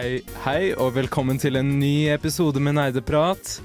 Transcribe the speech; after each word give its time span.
Hei, 0.00 0.22
hei, 0.46 0.70
og 0.80 0.94
velkommen 0.96 1.36
til 1.36 1.58
en 1.60 1.74
ny 1.76 2.06
episode 2.08 2.56
med 2.62 2.72
Nerdeprat. 2.78 3.58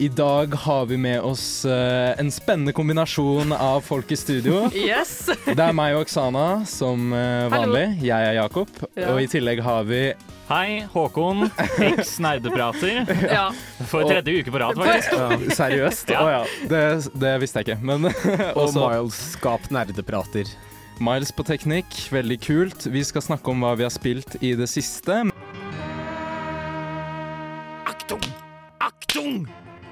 I 0.00 0.08
dag 0.08 0.54
har 0.62 0.86
vi 0.88 0.96
med 0.96 1.18
oss 1.28 1.66
eh, 1.68 2.14
en 2.16 2.30
spennende 2.32 2.72
kombinasjon 2.72 3.52
av 3.52 3.82
folk 3.84 4.14
i 4.14 4.16
studio. 4.16 4.62
Yes! 4.88 5.26
Det 5.44 5.58
er 5.60 5.76
meg 5.76 5.98
og 5.98 6.06
Oksana 6.06 6.46
som 6.64 7.12
eh, 7.12 7.50
vanlig. 7.52 7.84
Jeg 8.00 8.30
er 8.30 8.38
Jakob. 8.38 8.72
Ja. 8.96 9.12
Og 9.12 9.20
i 9.26 9.28
tillegg 9.28 9.60
har 9.68 9.84
vi 9.92 10.00
Hei, 10.48 10.86
Håkon, 10.96 11.44
eks-nerdeprater. 11.90 13.04
Ja. 13.36 13.50
For 13.92 14.08
tredje 14.08 14.40
uke 14.40 14.56
på 14.56 14.64
rad, 14.64 14.80
faktisk. 14.80 15.20
ja, 15.20 15.54
Seriøst? 15.60 16.16
Å 16.16 16.16
Ja. 16.16 16.26
ja. 16.40 16.42
Det, 16.72 16.84
det 17.28 17.36
visste 17.44 17.60
jeg 17.60 17.74
ikke. 17.74 17.80
Men 17.92 18.08
Og 18.56 18.70
også 18.70 18.88
Miles 18.88 19.24
skap 19.36 19.68
nerdeprater. 19.68 20.48
Miles 21.02 21.32
på 21.34 21.42
teknikk. 21.46 21.94
Veldig 22.12 22.36
kult. 22.44 22.86
Vi 22.86 23.02
skal 23.04 23.24
snakke 23.24 23.50
om 23.50 23.64
hva 23.64 23.72
vi 23.78 23.86
har 23.86 23.90
spilt 23.90 24.36
i 24.44 24.52
det 24.58 24.68
siste. 24.70 25.22
Aktung! 28.96 29.46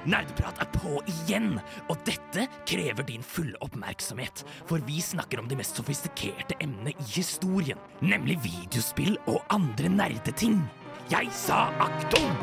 Nerdeprat 0.09 0.57
er 0.63 0.69
på 0.73 0.97
igjen, 1.09 1.59
og 1.91 1.99
dette 2.07 2.47
krever 2.69 3.05
din 3.05 3.21
fulle 3.25 3.53
oppmerksomhet. 3.61 4.41
For 4.69 4.81
vi 4.87 4.97
snakker 5.03 5.41
om 5.43 5.49
de 5.51 5.57
mest 5.59 5.77
sofistikerte 5.77 6.57
emnene 6.63 6.95
i 6.95 7.07
historien, 7.13 7.77
nemlig 8.01 8.39
videospill 8.45 9.17
og 9.29 9.43
andre 9.53 9.91
nerdeting. 9.93 10.57
Jeg 11.13 11.29
sa 11.37 11.67
aktung! 11.85 12.33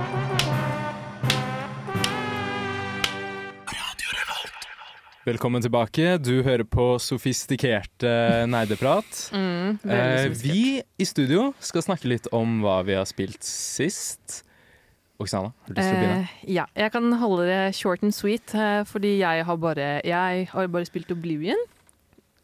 Velkommen 5.28 5.60
tilbake. 5.60 6.14
Du 6.24 6.38
hører 6.46 6.64
på 6.64 6.94
sofistikerte 7.02 8.46
nerdeprat. 8.48 9.08
Mm, 9.38 9.78
Eh, 9.84 9.90
veldig 9.90 10.38
vi 10.40 10.60
i 10.98 11.04
studio 11.04 11.50
skal 11.60 11.82
snakke 11.84 12.08
litt 12.08 12.28
om 12.32 12.62
hva 12.62 12.78
vi 12.86 12.94
har 12.96 13.04
spilt 13.04 13.44
sist. 13.44 14.38
Oksana, 15.18 15.50
har 15.50 15.72
du 15.72 15.74
lyst 15.74 15.88
til 15.88 15.96
å 15.96 15.98
begynne? 15.98 16.20
Eh, 16.22 16.52
ja, 16.54 16.64
jeg 16.78 16.92
kan 16.94 17.08
holde 17.18 17.48
det 17.48 17.62
short 17.74 18.04
and 18.06 18.14
sweet, 18.14 18.54
eh, 18.54 18.84
fordi 18.86 19.16
jeg 19.18 19.42
har 19.48 19.56
bare, 19.58 19.88
jeg 20.06 20.46
har 20.52 20.70
bare 20.70 20.86
spilt 20.86 21.10
Oblivion. 21.10 21.58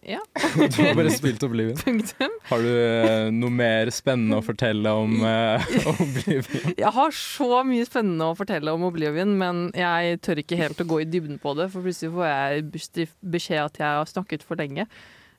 Ja, 0.05 0.19
Du 0.75 0.83
har 0.83 0.93
bare 0.99 1.13
spilt 1.15 1.41
Oblivion. 1.47 1.79
punktum. 1.81 2.35
Har 2.51 2.61
du 2.61 2.69
eh, 2.69 3.31
noe 3.33 3.55
mer 3.55 3.89
spennende 3.95 4.37
å 4.37 4.45
fortelle 4.45 4.91
om 4.91 5.15
eh, 5.31 5.71
Oblivion? 5.95 6.75
Jeg 6.77 6.93
har 6.99 7.15
så 7.17 7.63
mye 7.65 7.87
spennende 7.89 8.27
å 8.33 8.37
fortelle 8.37 8.75
om 8.75 8.85
Oblivion, 8.91 9.33
men 9.41 9.69
jeg 9.79 10.19
tør 10.27 10.43
ikke 10.43 10.59
helt 10.61 10.83
å 10.83 10.89
gå 10.91 11.01
i 11.05 11.09
dybden 11.09 11.39
på 11.41 11.55
det, 11.57 11.71
for 11.73 11.87
plutselig 11.87 12.13
får 12.19 12.27
jeg 12.29 12.67
beskjed 13.39 13.63
at 13.69 13.81
jeg 13.81 14.01
har 14.03 14.11
snakket 14.11 14.45
for 14.45 14.61
lenge. 14.61 14.91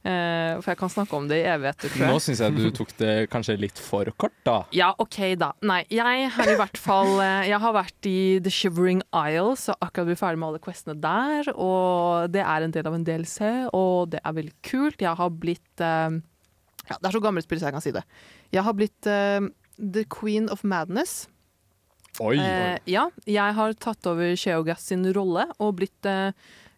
Eh, 0.06 0.59
for 0.61 0.70
jeg 0.70 0.78
kan 0.78 0.92
snakke 0.94 1.17
om 1.17 1.25
det 1.25 1.39
i 1.42 1.45
evigheter, 1.50 1.89
tror 1.89 2.11
Nå 2.11 2.20
syns 2.22 2.42
jeg 2.44 2.53
du 2.53 2.67
tok 2.78 2.92
det 3.00 3.14
kanskje 3.34 3.56
litt 3.58 3.80
for 3.81 4.06
kort, 4.22 4.36
da. 4.45 4.59
Ja, 4.78 4.92
OK, 5.02 5.17
da. 5.42 5.50
Nei, 5.66 5.80
jeg 5.89 6.28
har 6.36 6.52
i 6.52 6.58
hvert 6.59 6.78
fall 6.78 7.16
eh, 7.23 7.47
Jeg 7.50 7.58
har 7.64 7.73
vært 7.73 8.09
i 8.09 8.38
The 8.45 8.53
Shivering 8.53 9.02
Isles 9.09 9.66
og 9.73 9.80
akkurat 9.81 10.12
blitt 10.12 10.22
ferdig 10.22 10.42
med 10.44 10.52
alle 10.52 10.62
questene 10.62 10.97
der. 11.02 11.50
Og 11.58 12.30
det 12.36 12.44
er 12.45 12.66
en 12.67 12.75
del 12.75 12.89
av 12.92 12.97
en 13.00 13.06
DLC, 13.08 13.39
og 13.73 14.14
det 14.14 14.22
er 14.22 14.38
veldig 14.38 14.56
kult. 14.70 15.02
Jeg 15.02 15.17
har 15.17 15.34
blitt 15.34 15.81
uh, 15.81 16.14
Ja, 16.86 17.00
det 17.00 17.09
er 17.09 17.16
så 17.17 17.23
gammelt 17.25 17.47
spill 17.47 17.63
så 17.63 17.72
jeg 17.72 17.78
kan 17.79 17.85
si 17.85 17.96
det. 17.96 18.06
Jeg 18.53 18.66
har 18.68 18.78
blitt 18.78 19.09
uh, 19.09 19.41
The 19.79 20.06
Queen 20.06 20.52
of 20.53 20.62
Madness. 20.62 21.24
Oi! 22.22 22.38
Eh, 22.40 22.78
ja, 22.88 23.09
jeg 23.28 23.58
har 23.58 23.74
tatt 23.81 24.06
over 24.08 24.38
Sheogas 24.40 24.85
sin 24.88 25.03
rolle 25.18 25.50
og 25.58 25.74
blitt 25.81 26.08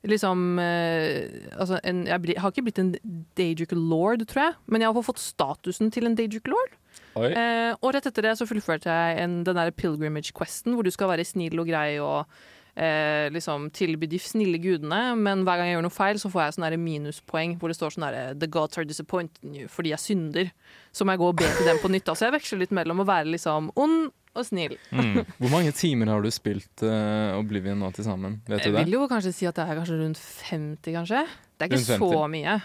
liksom 0.06 0.60
eh, 0.62 1.48
altså 1.58 1.80
en, 1.84 2.04
Jeg 2.08 2.22
blir, 2.22 2.40
har 2.42 2.52
ikke 2.54 2.66
blitt 2.68 2.82
en 2.82 2.92
Daedric 3.38 3.74
lord, 3.74 4.26
tror 4.30 4.44
jeg, 4.44 4.58
men 4.68 4.84
jeg 4.84 4.94
har 4.94 5.08
fått 5.08 5.24
statusen 5.24 5.92
til 5.94 6.10
en 6.10 6.18
Daedric 6.18 6.48
lord. 6.52 6.76
Eh, 7.18 7.74
og 7.82 7.94
rett 7.96 8.06
etter 8.10 8.28
det 8.28 8.36
så 8.38 8.46
fullførte 8.50 8.94
jeg 8.94 9.24
en, 9.24 9.42
den 9.48 9.58
der 9.58 9.74
pilgrimage-questen, 9.74 10.76
hvor 10.78 10.86
du 10.86 10.94
skal 10.94 11.10
være 11.10 11.26
snill 11.26 11.58
og 11.62 11.70
grei 11.70 11.98
og 12.04 12.30
eh, 12.78 13.28
liksom 13.34 13.72
tilby 13.76 14.10
de 14.10 14.20
snille 14.22 14.60
gudene, 14.62 15.02
men 15.18 15.42
hver 15.46 15.60
gang 15.60 15.72
jeg 15.72 15.78
gjør 15.78 15.88
noe 15.88 15.98
feil, 15.98 16.22
så 16.22 16.32
får 16.34 16.44
jeg 16.44 16.58
sånne 16.58 16.82
minuspoeng 16.82 17.58
hvor 17.58 17.74
det 17.74 17.80
står 17.80 17.96
sånn 17.96 18.08
der 18.08 18.38
The 18.38 18.50
gods 18.54 18.78
are 18.78 18.88
disappointed 18.88 19.58
you 19.58 19.72
fordi 19.72 19.96
jeg 19.96 20.04
synder. 20.04 20.54
Så 20.94 21.06
må 21.06 21.16
jeg 21.16 21.24
gå 21.24 21.32
og 21.34 21.42
be 21.42 21.50
til 21.58 21.70
dem 21.70 21.82
på 21.82 21.92
nytt. 21.94 22.10
Altså 22.10 22.28
jeg 22.28 22.38
veksler 22.38 22.64
litt 22.64 22.78
mellom 22.78 23.02
å 23.04 23.10
være 23.10 23.34
liksom 23.34 23.74
ond 23.76 24.12
og 24.38 24.48
snill. 24.48 24.78
Mm. 24.92 25.24
Hvor 25.42 25.54
mange 25.54 25.74
timer 25.76 26.14
har 26.14 26.24
du 26.24 26.30
spilt 26.34 26.86
uh, 26.86 27.38
Oblivion 27.40 27.80
nå 27.82 27.92
til 27.98 28.08
sammen? 28.08 28.40
Vet 28.48 28.64
du 28.66 28.72
Jeg 28.72 28.78
vil 28.86 28.98
jo 29.00 29.08
kanskje 29.12 29.34
si 29.36 29.50
at 29.50 29.58
det 29.58 29.66
er 29.68 29.80
kanskje 29.82 30.00
rundt 30.04 30.22
50, 30.52 30.94
kanskje. 31.00 31.24
Det 31.58 31.68
er 31.68 31.74
ikke 31.74 31.98
så 31.98 32.28
mye. 32.32 32.60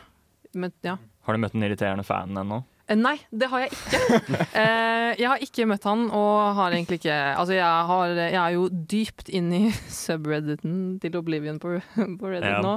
Men 0.53 0.75
ja. 0.85 0.99
Har 1.27 1.37
du 1.37 1.43
møtt 1.43 1.57
den 1.57 1.65
irriterende 1.65 2.05
fanen 2.07 2.41
ennå? 2.43 2.63
Eh, 2.91 2.99
Nei, 2.99 3.15
det 3.31 3.49
har 3.53 3.65
jeg 3.65 3.73
ikke. 3.77 4.01
Eh, 4.63 5.11
jeg 5.21 5.29
har 5.29 5.43
ikke 5.45 5.67
møtt 5.69 5.85
han, 5.89 6.07
og 6.15 6.55
har 6.57 6.73
egentlig 6.75 6.99
ikke 7.01 7.15
Altså, 7.15 7.55
jeg, 7.57 7.87
har, 7.89 8.13
jeg 8.17 8.39
er 8.39 8.55
jo 8.55 8.67
dypt 8.71 9.29
inn 9.33 9.51
i 9.57 9.63
subredditen 10.03 10.79
til 11.03 11.19
Oblivion 11.21 11.61
på, 11.63 11.77
på 11.97 12.33
Reddit 12.33 12.49
Ja. 12.53 12.61
nå, 12.65 12.75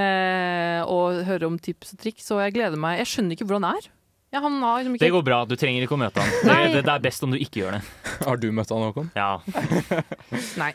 eh, 0.00 0.80
og 0.84 1.22
hører 1.28 1.48
om 1.48 1.58
tips 1.62 1.94
og 1.94 2.02
triks, 2.02 2.30
og 2.34 2.42
jeg 2.44 2.56
gleder 2.58 2.80
meg. 2.80 3.00
Jeg 3.02 3.12
skjønner 3.12 3.36
ikke 3.36 3.48
hvordan 3.48 3.68
det 3.68 3.74
er. 3.80 3.90
Ja, 4.34 4.40
han 4.42 4.62
har 4.62 4.82
liksom 4.82 4.98
Det 4.98 5.10
går 5.10 5.22
bra, 5.22 5.44
du 5.46 5.54
trenger 5.56 5.84
ikke 5.86 5.94
å 5.96 6.00
møte 6.00 6.22
han. 6.22 6.32
Det, 6.42 6.56
det, 6.74 6.82
det 6.88 6.94
er 6.96 7.04
best 7.04 7.22
om 7.24 7.32
du 7.32 7.38
ikke 7.38 7.62
gjør 7.62 7.78
det. 7.78 7.82
Har 8.26 8.40
du 8.42 8.48
møtt 8.54 8.72
han, 8.74 8.82
Håkon? 8.88 9.12
Ja. 9.14 9.38
Nei. 10.62 10.72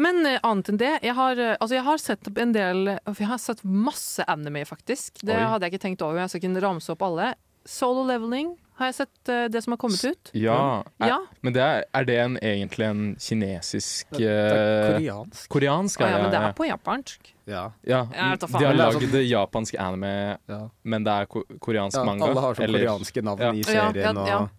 Men 0.00 0.20
uh, 0.26 0.36
annet 0.42 0.72
enn 0.72 0.80
det, 0.80 0.92
jeg 1.06 1.14
har, 1.14 1.38
uh, 1.38 1.54
altså 1.54 1.78
jeg 1.78 1.86
har 1.86 2.02
sett 2.02 2.30
en 2.42 2.52
del 2.54 2.88
Jeg 2.96 3.28
har 3.30 3.38
sett 3.38 3.62
masse 3.62 4.24
anime, 4.30 4.64
faktisk. 4.66 5.22
Det 5.22 5.36
Oi. 5.36 5.46
hadde 5.52 5.68
jeg 5.68 5.76
ikke 5.76 5.84
tenkt 5.86 6.04
over. 6.04 6.18
Jeg 6.24 6.32
skal 6.34 6.42
ikke 6.42 6.64
ramse 6.66 6.92
opp 6.94 7.04
alle. 7.06 7.32
Solo 7.64 8.02
leveling 8.08 8.52
har 8.80 8.90
jeg 8.90 8.96
sett 8.98 9.30
uh, 9.30 9.44
det 9.48 9.62
som 9.64 9.76
har 9.76 9.80
kommet 9.80 10.02
ut. 10.02 10.34
Ja. 10.36 10.58
Er, 10.98 11.14
Ja, 11.14 11.20
Men 11.46 11.54
det 11.56 11.62
er, 11.62 11.86
er 11.94 12.08
det 12.10 12.18
en, 12.24 12.38
egentlig 12.42 12.88
en 12.90 13.04
kinesisk 13.22 14.18
Det 14.18 14.28
er 14.28 14.90
koreansk. 14.96 15.46
Koreansk, 15.54 16.02
Å, 16.02 16.10
ja, 16.10 16.18
ja. 16.18 16.24
men 16.26 16.34
det 16.34 16.42
er 16.42 16.58
på 16.58 16.66
japansk. 16.68 17.33
Ja. 17.46 17.72
ja. 17.84 18.04
De 18.08 18.48
har 18.64 18.74
lagd 18.74 19.04
det 19.12 19.24
japanske 19.28 19.74
japansk 19.74 19.74
anime, 19.74 20.38
ja. 20.46 20.70
men 20.82 21.04
det 21.04 21.12
er 21.12 21.26
ko 21.26 21.44
koreansk 21.60 21.98
ja 21.98 22.04
manga. 22.04 22.24
alle 22.24 22.40
har 22.40 22.54
sånn 22.54 22.64
eller- 22.64 22.86
koreanske 22.86 23.22
navn 23.22 23.40
Ja. 23.40 23.52
i 23.52 23.62
serien, 23.62 24.26
ja, 24.26 24.38
og 24.38 24.50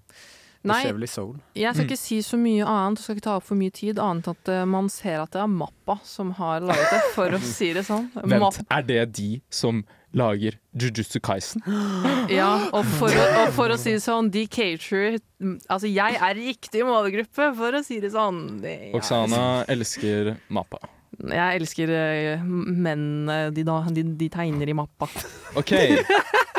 Nei, 0.65 0.81
jeg 1.53 1.75
skal 1.75 1.85
ikke 1.85 1.97
si 1.97 2.21
så 2.25 2.37
mye 2.41 2.65
annet, 2.65 2.97
skal 2.97 3.15
ikke 3.15 3.21
ta 3.27 3.35
opp 3.37 3.43
for 3.43 3.55
mye 3.55 3.71
tid, 3.71 3.99
annet 3.99 4.27
at 4.27 4.49
eh, 4.49 4.65
man 4.65 4.89
ser 4.89 5.21
at 5.21 5.29
det 5.31 5.41
er 5.43 5.45
Mappa 5.51 5.99
som 6.03 6.31
har 6.31 6.61
laget 6.61 6.89
det, 6.89 7.01
for 7.13 7.29
å 7.29 7.39
si 7.39 7.71
det 7.73 7.85
sånn. 7.85 8.09
Vent, 8.25 8.63
er 8.71 8.81
det 8.81 9.13
de 9.13 9.41
som 9.53 9.83
lager 10.15 10.57
Jujutsu 10.73 11.19
Kaisen? 11.21 11.61
Ja, 12.33 12.69
og 12.73 12.83
for, 12.97 13.13
å, 13.13 13.27
og 13.43 13.53
for 13.53 13.69
å 13.69 13.77
si 13.77 13.93
det 13.93 14.01
sånn, 14.01 14.31
de 14.33 14.47
caterer 14.47 15.19
Altså, 15.69 15.85
jeg 15.91 16.17
er 16.17 16.33
riktig 16.33 16.81
målgruppe, 16.87 17.51
for 17.53 17.77
å 17.77 17.83
si 17.85 17.99
det 18.01 18.09
sånn. 18.15 18.63
Ja, 18.63 18.95
Oksana 18.97 19.65
elsker 19.69 20.37
Mappa. 20.49 20.79
Jeg 21.31 21.61
elsker 21.61 21.91
eh, 21.95 22.43
menn 22.45 23.27
de, 23.55 23.63
de, 23.63 24.03
de 24.19 24.29
tegner 24.33 24.69
i 24.71 24.77
mappa. 24.77 25.07
OK, 25.59 25.73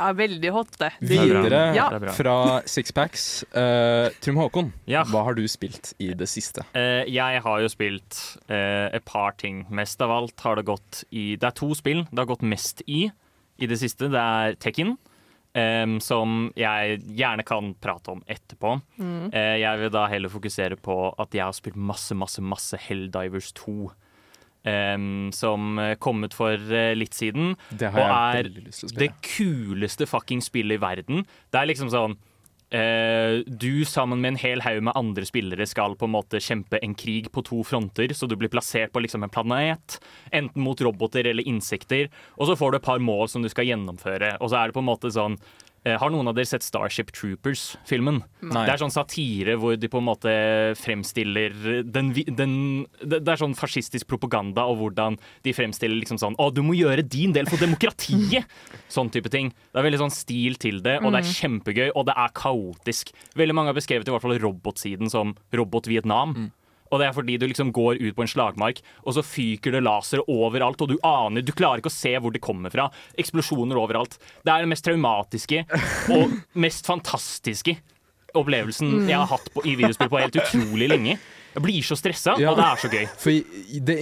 Ja, 0.00 0.14
veldig 0.16 0.50
hot, 0.54 0.70
det. 0.80 0.88
Er 0.96 1.08
videre 1.10 1.58
Ja. 1.76 1.88
Er 1.92 2.06
fra 2.16 2.34
Sixpacks. 2.64 3.44
Uh, 3.52 4.08
Trym 4.24 4.38
Håkon, 4.40 4.70
Ja. 4.88 5.02
hva 5.04 5.26
har 5.26 5.36
du 5.36 5.44
spilt 5.48 5.92
i 6.00 6.14
det 6.16 6.28
siste? 6.32 6.64
Uh, 6.72 7.04
jeg 7.04 7.42
har 7.44 7.60
jo 7.60 7.68
spilt 7.68 8.16
uh, 8.48 8.88
et 8.96 9.04
par 9.04 9.36
ting. 9.36 9.66
Mest 9.68 10.00
av 10.00 10.10
alt 10.14 10.40
har 10.40 10.56
det 10.56 10.64
gått 10.64 11.04
i 11.12 11.36
Det 11.36 11.50
er 11.50 11.56
to 11.56 11.74
spill 11.76 12.06
det 12.08 12.18
har 12.18 12.30
gått 12.32 12.42
mest 12.42 12.80
i 12.88 13.10
i 13.60 13.66
det 13.68 13.76
siste. 13.76 14.08
Det 14.08 14.16
er 14.20 14.56
Tekken, 14.56 14.96
em, 15.56 15.98
som 16.02 16.50
jeg 16.58 17.00
gjerne 17.16 17.44
kan 17.46 17.72
prate 17.82 18.14
om 18.14 18.22
etterpå. 18.30 18.76
Mm. 19.00 19.30
Uh, 19.34 19.56
jeg 19.60 19.82
vil 19.82 19.92
da 19.94 20.06
heller 20.12 20.32
fokusere 20.32 20.78
på 20.80 21.00
at 21.20 21.34
jeg 21.36 21.44
har 21.46 21.56
spilt 21.56 21.78
masse, 21.78 22.16
masse, 22.16 22.42
masse 22.44 22.80
Helldivers 22.88 23.52
2. 23.58 23.90
Um, 24.60 25.30
som 25.32 25.78
eh, 25.80 25.94
kom 25.96 26.18
ut 26.20 26.34
for 26.36 26.52
eh, 26.52 26.90
litt 26.92 27.14
siden. 27.16 27.54
Det 27.72 27.88
har 27.94 27.96
Og 27.96 28.10
jeg 28.10 28.42
er 28.42 28.48
til 28.50 28.90
å 28.90 28.98
Det 29.00 29.06
kuleste 29.24 30.04
fucking 30.04 30.42
spillet 30.44 30.76
i 30.76 30.82
verden. 30.82 31.22
Det 31.48 31.62
er 31.62 31.70
liksom 31.70 31.88
sånn 31.88 32.18
du 32.70 33.84
sammen 33.84 34.20
med 34.22 34.28
en 34.28 34.36
hel 34.38 34.60
haug 34.62 34.82
med 34.86 34.94
andre 34.94 35.24
spillere 35.26 35.66
skal 35.66 35.96
på 35.98 36.06
en 36.06 36.12
måte 36.14 36.38
kjempe 36.38 36.78
en 36.78 36.94
krig 36.94 37.26
på 37.34 37.42
to 37.42 37.64
fronter, 37.66 38.14
så 38.14 38.28
du 38.30 38.36
blir 38.38 38.52
plassert 38.52 38.92
på 38.94 39.02
liksom 39.02 39.26
en 39.26 39.32
planet, 39.32 39.98
enten 40.30 40.62
mot 40.62 40.78
roboter 40.80 41.26
eller 41.26 41.48
insekter, 41.50 42.06
og 42.38 42.46
så 42.46 42.54
får 42.60 42.70
du 42.70 42.78
et 42.78 42.86
par 42.86 43.02
mål 43.02 43.26
som 43.32 43.42
du 43.42 43.50
skal 43.50 43.66
gjennomføre. 43.66 44.36
Og 44.38 44.52
så 44.52 44.60
er 44.60 44.70
det 44.70 44.78
på 44.78 44.84
en 44.84 44.90
måte 44.90 45.10
sånn 45.10 45.34
eh, 45.34 45.69
Har 45.80 46.12
noen 46.12 46.28
av 46.28 46.36
dere 46.36 46.48
sett 46.48 46.64
Starship 46.64 47.08
Troopers-filmen? 47.16 48.18
Det 48.42 48.68
er 48.68 48.80
sånn 48.82 48.92
satire 48.92 49.54
hvor 49.60 49.78
de 49.80 49.88
på 49.88 50.00
en 50.02 50.08
måte 50.10 50.34
fremstiller 50.76 51.54
den, 51.88 52.12
den 52.36 52.52
Det 53.00 53.22
er 53.24 53.40
sånn 53.40 53.56
fascistisk 53.56 54.08
propaganda 54.10 54.66
og 54.68 54.76
hvordan 54.82 55.16
de 55.46 55.54
fremstiller 55.56 55.96
liksom 56.02 56.20
sånn 56.20 56.36
Å, 56.36 56.50
du 56.52 56.60
må 56.66 56.76
gjøre 56.76 57.06
din 57.06 57.32
del 57.36 57.48
for 57.48 57.60
demokratiet! 57.62 58.44
sånn 58.92 59.08
type 59.12 59.32
ting. 59.32 59.52
Det 59.72 59.80
er 59.80 59.86
veldig 59.88 60.02
sånn 60.04 60.14
stil 60.14 60.60
til 60.60 60.82
det, 60.84 60.98
og 61.00 61.14
det 61.14 61.22
er 61.22 61.32
kjempegøy, 61.32 61.88
og 61.94 62.08
det 62.10 62.16
er 62.18 62.36
kaotisk. 62.36 63.14
Veldig 63.38 63.56
mange 63.56 63.72
har 63.72 63.78
beskrevet 63.78 64.08
i 64.08 64.12
hvert 64.12 64.24
fall 64.24 64.40
robotsiden 64.42 65.12
som 65.12 65.32
Robot-Vietnam. 65.56 66.50
Og 66.90 66.98
det 66.98 67.06
er 67.06 67.12
fordi 67.14 67.38
du 67.38 67.46
liksom 67.46 67.72
går 67.72 68.00
ut 68.02 68.16
på 68.16 68.22
en 68.22 68.30
slagmark, 68.32 68.80
og 69.06 69.14
så 69.14 69.22
fyker 69.22 69.72
det 69.76 69.82
lasere 69.86 70.24
overalt, 70.28 70.80
og 70.82 70.88
du 70.88 70.96
aner 71.06 71.42
Du 71.42 71.52
klarer 71.52 71.78
ikke 71.78 71.86
å 71.92 71.94
se 71.94 72.16
hvor 72.18 72.32
det 72.34 72.40
kommer 72.42 72.70
fra. 72.74 72.88
Eksplosjoner 73.16 73.78
overalt. 73.78 74.18
Det 74.44 74.50
er 74.52 74.64
den 74.64 74.68
mest 74.72 74.84
traumatiske 74.84 75.64
og 76.10 76.34
mest 76.54 76.86
fantastiske 76.90 77.76
opplevelsen 78.34 79.08
jeg 79.08 79.16
har 79.18 79.26
hatt 79.26 79.48
på, 79.54 79.62
i 79.66 79.72
videospill 79.78 80.10
på 80.10 80.18
helt 80.20 80.36
utrolig 80.38 80.86
lenge. 80.90 81.16
Jeg 81.50 81.62
blir 81.64 81.82
så 81.82 81.96
stressa, 81.98 82.36
Ja. 82.38 82.52
og 82.52 82.58
det 82.60 82.64
er 82.64 82.76
så 82.78 82.88
gøy. 82.92 83.06
For 83.18 83.80
det 83.82 83.96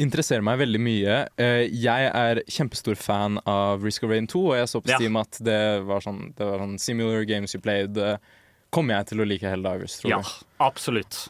interesserer 0.00 0.42
meg 0.42 0.58
veldig 0.62 0.80
mye. 0.80 1.16
Eh, 1.36 1.68
Jeg 1.68 2.10
er 2.14 2.40
kjempestor 2.48 2.96
fan 2.96 3.38
av 3.46 3.82
Risk 3.84 4.04
of 4.04 4.10
Rain 4.10 4.26
2, 4.26 4.40
og 4.52 4.56
jeg 4.56 4.68
så 4.72 4.80
på 4.80 4.88
Ja. 4.88 5.20
At 5.20 5.38
det 5.42 5.84
var 5.84 6.00
sånn, 6.00 6.34
det 6.34 6.46
var 6.46 6.58
sånn 6.60 6.78
similar 6.80 7.24
games 7.24 7.52
you 7.54 7.60
played. 7.60 7.96
eh, 7.98 8.16
Kommer 8.70 8.96
jeg 8.98 9.06
til 9.08 9.18
å 9.20 9.26
like 9.28 9.42
Helldivers, 9.48 10.00
tror 10.00 10.10
Ja, 10.10 10.18
du? 10.20 10.46
absolutt. 10.60 11.28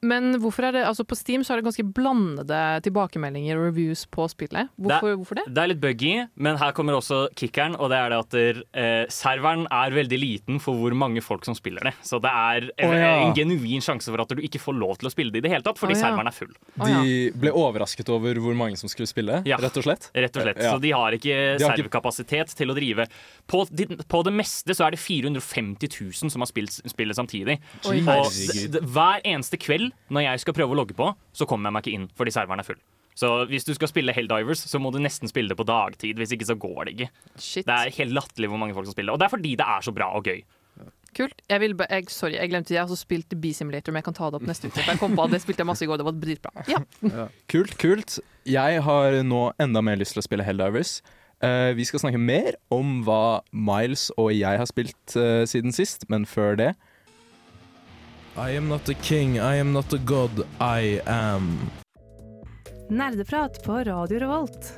Men 0.00 0.38
hvorfor 0.40 0.68
er 0.68 0.76
det, 0.76 0.84
altså 0.88 1.04
på 1.06 1.16
Steam 1.18 1.42
så 1.44 1.52
er 1.54 1.60
det 1.60 1.66
ganske 1.66 1.84
blandede 1.96 2.60
tilbakemeldinger 2.86 3.58
og 3.58 3.68
reviews 3.68 4.06
på 4.08 4.24
spillet. 4.32 4.70
Hvorfor, 4.80 5.18
hvorfor 5.20 5.40
det? 5.40 5.44
Det 5.52 5.62
er 5.62 5.70
litt 5.72 5.82
buggy, 5.82 6.12
men 6.40 6.58
her 6.60 6.72
kommer 6.76 6.96
også 6.96 7.26
kickeren, 7.36 7.76
og 7.76 7.92
det 7.92 7.98
er 8.00 8.12
det 8.14 8.20
at 8.22 8.36
der, 8.36 8.60
eh, 8.80 9.02
serveren 9.12 9.66
er 9.68 9.94
veldig 9.94 10.20
liten 10.20 10.60
for 10.62 10.80
hvor 10.80 10.96
mange 10.96 11.20
folk 11.24 11.44
som 11.44 11.56
spiller 11.58 11.90
det. 11.90 11.92
Så 12.06 12.20
det 12.24 12.32
er 12.32 12.70
en, 12.72 12.88
oh, 12.88 12.96
ja. 12.96 13.12
en 13.26 13.34
genuin 13.36 13.84
sjanse 13.84 14.08
for 14.08 14.24
at 14.24 14.32
du 14.32 14.40
ikke 14.40 14.62
får 14.62 14.78
lov 14.80 14.96
til 15.02 15.10
å 15.10 15.12
spille 15.12 15.34
det 15.34 15.42
i 15.42 15.46
det 15.46 15.52
hele 15.52 15.66
tatt, 15.66 15.80
fordi 15.80 15.94
oh, 15.94 16.00
ja. 16.00 16.06
serveren 16.06 16.32
er 16.32 16.36
full. 16.36 16.54
De 16.80 17.14
ble 17.36 17.52
overrasket 17.52 18.10
over 18.16 18.40
hvor 18.42 18.56
mange 18.56 18.80
som 18.80 18.90
skulle 18.92 19.10
spille, 19.10 19.42
Ja. 19.46 19.60
rett 19.60 19.76
og 19.76 19.86
slett. 19.86 20.08
Rett 20.16 20.40
og 20.40 20.46
slett. 20.48 20.62
Så 20.64 20.80
de 20.80 20.94
har 20.96 21.18
ikke 21.18 21.36
De 21.36 21.64
har 21.64 21.76
ikke- 21.76 21.84
serverkapasitet 21.84 22.56
til 22.56 22.72
å 22.72 22.78
drive. 22.78 23.06
På, 23.46 23.66
de, 23.68 23.86
på 24.08 24.24
det 24.24 24.32
meste 24.32 24.72
så 24.74 24.86
er 24.88 24.96
det 24.96 25.02
450 25.02 25.92
000 26.24 26.32
som 26.32 26.40
har 26.40 26.48
spilt 26.50 26.80
spillet 26.88 27.16
samtidig. 27.16 27.60
Oi. 27.90 28.00
Og 28.00 28.32
hver 28.86 29.20
eneste 29.26 29.58
kveld 29.58 29.65
når 30.12 30.28
jeg 30.30 30.44
skal 30.44 30.56
prøve 30.56 30.74
å 30.74 30.78
logge 30.78 30.96
på, 30.98 31.10
så 31.36 31.48
kommer 31.48 31.68
jeg 31.68 31.76
meg 31.76 31.86
ikke 31.86 31.98
inn 31.98 32.06
fordi 32.18 32.34
serveren 32.34 32.62
er 32.62 32.68
full. 32.68 32.82
Så 33.16 33.30
hvis 33.48 33.64
du 33.64 33.72
skal 33.72 33.88
spille 33.88 34.12
Helldivers, 34.12 34.60
så 34.68 34.78
må 34.82 34.90
du 34.92 34.98
nesten 35.00 35.30
spille 35.30 35.48
det 35.48 35.56
på 35.56 35.64
dagtid. 35.64 36.18
Hvis 36.20 36.34
ikke 36.36 36.48
så 36.50 36.56
går 36.60 36.82
det 36.84 36.92
ikke. 36.96 37.08
Shit. 37.40 37.64
Det 37.64 37.72
er 37.72 37.94
helt 38.02 38.12
latterlig 38.12 38.50
hvor 38.52 38.60
mange 38.60 38.76
folk 38.76 38.88
som 38.88 38.92
spiller. 38.92 39.16
Og 39.16 39.20
det 39.22 39.24
er 39.24 39.32
fordi 39.32 39.54
det 39.56 39.64
er 39.64 39.86
så 39.86 39.94
bra 39.96 40.10
og 40.18 40.28
gøy. 40.28 40.42
Kult. 41.16 41.38
Jeg 41.48 41.62
vil, 41.62 41.72
jeg, 41.80 42.10
sorry, 42.12 42.34
jeg 42.36 42.50
glemte 42.52 42.68
det. 42.68 42.76
Jeg 42.76 42.82
har 42.82 42.90
også 42.90 43.06
spilt 43.06 43.30
B-Simulator, 43.40 43.94
men 43.94 44.02
jeg 44.02 44.08
kan 44.10 44.16
ta 44.18 44.28
det 44.28 44.36
opp 44.36 44.48
neste 44.48 44.68
uke. 44.68 44.84
Jeg 44.84 45.00
kom 45.00 45.16
på 45.16 45.24
at 45.24 45.32
Det 45.32 45.40
spilte 45.40 45.64
jeg 45.64 45.70
masse 45.70 45.86
i 45.86 45.88
går. 45.88 46.00
Det 46.02 46.08
var 46.10 46.18
dritbra. 46.20 46.64
Ja. 46.68 46.80
Kult, 47.48 47.78
kult. 47.80 48.18
Jeg 48.44 48.82
har 48.84 49.16
nå 49.24 49.46
enda 49.64 49.80
mer 49.80 49.96
lyst 49.96 50.12
til 50.12 50.20
å 50.20 50.26
spille 50.26 50.44
Helldivers. 50.44 50.98
Uh, 51.40 51.72
vi 51.76 51.84
skal 51.88 52.00
snakke 52.04 52.20
mer 52.20 52.56
om 52.72 53.00
hva 53.04 53.40
Miles 53.52 54.08
og 54.16 54.30
jeg 54.32 54.60
har 54.60 54.68
spilt 54.68 55.16
uh, 55.16 55.44
siden 55.48 55.72
sist, 55.76 56.04
men 56.12 56.28
før 56.28 56.56
det 56.60 56.70
I 58.38 58.50
am 58.50 58.68
not 58.68 58.86
a 58.88 58.94
king, 58.94 59.38
I 59.38 59.56
am 59.56 59.72
not 59.72 59.92
a 59.94 59.98
god, 60.04 60.44
I 60.60 61.00
am. 61.06 61.70
Nerdeprat 62.90 63.62
på 63.64 63.78
Radio 63.84 64.18
Revolt. 64.20 64.74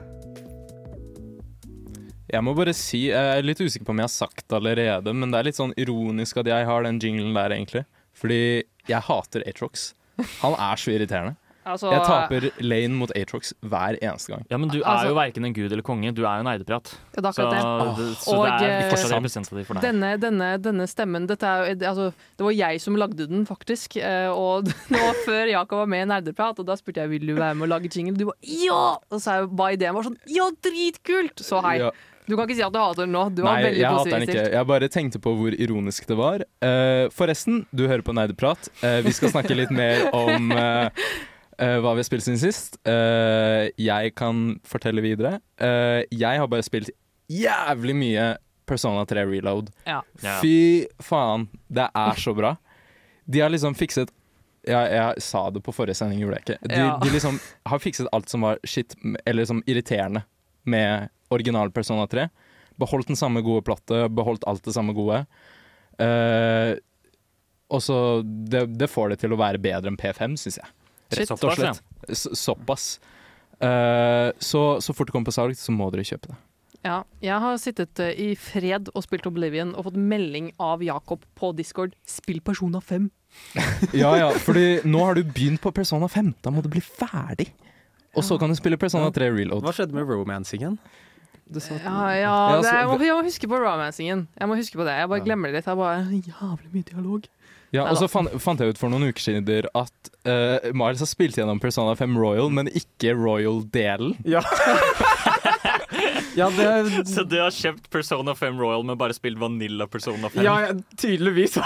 Jeg 2.30 2.44
må 2.46 2.54
bare 2.54 2.70
si, 2.76 3.08
jeg 3.08 3.18
er 3.18 3.42
litt 3.42 3.58
usikker 3.58 3.88
på 3.88 3.96
om 3.96 3.98
jeg 3.98 4.06
har 4.06 4.14
sagt 4.14 4.44
det 4.46 4.60
allerede, 4.60 5.10
men 5.10 5.34
det 5.34 5.40
er 5.40 5.48
litt 5.48 5.58
sånn 5.58 5.74
ironisk 5.74 6.38
at 6.38 6.52
jeg 6.52 6.68
har 6.70 6.86
den 6.86 7.00
jinglen 7.02 7.34
der, 7.34 7.56
egentlig. 7.56 7.82
Fordi 8.14 8.62
jeg 8.86 9.06
hater 9.08 9.42
Atrox. 9.50 9.88
Han 10.44 10.54
er 10.54 10.78
så 10.78 10.94
irriterende. 10.94 11.34
Altså, 11.74 11.90
Jeg 11.92 12.02
taper 12.06 12.46
lane 12.64 12.96
mot 12.98 13.12
Atrox 13.18 13.52
hver 13.62 13.98
eneste 14.00 14.32
gang. 14.32 14.44
Ja, 14.50 14.56
Men 14.58 14.68
du 14.72 14.78
Altså- 14.82 15.04
er 15.04 15.08
jo 15.10 15.14
verken 15.18 15.44
en 15.48 15.52
gud 15.56 15.72
eller 15.72 15.82
konge. 15.82 16.12
Du 16.14 16.22
er 16.24 16.38
jo 16.40 16.46
nerdeprat. 16.48 16.92
Ja, 17.16 17.20
det 17.20 17.28
er 17.28 17.36
Så, 17.38 17.46
det. 17.50 17.60
så 18.22 18.34
Og, 18.34 18.44
det 18.46 18.68
er 18.68 18.80
eh, 18.80 18.90
fortsatt 18.90 19.14
representativt 19.16 19.66
for 19.66 19.74
deg. 19.74 19.82
Denne, 19.88 20.10
denne, 20.18 20.50
denne 20.62 20.86
stemmen 20.88 21.26
dette 21.28 21.42
er, 21.44 21.74
altså, 21.92 22.12
Det 22.36 22.44
var 22.48 22.52
jeg 22.52 22.80
som 22.80 22.96
lagde 22.96 23.28
den, 23.28 23.46
faktisk. 23.46 23.96
eh, 23.96 24.28
Og 24.32 24.64
det 24.90 24.98
var 24.98 25.14
før 25.26 25.46
Jakob 25.50 25.78
var 25.78 25.86
med 25.86 26.06
i 26.06 26.10
Nerdeprat, 26.12 26.58
og 26.58 26.66
da 26.66 26.74
spurte 26.76 27.02
jeg 27.04 27.10
vil 27.10 27.26
du 27.26 27.34
være 27.34 27.54
med 27.54 27.68
å 27.68 27.72
lage 27.78 27.88
jingle. 27.94 28.16
Du 28.16 28.24
var 28.26 28.36
ja! 28.42 28.96
Og 29.10 29.20
så 29.20 29.44
var 29.50 29.70
ideen 29.76 29.94
var 29.94 30.02
sånn 30.08 30.18
ja, 30.26 30.48
dritkult! 30.62 31.36
Så 31.44 31.60
hei. 31.62 31.78
Ja. 31.80 31.90
Du 32.28 32.36
kan 32.36 32.44
ikke 32.44 32.56
si 32.58 32.62
at 32.62 32.72
du 32.74 32.76
hater 32.78 33.06
den 33.06 33.12
nå. 33.16 33.22
Du 33.34 33.40
var 33.40 33.54
Nei, 33.56 33.62
veldig 33.70 33.80
jeg 33.80 33.88
hater 33.96 34.10
den 34.12 34.24
ikke. 34.28 34.42
Jeg 34.52 34.66
bare 34.68 34.88
tenkte 34.92 35.18
på 35.24 35.32
hvor 35.38 35.54
ironisk 35.56 36.04
det 36.10 36.16
var. 36.18 36.42
Eh, 36.60 37.08
forresten, 37.08 37.62
du 37.72 37.86
hører 37.88 38.02
på 38.04 38.12
Nerdeprat. 38.12 38.68
Eh, 38.84 39.00
vi 39.00 39.12
skal 39.16 39.30
snakke 39.32 39.56
litt 39.56 39.70
mer 39.72 40.10
om 40.12 40.52
eh, 41.58 41.78
hva 41.82 41.94
vi 41.94 42.02
har 42.02 42.08
spilt 42.08 42.26
siden 42.26 42.40
sist. 42.40 42.78
Uh, 42.88 43.68
jeg 43.78 44.14
kan 44.18 44.58
fortelle 44.66 45.02
videre. 45.04 45.38
Uh, 45.60 46.02
jeg 46.14 46.40
har 46.40 46.48
bare 46.50 46.66
spilt 46.66 46.90
jævlig 47.28 47.96
mye 47.98 48.28
Persona 48.68 49.04
3 49.08 49.24
Reload. 49.28 49.72
Ja. 49.88 50.02
Ja. 50.22 50.38
Fy 50.42 50.86
faen, 51.02 51.48
det 51.72 51.88
er 51.96 52.20
så 52.20 52.34
bra. 52.36 52.54
De 53.28 53.42
har 53.44 53.52
liksom 53.52 53.76
fikset 53.76 54.12
ja, 54.68 54.82
jeg 54.90 55.22
sa 55.24 55.46
det 55.54 55.62
på 55.64 55.72
forrige 55.72 55.96
sending, 55.96 56.18
gjorde 56.20 56.40
jeg 56.40 56.44
ikke. 56.44 56.68
De, 56.68 56.76
Ja. 56.76 56.96
de 57.00 57.12
liksom 57.14 57.38
har 57.70 57.80
fikset 57.80 58.08
alt 58.12 58.28
som 58.28 58.42
var 58.44 58.58
shit, 58.68 58.92
eller 59.24 59.40
liksom 59.40 59.62
irriterende 59.64 60.24
med 60.68 61.08
original 61.32 61.70
Persona 61.72 62.04
3. 62.10 62.26
Beholdt 62.76 63.08
den 63.08 63.16
samme 63.16 63.40
gode 63.40 63.64
plottet, 63.64 64.10
beholdt 64.12 64.44
alt 64.46 64.64
det 64.66 64.74
samme 64.74 64.92
gode. 64.92 65.22
Uh, 65.98 66.76
og 67.72 67.80
så 67.84 68.22
det, 68.24 68.66
det 68.78 68.90
får 68.90 69.14
det 69.14 69.20
til 69.22 69.32
å 69.32 69.40
være 69.40 69.60
bedre 69.62 69.88
enn 69.90 69.98
P5, 70.00 70.36
syns 70.40 70.60
jeg. 70.60 70.68
Rett 71.10 71.30
og 71.32 71.54
slett. 71.56 71.80
Så, 72.12 72.34
såpass. 72.36 73.00
Eh, 73.60 74.30
så, 74.38 74.62
så 74.84 74.94
fort 74.94 75.08
det 75.08 75.12
kommer 75.16 75.30
på 75.30 75.34
salg, 75.34 75.56
så 75.58 75.72
må 75.74 75.88
dere 75.94 76.04
kjøpe 76.06 76.30
det. 76.32 76.36
Ja, 76.86 77.00
jeg 77.20 77.40
har 77.42 77.56
sittet 77.58 77.98
eh, 78.00 78.12
i 78.14 78.28
fred 78.38 78.88
og 78.94 79.02
spilt 79.02 79.26
Oblivion 79.26 79.72
og 79.74 79.88
fått 79.88 79.96
melding 79.98 80.52
av 80.62 80.82
Jakob 80.86 81.24
på 81.34 81.50
Discord 81.58 81.96
'Spill 82.06 82.40
Persona 82.44 82.78
5'. 82.80 83.08
Ja, 84.02 84.14
ja, 84.16 84.28
fordi 84.40 84.80
nå 84.88 85.02
har 85.04 85.18
du 85.18 85.24
begynt 85.24 85.60
på 85.60 85.72
Persona 85.74 86.08
5. 86.08 86.34
Da 86.44 86.50
må 86.54 86.62
du 86.62 86.68
bli 86.72 86.80
ferdig. 86.80 87.50
Og 88.16 88.24
så 88.24 88.38
kan 88.40 88.48
du 88.50 88.56
spille 88.56 88.78
Persona 88.80 89.10
3 89.14 89.28
Reload. 89.34 89.62
Hva 89.62 89.74
skjedde 89.74 89.94
med 89.94 90.08
romancingen? 90.08 90.78
Ja, 91.48 92.12
ja, 92.12 92.20
Ja, 92.20 92.56
det, 92.56 92.64
så- 92.64 92.74
jeg, 92.76 92.86
må, 92.88 92.96
jeg 93.04 93.14
må 93.16 93.22
huske 93.24 93.48
på 93.48 93.58
romancingen. 93.60 94.28
Jeg 94.38 94.48
må 94.48 94.56
huske 94.56 94.76
på 94.76 94.84
det. 94.84 94.94
Jeg 95.00 95.08
bare 95.08 95.24
glemmer 95.24 95.48
det 95.48 95.58
litt. 95.60 95.66
Jeg 95.66 95.76
bare 95.76 96.04
Jævlig 96.08 96.72
mye 96.72 96.88
dialog. 96.88 97.28
Ja, 97.74 97.84
og 97.90 97.98
så 98.00 98.08
fant, 98.08 98.32
fant 98.40 98.60
jeg 98.62 98.72
ut 98.72 98.80
for 98.80 98.92
noen 98.92 99.10
uker 99.10 99.20
siden 99.20 99.68
at 99.76 100.12
uh, 100.24 100.70
Miles 100.72 101.02
har 101.04 101.10
spilt 101.10 101.36
gjennom 101.36 101.60
Persona 101.60 101.92
5 101.98 102.16
Royal, 102.16 102.48
men 102.52 102.70
ikke 102.72 103.12
Royal-delen. 103.16 104.14
Ja. 104.24 104.40
ja, 106.38 106.48
det 106.56 107.08
Så 107.08 107.24
du 107.28 107.36
har 107.40 107.52
kjøpt 107.52 107.90
Persona 107.92 108.34
5 108.34 108.60
Royal, 108.60 108.84
men 108.88 108.98
bare 108.98 109.16
spilt 109.16 109.38
Vanilla 109.40 109.86
Persona 109.90 110.30
5? 110.32 110.44
Ja, 110.44 110.56
tydeligvis. 110.96 111.58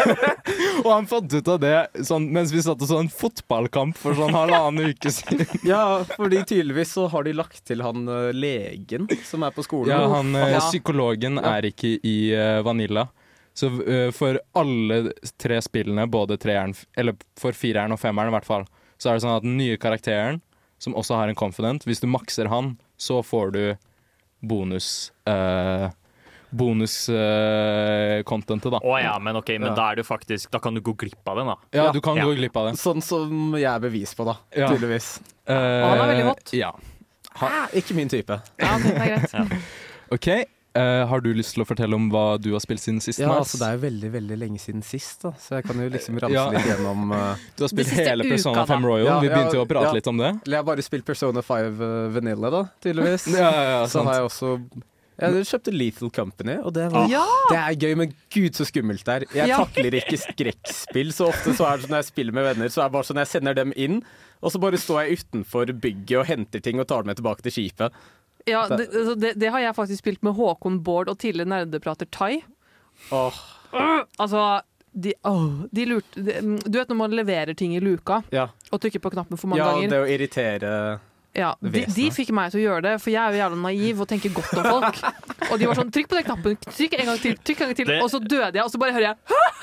Og 0.84 0.90
han 0.90 1.06
fant 1.10 1.34
ut 1.34 1.52
av 1.52 1.60
det 1.62 1.76
sånn, 2.06 2.26
mens 2.34 2.54
vi 2.54 2.62
satt 2.64 2.80
og 2.80 2.90
så 2.90 2.98
en 3.02 3.12
fotballkamp 3.12 3.98
for 4.00 4.16
sånn 4.18 4.34
halvannen 4.34 4.90
uke 4.90 5.12
siden. 5.20 5.46
ja, 5.66 6.02
fordi 6.16 6.42
tydeligvis 6.42 6.96
så 6.96 7.06
har 7.12 7.26
de 7.26 7.36
lagt 7.36 7.62
til 7.68 7.84
han 7.84 8.08
eh, 8.08 8.30
legen 8.34 9.08
som 9.26 9.44
er 9.46 9.54
på 9.54 9.64
skolen. 9.66 9.94
Ja, 9.94 10.06
han 10.16 10.34
eh, 10.34 10.56
Ja. 10.56 10.64
Psykologen 10.70 11.38
er 11.38 11.66
ikke 11.66 11.96
i 12.06 12.16
uh, 12.34 12.60
Vanilla. 12.66 13.06
Så 13.54 13.66
uh, 13.82 14.10
for 14.14 14.38
alle 14.54 15.12
tre 15.40 15.60
spillene, 15.62 16.06
både 16.10 16.36
treeren, 16.40 16.74
eller 16.96 17.14
for 17.38 17.52
fireren 17.52 17.92
og 17.92 17.98
femmeren 18.00 18.28
i 18.30 18.32
hvert 18.38 18.46
fall, 18.48 18.64
så 19.00 19.08
er 19.10 19.14
det 19.16 19.22
sånn 19.24 19.36
at 19.36 19.42
den 19.46 19.56
nye 19.58 19.76
karakteren, 19.80 20.40
som 20.80 20.94
også 20.96 21.14
har 21.18 21.28
en 21.28 21.34
confident, 21.36 21.84
hvis 21.84 22.00
du 22.00 22.06
makser 22.08 22.46
han, 22.48 22.76
så 23.00 23.20
får 23.24 23.50
du 23.56 23.64
bonus 24.40 25.12
uh, 25.28 25.88
Bonus-contentet, 26.50 28.70
da. 28.74 28.78
Å 28.82 28.94
ja, 28.98 29.12
men 29.22 29.36
ok, 29.38 29.48
men 29.60 29.68
Ja. 29.70 29.74
da 29.76 29.84
er 29.92 29.96
du 30.00 30.02
faktisk 30.02 30.50
Da 30.50 30.58
kan 30.58 30.74
du 30.74 30.80
gå 30.80 30.92
glipp 30.98 31.28
av 31.28 31.36
den, 31.36 31.46
da. 31.46 31.54
Ja, 31.70 31.92
du 31.92 32.00
kan 32.00 32.16
Ja. 32.16 32.24
gå 32.24 32.34
glipp 32.34 32.56
av 32.56 32.66
det. 32.66 32.72
Sånn 32.78 33.00
som 33.02 33.54
jeg 33.54 33.64
er 33.70 33.78
bevis 33.78 34.14
på, 34.14 34.24
da. 34.26 34.34
Ja. 34.56 34.66
Tydeligvis. 34.68 35.20
Eh, 35.46 35.54
han 35.54 35.98
er 35.98 36.06
veldig 36.14 36.24
hot. 36.26 36.52
Ja. 36.52 36.72
Ha. 37.36 37.66
ikke 37.72 37.94
min 37.94 38.08
type. 38.08 38.40
Ja, 38.58 38.78
det 38.78 38.96
er 38.96 39.06
greit. 39.06 39.32
OK. 40.12 40.44
Eh, 40.74 41.06
har 41.08 41.20
du 41.24 41.30
lyst 41.34 41.54
til 41.56 41.64
å 41.64 41.66
fortelle 41.68 41.96
om 41.96 42.08
hva 42.12 42.38
du 42.40 42.52
har 42.52 42.62
spilt 42.62 42.82
siden 42.82 43.00
sist? 43.02 43.18
Ja, 43.22 43.30
altså 43.38 43.58
Det 43.60 43.66
er 43.68 43.78
jo 43.78 43.82
veldig 43.86 44.10
veldig 44.12 44.36
lenge 44.38 44.60
siden 44.62 44.82
sist, 44.86 45.22
da 45.24 45.32
så 45.40 45.58
jeg 45.58 45.66
kan 45.68 45.80
jo 45.82 45.88
liksom 45.90 46.18
ramse 46.22 46.34
Ja. 46.36 46.44
litt 46.54 46.68
gjennom 46.70 47.10
uh... 47.12 47.34
Du 47.56 47.64
har 47.64 47.72
spilt 47.72 47.90
hele 47.96 48.28
Persona 48.28 48.62
da. 48.62 48.66
5 48.70 48.86
Royal. 48.86 49.06
Ja, 49.08 49.18
Vi 49.24 49.32
begynte 49.32 49.58
jo 49.58 49.64
å 49.64 49.68
prate 49.70 49.90
ja. 49.90 49.96
litt 49.98 50.06
om 50.12 50.20
det. 50.20 50.30
Jeg 50.46 50.56
har 50.60 50.68
bare 50.68 50.84
spilt 50.86 51.04
Persona 51.08 51.42
5 51.42 51.66
eh, 51.66 51.98
Vanilla, 52.14 52.50
da, 52.54 52.62
tydeligvis. 52.84 53.26
Ja, 53.40 53.50
ja, 53.50 53.66
ja, 53.74 53.82
så 53.90 54.04
har 54.06 54.20
jeg 54.20 54.28
også 54.30 54.52
Jeg 55.20 55.44
kjøpte 55.50 55.72
Lethal 55.74 56.10
Company, 56.16 56.54
og 56.64 56.72
det 56.76 56.86
var 56.94 57.10
Ja! 57.12 57.24
Det 57.50 57.58
er 57.60 57.76
gøy, 57.84 57.94
men 58.04 58.14
gud 58.32 58.56
så 58.56 58.64
skummelt 58.68 59.04
det 59.04 59.16
er. 59.18 59.26
Jeg 59.42 59.50
Ja. 59.52 59.58
takler 59.64 59.98
ikke 60.00 60.16
skrekkspill. 60.22 61.10
Så 61.12 61.28
ofte 61.28 61.52
så 61.58 61.66
er 61.68 61.76
det 61.76 61.84
sånn 61.88 61.92
når 61.96 62.02
jeg 62.04 62.12
spiller 62.12 62.32
med 62.38 62.46
venner, 62.52 62.72
så 62.72 62.84
er 62.84 62.88
det 62.88 62.94
bare 62.96 63.08
sånn 63.10 63.20
jeg 63.20 63.28
sender 63.34 63.58
dem 63.58 63.74
inn, 63.76 64.00
og 64.40 64.54
så 64.54 64.60
bare 64.62 64.78
står 64.80 65.02
jeg 65.04 65.18
utenfor 65.20 65.68
bygget 65.82 66.16
og 66.22 66.26
henter 66.30 66.62
ting 66.64 66.80
og 66.80 66.88
tar 66.88 67.02
dem 67.04 67.10
med 67.12 67.18
tilbake 67.20 67.44
til 67.44 67.52
skipet. 67.58 67.92
Ja, 68.48 68.64
det, 68.68 68.86
altså, 68.88 69.14
det, 69.14 69.34
det 69.40 69.50
har 69.52 69.60
jeg 69.60 69.76
faktisk 69.76 70.04
spilt 70.04 70.22
med 70.26 70.36
Håkon 70.38 70.80
Bård 70.86 71.10
og 71.12 71.18
tidligere 71.20 71.50
nerdeprater 71.50 72.08
Tai. 72.10 72.40
Åh, 73.10 73.40
Altså, 74.18 74.62
de, 74.92 75.12
oh, 75.22 75.62
de 75.70 75.84
lurte 75.86 76.20
de, 76.20 76.40
Du 76.64 76.78
vet 76.78 76.88
når 76.90 76.96
man 76.98 77.14
leverer 77.14 77.54
ting 77.54 77.76
i 77.76 77.80
luka 77.80 78.22
ja. 78.34 78.48
og 78.70 78.80
trykker 78.82 79.02
på 79.02 79.12
knappen 79.14 79.38
for 79.38 79.52
mange 79.52 79.62
ja, 79.62 79.70
ganger? 79.70 79.92
det 79.92 80.00
å 80.02 80.08
irritere 80.10 80.72
Ja, 81.36 81.52
de, 81.62 81.84
de 81.86 82.06
fikk 82.10 82.32
meg 82.34 82.50
til 82.50 82.58
å 82.58 82.62
gjøre 82.64 82.82
det, 82.88 82.92
for 83.00 83.12
jeg 83.12 83.20
er 83.22 83.36
jo 83.36 83.38
jævla 83.38 83.58
naiv 83.62 84.00
og 84.02 84.08
tenker 84.10 84.32
godt 84.34 84.50
om 84.58 84.64
folk. 84.66 84.96
Og 85.52 85.58
de 85.60 85.68
var 85.70 85.78
sånn 85.78 85.92
Trykk 85.94 86.08
på 86.10 86.16
den 86.18 86.24
knappen, 86.26 86.56
trykk 86.66 86.96
en 86.98 87.06
gang 87.12 87.20
til, 87.22 87.36
trykk 87.38 87.60
en 87.62 87.68
gang 87.70 87.76
til. 87.78 87.86
Det- 87.92 88.00
Og 88.02 88.10
så 88.10 88.18
døde 88.18 88.50
jeg, 88.58 88.64
og 88.64 88.70
så 88.72 88.80
bare 88.82 88.92
hører 88.96 89.06
jeg 89.12 89.16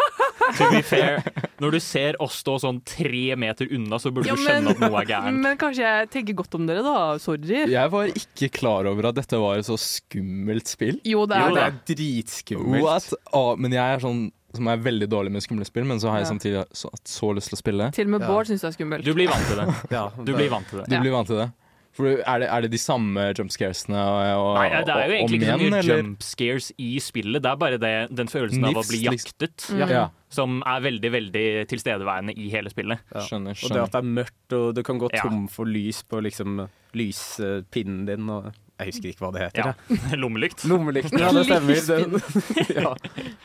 To 0.58 0.70
be 0.72 0.80
fair, 0.82 1.20
når 1.60 1.72
du 1.76 1.80
ser 1.84 2.16
oss 2.24 2.38
stå 2.40 2.54
sånn 2.64 2.80
tre 2.88 3.36
meter 3.36 3.68
unna, 3.76 4.00
så 4.00 4.14
burde 4.16 4.30
Ja, 4.30 4.36
du 4.38 4.44
skjønne 4.46 4.72
at 4.72 4.80
noe 4.80 5.02
er 5.02 5.10
gærent. 5.10 5.42
Men 5.44 5.58
kanskje 5.60 5.84
jeg 5.84 6.10
tenker 6.14 6.38
godt 6.40 6.56
om 6.56 6.68
dere, 6.70 6.84
da. 6.86 7.18
Sorry. 7.20 7.66
Jeg 7.68 7.92
var 7.92 8.08
ikke 8.16 8.48
klar 8.56 8.88
over 8.88 9.10
at 9.10 9.18
dette 9.20 9.36
var 9.42 9.60
et 9.60 9.68
så 9.68 9.76
skummelt 9.82 10.72
spill. 10.72 11.02
Jo, 11.04 11.26
det 11.28 11.42
Jo 11.42 11.50
er 11.50 11.52
Det 11.52 11.60
det. 11.60 11.68
er 11.68 11.96
dritskummelt. 11.98 12.84
What? 12.86 13.12
Å, 13.36 13.44
men 13.60 13.76
jeg 13.76 13.84
er 13.98 14.00
sånn 14.08 14.24
som 14.56 14.68
er 14.68 14.78
veldig 14.78 15.08
dårlig 15.12 15.32
med 15.32 15.42
skumle 15.44 15.66
spill, 15.66 15.86
men 15.86 16.00
så 16.00 16.10
har 16.10 16.20
jeg 16.22 16.28
Ja. 16.28 16.32
samtidig 16.34 16.66
så, 16.72 16.90
så 17.04 17.34
lyst 17.36 17.50
til 17.50 17.58
å 17.58 17.62
spille. 17.62 17.92
Til 17.94 18.06
og 18.08 18.12
med 18.16 18.22
Ja. 18.22 18.28
Bård 18.28 18.48
syns 18.48 18.62
det 18.62 18.68
er 18.70 18.78
skummelt. 18.78 19.04
Du 19.06 19.14
blir 19.14 19.28
vant 19.28 19.48
til 19.48 19.58
det. 19.58 19.68
Ja, 19.98 20.10
Du 20.16 20.34
blir 20.34 20.50
vant 20.50 20.68
til 20.70 20.80
det. 20.80 20.90
Du 20.90 21.00
blir 21.00 21.12
vant 21.12 21.28
til 21.28 21.38
det. 21.44 21.52
For 21.98 22.06
er 22.06 22.40
det, 22.44 22.48
er 22.54 22.62
det 22.62 22.70
de 22.70 22.78
samme 22.78 23.34
jumpscaresene 23.34 23.98
og, 23.98 24.18
og, 24.38 24.58
Nei, 24.60 24.84
det 24.86 24.94
er 24.94 25.08
jo 25.10 25.14
egentlig 25.18 25.38
ikke 25.40 25.48
så 25.48 25.58
mye 25.58 25.64
igjen, 25.66 25.78
eller? 25.80 25.98
jump 26.04 26.20
scares 26.22 26.68
i 26.78 26.90
spillet. 27.02 27.42
Det 27.42 27.50
er 27.50 27.56
bare 27.58 27.80
det, 27.82 27.94
den 28.16 28.28
følelsen 28.30 28.66
av 28.70 28.78
å 28.78 28.84
bli 28.86 29.00
liksom. 29.08 29.34
jaktet, 29.34 29.66
Mm. 29.74 29.90
Ja, 29.90 30.04
som 30.30 30.62
er 30.62 30.80
veldig 30.86 31.12
veldig 31.12 31.46
tilstedeværende 31.72 32.36
i 32.38 32.50
hele 32.54 32.70
spillet. 32.70 33.00
Ja. 33.16 33.22
skjønner. 33.26 33.58
Og 33.66 33.70
det 33.74 33.82
at 33.82 33.92
det 33.92 34.02
er 34.04 34.10
mørkt, 34.14 34.54
og 34.54 34.76
du 34.76 34.84
kan 34.84 35.00
gå 35.00 35.10
tom 35.10 35.48
for 35.48 35.66
lys 35.66 36.04
på 36.04 36.22
liksom 36.22 36.68
lyspinnen 36.94 38.06
din, 38.06 38.30
og 38.30 38.54
jeg 38.78 38.92
husker 38.92 39.10
ikke 39.10 39.26
hva 39.26 39.32
det 39.34 39.44
heter. 39.48 39.74
Ja. 39.74 39.98
Lommelykt. 40.22 40.64
Lommelykt. 40.70 41.14
Ja, 41.18 41.32
det 41.34 41.48
stemmer. 41.48 41.82
Den, 41.88 42.20
ja. 42.84 42.94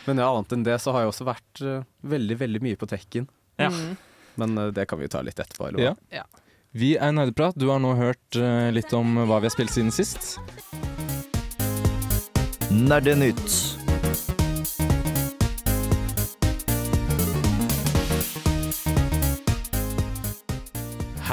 Men 0.04 0.20
ja, 0.20 0.28
annet 0.28 0.52
enn 0.58 0.66
det 0.66 0.78
så 0.84 0.92
har 0.92 1.06
jeg 1.06 1.12
også 1.14 1.28
vært 1.28 1.64
uh, 1.64 1.82
veldig, 2.04 2.38
veldig 2.44 2.62
mye 2.68 2.80
på 2.80 2.88
tekken. 2.90 3.28
Ja. 3.60 3.70
Mm. 3.72 3.96
Men 4.42 4.58
uh, 4.60 4.68
det 4.76 4.86
kan 4.90 5.00
vi 5.00 5.08
jo 5.08 5.14
ta 5.16 5.24
litt 5.24 5.40
etterpå. 5.40 5.70
Eller? 5.70 5.96
Ja. 6.12 6.26
Vi 6.76 6.94
er 6.96 7.16
Nerdeprat. 7.16 7.56
Du 7.56 7.70
har 7.72 7.80
nå 7.80 7.94
hørt 7.96 8.40
uh, 8.40 8.68
litt 8.72 8.92
om 8.96 9.24
hva 9.24 9.40
vi 9.40 9.48
har 9.48 9.56
spilt 9.56 9.72
siden 9.72 9.92
sist. 9.94 10.36
Nerdenytt. 12.72 13.81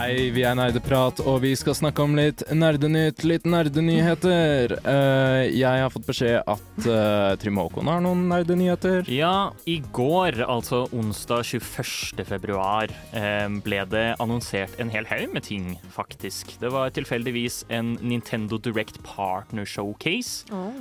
Hei, 0.09 0.31
vi 0.33 0.41
er 0.41 0.55
Nerdeprat, 0.57 1.19
og 1.21 1.43
vi 1.43 1.51
skal 1.53 1.75
snakke 1.77 2.01
om 2.01 2.15
litt 2.17 2.41
nerdenytt, 2.49 3.19
litt 3.29 3.43
nerdenyheter. 3.45 4.71
Uh, 4.81 5.43
jeg 5.53 5.83
har 5.83 5.91
fått 5.93 6.07
beskjed 6.07 6.39
at 6.49 6.87
uh, 6.87 7.35
Trym 7.37 7.59
Håkon 7.61 7.85
har 7.91 8.01
noen 8.01 8.23
nerdenyheter. 8.31 9.05
Ja, 9.13 9.51
i 9.69 9.75
går, 9.93 10.39
altså 10.49 10.87
onsdag 10.97 11.45
21. 11.51 12.23
februar, 12.25 12.89
eh, 13.13 13.45
ble 13.61 13.83
det 13.91 14.07
annonsert 14.17 14.81
en 14.81 14.89
hel 14.89 15.05
haug 15.11 15.27
med 15.35 15.45
ting, 15.45 15.75
faktisk. 15.93 16.55
Det 16.57 16.73
var 16.73 16.89
tilfeldigvis 16.97 17.61
en 17.69 17.93
Nintendo 18.01 18.57
Direct 18.57 18.97
Partner 19.05 19.69
Showcase. 19.69 20.49
Oh. 20.49 20.73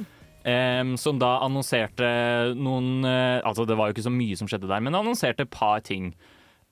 Um, 0.48 0.96
som 0.96 1.20
da 1.20 1.34
annonserte 1.44 2.08
noen 2.56 3.02
uh, 3.04 3.44
Altså, 3.44 3.68
det 3.68 3.76
var 3.76 3.90
jo 3.90 3.98
ikke 3.98 4.08
så 4.08 4.14
mye 4.14 4.40
som 4.40 4.48
skjedde 4.48 4.72
der, 4.72 4.80
men 4.80 4.96
annonserte 4.96 5.44
et 5.44 5.52
par 5.52 5.84
ting. 5.84 6.14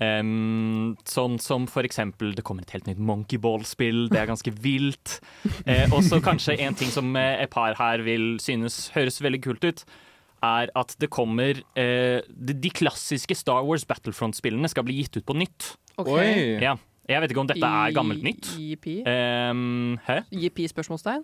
Em, 0.02 0.92
sånn 1.08 1.38
som 1.40 1.64
for 1.72 1.86
eksempel 1.88 2.34
Det 2.36 2.42
kommer 2.44 2.66
et 2.66 2.74
helt 2.74 2.84
nytt 2.84 2.98
Monkeyball-spill. 3.00 4.10
Det 4.12 4.18
er 4.20 4.28
ganske 4.28 4.52
vilt. 4.52 5.20
Og 5.94 6.02
så 6.04 6.20
kanskje 6.24 6.58
en 6.66 6.76
ting 6.76 6.92
som 6.92 7.16
eh, 7.16 7.40
et 7.46 7.52
par 7.52 7.78
her 7.78 8.04
vil 8.04 8.36
synes 8.42 8.90
høres 8.96 9.22
veldig 9.24 9.40
kult 9.46 9.64
ut, 9.64 9.84
er 10.44 10.68
at 10.76 10.92
det 11.00 11.08
kommer 11.10 11.56
uh, 11.56 12.20
de, 12.28 12.52
de 12.52 12.70
klassiske 12.70 13.34
Star 13.38 13.64
Wars 13.64 13.86
Battlefront-spillene 13.88 14.68
skal 14.68 14.84
bli 14.86 14.98
gitt 15.00 15.16
ut 15.16 15.26
på 15.26 15.36
nytt. 15.38 15.72
Okay. 15.96 16.58
Ja. 16.60 16.76
Jeg 17.08 17.22
vet 17.22 17.32
ikke 17.32 17.42
om 17.44 17.48
dette 17.48 17.70
er 17.80 17.94
gammelt 17.94 18.24
nytt. 18.26 18.50
JP? 18.58 18.86
Um, 19.06 19.96
hæ? 20.04 20.20
JP 20.34 20.66
spørsmålstegn? 20.74 21.22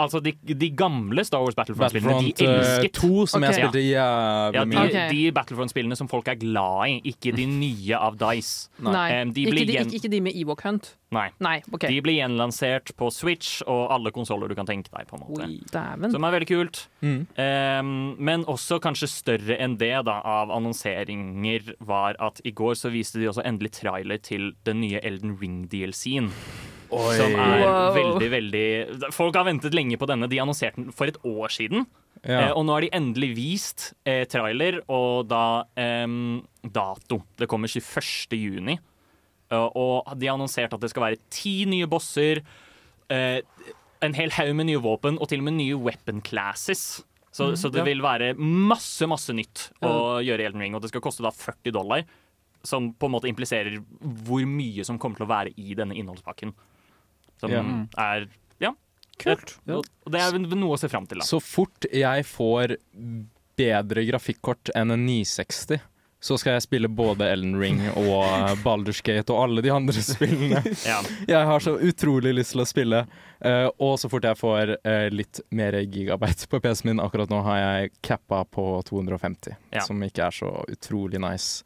Altså, 0.00 0.20
de, 0.24 0.32
de 0.34 0.70
gamle 0.76 1.24
Star 1.24 1.42
Wars 1.44 1.56
Battlefront-spillene, 1.58 2.14
Battlefront 2.14 2.40
de 2.40 2.46
eh, 2.46 2.58
elsket 2.58 2.98
2, 2.98 3.26
som 3.30 3.46
jeg 3.46 3.58
spilte 3.58 3.82
jævlig 3.82 3.92
Ja, 3.94 4.64
de, 4.64 4.64
mye. 4.70 4.86
De, 4.90 5.04
de 5.12 5.32
Battlefront-spillene 5.36 5.98
som 5.98 6.10
folk 6.10 6.28
er 6.32 6.38
glad 6.40 6.90
i, 6.90 6.98
ikke 7.14 7.34
de 7.36 7.46
nye 7.50 7.98
av 7.98 8.18
Dice. 8.20 8.70
Nei. 8.84 9.06
Um, 9.20 9.32
de 9.34 9.46
ikke, 9.46 9.56
de, 9.60 9.78
ikke, 9.78 9.98
ikke 10.00 10.12
de 10.12 10.20
med 10.28 10.38
Ewok 10.40 10.64
Hunt? 10.66 10.92
Nei. 11.14 11.28
Nei, 11.44 11.56
okay. 11.70 11.92
De 11.92 12.02
blir 12.02 12.18
gjenlansert 12.18 12.90
på 12.98 13.08
Switch 13.14 13.60
og 13.70 13.92
alle 13.94 14.10
konsoller 14.14 14.50
du 14.50 14.56
kan 14.58 14.68
tenke 14.68 14.90
deg. 14.90 15.06
på 15.10 15.18
en 15.18 15.24
måte. 15.24 15.46
Oi, 15.46 16.10
Som 16.10 16.26
er 16.26 16.34
veldig 16.34 16.50
kult. 16.50 16.84
Mm. 17.04 17.20
Um, 17.38 17.94
men 18.18 18.46
også 18.50 18.80
kanskje 18.82 19.10
større 19.12 19.58
enn 19.62 19.78
det 19.80 19.94
da, 20.08 20.18
av 20.18 20.52
annonseringer 20.54 21.74
var 21.84 22.18
at 22.22 22.42
i 22.44 22.54
går 22.56 22.74
så 22.80 22.90
viste 22.94 23.22
de 23.22 23.30
også 23.30 23.44
endelig 23.46 23.76
trailer 23.78 24.18
til 24.18 24.52
den 24.66 24.82
nye 24.82 25.02
Elden 25.04 25.36
Ring-DLC-en. 25.40 26.32
Som 27.18 27.36
er 27.36 27.60
Wow. 27.64 27.96
veldig, 27.96 28.30
veldig 28.30 29.12
Folk 29.14 29.36
har 29.36 29.46
ventet 29.48 29.74
lenge 29.74 29.98
på 30.00 30.08
denne. 30.10 30.28
De 30.30 30.40
annonserte 30.40 30.80
den 30.80 30.92
for 30.92 31.10
et 31.10 31.18
år 31.24 31.52
siden. 31.52 31.86
Ja. 32.24 32.48
Eh, 32.48 32.52
og 32.52 32.64
nå 32.64 32.72
har 32.76 32.84
de 32.86 32.90
endelig 32.96 33.30
vist 33.36 33.86
eh, 34.06 34.24
trailer, 34.30 34.80
og 34.88 35.28
da 35.28 35.64
eh, 35.76 36.06
dato. 36.64 37.22
Det 37.36 37.48
kommer 37.50 37.68
21. 37.68 38.38
juni. 38.38 38.78
Uh, 39.52 39.68
og 39.76 40.14
de 40.18 40.28
har 40.28 40.38
annonsert 40.38 40.72
at 40.72 40.82
det 40.82 40.88
skal 40.92 41.04
være 41.04 41.22
ti 41.32 41.64
nye 41.68 41.88
bosser, 41.90 42.40
uh, 43.12 43.40
en 44.04 44.16
hel 44.16 44.32
haug 44.36 44.54
med 44.56 44.70
nye 44.70 44.82
våpen, 44.82 45.18
og 45.20 45.30
til 45.30 45.42
og 45.42 45.48
med 45.48 45.58
nye 45.58 45.76
weapon 45.78 46.22
classes. 46.24 47.04
Så, 47.34 47.50
så 47.58 47.70
det 47.72 47.82
ja. 47.82 47.86
vil 47.88 48.02
være 48.04 48.34
masse, 48.38 49.06
masse 49.10 49.34
nytt 49.34 49.68
å 49.82 50.20
gjøre 50.22 50.44
i 50.44 50.46
Elden 50.46 50.62
Ring, 50.62 50.76
og 50.76 50.84
det 50.84 50.92
skal 50.92 51.02
koste 51.02 51.24
da 51.24 51.32
40 51.34 51.74
dollar. 51.74 52.04
Som 52.64 52.92
på 52.96 53.08
en 53.08 53.12
måte 53.16 53.28
impliserer 53.28 53.80
hvor 54.24 54.44
mye 54.48 54.84
som 54.86 55.00
kommer 55.02 55.18
til 55.18 55.26
å 55.26 55.32
være 55.32 55.50
i 55.60 55.74
denne 55.76 55.96
innholdspakken. 55.98 56.54
Som 57.40 57.50
Ja. 57.52 57.62
er 57.98 58.28
Ja. 58.60 58.72
Kult. 59.18 59.58
Ja. 59.66 59.76
Og 59.78 60.10
det 60.12 60.20
er 60.20 60.38
noe 60.38 60.74
å 60.74 60.78
se 60.78 60.88
fram 60.88 61.06
til, 61.06 61.18
da. 61.18 61.24
Så 61.24 61.40
fort 61.42 61.86
jeg 61.92 62.24
får 62.26 62.76
bedre 63.56 64.02
grafikkort 64.08 64.70
enn 64.74 64.90
en 64.90 65.04
960, 65.06 65.78
så 66.24 66.38
skal 66.40 66.54
jeg 66.56 66.62
spille 66.64 66.88
både 66.88 67.26
Ellen 67.30 67.54
Ring 67.60 67.82
og 68.00 68.56
Baldur's 68.64 69.02
Gate 69.04 69.28
og 69.30 69.42
alle 69.44 69.62
de 69.62 69.70
andre 69.70 69.92
spillene. 70.14 70.62
Ja. 70.88 71.02
Jeg 71.28 71.46
har 71.46 71.60
så 71.60 71.76
utrolig 71.78 72.32
lyst 72.34 72.54
til 72.56 72.64
å 72.64 72.66
spille. 72.66 73.02
Uh, 73.44 73.68
og 73.78 73.98
så 74.00 74.08
fort 74.08 74.24
jeg 74.24 74.38
får 74.40 74.72
uh, 74.86 75.08
litt 75.12 75.40
mer 75.52 75.76
gigabyte 75.84 76.48
på 76.48 76.60
PC-en 76.64 76.94
min, 76.94 77.02
akkurat 77.04 77.28
nå 77.30 77.42
har 77.44 77.58
jeg 77.60 77.92
cappa 78.02 78.42
på 78.48 78.64
250, 78.88 79.54
Ja. 79.76 79.84
som 79.84 80.00
ikke 80.02 80.26
er 80.30 80.30
så 80.32 80.64
utrolig 80.72 81.20
nice. 81.20 81.62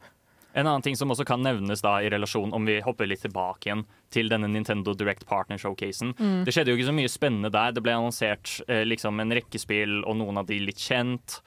En 0.55 0.65
annen 0.67 0.81
ting 0.81 0.95
som 0.97 1.11
også 1.13 1.25
kan 1.29 1.43
nevnes 1.45 1.81
da 1.85 1.97
i 2.01 2.09
relasjon, 2.09 2.53
om 2.57 2.65
vi 2.65 2.79
hopper 2.81 3.05
litt 3.07 3.21
tilbake 3.21 3.67
igjen 3.69 3.83
til 4.09 4.29
denne 4.31 4.47
Nintendo 4.49 4.95
Direct 4.97 5.27
Partner 5.29 5.57
Showcasen. 5.61 6.15
Det 6.45 6.53
skjedde 6.55 6.73
jo 6.73 6.77
ikke 6.79 6.87
så 6.89 6.95
mye 6.97 7.11
spennende 7.11 7.51
der. 7.53 7.71
Det 7.75 7.83
ble 7.85 7.93
annonsert 7.93 8.55
eh, 8.67 8.81
liksom 8.89 9.19
en 9.21 9.31
rekke 9.37 9.61
spill, 9.61 9.99
og 10.09 10.17
noen 10.17 10.41
av 10.41 10.47
de 10.49 10.57
litt 10.63 10.81
kjent. 10.81 11.39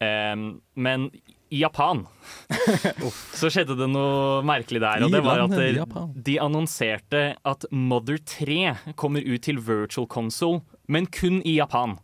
Um, 0.00 0.60
men 0.74 1.10
i 1.52 1.58
Japan 1.60 2.06
så 3.38 3.50
skjedde 3.52 3.76
det 3.78 3.88
noe 3.92 4.40
merkelig 4.48 4.80
der. 4.82 5.04
Og 5.06 5.12
det 5.12 5.20
var 5.24 5.42
at 5.44 5.54
det- 5.54 6.24
de 6.24 6.36
annonserte 6.40 7.22
at 7.44 7.66
Mother 7.70 8.18
3 8.18 8.94
kommer 8.96 9.20
ut 9.22 9.42
til 9.46 9.58
virtual 9.60 10.06
console, 10.10 10.62
men 10.88 11.06
kun 11.06 11.42
i 11.46 11.56
Japan. 11.58 11.98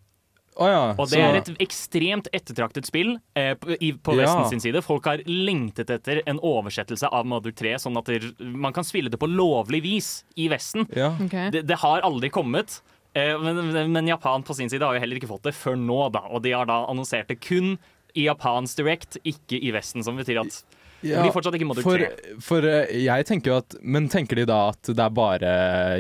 Å 0.56 0.66
ja. 0.72 0.82
Og 0.96 1.08
det 1.10 1.18
så- 1.18 1.20
er 1.26 1.36
et 1.42 1.48
ekstremt 1.60 2.28
ettertraktet 2.32 2.86
spill 2.88 3.18
eh, 3.36 3.54
på, 3.60 3.76
i, 3.80 3.92
på 3.92 4.14
Ja. 4.16 4.22
Vesten 4.24 4.48
sin 4.54 4.60
side. 4.64 4.82
Folk 4.84 5.04
har 5.04 5.18
lengtet 5.28 5.90
etter 5.92 6.22
en 6.26 6.38
oversettelse 6.40 7.10
av 7.12 7.26
Mother 7.28 7.52
3, 7.52 7.74
sånn 7.82 7.98
at 8.00 8.06
der, 8.08 8.30
man 8.40 8.72
kan 8.72 8.84
spille 8.84 9.10
det 9.12 9.18
på 9.20 9.28
lovlig 9.28 9.82
vis 9.84 10.10
i 10.36 10.48
Vesten. 10.48 10.86
ja. 10.96 11.12
Okay. 11.20 11.50
Det, 11.50 11.66
det 11.68 11.76
har 11.82 12.00
aldri 12.06 12.30
kommet. 12.32 12.80
Eh, 13.16 13.36
men, 13.40 13.92
men 13.92 14.06
Japan 14.08 14.42
på 14.42 14.54
sin 14.56 14.68
side 14.72 14.82
har 14.84 14.94
jo 14.96 15.00
heller 15.00 15.16
ikke 15.20 15.28
fått 15.28 15.42
det 15.48 15.54
før 15.56 15.76
nå, 15.76 16.00
da. 16.12 16.24
Og 16.30 16.42
de 16.42 16.52
har 16.56 16.64
da 16.68 16.82
annonsert 16.88 17.28
det 17.28 17.38
kun 17.40 17.76
i 18.16 18.24
Japans 18.30 18.74
Direct, 18.78 19.18
ikke 19.28 19.60
i 19.60 19.70
Vesten. 19.76 20.02
Som 20.04 20.16
betyr 20.16 20.40
at 20.40 20.62
det 21.02 21.20
blir 21.20 21.32
fortsatt 21.34 21.54
ikke 21.54 21.66
Mother 21.68 21.84
for, 21.84 22.00
3. 22.00 22.36
for 22.40 22.64
eh, 22.64 22.88
jeg 23.04 23.26
tenker 23.28 23.52
jo 23.52 23.56
at 23.60 23.74
Men 23.84 24.08
tenker 24.08 24.34
de 24.40 24.46
da 24.48 24.70
at 24.72 24.88
det 24.88 24.98
er 25.04 25.12
bare 25.12 25.50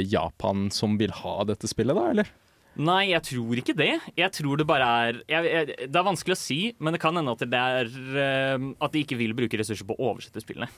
Japan 0.08 0.70
som 0.72 0.96
vil 0.98 1.12
ha 1.12 1.44
dette 1.44 1.68
spillet, 1.68 1.94
da, 1.94 2.06
eller? 2.14 2.30
Nei, 2.76 3.06
jeg 3.12 3.22
tror 3.24 3.60
ikke 3.62 3.74
det. 3.76 3.92
Jeg 4.18 4.32
tror 4.36 4.60
det 4.60 4.66
bare 4.68 4.86
er 5.06 5.20
jeg, 5.30 5.46
jeg, 5.48 5.76
Det 5.88 5.96
er 6.00 6.04
vanskelig 6.04 6.34
å 6.36 6.38
si, 6.40 6.58
men 6.78 6.92
det 6.96 7.00
kan 7.00 7.16
hende 7.16 7.32
at 7.32 7.44
det 7.48 7.62
er 7.62 7.88
uh, 7.88 8.66
At 8.84 8.92
de 8.92 9.02
ikke 9.04 9.16
vil 9.16 9.32
bruke 9.38 9.56
ressurser 9.60 9.88
på 9.88 9.96
å 9.96 10.10
oversette 10.12 10.42
spillene. 10.44 10.68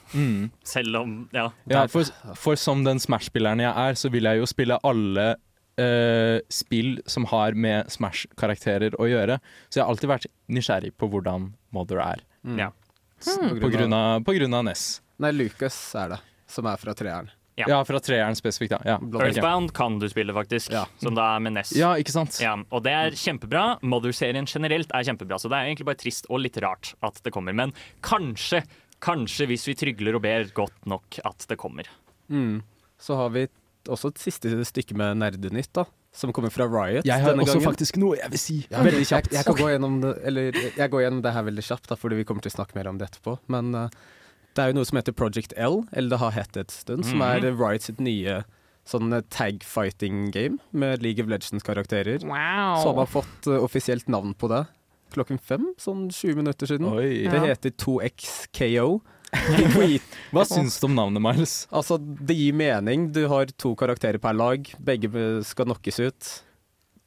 Selv 0.63 1.01
om 1.01 1.17
Ja. 1.35 1.49
Ja, 1.69 1.85
for, 1.91 2.07
for 2.39 2.59
som 2.59 2.85
den 2.87 3.01
Smash-spilleren 3.03 3.61
jeg 3.63 3.73
er, 3.73 3.99
så 3.99 4.11
vil 4.13 4.29
jeg 4.29 4.39
jo 4.41 4.47
spille 4.49 4.79
alle 4.87 5.27
uh, 5.35 6.37
spill 6.51 6.99
som 7.09 7.27
har 7.33 7.55
med 7.55 7.91
Smash-karakterer 7.91 8.95
å 8.99 9.09
gjøre. 9.09 9.39
Så 9.69 9.79
jeg 9.79 9.85
har 9.85 9.91
alltid 9.91 10.13
vært 10.13 10.29
nysgjerrig 10.51 10.93
på 10.99 11.09
hvordan 11.11 11.51
Mother 11.75 12.01
er. 12.03 12.23
ja. 12.57 12.71
På 13.19 13.67
grunn 13.67 13.91
av, 13.91 14.21
på 14.23 14.31
grunn 14.37 14.53
av 14.55 14.63
NES. 14.63 15.01
Nei, 15.19 15.33
Lucas 15.35 15.75
er 15.99 16.13
det, 16.13 16.19
som 16.47 16.69
er 16.71 16.79
fra 16.79 16.93
treeren. 16.95 17.27
Ja. 17.59 17.67
Ja, 17.67 17.79
fra 17.87 17.99
treeren 18.03 18.37
spesifikt, 18.39 18.77
ja. 18.77 18.79
ja. 18.95 18.97
Earthbound 19.19 19.73
kan 19.75 19.99
du 19.99 20.07
spille, 20.11 20.33
faktisk. 20.35 20.71
Ja. 20.71 20.85
Som 21.03 21.17
da 21.17 21.33
er 21.35 21.43
med 21.43 21.57
NES. 21.57 21.73
Ja, 21.75 21.91
ikke 21.99 22.13
sant? 22.15 22.39
Ja, 22.43 22.55
og 22.55 22.85
det 22.85 22.93
er 22.95 23.17
kjempebra. 23.19 23.65
Mother-serien 23.83 24.47
generelt 24.49 24.93
er 24.95 25.07
kjempebra, 25.07 25.39
så 25.41 25.51
det 25.51 25.59
er 25.59 25.71
egentlig 25.71 25.89
bare 25.91 25.99
trist 25.99 26.29
og 26.31 26.43
litt 26.45 26.59
rart 26.63 26.93
at 27.05 27.19
det 27.25 27.33
kommer. 27.35 27.55
Men 27.57 27.75
kanskje, 28.05 28.63
kanskje 29.03 29.49
hvis 29.51 29.67
vi 29.67 29.75
trygler 29.79 30.17
og 30.19 30.23
ber 30.23 30.47
godt 30.55 30.87
nok 30.89 31.19
at 31.27 31.47
det 31.51 31.59
kommer. 31.59 31.89
Mm. 32.31 32.61
Så 32.99 33.19
har 33.19 33.33
vi 33.35 33.47
også 33.89 34.13
et 34.13 34.21
siste 34.21 34.51
stykke 34.67 34.95
med 34.99 35.19
nerdenytt, 35.21 35.73
da. 35.75 35.85
Som 36.15 36.31
kommer 36.33 36.49
fra 36.49 36.65
Riot 36.65 37.05
Jeg 37.05 37.21
har 37.21 37.35
denne 37.35 37.43
også 37.45 37.59
gangen. 37.59 37.67
faktisk 37.69 37.99
noe 38.01 38.17
jeg 38.17 38.31
vil 38.33 38.41
si. 38.41 38.55
Ja, 38.71 38.81
Veldig 38.81 39.05
kjapt. 39.05 39.33
jeg, 39.35 39.45
kan 39.45 39.57
gå 39.59 39.67
det, 39.69 40.13
eller, 40.25 40.55
jeg 40.73 40.89
går 40.89 41.03
gjennom 41.03 41.19
det 41.21 41.33
her 41.35 41.45
veldig 41.45 41.65
kjapt, 41.67 41.89
da, 41.91 41.97
fordi 42.01 42.17
vi 42.17 42.25
kommer 42.25 42.41
til 42.41 42.49
å 42.49 42.55
snakke 42.55 42.77
mer 42.79 42.89
om 42.89 42.97
det 42.97 43.11
etterpå. 43.11 43.35
Men 43.53 43.69
eh, 43.77 43.99
det 44.59 44.65
er 44.65 44.73
jo 44.73 44.79
noe 44.81 44.87
som 44.89 44.97
heter 44.99 45.15
Project 45.15 45.53
L, 45.55 45.85
eller 45.95 46.09
det 46.11 46.19
har 46.19 46.33
hett 46.35 46.57
et 46.59 46.73
stund, 46.75 47.05
som 47.07 47.21
er 47.23 47.39
Mhm. 47.39 47.55
Riot 47.61 47.85
sitt 47.87 47.99
nye 48.03 48.41
sånn 48.89 49.13
eh, 49.15 49.21
tag 49.29 49.63
fighting 49.63 50.31
game 50.35 50.57
med 50.73 51.01
League 51.05 51.23
of 51.23 51.29
Legends-karakterer. 51.31 52.19
Så 52.25 52.89
har 52.89 52.95
man 52.97 53.07
fått 53.07 53.47
uh, 53.47 53.59
offisielt 53.63 54.07
navn 54.11 54.33
på 54.35 54.49
det. 54.51 54.65
klokken 55.13 55.39
fem, 55.41 55.63
sånn 55.81 56.11
20 56.13 56.35
minutter 56.37 56.67
siden. 56.69 56.85
Oi. 56.91 57.23
Det 57.25 57.33
Ja. 57.39 57.45
heter 57.55 57.71
2XKO. 57.71 58.99
Hva 60.33 60.43
syns 60.45 60.79
du 60.79 60.85
om 60.87 60.95
navnet, 60.95 61.21
Miles? 61.21 61.67
altså, 61.71 61.97
det 61.97 62.35
gir 62.37 62.53
mening. 62.53 63.11
Du 63.13 63.27
har 63.27 63.45
to 63.57 63.75
karakterer 63.75 64.19
per 64.21 64.33
lag. 64.37 64.69
Begge 64.81 65.09
skal 65.45 65.65
knockes 65.65 65.99
ut. 65.99 66.29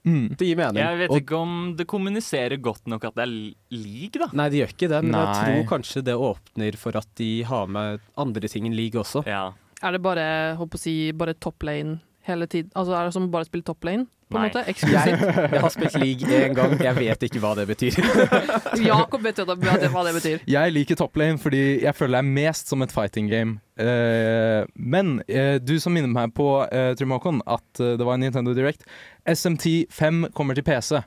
Mm. 0.05 0.37
Det 0.37 0.47
gir 0.49 0.57
mening. 0.59 0.83
Jeg 0.83 0.99
vet 0.99 1.11
Og- 1.11 1.21
ikke 1.21 1.37
om 1.39 1.77
det 1.77 1.87
kommuniserer 1.87 2.61
godt 2.61 2.87
nok 2.91 3.05
at 3.05 3.15
det 3.15 3.23
er 3.23 3.55
league, 3.71 4.19
da. 4.19 4.29
Nei, 4.33 4.49
det 4.51 4.59
gjør 4.59 4.73
ikke 4.75 4.89
det, 4.91 5.03
men 5.05 5.13
jeg 5.15 5.35
tror 5.39 5.79
kanskje 5.79 6.03
det 6.05 6.15
åpner 6.19 6.77
for 6.77 6.97
at 6.97 7.07
de 7.17 7.43
har 7.45 7.67
med 7.69 8.01
andre 8.19 8.49
ting 8.49 8.67
enn 8.67 8.75
league 8.75 8.99
også. 9.01 9.25
Ja. 9.27 9.53
Er 9.83 9.93
det 9.93 10.03
bare, 10.03 10.57
håper 10.57 10.79
å 10.79 10.81
si, 10.81 11.13
bare 11.13 11.35
top 11.35 11.63
lane 11.63 12.01
hele 12.27 12.47
tiden? 12.47 12.71
Altså 12.75 12.95
er 12.99 13.05
det 13.07 13.13
som 13.15 13.31
bare 13.31 13.45
å 13.45 13.49
spille 13.51 13.65
top 13.65 13.85
lane? 13.85 14.07
På 14.33 14.41
en 14.41 14.49
måte? 14.49 14.63
Jeg, 14.67 14.75
Eksklusivt? 14.75 15.53
jeg 15.53 15.63
har 15.65 15.73
spilt 15.75 15.99
league 16.01 16.39
én 16.39 16.57
gang, 16.57 16.75
jeg 16.81 16.97
vet 16.97 17.27
ikke 17.29 17.43
hva 17.43 17.53
det 17.59 17.67
betyr. 17.71 17.99
Jakob 18.91 19.25
vet 19.25 19.39
jo 19.43 19.47
hva 19.47 20.05
det 20.07 20.15
betyr. 20.17 20.45
Jeg 20.49 20.75
liker 20.75 20.99
top 20.99 21.17
lane 21.21 21.41
fordi 21.43 21.63
jeg 21.85 21.95
føler 21.97 22.19
det 22.19 22.23
er 22.23 22.35
mest 22.41 22.73
som 22.73 22.85
et 22.85 22.93
fighting 22.95 23.31
game. 23.31 23.59
Uh, 23.81 24.69
men 24.77 25.19
uh, 25.29 25.57
du 25.63 25.79
som 25.81 25.95
minner 25.95 26.11
meg 26.13 26.35
på, 26.37 26.49
uh, 26.65 26.93
Trym 26.99 27.15
Håkon, 27.15 27.41
at 27.47 27.67
uh, 27.81 27.95
det 27.99 28.07
var 28.07 28.19
en 28.19 28.25
Nintendo 28.27 28.55
Direct. 28.57 28.85
SMT 29.29 29.87
5 29.93 30.27
kommer 30.37 30.59
til 30.59 30.67
PC. 30.67 31.01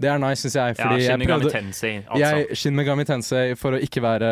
Det 0.00 0.08
er 0.10 0.18
nice, 0.18 0.40
syns 0.42 0.56
jeg. 0.56 0.74
ja 0.78 0.86
Fordi 0.86 1.02
Shin 1.02 1.10
jeg 1.10 1.20
Megami 1.20 1.50
Tensei, 1.52 1.92
altså. 2.00 2.20
jeg, 2.22 2.56
Shin 2.58 2.76
Megami 2.78 3.04
Tensei 3.06 3.42
for 3.58 3.76
å 3.76 3.80
ikke 3.82 4.02
være 4.02 4.30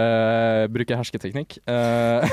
bruke 0.72 0.96
hersketeknikk. 0.98 1.58
Uh, 1.68 2.24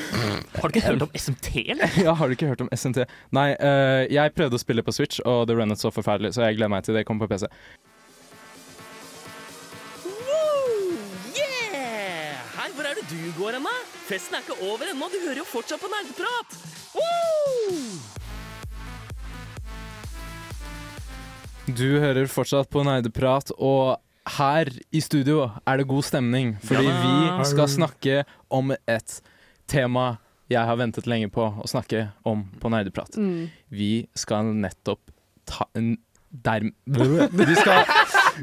Har 0.60 0.70
du 0.70 0.78
ikke 0.78 0.86
hørt 0.86 1.04
om 1.08 1.12
SMT, 1.18 1.50
eller? 1.74 1.98
ja, 2.06 2.14
har 2.16 2.30
du 2.30 2.36
ikke 2.36 2.48
hørt 2.48 2.62
om 2.64 2.70
SMT? 2.72 3.04
Nei, 3.36 3.50
uh, 3.60 4.06
jeg 4.12 4.32
prøvde 4.38 4.56
å 4.56 4.62
spille 4.62 4.86
på 4.86 4.94
Switch, 4.96 5.20
og 5.28 5.44
det 5.50 5.58
runnet 5.58 5.82
så 5.82 5.92
forferdelig, 5.92 6.32
så 6.36 6.46
jeg 6.46 6.56
gleder 6.60 6.72
meg 6.72 6.86
til 6.86 6.96
det 6.96 7.04
kommer 7.08 7.26
på 7.26 7.34
PC. 7.34 7.50
Woo! 10.06 10.96
Yeah! 11.36 12.38
Hei, 12.56 12.70
hvor 12.78 12.88
er 12.88 12.96
det 12.96 13.08
du 13.10 13.20
går 13.36 13.58
hen, 13.58 13.66
da? 13.68 13.76
Festen 14.06 14.38
er 14.38 14.46
ikke 14.46 14.60
over 14.70 14.88
ennå, 14.94 15.10
du 15.12 15.20
hører 15.26 15.42
jo 15.42 15.48
fortsatt 15.50 15.82
på 15.82 15.90
nerdeprat! 15.92 16.60
Woo! 16.96 18.25
Du 21.66 21.98
hører 21.98 22.28
fortsatt 22.30 22.68
på 22.70 22.84
Neideprat, 22.86 23.50
og 23.58 23.96
her 24.36 24.68
i 24.94 25.00
studio 25.02 25.48
er 25.66 25.80
det 25.80 25.88
god 25.90 26.04
stemning, 26.06 26.54
fordi 26.62 26.86
Ja 26.86 26.94
vi 27.02 27.48
skal 27.50 27.68
snakke 27.70 28.22
om 28.50 28.70
et 28.70 29.20
tema 29.66 30.16
jeg 30.46 30.62
har 30.62 30.78
ventet 30.78 31.08
lenge 31.10 31.26
på 31.34 31.42
å 31.42 31.66
snakke 31.66 32.04
om 32.22 32.44
på 32.62 32.70
Neideprat. 32.70 33.18
Mm. 33.18 33.48
Vi 33.66 34.06
skal 34.14 34.52
nettopp 34.54 35.10
ta 35.46 35.66
en. 36.44 36.72
Vi 36.86 37.54
skal, 37.56 37.84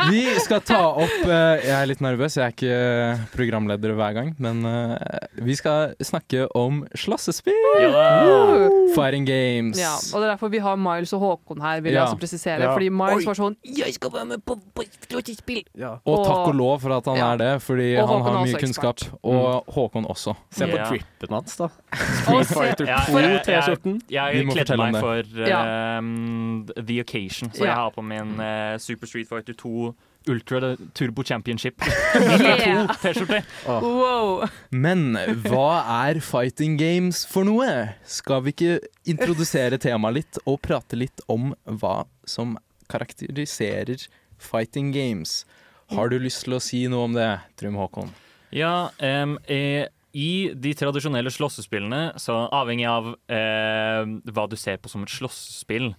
vi 0.09 0.21
skal 0.41 0.61
ta 0.65 0.79
opp 0.97 1.27
eh, 1.27 1.61
Jeg 1.63 1.73
er 1.77 1.85
litt 1.89 2.01
nervøs, 2.01 2.35
jeg 2.37 2.45
er 2.45 2.53
ikke 2.55 3.27
programleder 3.35 3.93
hver 3.97 4.13
gang, 4.17 4.31
men 4.41 4.65
eh, 4.65 4.97
vi 5.45 5.55
skal 5.55 5.93
snakke 6.03 6.47
om 6.57 6.81
slåssespill! 6.97 7.53
Yeah. 7.79 8.69
Fighting 8.95 9.25
games. 9.25 9.77
Ja, 9.79 9.93
og 9.95 10.21
det 10.21 10.27
er 10.27 10.33
derfor 10.35 10.51
vi 10.53 10.59
har 10.63 10.75
Miles 10.77 11.13
og 11.13 11.21
Håkon 11.23 11.61
her, 11.61 11.81
vil 11.81 11.93
jeg 11.93 11.99
Ja. 12.01 12.05
også 12.07 12.19
presisere. 12.21 12.61
Ja. 12.63 12.73
Fordi 12.73 12.89
Miles 12.89 13.23
Oi. 13.23 13.25
var 13.25 13.33
sånn 13.39 13.55
Jeg 13.63 13.93
skal 13.93 14.11
være 14.13 14.25
med 14.33 14.43
på, 14.45 14.57
på 14.75 14.83
slåssespill! 15.09 15.63
Ja. 15.77 15.95
Og 16.05 16.25
takk 16.25 16.37
og 16.37 16.47
Og- 16.53 16.55
lov 16.55 16.81
for 16.81 16.97
at 16.97 17.05
han 17.05 17.17
Ja. 17.17 17.31
er 17.33 17.37
det, 17.37 17.61
fordi 17.61 17.95
Og 17.97 18.07
han 18.07 18.21
Håkon 18.21 18.35
har 18.37 18.45
mye 18.45 18.59
kunnskap. 18.59 18.95
ekspert. 18.97 19.19
Og 19.23 19.65
Håkon 19.73 20.05
også. 20.05 20.35
Se 20.51 20.65
på 20.65 20.71
Trippet, 20.77 21.05
trippen 21.19 21.29
hans, 21.37 21.55
da. 21.57 21.67
Street 21.93 22.47
Fighter 22.47 22.85
2 22.85 23.19
jeg- 23.19 23.43
T-skjorten. 23.45 24.01
Vi 24.07 24.15
Jeg 24.15 24.35
jeg 24.35 24.47
kledde 24.53 24.77
meg 24.77 24.95
for 24.99 25.23
ehm, 25.23 26.67
The 26.75 26.99
Occasion, 27.01 27.49
så 27.51 27.59
Ja. 27.59 27.65
jeg 27.65 27.75
har 27.75 27.82
på 27.91 28.03
min 28.05 28.39
eh, 28.39 28.77
Super 28.81 29.09
Street 29.09 29.29
Fighter 29.29 29.53
2 29.59 29.93
Ultra 30.31 30.77
Turbo 30.95 31.23
Championship 31.23 31.81
Yeah. 32.23 32.87
T-skjorte. 33.01 33.41
Wow! 33.67 34.45
Men 34.71 35.17
hva 35.43 35.83
er 36.07 36.21
fighting 36.23 36.77
games 36.79 37.25
for 37.27 37.47
noe? 37.47 37.67
Skal 38.07 38.45
vi 38.45 38.53
ikke 38.53 38.77
introdusere 39.09 39.79
temaet 39.81 40.19
litt 40.21 40.39
og 40.45 40.61
prate 40.63 40.99
litt 40.99 41.23
om 41.31 41.51
hva 41.67 42.05
som 42.23 42.55
karakteriserer 42.91 44.07
fighting 44.39 44.93
games? 44.95 45.43
Har 45.91 46.09
du 46.09 46.17
lyst 46.21 46.45
til 46.45 46.55
å 46.55 46.61
si 46.63 46.85
noe 46.91 47.09
om 47.09 47.17
det, 47.17 47.27
Trym 47.59 47.75
Håkon? 47.79 48.13
Ja, 48.53 48.93
um, 49.01 49.35
eh, 49.49 49.89
i 50.13 50.53
de 50.53 50.73
tradisjonelle 50.77 51.31
slåssespillene, 51.33 52.13
så 52.21 52.43
avhengig 52.53 52.85
av 52.89 53.13
eh, 53.33 54.03
hva 54.29 54.45
du 54.49 54.55
ser 54.59 54.77
på 54.81 54.91
som 54.91 55.05
et 55.05 55.13
slåssespill, 55.13 55.93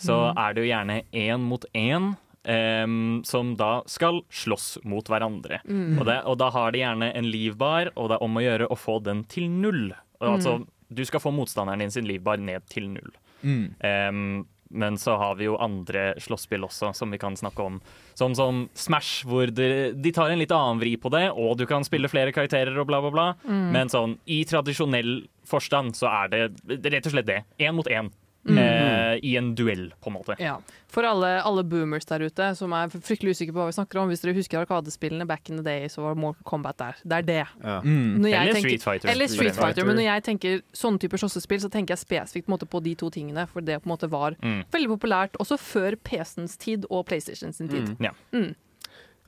så 0.00 0.20
er 0.32 0.54
det 0.54 0.64
jo 0.64 0.70
gjerne 0.70 1.00
én 1.12 1.44
mot 1.50 1.66
én. 1.74 2.14
Um, 2.46 3.24
som 3.26 3.56
da 3.58 3.80
skal 3.90 4.20
slåss 4.30 4.76
mot 4.86 5.08
hverandre. 5.10 5.56
Og, 5.98 6.04
det, 6.06 6.20
og 6.30 6.36
da 6.38 6.52
har 6.54 6.70
de 6.70 6.78
gjerne 6.78 7.08
en 7.18 7.26
livbar, 7.26 7.90
og 7.98 8.12
det 8.12 8.20
er 8.20 8.22
om 8.22 8.38
å 8.38 8.44
gjøre 8.44 8.68
å 8.70 8.76
få 8.78 9.00
den 9.02 9.24
til 9.26 9.48
null. 9.50 9.88
Og, 10.20 10.28
Altså, 10.36 10.52
du 10.86 11.02
skal 11.08 11.24
få 11.24 11.32
motstanderen 11.34 11.82
din 11.82 11.90
sin 11.90 12.06
livbar 12.06 12.38
ned 12.38 12.62
til 12.70 12.86
null. 12.92 13.10
Mm. 13.42 13.64
Um, 13.82 14.46
men 14.68 14.98
så 14.98 15.16
har 15.16 15.34
vi 15.38 15.46
jo 15.46 15.56
andre 15.62 16.14
slåsspill 16.22 16.64
også, 16.66 16.92
som 16.94 17.10
vi 17.10 17.18
kan 17.18 17.36
snakke 17.38 17.62
om. 17.62 17.80
Som, 18.14 18.34
som 18.34 18.64
Smash, 18.74 19.26
hvor 19.26 19.50
de, 19.50 19.92
de 19.94 20.12
tar 20.14 20.32
en 20.32 20.40
litt 20.40 20.54
annen 20.54 20.80
vri 20.82 20.96
på 21.00 21.10
det, 21.14 21.28
og 21.30 21.56
du 21.60 21.66
kan 21.70 21.86
spille 21.86 22.10
flere 22.10 22.34
karakterer 22.34 22.78
og 22.78 22.88
bla, 22.88 23.00
bla, 23.04 23.12
bla. 23.14 23.26
Men 23.74 23.90
sånn, 23.92 24.16
i 24.26 24.42
tradisjonell 24.48 25.20
forstand 25.46 25.96
så 25.98 26.10
er 26.10 26.32
det 26.32 26.80
rett 26.90 27.06
og 27.06 27.14
slett 27.14 27.28
det. 27.30 27.42
Én 27.62 27.76
mot 27.78 27.86
én. 27.86 28.10
Eh, 28.48 29.18
I 29.22 29.36
en 29.36 29.54
duell, 29.58 29.88
på 30.02 30.10
en 30.10 30.14
måte. 30.18 30.36
Ja. 30.38 30.58
For 30.92 31.02
alle, 31.04 31.42
alle 31.42 31.64
boomers 31.66 32.04
der 32.06 32.20
ute 32.28 32.50
som 32.56 32.72
er 32.72 32.88
fryktelig 32.94 33.34
usikre 33.36 33.52
på 33.56 33.58
hva 33.62 33.66
vi 33.70 33.74
snakker 33.76 33.98
om, 34.00 34.08
hvis 34.12 34.22
dere 34.22 34.34
husker 34.36 34.60
Arkadespillene 34.62 35.26
back 35.26 35.50
in 35.50 35.56
the 35.56 35.64
day, 35.66 35.88
så 35.88 36.02
var 36.04 36.14
Mortal 36.14 36.44
Kombat 36.46 36.76
der. 36.78 36.94
Det 37.02 37.16
er 37.18 37.22
det. 37.26 37.46
Ja. 37.64 37.80
Mm. 37.82 38.24
Eller 38.24 38.52
tenker- 38.54 38.60
Street 38.68 38.82
Fighter. 38.84 39.08
Eller 39.10 39.26
Street 39.32 39.54
Fighter, 39.56 39.84
men 39.84 39.96
når 39.96 40.06
jeg 40.08 40.22
tenker 40.30 40.62
sånne 40.72 40.98
typer 41.02 41.18
slåssespill, 41.18 41.60
så 41.64 41.70
tenker 41.72 41.96
jeg 41.96 42.04
spesifikt 42.04 42.46
på, 42.46 42.54
måte, 42.54 42.68
på 42.70 42.82
de 42.82 42.94
to 42.94 43.10
tingene, 43.10 43.46
for 43.48 43.60
det 43.60 43.80
på 43.82 43.86
en 43.90 43.94
måte 43.96 44.08
var 44.10 44.36
Mm. 44.42 44.62
veldig 44.70 44.88
populært 44.98 45.36
også 45.40 45.58
før 45.58 45.96
PC-ens 46.04 46.56
tid 46.58 46.84
og 46.90 47.06
PlayStation 47.06 47.52
sin 47.52 47.68
tid. 47.68 47.96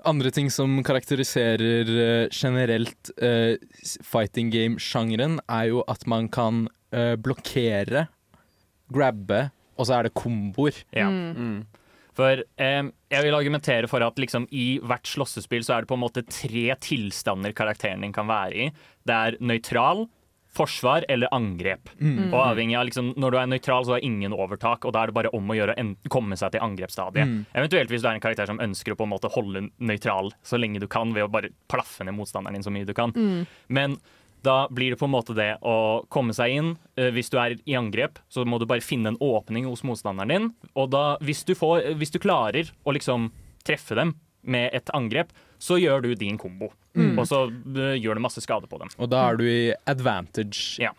Andre 0.07 0.31
ting 0.31 0.47
som 0.49 0.77
karakteriserer 0.87 1.89
eh, 1.91 2.29
generelt 2.31 3.11
uh, 3.21 3.57
fighting 4.07 4.53
game-sjangeren, 4.55 5.41
er 5.51 5.65
jo 5.73 5.81
at 5.91 6.07
man 6.07 6.29
kan 6.29 6.69
uh, 6.95 7.17
blokkere, 7.19 8.05
grabbe, 8.93 9.51
og 9.79 9.87
så 9.87 9.99
er 9.99 10.09
det 10.09 10.15
komboer. 10.19 10.79
Ja. 10.97 11.09
Mm. 11.11 11.67
For 12.19 12.41
eh, 12.59 12.83
jeg 13.15 13.23
vil 13.29 13.37
argumentere 13.39 13.87
for 13.87 14.03
at 14.03 14.17
liksom, 14.19 14.49
i 14.51 14.81
hvert 14.83 15.07
slåssespill 15.07 15.63
så 15.63 15.77
er 15.77 15.85
det 15.85 15.91
på 15.93 15.95
en 15.95 16.03
måte 16.03 16.25
tre 16.27 16.65
tilstander 16.83 17.55
karakteren 17.55 18.03
din 18.03 18.13
kan 18.17 18.27
være 18.27 18.55
i. 18.67 18.71
Det 19.07 19.15
er 19.15 19.37
nøytral, 19.39 20.09
forsvar 20.59 21.05
eller 21.13 21.29
angrep. 21.31 21.91
Mm. 22.01 22.33
Og 22.33 22.39
avhengig 22.41 22.75
av 22.75 22.87
liksom, 22.89 23.13
Når 23.21 23.31
du 23.31 23.37
er 23.39 23.51
nøytral, 23.53 23.85
så 23.87 23.93
har 23.95 24.03
ingen 24.03 24.33
overtak, 24.35 24.85
og 24.89 24.95
da 24.97 25.03
er 25.05 25.13
det 25.13 25.15
bare 25.15 25.31
om 25.37 25.47
å 25.53 25.55
gjøre 25.55 25.77
å 25.77 25.79
en- 25.79 25.95
komme 26.11 26.35
seg 26.41 26.51
til 26.57 26.65
angrepsstadiet. 26.65 27.29
Mm. 27.29 27.47
Eventuelt 27.55 27.93
hvis 27.93 28.03
du 28.03 28.09
er 28.09 28.15
en 28.17 28.25
karakter 28.25 28.47
som 28.51 28.59
ønsker 28.59 28.97
å 28.97 28.99
på 28.99 29.07
en 29.07 29.13
måte 29.13 29.31
holde 29.31 29.69
nøytral 29.79 30.33
så 30.43 30.59
lenge 30.59 30.81
du 30.81 30.89
kan, 30.89 31.13
ved 31.15 31.29
å 31.29 31.31
bare 31.31 31.53
plaffe 31.69 32.03
ned 32.03 32.17
motstanderen 32.17 32.55
din 32.59 32.65
så 32.67 32.73
mye 32.75 32.89
du 32.89 32.95
kan. 32.97 33.13
Men 33.69 33.99
da 34.47 34.69
blir 34.71 34.93
det 34.95 34.99
på 35.01 35.07
en 35.09 35.15
måte 35.15 35.35
det 35.37 35.51
å 35.67 36.05
komme 36.13 36.35
seg 36.37 36.55
inn. 36.55 36.71
Eh, 36.97 37.11
Hvis 37.15 37.31
du 37.33 37.39
er 37.43 37.57
i 37.67 37.75
angrep, 37.79 38.19
så 38.31 38.45
må 38.47 38.59
du 38.61 38.67
bare 38.71 38.85
finne 38.85 39.13
en 39.15 39.19
åpning 39.23 39.67
hos 39.67 39.83
motstanderen 39.87 40.29
din. 40.31 40.49
Og 40.79 40.91
da, 40.95 41.17
hvis 41.25 41.45
du, 41.49 41.55
får, 41.59 41.95
hvis 41.99 42.15
du 42.15 42.21
klarer 42.23 42.71
å 42.87 42.95
liksom 42.95 43.31
treffe 43.67 43.99
dem 43.99 44.15
med 44.49 44.71
et 44.77 44.91
angrep, 44.95 45.33
så 45.59 45.77
gjør 45.81 46.07
du 46.07 46.15
din 46.15 46.39
kombo. 46.39 46.71
Og 46.99 47.25
så 47.29 47.45
eh, 47.51 47.97
gjør 47.99 48.19
du 48.19 48.25
masse 48.25 48.41
skade 48.43 48.67
på 48.71 48.79
dem. 48.81 48.91
Og 48.99 49.11
da 49.11 49.27
er 49.31 49.39
du 49.39 49.45
i 49.47 49.75
advantage. 49.91 50.79
Ja. 50.83 50.95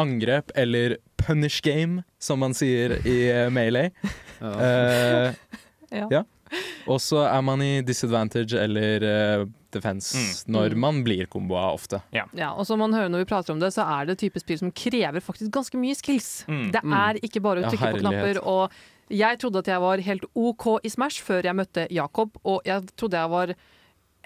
Angrep, 0.00 0.50
eller 0.56 0.96
punish 1.20 1.60
game, 1.64 2.02
som 2.18 2.40
man 2.40 2.54
sier 2.56 2.96
i 3.04 3.18
uh, 3.32 3.48
Melee. 3.52 3.92
Uh, 4.38 5.34
Ja. 5.90 6.06
ja. 6.12 6.20
Og 6.92 7.00
så 7.04 7.22
er 7.28 7.40
man 7.44 7.62
i 7.64 7.80
disadvantage 7.86 8.58
eller 8.58 9.04
uh, 9.04 9.46
defense 9.74 10.46
når 10.48 10.76
man 10.80 11.02
blir 11.04 11.28
komboa 11.30 11.66
ofte. 11.74 12.00
Ja, 12.14 12.52
og 12.54 12.64
som 12.68 12.80
man 12.80 12.94
hører 12.96 13.10
når 13.12 13.24
vi 13.24 13.28
prater 13.28 13.52
om 13.52 13.60
det, 13.60 13.72
så 13.74 13.84
er 13.84 14.08
det 14.08 14.18
type 14.22 14.40
spill 14.40 14.60
som 14.62 14.72
krever 14.72 15.20
faktisk 15.24 15.52
ganske 15.54 15.80
mye 15.80 15.96
skills. 15.98 16.30
Mm. 16.48 16.70
Det 16.72 16.82
er 16.84 17.20
ikke 17.20 17.42
bare 17.44 17.60
å 17.60 17.66
Ja, 17.66 17.72
trykke 17.74 17.92
på 17.98 18.04
knapper. 18.04 18.40
Og 18.48 18.78
jeg 19.12 19.40
trodde 19.40 19.60
at 19.64 19.68
jeg 19.72 19.80
var 19.84 20.04
helt 20.04 20.24
OK 20.36 20.66
i 20.84 20.92
Smash 20.92 21.22
før 21.24 21.44
jeg 21.48 21.56
møtte 21.56 21.86
Jakob, 21.92 22.36
og 22.44 22.64
jeg 22.68 22.88
trodde 22.96 23.20
jeg 23.20 23.32
var 23.32 23.54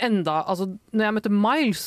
enda 0.03 0.41
Altså, 0.49 0.67
når 0.93 1.05
jeg 1.05 1.15
møtte 1.19 1.31
Miles, 1.35 1.85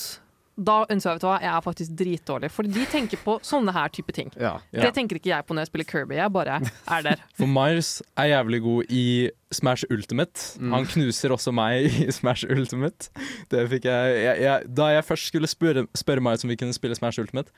da 0.55 0.75
ønsker 0.87 1.09
jeg 1.09 1.17
vet 1.17 1.23
du 1.23 1.27
hva, 1.27 1.37
jeg 1.43 1.51
er 1.51 1.63
faktisk 1.65 1.95
dritdårlig. 1.99 2.49
For 2.53 2.67
de 2.77 2.85
tenker 2.87 3.19
på 3.19 3.35
sånne 3.43 3.73
her 3.75 3.91
type 3.91 4.13
ting. 4.15 4.29
Ja. 4.39 4.53
Ja. 4.71 4.85
Det 4.85 4.93
tenker 4.95 5.19
ikke 5.19 5.33
jeg 5.33 5.45
på 5.47 5.55
når 5.55 5.65
jeg 5.65 5.71
spiller 5.71 5.89
Kirby. 5.89 6.15
Jeg 6.15 6.31
bare 6.31 6.59
er 6.63 7.05
der. 7.09 7.23
For 7.39 7.51
Miles 7.51 7.97
er 8.15 8.29
jævlig 8.31 8.61
god 8.63 8.91
i 8.95 9.05
Smash 9.51 9.83
Ultimate. 9.91 10.45
Han 10.71 10.87
knuser 10.93 11.35
også 11.35 11.51
meg 11.55 11.89
i 11.89 12.07
Smash 12.17 12.47
Ultimate. 12.47 13.11
Det 13.51 13.65
fikk 13.71 13.89
jeg, 13.91 14.19
jeg, 14.23 14.43
jeg 14.47 14.75
Da 14.77 14.91
jeg 14.95 15.07
først 15.07 15.27
skulle 15.31 15.51
spørre, 15.51 15.87
spørre 15.95 16.23
Miles 16.23 16.47
om 16.47 16.53
vi 16.53 16.59
kunne 16.59 16.75
spille 16.77 16.95
Smash 16.95 17.19
Ultimate, 17.19 17.51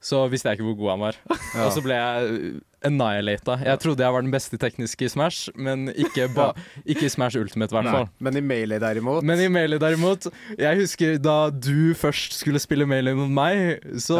så 0.00 0.26
visste 0.32 0.48
jeg 0.48 0.60
ikke 0.60 0.68
hvor 0.70 0.78
god 0.80 0.90
han 0.96 1.06
var. 1.08 1.22
Og 1.64 1.72
så 1.72 1.82
ble 1.84 1.96
jeg 1.96 2.60
annihilata. 2.86 3.58
Jeg 3.66 3.82
trodde 3.82 4.04
jeg 4.04 4.14
var 4.16 4.24
den 4.24 4.32
beste 4.32 4.58
tekniske 4.60 5.06
i 5.06 5.10
Smash, 5.12 5.50
men 5.56 5.88
ikke, 5.92 6.28
ba, 6.36 6.50
ikke 6.90 7.08
i 7.08 7.12
Smash 7.12 7.38
Ultimate, 7.40 7.72
i 7.74 7.78
hvert 7.78 7.90
fall. 7.92 8.08
Men 8.18 8.40
i 8.40 8.44
Melee 8.44 8.80
derimot 8.82 9.26
Men 9.26 9.42
i 9.42 9.50
Melee 9.52 9.80
derimot, 9.82 10.30
jeg 10.58 10.80
husker 10.80 11.18
da 11.20 11.38
du 11.50 11.92
først 11.98 12.38
skulle 12.40 12.62
spille 12.62 12.88
Melee 12.88 13.16
mot 13.18 13.30
meg, 13.30 13.84
så, 14.00 14.18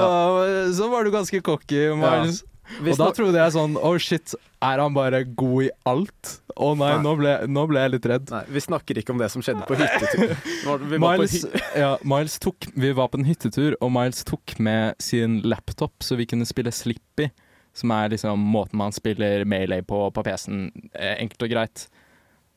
så 0.77 0.90
var 0.92 1.07
du 1.07 1.14
ganske 1.14 1.42
cocky, 1.44 1.88
Miles. 1.96 2.44
Og 2.81 2.94
da 3.01 3.09
trodde 3.16 3.35
jeg 3.40 3.53
sånn 3.55 3.73
Oh 3.83 3.96
shit, 3.99 4.35
er 4.62 4.79
han 4.79 4.94
bare 4.94 5.25
god 5.25 5.66
i 5.66 5.70
alt? 5.90 6.35
Å 6.61 6.70
nei, 6.77 6.90
Nei. 6.92 7.03
nå 7.03 7.14
ble, 7.18 7.33
nå 7.49 7.64
ble 7.70 7.83
jeg 7.83 7.92
litt 7.94 8.07
redd. 8.11 8.31
Nei, 8.35 8.42
vi 8.53 8.62
snakker 8.62 9.01
ikke 9.01 9.14
om 9.14 9.20
det 9.20 9.31
som 9.33 9.42
skjedde 9.44 9.64
på 9.68 9.79
hyttetur. 9.81 10.35
Vi 10.61 10.66
var 10.66 10.83
på 10.85 11.01
Miles, 11.03 11.37
hy 11.49 11.81
ja, 11.81 11.90
Miles 12.07 12.37
tok 12.42 12.66
Vi 12.77 12.90
var 12.96 13.09
på 13.12 13.20
en 13.20 13.27
hyttetur, 13.29 13.77
og 13.81 13.92
Miles 13.94 14.20
tok 14.29 14.55
med 14.62 15.01
sin 15.03 15.40
laptop, 15.49 15.94
så 16.05 16.18
vi 16.20 16.29
kunne 16.29 16.46
spille 16.49 16.73
Slippy. 16.75 17.31
Som 17.74 17.90
er 17.94 18.09
liksom 18.11 18.38
måten 18.50 18.76
man 18.80 18.92
spiller 18.92 19.44
Melee 19.44 19.83
på 19.87 20.09
på 20.12 20.22
PC-en. 20.26 20.70
Eh, 20.94 21.16
enkelt 21.22 21.42
og 21.42 21.50
greit. 21.50 21.88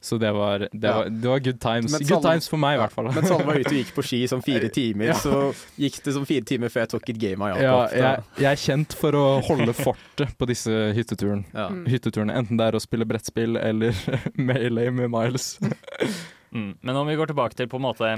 Så 0.03 0.17
det 0.19 0.33
var, 0.35 0.59
det 0.73 0.83
Ja. 0.83 0.97
var, 0.97 1.05
det 1.09 1.29
var 1.29 1.39
good 1.39 1.59
times. 1.61 1.91
Mens 1.93 2.09
good 2.09 2.17
alle- 2.25 2.33
times 2.33 2.49
for 2.49 2.57
meg, 2.59 2.75
i 2.75 2.79
hvert 2.81 2.91
fall. 2.91 3.05
Mens 3.15 3.31
alle 3.31 3.45
var 3.47 3.55
ute 3.55 3.69
og 3.71 3.77
gikk 3.77 3.93
på 3.95 4.03
ski 4.03 4.27
som 4.27 4.41
fire 4.41 4.67
timer, 4.79 5.05
Ja. 5.05 5.13
så 5.13 5.53
gikk 5.79 6.01
det 6.03 6.13
som 6.13 6.25
fire 6.25 6.43
timer 6.43 6.67
før 6.67 6.81
jeg 6.83 6.89
tok 6.89 7.09
et 7.13 7.19
game 7.21 7.41
av 7.45 7.61
Ja, 7.61 7.87
jeg, 7.87 8.23
jeg 8.37 8.51
er 8.51 8.59
kjent 8.59 8.93
for 8.99 9.11
å 9.15 9.41
holde 9.47 9.71
fortet 9.73 10.35
på 10.37 10.45
disse 10.49 10.67
hytteturene. 10.97 11.45
ja. 11.53 11.69
Mm. 11.69 11.85
hytteturene. 11.87 12.35
Enten 12.35 12.57
det 12.59 12.67
er 12.67 12.75
å 12.75 12.81
spille 12.83 13.05
brettspill 13.07 13.55
eller 13.55 13.93
Melee 14.35 14.91
med 14.91 15.09
Miles. 15.09 15.57
Mm. 16.53 16.75
Men 16.81 16.95
om 16.95 17.07
vi 17.07 17.15
går 17.17 17.31
tilbake 17.31 17.55
til 17.57 17.65
på 17.65 17.79
en 17.79 17.81
måte 17.81 18.09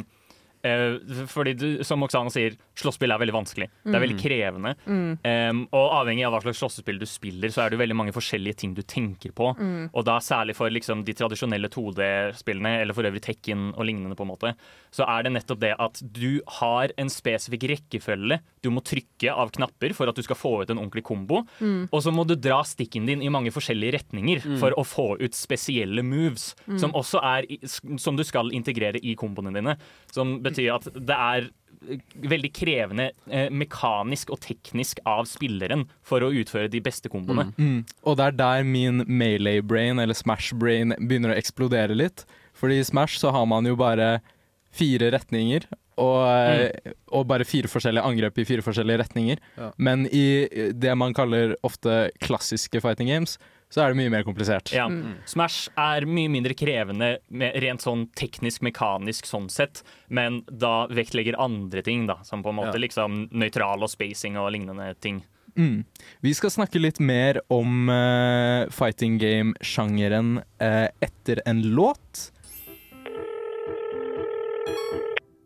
Fordi 1.31 1.53
du, 1.57 1.67
som 1.87 2.03
Oksana 2.05 2.31
sier, 2.33 2.55
slåsspill 2.79 3.13
er 3.13 3.21
veldig 3.21 3.35
vanskelig. 3.35 3.67
Det 3.85 3.95
er 3.95 4.03
veldig 4.03 4.17
krevende. 4.19 4.73
Mm. 4.85 5.11
Um, 5.25 5.61
og 5.75 5.95
avhengig 6.01 6.25
av 6.27 6.35
hva 6.35 6.41
slags 6.43 6.61
slåssespill 6.63 6.99
du 7.01 7.07
spiller, 7.09 7.53
så 7.53 7.65
er 7.65 7.73
det 7.73 7.81
veldig 7.81 7.97
mange 7.97 8.15
forskjellige 8.15 8.61
ting 8.63 8.75
du 8.77 8.81
tenker 8.81 9.35
på. 9.35 9.51
Mm. 9.59 9.91
Og 9.91 10.07
da 10.07 10.17
særlig 10.23 10.57
for 10.57 10.73
liksom, 10.73 11.05
de 11.07 11.15
tradisjonelle 11.17 11.71
2D-spillene, 11.73 12.77
eller 12.83 12.97
for 12.97 13.07
øvrig 13.07 13.23
Tekken 13.25 13.71
og 13.75 13.85
lignende, 13.87 14.17
på 14.17 14.25
en 14.25 14.31
måte, 14.31 14.53
så 14.95 15.07
er 15.09 15.25
det 15.25 15.35
nettopp 15.35 15.61
det 15.63 15.73
at 15.81 16.01
du 16.15 16.41
har 16.59 16.93
en 17.01 17.11
spesifikk 17.11 17.65
rekkefølge 17.71 18.39
du 18.65 18.71
må 18.73 18.81
trykke 18.85 19.33
av 19.33 19.51
knapper 19.53 19.93
for 19.93 20.09
at 20.09 20.17
du 20.17 20.23
skal 20.25 20.37
få 20.39 20.53
ut 20.63 20.71
en 20.73 20.79
ordentlig 20.81 21.03
kombo. 21.05 21.43
Mm. 21.59 21.87
Og 21.91 22.01
så 22.01 22.13
må 22.13 22.25
du 22.27 22.33
dra 22.39 22.61
stikken 22.65 23.05
din 23.09 23.21
i 23.21 23.31
mange 23.33 23.53
forskjellige 23.53 23.99
retninger 23.99 24.45
for 24.61 24.73
å 24.73 24.85
få 24.87 25.07
ut 25.21 25.37
spesielle 25.37 26.01
moves, 26.05 26.53
som 26.81 26.95
også 26.97 27.21
er 27.21 27.49
som 28.01 28.17
du 28.17 28.23
skal 28.25 28.49
integrere 28.55 29.01
i 29.01 29.13
komboene 29.19 29.53
dine. 29.55 29.75
Som 30.13 30.39
betyr 30.45 30.54
at 30.71 30.87
det 30.95 31.15
er 31.15 31.47
eh, 31.89 32.01
veldig 32.31 32.51
krevende 32.55 33.09
eh, 33.29 33.47
mekanisk 33.53 34.33
og 34.33 34.41
teknisk 34.45 35.01
av 35.09 35.25
spilleren 35.29 35.85
for 36.05 36.25
å 36.25 36.31
utføre 36.33 36.71
de 36.71 36.81
beste 36.83 37.11
komboene. 37.11 37.51
Mm. 37.57 37.83
Og 38.05 38.19
det 38.19 38.29
er 38.29 38.39
der 38.41 38.67
min 38.67 39.05
Melee-brain, 39.05 40.01
eller 40.01 40.17
Smash-brain, 40.17 40.95
begynner 41.01 41.35
å 41.35 41.39
eksplodere 41.39 41.97
litt. 41.97 42.25
Fordi 42.55 42.79
i 42.79 42.87
Smash 42.87 43.19
så 43.21 43.33
har 43.35 43.47
man 43.49 43.67
jo 43.67 43.77
bare 43.79 44.19
fire 44.75 45.11
retninger. 45.15 45.67
Og, 45.95 46.27
mm. 46.27 46.95
og 47.15 47.27
bare 47.29 47.47
fire 47.47 47.69
forskjellige 47.71 48.03
angrep 48.03 48.39
i 48.41 48.47
fire 48.47 48.63
forskjellige 48.65 48.99
retninger. 49.05 49.39
Ja. 49.55 49.69
Men 49.79 50.03
i 50.11 50.47
det 50.75 50.95
man 50.99 51.15
kaller 51.15 51.55
ofte 51.63 52.09
klassiske 52.23 52.81
fighting 52.83 53.07
games, 53.13 53.37
så 53.73 53.81
er 53.83 53.91
det 53.91 53.99
mye 53.99 54.11
mer 54.13 54.23
komplisert. 54.23 54.71
Ja. 54.75 54.85
Mm. 54.87 55.17
Smash 55.27 55.69
er 55.79 56.05
mye 56.07 56.31
mindre 56.31 56.55
krevende 56.57 57.17
med 57.29 57.57
rent 57.63 57.83
sånn 57.83 58.07
teknisk, 58.15 58.63
mekanisk 58.65 59.27
sånn 59.27 59.49
sett, 59.51 59.83
men 60.07 60.43
da 60.47 60.85
vektlegger 60.87 61.39
andre 61.41 61.83
ting, 61.85 62.05
da, 62.07 62.19
som 62.23 62.43
på 62.45 62.53
en 62.53 62.61
måte 62.61 62.77
Ja. 62.77 62.83
liksom 62.85 63.29
nøytral 63.31 63.83
og 63.83 63.89
spacing 63.91 64.37
og 64.37 64.51
lignende 64.55 64.93
ting. 65.01 65.23
Mm. 65.57 65.85
Vi 66.19 66.33
skal 66.35 66.51
snakke 66.51 66.79
litt 66.79 66.99
mer 66.99 67.39
om 67.49 67.89
uh, 67.89 68.67
fighting 68.69 69.17
game-sjangeren 69.17 70.41
uh, 70.61 70.87
etter 70.99 71.41
en 71.45 71.61
låt. 71.75 72.31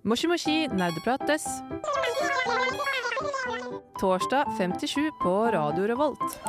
Moshi 0.03 0.27
Moshi 0.27 0.67
nerdeprates. 0.73 1.45
Torsdag 3.99 4.45
57 4.57 5.11
på 5.21 5.51
Radio 5.51 5.87
Revolt. 5.87 6.39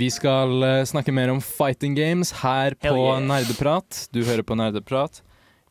Vi 0.00 0.06
skal 0.10 0.62
eh, 0.62 0.84
snakke 0.88 1.12
mer 1.12 1.28
om 1.28 1.42
fighting 1.44 1.94
games 1.94 2.30
her 2.40 2.72
på 2.80 2.92
yeah. 2.94 3.20
Nerdeprat. 3.20 4.06
Du 4.14 4.22
hører 4.24 4.40
på 4.46 4.56
Nerdeprat. 4.56 5.18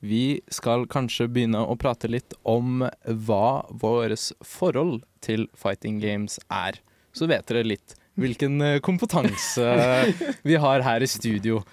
Vi 0.05 0.41
skal 0.53 0.83
kanskje 0.91 1.25
begynne 1.25 1.63
å 1.65 1.73
prate 1.79 2.11
litt 2.11 2.35
om 2.45 2.83
hva 3.25 3.65
vårt 3.81 4.27
forhold 4.45 5.01
til 5.25 5.47
fighting 5.57 5.97
games 6.03 6.37
er. 6.45 6.77
Så 7.09 7.25
vet 7.31 7.47
dere 7.49 7.65
litt 7.65 7.95
hvilken 8.21 8.61
eh, 8.61 8.77
kompetanse 8.85 9.65
vi 10.51 10.59
har 10.61 10.85
her 10.85 11.01
i 11.01 11.09
studio. 11.09 11.63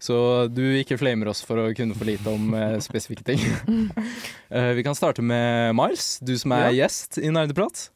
Så 0.00 0.16
du 0.48 0.62
ikke 0.78 0.96
flamer 1.00 1.28
oss 1.34 1.44
for 1.44 1.60
å 1.60 1.74
kunne 1.76 1.98
for 1.98 2.08
lite 2.08 2.32
om 2.32 2.56
eh, 2.56 2.78
spesifikke 2.84 3.26
ting. 3.28 3.44
Vi 4.76 4.82
kan 4.86 4.94
starte 4.94 5.24
med 5.24 5.74
Miles, 5.76 6.18
du 6.24 6.36
som 6.38 6.52
er 6.54 6.70
gjest 6.76 7.16
i 7.18 7.32
Nerdeprat. 7.32 7.88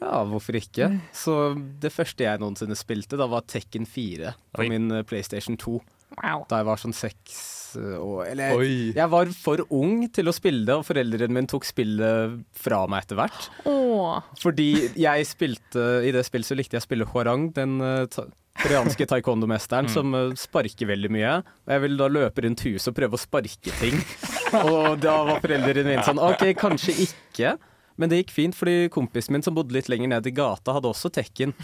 Ja, 0.00 0.22
hvorfor 0.26 0.58
ikke? 0.58 0.90
Så 1.14 1.34
det 1.82 1.92
første 1.94 2.26
jeg 2.26 2.42
noensinne 2.42 2.76
spilte, 2.78 3.18
da 3.18 3.28
var 3.30 3.46
Tekken 3.48 3.86
4 3.88 4.32
på 4.56 4.64
Oi. 4.64 4.70
min 4.72 4.90
eh, 4.90 5.04
PlayStation 5.06 5.58
2. 5.60 5.78
Wow. 6.16 6.46
Da 6.48 6.60
jeg 6.60 6.68
var 6.68 6.80
sånn 6.80 6.94
seks 6.94 7.38
eh, 7.80 7.96
år 7.98 8.28
Eller 8.30 8.54
Oi. 8.54 8.92
jeg 8.94 9.10
var 9.10 9.30
for 9.34 9.64
ung 9.74 10.04
til 10.14 10.30
å 10.30 10.34
spille 10.34 10.64
det, 10.68 10.76
og 10.78 10.86
foreldrene 10.86 11.34
mine 11.34 11.50
tok 11.50 11.66
spillet 11.68 12.40
fra 12.56 12.84
meg 12.90 13.06
etter 13.06 13.20
hvert. 13.20 13.50
Oh. 13.68 14.18
Fordi 14.42 14.70
jeg 14.96 15.28
spilte 15.28 15.86
I 16.06 16.14
det 16.14 16.26
spillet 16.28 16.48
så 16.48 16.58
likte 16.58 16.78
jeg 16.78 16.84
å 16.84 16.88
spille 16.88 17.08
Hwarang, 17.10 17.50
den 17.56 17.78
eh, 17.84 18.02
ta 18.12 18.28
koreanske 18.56 19.06
taekwondo-mesteren 19.12 19.90
som 19.92 20.14
eh, 20.16 20.34
sparker 20.38 20.90
veldig 20.90 21.12
mye. 21.12 21.38
Og 21.66 21.74
jeg 21.74 21.84
ville 21.84 22.00
da 22.00 22.10
løpe 22.12 22.46
rundt 22.46 22.66
huset 22.66 22.92
og 22.92 22.98
prøve 22.98 23.18
å 23.18 23.22
sparke 23.22 23.78
ting. 23.80 23.98
Og 24.62 25.00
da 25.02 25.16
var 25.26 25.40
foreldrene 25.42 25.88
mine 25.90 26.04
sånn 26.06 26.22
OK, 26.22 26.48
kanskje 26.58 26.94
ikke. 27.02 27.56
Men 27.96 28.10
det 28.12 28.18
gikk 28.22 28.32
fint, 28.36 28.54
fordi 28.58 28.88
kompisen 28.92 29.32
min 29.32 29.42
som 29.42 29.54
bodde 29.56 29.72
litt 29.76 29.88
lenger 29.88 30.08
ned 30.12 30.26
i 30.26 30.32
gata, 30.36 30.74
hadde 30.76 30.90
også 30.90 31.10
Tekken. 31.16 31.54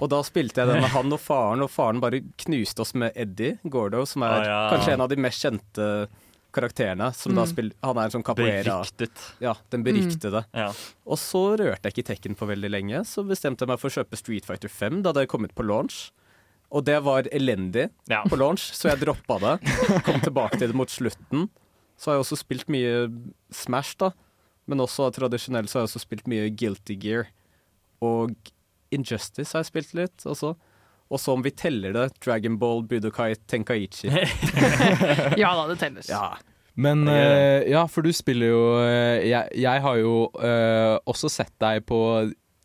Og 0.00 0.08
da 0.08 0.22
spilte 0.24 0.62
jeg 0.62 0.70
den 0.70 0.80
med 0.80 0.90
han 0.94 1.12
og 1.12 1.20
faren, 1.20 1.60
og 1.64 1.70
faren 1.70 2.00
bare 2.00 2.22
knuste 2.44 2.80
oss 2.84 2.94
med 2.94 3.12
Eddie 3.18 3.58
Gordo, 3.68 4.04
som 4.08 4.22
er 4.24 4.36
Ah, 4.38 4.44
ja. 4.46 4.60
kanskje 4.72 4.94
en 4.94 5.02
av 5.04 5.10
de 5.12 5.18
mest 5.20 5.42
kjente 5.42 5.88
karakterene. 6.52 7.10
Som 7.16 7.34
da 7.36 7.44
spiller, 7.48 7.74
han 7.82 7.98
er 7.98 8.08
en 8.08 8.14
sånn 8.14 8.24
capoeira 8.24 8.78
Beryktet. 8.80 9.22
Ja, 9.42 9.54
den 9.72 9.84
beryktede. 9.84 10.44
Ja. 10.56 10.70
Og 11.06 11.18
så 11.20 11.42
rørte 11.60 11.88
jeg 11.88 11.96
ikke 11.96 12.08
Tekken 12.12 12.36
på 12.38 12.48
veldig 12.48 12.70
lenge, 12.72 13.04
så 13.08 13.24
bestemte 13.26 13.64
jeg 13.64 13.72
meg 13.72 13.80
for 13.82 13.88
å 13.92 13.96
kjøpe 14.00 14.16
Street 14.20 14.48
Fighter 14.48 14.68
5 14.72 15.02
da 15.04 15.12
det 15.16 15.26
kom 15.28 15.40
kommet 15.42 15.54
på 15.56 15.64
launch. 15.66 16.10
Og 16.72 16.84
det 16.88 17.02
var 17.04 17.24
elendig 17.28 17.90
Ja. 18.08 18.22
på 18.24 18.36
launch, 18.38 18.70
så 18.72 18.88
jeg 18.92 19.00
droppa 19.04 19.38
det. 19.40 19.54
Kom 20.06 20.20
tilbake 20.24 20.56
til 20.58 20.68
det 20.72 20.76
mot 20.76 20.88
slutten. 20.88 21.50
Så 22.00 22.10
har 22.10 22.16
jeg 22.16 22.24
også 22.24 22.38
spilt 22.40 22.68
mye 22.72 23.10
Smash, 23.52 23.96
da. 24.00 24.12
Men 24.70 24.82
også 24.84 25.08
tradisjonelt 25.14 25.70
så 25.70 25.78
har 25.78 25.86
jeg 25.86 25.92
også 25.92 26.02
spilt 26.04 26.28
mye 26.30 26.50
Guilty 26.54 26.96
Gear. 27.00 27.30
Og 28.02 28.34
Injustice 28.94 29.54
har 29.54 29.64
jeg 29.64 29.72
spilt 29.72 29.96
litt 29.98 30.26
også. 30.28 30.54
Og 31.12 31.20
så 31.20 31.34
om 31.36 31.42
vi 31.44 31.52
teller 31.52 31.92
det, 31.92 32.06
Dragon 32.24 32.56
Ball, 32.60 32.80
Budokai, 32.88 33.34
Tenkaichi. 33.50 34.08
Ja 35.42 35.52
da, 35.58 35.66
det 35.68 35.78
telles. 35.82 36.08
Ja, 36.08 36.38
Men 36.74 37.04
uh, 37.08 37.60
ja, 37.68 37.84
for 37.90 38.04
du 38.04 38.12
spiller 38.16 38.48
jo 38.48 38.62
uh, 38.80 39.20
jeg, 39.20 39.50
jeg 39.60 39.84
har 39.84 39.98
jo 40.00 40.14
uh, 40.40 40.96
også 41.04 41.28
sett 41.32 41.52
deg 41.60 41.84
på 41.88 42.00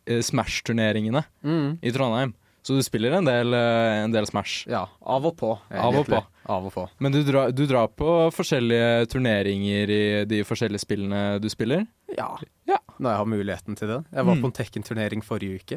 Smash-turneringene 0.08 1.20
mm. 1.44 1.80
i 1.84 1.92
Trondheim. 1.92 2.32
Så 2.64 2.78
du 2.78 2.80
spiller 2.84 3.18
en 3.18 3.28
del, 3.28 3.52
en 3.52 4.12
del 4.12 4.24
Smash. 4.28 4.64
ja 4.68 4.86
av 5.04 5.26
og 5.28 5.34
på. 5.36 5.50
Av 5.68 5.92
og 5.92 6.06
egentlig. 6.06 6.22
Av 6.48 6.64
og 6.64 6.72
på. 6.72 6.86
Men 7.04 7.12
du, 7.12 7.18
drar- 7.26 7.50
du 7.52 7.66
drar 7.68 7.88
på 7.92 8.12
forskjellige 8.32 9.06
turneringer 9.12 9.90
i 9.92 10.24
de 10.24 10.42
forskjellige 10.48 10.80
spillene 10.80 11.38
du 11.44 11.48
spiller. 11.52 11.86
Ja. 12.16 12.30
Ja. 12.68 12.76
Når 13.00 13.10
jeg 13.14 13.18
har 13.22 13.28
muligheten 13.30 13.76
til 13.78 13.88
det. 13.88 13.96
Jeg 14.12 14.24
var 14.26 14.34
Mm. 14.34 14.40
på 14.42 14.48
en 14.50 14.52
Tekken-turnering 14.58 15.22
forrige 15.24 15.60
uke. 15.62 15.76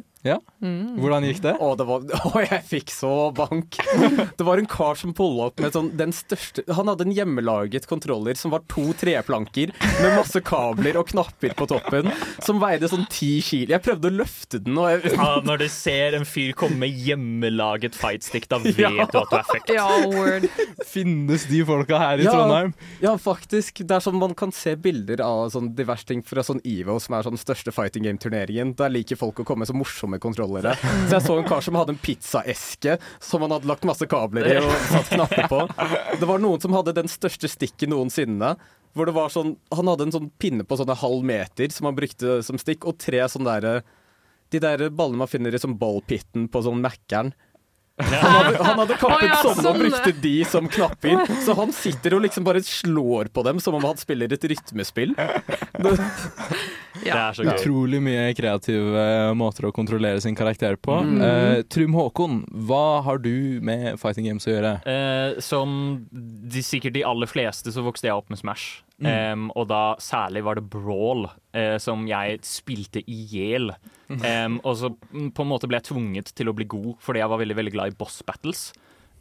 Mm. 0.62 0.98
Hvordan 1.00 1.24
gikk 1.24 1.40
det? 1.42 1.54
Å, 1.62 1.70
det 1.80 1.86
var, 1.88 2.02
å, 2.28 2.32
jeg 2.44 2.64
fikk 2.68 2.90
så 2.92 3.12
bank! 3.34 3.78
Det 4.38 4.44
var 4.46 4.58
en 4.60 4.66
kar 4.70 4.96
som 5.00 5.14
pulla 5.16 5.48
opp 5.50 5.60
med 5.62 5.72
sånn 5.76 5.92
den 5.98 6.12
største 6.12 6.64
Han 6.76 6.90
hadde 6.90 7.06
en 7.06 7.14
hjemmelaget 7.14 7.86
kontroller 7.90 8.36
som 8.40 8.52
var 8.52 8.64
to 8.72 8.84
treplanker 8.98 9.72
med 10.02 10.16
masse 10.18 10.42
kabler 10.44 10.98
og 11.00 11.08
knapper 11.14 11.54
på 11.58 11.68
toppen, 11.70 12.10
som 12.44 12.60
veide 12.62 12.90
sånn 12.92 13.06
ti 13.14 13.40
kilo. 13.46 13.70
Jeg 13.76 13.84
prøvde 13.86 14.10
å 14.10 14.16
løfte 14.18 14.60
den, 14.66 14.78
og 14.82 14.90
jeg, 14.90 15.14
Ja, 15.16 15.40
når 15.46 15.64
du 15.64 15.68
ser 15.70 16.18
en 16.18 16.26
fyr 16.28 16.52
komme 16.58 16.78
med 16.84 16.92
hjemmelaget 16.98 17.96
fightstick, 17.98 18.48
da 18.52 18.58
vet 18.60 18.78
Ja. 18.82 18.90
du 18.90 19.18
at 19.22 19.30
du 19.32 19.38
er 19.38 19.48
fucked. 19.48 19.74
Ja, 19.76 19.88
word. 20.12 20.50
Finnes 20.92 21.46
de 21.50 21.62
folka 21.68 21.98
her 22.02 22.20
i 22.20 22.26
Ja. 22.26 22.32
Trondheim? 22.36 22.74
Ja, 23.02 23.16
faktisk. 23.18 23.86
Det 23.86 23.92
er 23.96 24.00
sånn 24.04 24.20
Man 24.20 24.34
kan 24.36 24.52
se 24.52 24.76
bilder 24.76 25.22
av 25.22 25.52
sånn 25.54 25.72
diverse 25.76 26.06
ting 26.06 26.22
fra 26.26 26.42
sånn 26.46 26.62
EVO, 26.82 26.98
som 27.02 27.16
er 27.16 27.26
sånn 27.26 27.40
største 27.40 27.74
fighting 27.74 28.06
game-turneringen. 28.08 28.74
Der 28.80 28.92
liker 28.92 29.20
folk 29.20 29.40
å 29.42 29.46
komme 29.48 29.64
med 29.64 29.72
så 29.72 29.78
morsomme 29.78 30.20
kontrollere. 30.22 30.76
Så 31.08 31.16
jeg 31.16 31.26
så 31.26 31.38
en 31.40 31.48
kar 31.48 31.64
som 31.66 31.78
hadde 31.80 31.96
en 31.96 32.02
pizzaeske 32.02 32.98
som 33.24 33.46
han 33.46 33.56
hadde 33.56 33.70
lagt 33.70 33.88
masse 33.88 34.08
kabler 34.10 34.50
i 34.50 34.60
og 34.60 34.70
satt 34.90 35.14
knapper 35.14 35.50
på. 35.52 35.64
Det 36.20 36.30
var 36.30 36.44
noen 36.44 36.62
som 36.64 36.76
hadde 36.76 36.96
den 36.98 37.10
største 37.12 37.50
stikken 37.52 37.94
noensinne. 37.96 38.56
Hvor 38.92 39.08
det 39.08 39.16
var 39.16 39.32
sånn 39.32 39.54
Han 39.72 39.88
hadde 39.88 40.04
en 40.10 40.12
sånn 40.12 40.26
pinne 40.42 40.66
på 40.68 40.76
sånn 40.76 40.90
en 40.92 41.00
halv 41.00 41.24
meter 41.24 41.72
som 41.72 41.88
han 41.88 41.96
brukte 41.96 42.42
som 42.44 42.58
stikk, 42.60 42.84
og 42.84 42.98
tre 43.00 43.22
sånne 43.32 43.54
derre 43.54 43.76
De 44.52 44.60
der 44.60 44.90
ballene 44.92 45.22
man 45.22 45.32
finner 45.32 45.56
i 45.56 45.62
sånn 45.62 45.78
ballpitten 45.80 46.50
på 46.52 46.64
sånn 46.66 46.82
Mækkern. 46.84 47.32
Han 48.02 48.36
hadde, 48.36 48.56
han 48.62 48.82
hadde 48.84 48.98
kappet 49.00 49.26
Å 49.26 49.30
ja, 49.30 49.40
sånne 49.46 49.72
og 49.72 49.82
brukte 49.84 50.14
de 50.24 50.36
som 50.50 50.70
knapper. 50.72 51.26
Så 51.46 51.56
han 51.58 51.74
sitter 51.76 52.18
og 52.18 52.26
liksom 52.26 52.48
bare 52.48 52.64
slår 52.66 53.32
på 53.34 53.46
dem 53.48 53.62
som 53.64 53.78
om 53.78 53.86
han 53.90 54.00
spiller 54.00 54.32
et 54.34 54.48
rytmespill. 54.52 55.16
Det, 55.16 55.96
Det 57.02 57.14
er 57.16 57.36
så 57.36 57.46
gøy. 57.46 57.54
Utrolig 57.56 58.02
mye 58.04 58.26
kreative 58.38 59.06
måter 59.38 59.68
å 59.68 59.74
kontrollere 59.76 60.22
sin 60.24 60.38
karakter 60.38 60.78
på. 60.82 61.00
Mm. 61.08 61.22
Uh, 61.22 61.58
Trym 61.72 61.96
Håkon, 61.98 62.42
hva 62.68 63.02
har 63.06 63.22
du 63.24 63.60
med 63.66 63.98
fighting 64.02 64.28
games 64.30 64.48
å 64.48 64.54
gjøre? 64.54 64.76
Uh, 64.86 65.42
som 65.44 65.74
de, 66.12 66.64
sikkert 66.66 66.98
de 66.98 67.06
aller 67.08 67.30
fleste 67.30 67.74
så 67.74 67.86
vokste 67.86 68.10
jeg 68.10 68.18
opp 68.18 68.32
med 68.32 68.42
Smash. 68.42 68.82
Em, 69.08 69.50
og 69.58 69.68
da 69.72 69.82
særlig 70.02 70.44
var 70.46 70.60
det 70.60 70.68
Brawl, 70.72 71.26
uh, 71.58 71.78
som 71.82 72.06
jeg 72.10 72.42
spilte 72.46 73.02
i 73.10 73.18
hjel. 73.32 73.74
Um, 74.12 74.60
og 74.68 74.78
så 74.78 74.92
mm, 74.92 75.32
på 75.36 75.46
en 75.46 75.52
måte 75.54 75.70
ble 75.72 75.80
jeg 75.80 75.90
tvunget 75.92 76.34
til 76.36 76.52
å 76.52 76.56
bli 76.56 76.68
god 76.68 76.98
fordi 77.00 77.22
jeg 77.22 77.32
var 77.32 77.40
veldig 77.40 77.56
veldig 77.56 77.74
glad 77.78 77.94
i 77.94 78.00
boss 78.00 78.20
battles. 78.28 78.72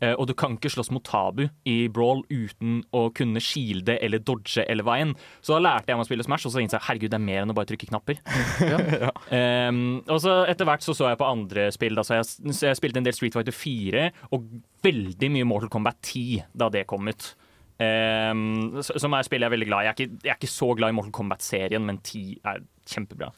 Uh, 0.00 0.14
og 0.14 0.30
du 0.30 0.32
kan 0.38 0.54
ikke 0.56 0.70
slåss 0.72 0.88
mot 0.96 1.04
tabu 1.04 1.42
i 1.68 1.74
Brawl 1.92 2.22
uten 2.32 2.78
å 2.96 3.02
kunne 3.12 3.42
shielde 3.44 3.98
eller 4.00 4.22
dodge 4.24 4.64
eller 4.64 4.86
veien. 4.86 5.12
Så 5.44 5.56
da 5.56 5.60
lærte 5.66 5.92
jeg 5.92 6.00
meg 6.00 6.06
å 6.06 6.08
spille 6.08 6.24
Smash, 6.24 6.48
og 6.48 6.54
så 6.54 6.62
innså 6.62 6.78
jeg 6.78 6.86
herregud, 6.86 7.12
det 7.12 7.18
er 7.20 7.26
mer 7.26 7.42
enn 7.44 7.52
å 7.52 7.56
bare 7.58 7.68
trykke 7.68 7.90
knapper. 7.90 8.22
Em, 9.40 10.00
og 10.08 10.22
så 10.24 10.40
etter 10.48 10.68
hvert 10.68 10.84
så 10.84 10.96
så 10.96 11.10
jeg 11.10 11.20
på 11.20 11.28
andre 11.28 11.68
spill. 11.76 11.98
Da, 11.98 12.06
så, 12.06 12.20
jeg, 12.20 12.56
jeg 12.56 12.80
spilte 12.80 13.02
en 13.02 13.08
del 13.08 13.16
Street 13.16 13.36
Fighter 13.36 13.56
4 13.56 14.08
og 14.32 14.48
veldig 14.84 15.32
mye 15.36 15.48
Mortal 15.48 15.72
Kombat 15.72 16.00
10 16.00 16.48
da 16.56 16.72
det 16.72 16.88
kom 16.88 17.08
ut. 17.12 17.34
S- 17.80 18.92
som 19.00 19.14
er 19.16 19.24
spill 19.24 19.40
jeg 19.40 19.48
er 19.48 19.54
veldig 19.54 19.68
glad 19.70 19.80
i. 19.80 19.86
Jeg 19.88 19.94
er 19.94 19.96
ikke, 19.98 20.18
jeg 20.24 20.30
er 20.34 20.38
ikke 20.38 20.52
så 20.52 20.68
glad 20.76 20.92
i 20.92 20.96
Mortal 20.98 21.14
Kombat-serien, 21.16 21.86
men 21.86 21.98
10 22.04 22.40
er 22.44 22.60
kjempebra. 22.90 23.30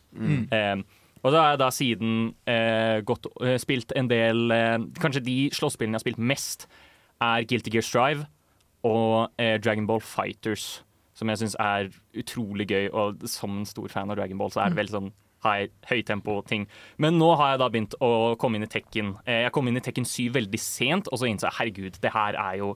Em, 0.53 0.85
og 1.23 1.31
da 1.31 1.43
har 1.45 1.51
jeg 1.53 1.61
da 1.63 1.71
siden 1.71 2.15
uh, 2.51 2.99
gått, 3.07 3.29
uh, 3.39 3.55
spilt 3.63 3.93
en 3.95 4.09
del 4.11 4.51
uh, 4.51 4.79
Kanskje 4.99 5.23
de 5.23 5.37
slåsspillene 5.55 5.95
jeg 5.95 6.01
har 6.01 6.07
spilt 6.07 6.19
mest, 6.33 6.67
er 7.23 7.45
Guilty 7.47 7.71
Gear 7.71 7.87
Strive 7.87 8.27
og 8.83 9.31
Dragon 9.63 9.87
Ball 9.87 10.01
Fighters, 10.03 10.83
som 11.15 11.31
jeg 11.31 11.39
syns 11.39 11.55
er 11.63 11.93
utrolig 12.19 12.67
gøy. 12.67 12.89
Og 12.91 13.23
som 13.31 13.61
en 13.61 13.69
stor 13.69 13.87
fan 13.93 14.11
av 14.11 14.19
Dragon 14.19 14.41
Ball, 14.41 14.51
så 14.51 14.65
er 14.65 14.73
det 14.73 14.81
veldig 14.81 14.95
sånn 14.97 15.13
høytempo-ting. 15.87 16.65
Men 16.99 17.15
nå 17.21 17.29
har 17.39 17.53
jeg 17.53 17.61
da 17.63 17.69
begynt 17.71 17.95
å 18.03 18.11
komme 18.43 18.59
inn 18.59 18.67
i 18.67 18.71
Tekken. 18.73 19.13
Jeg 19.23 19.53
kom 19.55 19.71
inn 19.71 19.79
i 19.79 19.85
Tekken 19.85 20.03
7 20.09 20.33
veldig 20.35 20.59
sent, 20.59 21.13
og 21.15 21.23
så 21.23 21.31
innså 21.31 21.47
jeg 21.47 21.59
herregud, 21.61 22.01
det 22.03 22.11
her 22.11 22.39
er 22.43 22.59
jo 22.59 22.73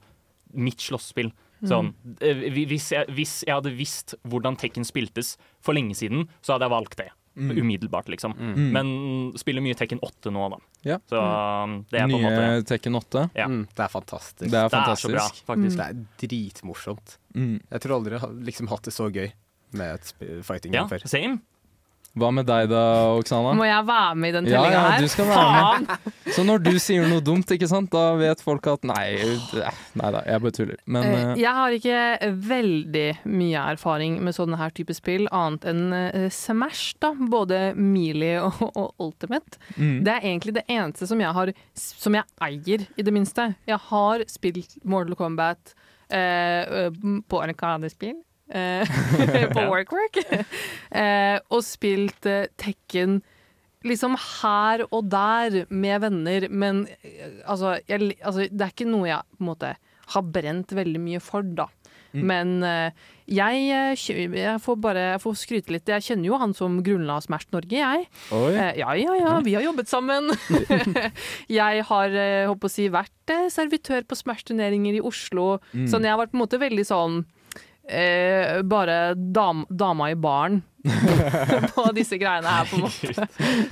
mitt 0.55 0.79
slåsspill. 0.87 1.33
Sånn, 1.65 1.95
eh, 2.21 2.43
hvis, 2.69 2.91
jeg, 2.93 3.07
hvis 3.17 3.39
jeg 3.47 3.55
hadde 3.57 3.73
visst 3.77 4.15
hvordan 4.29 4.59
Tekken 4.61 4.85
spiltes 4.85 5.37
for 5.65 5.73
lenge 5.77 5.95
siden, 5.97 6.27
så 6.45 6.53
hadde 6.57 6.67
jeg 6.69 6.75
valgt 6.75 6.97
det. 7.01 7.09
Umiddelbart, 7.37 8.09
liksom. 8.09 8.33
Men 8.73 9.33
spiller 9.37 9.61
mye 9.61 9.77
Tekken 9.77 9.99
8 10.01 10.31
nå, 10.33 10.47
da. 10.55 10.59
Ja. 10.89 10.97
Så 11.11 11.21
um, 11.21 11.75
det 11.91 12.01
er 12.01 12.07
på 12.09 12.17
en 12.17 12.23
Nye 12.23 12.31
måte 12.31 12.69
Tekken 12.71 12.97
8. 12.97 13.25
Ja. 13.37 13.49
mm, 13.53 13.67
det 13.77 13.83
er 13.85 13.93
fantastisk. 13.93 14.51
Det 14.51 14.57
er 14.57 14.71
Det 14.73 14.79
er 14.81 14.95
så 14.97 15.11
bra, 15.13 15.21
fantastisk. 15.21 15.45
faktisk. 15.51 15.77
Det 15.77 15.87
er 15.87 16.29
dritmorsomt. 16.29 17.19
Mm. 17.37 17.59
Jeg 17.71 17.81
tror 17.85 17.97
aldri 17.99 18.17
jeg 18.17 18.25
har 18.25 18.33
liksom 18.49 18.71
hatt 18.73 18.89
det 18.89 18.95
så 18.97 19.11
gøy 19.13 19.29
med 19.77 19.99
et 19.99 20.15
fighting 20.49 20.73
Ja, 20.79 20.87
før. 20.89 21.05
same. 21.05 21.41
Hva 22.17 22.31
med 22.33 22.47
deg 22.49 22.71
da, 22.71 22.83
Oksana? 23.19 23.51
Må 23.59 23.67
jeg 23.69 23.85
være 23.89 24.15
med 24.17 24.31
i 24.31 24.35
den 24.39 24.47
Ja, 24.49 24.63
tellinga 24.63 24.77
ja, 24.77 24.85
her? 24.95 25.03
du 25.05 25.09
skal 25.13 25.27
være 25.29 25.81
med. 25.83 26.13
Så 26.33 26.45
når 26.49 26.63
du 26.65 26.71
sier 26.81 27.05
noe 27.11 27.21
dumt, 27.25 27.51
ikke 27.53 27.69
sant, 27.69 27.91
da 27.93 28.15
vet 28.17 28.41
folk 28.45 28.67
at 28.73 28.87
nei, 28.89 29.19
nei 30.01 30.13
da, 30.15 30.23
jeg 30.25 30.43
bare 30.47 30.55
tuller. 30.57 30.79
Men 30.89 31.09
eh, 31.11 31.33
Jeg 31.43 31.53
har 31.59 31.77
ikke 31.77 32.31
veldig 32.49 33.07
mye 33.29 33.65
erfaring 33.77 34.17
med 34.25 34.37
sånne 34.37 34.57
her 34.61 34.73
type 34.77 34.97
spill, 34.97 35.29
annet 35.29 35.67
enn 35.69 35.85
uh, 35.93 36.27
Smash, 36.33 36.95
da. 37.05 37.13
Både 37.37 37.61
Melee 37.77 38.41
og, 38.43 38.65
og 38.73 38.95
Ultimate. 39.11 39.61
mm. 39.77 39.99
Det 40.07 40.15
er 40.15 40.25
egentlig 40.33 40.57
det 40.57 40.65
eneste 40.73 41.09
som 41.11 41.21
jeg 41.21 41.37
har 41.37 41.53
Som 41.77 42.17
jeg 42.17 42.25
eier, 42.49 42.87
i 42.97 43.05
det 43.05 43.13
minste. 43.13 43.51
Jeg 43.69 43.79
har 43.91 44.25
spilt 44.33 44.79
Mortal 44.85 45.17
Kombat 45.21 45.75
på 46.09 46.15
en 46.17 47.23
på 47.27 47.41
arkadespill. 47.43 48.17
Eh, 48.49 48.87
på 49.55 49.65
Workwork. 49.73 50.21
eh, 50.91 51.39
og 51.51 51.65
spilt 51.67 52.27
eh, 52.31 52.47
Tekken 52.61 53.21
liksom 53.87 54.17
her 54.19 54.83
og 54.91 55.09
der 55.13 55.65
med 55.71 56.01
venner, 56.03 56.47
men 56.51 56.85
altså, 57.47 57.77
jeg, 57.87 58.17
altså 58.19 58.47
Det 58.51 58.65
er 58.65 58.73
ikke 58.73 58.89
noe 58.91 59.07
jeg 59.07 59.23
på 59.37 59.45
en 59.45 59.51
måte 59.53 59.75
har 60.15 60.23
brent 60.23 60.71
veldig 60.75 61.01
mye 61.03 61.21
for, 61.23 61.43
da. 61.43 61.67
Men 62.17 62.63
eh, 62.65 62.95
jeg, 63.29 63.67
jeg 63.69 64.61
får 64.65 64.77
bare 64.81 65.03
jeg 65.13 65.21
får 65.21 65.35
skryte 65.37 65.75
litt. 65.75 65.91
Jeg 65.91 66.05
kjenner 66.07 66.31
jo 66.31 66.39
han 66.41 66.55
som 66.57 66.79
grunnla 66.87 67.19
Smash 67.21 67.51
Norge, 67.53 67.77
jeg. 67.77 68.07
Oi. 68.33 68.53
Eh, 68.55 68.79
ja, 68.81 68.95
ja, 68.97 69.17
ja, 69.21 69.35
vi 69.45 69.53
har 69.59 69.67
jobbet 69.67 69.91
sammen. 69.91 70.31
jeg 71.59 71.83
har 71.91 72.15
eh, 72.17 72.47
håper 72.49 72.71
å 72.71 72.73
si, 72.73 72.87
vært 72.95 73.35
servitør 73.53 74.07
på 74.09 74.17
Smash-turneringer 74.23 74.97
i 74.99 75.05
Oslo, 75.05 75.57
Mm. 75.75 75.87
så 75.91 75.99
jeg 76.01 76.09
har 76.15 76.19
vært 76.23 76.33
på 76.33 76.39
en 76.39 76.45
måte 76.47 76.59
veldig 76.63 76.85
sånn 76.89 77.19
eh, 77.89 78.63
bare 78.63 79.15
dam, 79.15 79.65
dama 79.71 80.11
i 80.11 80.17
baren 80.19 80.63
på 81.75 81.87
disse 81.97 82.19
greiene 82.19 82.51
her, 82.51 82.69
på 82.71 82.77
en 82.79 82.87
måte. 82.87 83.27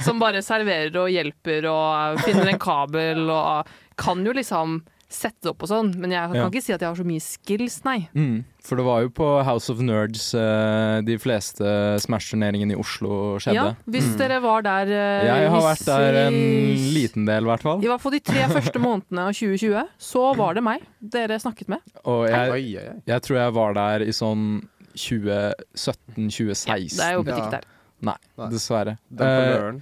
Som 0.04 0.22
bare 0.22 0.42
serverer 0.42 0.96
og 0.98 1.12
hjelper 1.12 1.68
og 1.70 2.24
finner 2.24 2.50
en 2.50 2.62
kabel 2.62 3.28
og 3.30 3.70
kan 4.00 4.24
jo 4.26 4.34
liksom 4.34 4.80
sette 5.14 5.44
det 5.46 5.50
opp 5.54 5.62
og 5.64 5.68
sånn, 5.70 5.92
men 6.00 6.10
jeg 6.12 6.28
kan 6.32 6.36
Ja. 6.40 6.46
ikke 6.50 6.62
si 6.64 6.72
at 6.74 6.80
jeg 6.82 6.88
har 6.90 6.96
så 6.98 7.04
mye 7.06 7.22
skills, 7.22 7.76
nei. 7.86 8.08
Mm. 8.14 8.42
For 8.64 8.76
det 8.80 8.84
var 8.86 9.02
jo 9.04 9.08
på 9.14 9.26
House 9.44 9.68
of 9.72 9.78
Nerds 9.84 10.30
uh, 10.34 11.00
de 11.04 11.16
fleste 11.20 11.64
Smash-turneringene 12.00 12.72
i 12.74 12.78
Oslo 12.80 13.36
skjedde. 13.42 13.56
Ja, 13.60 13.66
hvis 13.86 14.08
dere 14.20 14.38
var 14.44 14.60
der 14.64 14.86
uh, 14.88 15.24
Jeg 15.28 15.48
har 15.52 15.62
vært 15.66 15.84
der 15.88 16.12
en 16.26 16.38
liten 16.96 17.26
del, 17.28 17.42
i 17.44 17.48
hvert 17.52 17.64
fall. 17.66 17.78
I 17.84 17.88
hvert 17.92 18.02
fall 18.04 18.12
de 18.16 18.20
tre 18.24 18.42
første 18.52 18.78
månedene 18.82 19.20
av 19.28 19.32
2020, 19.36 19.84
så 20.10 20.22
var 20.38 20.50
det 20.58 20.64
meg 20.66 20.78
dere 21.00 21.38
snakket 21.42 21.68
med. 21.76 21.80
Og 22.08 22.20
jeg, 22.28 22.64
jeg 23.06 23.20
tror 23.28 23.36
jeg 23.42 23.50
var 23.60 23.70
der 23.80 23.98
i 24.08 24.12
sånn 24.16 24.42
2017-2016. 24.94 26.98
Det 26.98 27.04
er 27.08 27.12
jo 27.18 27.22
butikk 27.26 27.50
der. 27.58 27.64
Nei, 28.04 28.16
Nei. 28.38 28.48
dessverre. 28.52 28.92
Den 29.08 29.18
på 29.18 29.24
Eh, 29.24 29.54
Løren. 29.54 29.78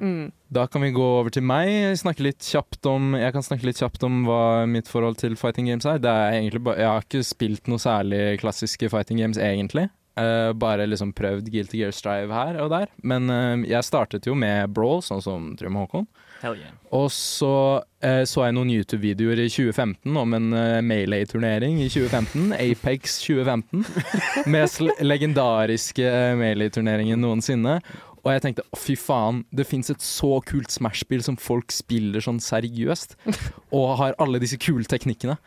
Mm. 0.00 0.32
Da 0.48 0.66
kan 0.66 0.82
vi 0.82 0.90
gå 0.96 1.06
over 1.20 1.30
til 1.30 1.44
meg. 1.46 1.68
Snakke 2.00 2.24
litt 2.24 2.42
kjapt 2.42 2.86
om, 2.88 3.12
jeg 3.20 3.34
kan 3.36 3.44
snakke 3.44 3.68
litt 3.68 3.80
kjapt 3.80 4.04
om 4.08 4.24
hva 4.26 4.42
mitt 4.66 4.88
forhold 4.90 5.20
til 5.20 5.36
fighting 5.38 5.70
games 5.70 5.86
er. 5.86 6.00
Det 6.02 6.10
er 6.10 6.36
jeg 6.40 6.88
har 6.88 7.04
ikke 7.04 7.24
spilt 7.26 7.70
noe 7.70 7.82
særlig 7.82 8.40
klassiske 8.42 8.90
fighting 8.92 9.20
games, 9.20 9.38
egentlig. 9.38 9.90
Uh, 10.18 10.52
bare 10.52 10.88
liksom 10.90 11.12
prøvd 11.16 11.46
Guilty 11.52 11.78
Gear 11.78 11.94
Strive 11.94 12.34
her 12.34 12.58
og 12.60 12.72
der. 12.72 12.90
Men 13.02 13.30
uh, 13.30 13.62
jeg 13.68 13.86
startet 13.86 14.26
jo 14.26 14.34
med 14.34 14.72
Brawl, 14.74 15.04
sånn 15.06 15.22
som 15.24 15.52
Trym 15.60 15.78
Håkon. 15.78 16.08
Hell 16.40 16.56
yeah. 16.56 16.72
Og 16.96 17.10
så 17.12 17.52
uh, 17.80 18.22
så 18.26 18.44
jeg 18.46 18.56
noen 18.56 18.72
YouTube-videoer 18.72 19.44
i 19.44 19.48
2015 19.52 20.18
om 20.18 20.36
en 20.36 20.50
uh, 20.56 20.80
Melee-turnering 20.84 21.78
i 21.84 21.88
2015. 21.92 22.50
Apex 22.66 23.20
2015. 23.22 24.50
Mest 24.50 24.82
legendariske 25.04 26.10
Melee-turneringen 26.40 27.20
noensinne. 27.22 27.78
Og 28.20 28.34
jeg 28.34 28.42
tenkte 28.44 28.64
fy 28.76 28.96
faen, 29.00 29.44
det 29.54 29.66
fins 29.68 29.90
et 29.92 30.02
så 30.04 30.38
kult 30.46 30.72
Smash-spill 30.72 31.22
som 31.24 31.38
folk 31.40 31.72
spiller 31.72 32.24
sånn 32.24 32.40
seriøst. 32.44 33.16
Og 33.76 33.96
har 34.00 34.18
alle 34.20 34.42
disse 34.42 34.60
kule 34.60 34.84
teknikkene. 34.88 35.38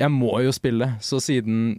Jeg 0.00 0.12
må 0.14 0.32
jo 0.44 0.54
spille. 0.56 0.94
Så 1.04 1.20
siden 1.20 1.76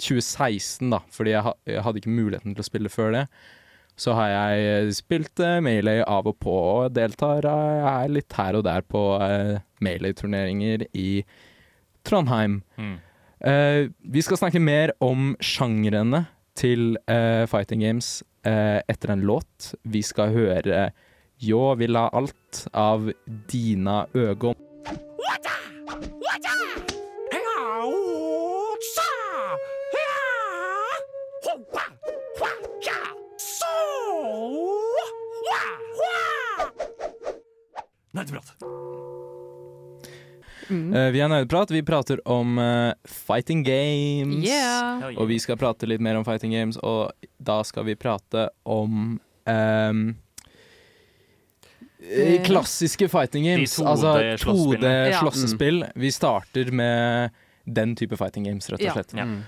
2016, 0.00 0.88
da, 0.90 1.02
fordi 1.12 1.34
jeg, 1.34 1.44
ha, 1.46 1.52
jeg 1.68 1.84
hadde 1.84 2.00
ikke 2.00 2.16
muligheten 2.16 2.56
til 2.56 2.64
å 2.64 2.66
spille 2.66 2.92
før 2.92 3.12
det, 3.14 3.26
så 4.00 4.14
har 4.18 4.30
jeg 4.32 4.94
spilt 4.96 5.38
uh, 5.44 5.60
Melee 5.62 6.02
av 6.10 6.26
og 6.26 6.38
på 6.42 6.54
og 6.54 6.94
deltar 6.96 7.46
er 7.46 8.10
litt 8.10 8.32
her 8.34 8.56
og 8.58 8.64
der 8.66 8.82
på 8.82 9.02
uh, 9.20 9.60
Melee-turneringer 9.84 10.88
i 10.98 11.22
Trondheim. 12.06 12.62
Mm. 12.74 12.96
Uh, 13.44 13.92
vi 14.16 14.24
skal 14.24 14.40
snakke 14.40 14.62
mer 14.62 14.96
om 15.04 15.34
sjangrene 15.38 16.24
til 16.58 16.94
uh, 17.10 17.44
fighting 17.50 17.82
games 17.84 18.22
uh, 18.46 18.80
etter 18.88 19.14
en 19.14 19.24
låt. 19.26 19.74
Vi 19.84 20.02
skal 20.02 20.34
høre 20.34 20.90
Yo 21.42 21.74
vil 21.76 21.98
ha 21.98 22.08
alt 22.14 22.66
av 22.72 23.10
Dina 23.50 24.04
Øgon. 24.14 24.54
Nerdeprat. 38.14 39.23
Mm. 40.70 40.94
Eh, 40.94 41.10
vi 41.10 41.20
har 41.20 41.28
Nerdeprat. 41.28 41.70
Vi 41.70 41.82
prater 41.82 42.20
om 42.28 42.58
uh, 42.58 42.92
fighting 43.04 43.62
games. 43.62 44.44
Yeah. 44.46 45.00
Yeah. 45.00 45.18
Og 45.18 45.28
vi 45.28 45.38
skal 45.42 45.56
prate 45.60 45.88
litt 45.88 46.00
mer 46.00 46.16
om 46.16 46.24
fighting 46.24 46.52
games, 46.52 46.76
og 46.82 47.12
da 47.38 47.62
skal 47.64 47.84
vi 47.84 47.94
prate 47.96 48.48
om 48.64 49.18
ehm, 49.46 50.14
eh, 52.00 52.38
klassiske 52.46 53.08
fighting 53.08 53.44
games. 53.44 53.76
De 53.76 53.82
2D 53.82 53.90
altså 53.90 54.14
slåssspillene. 54.44 55.10
2D 55.10 55.90
Ja. 55.90 55.92
Vi 56.00 56.12
starter 56.12 56.72
med 56.72 57.30
den 57.64 57.96
type 57.96 58.16
fighting 58.16 58.44
games, 58.44 58.70
rett 58.70 58.80
og 58.84 58.92
slett. 58.98 59.14
Ja. 59.16 59.24
Mm. 59.24 59.42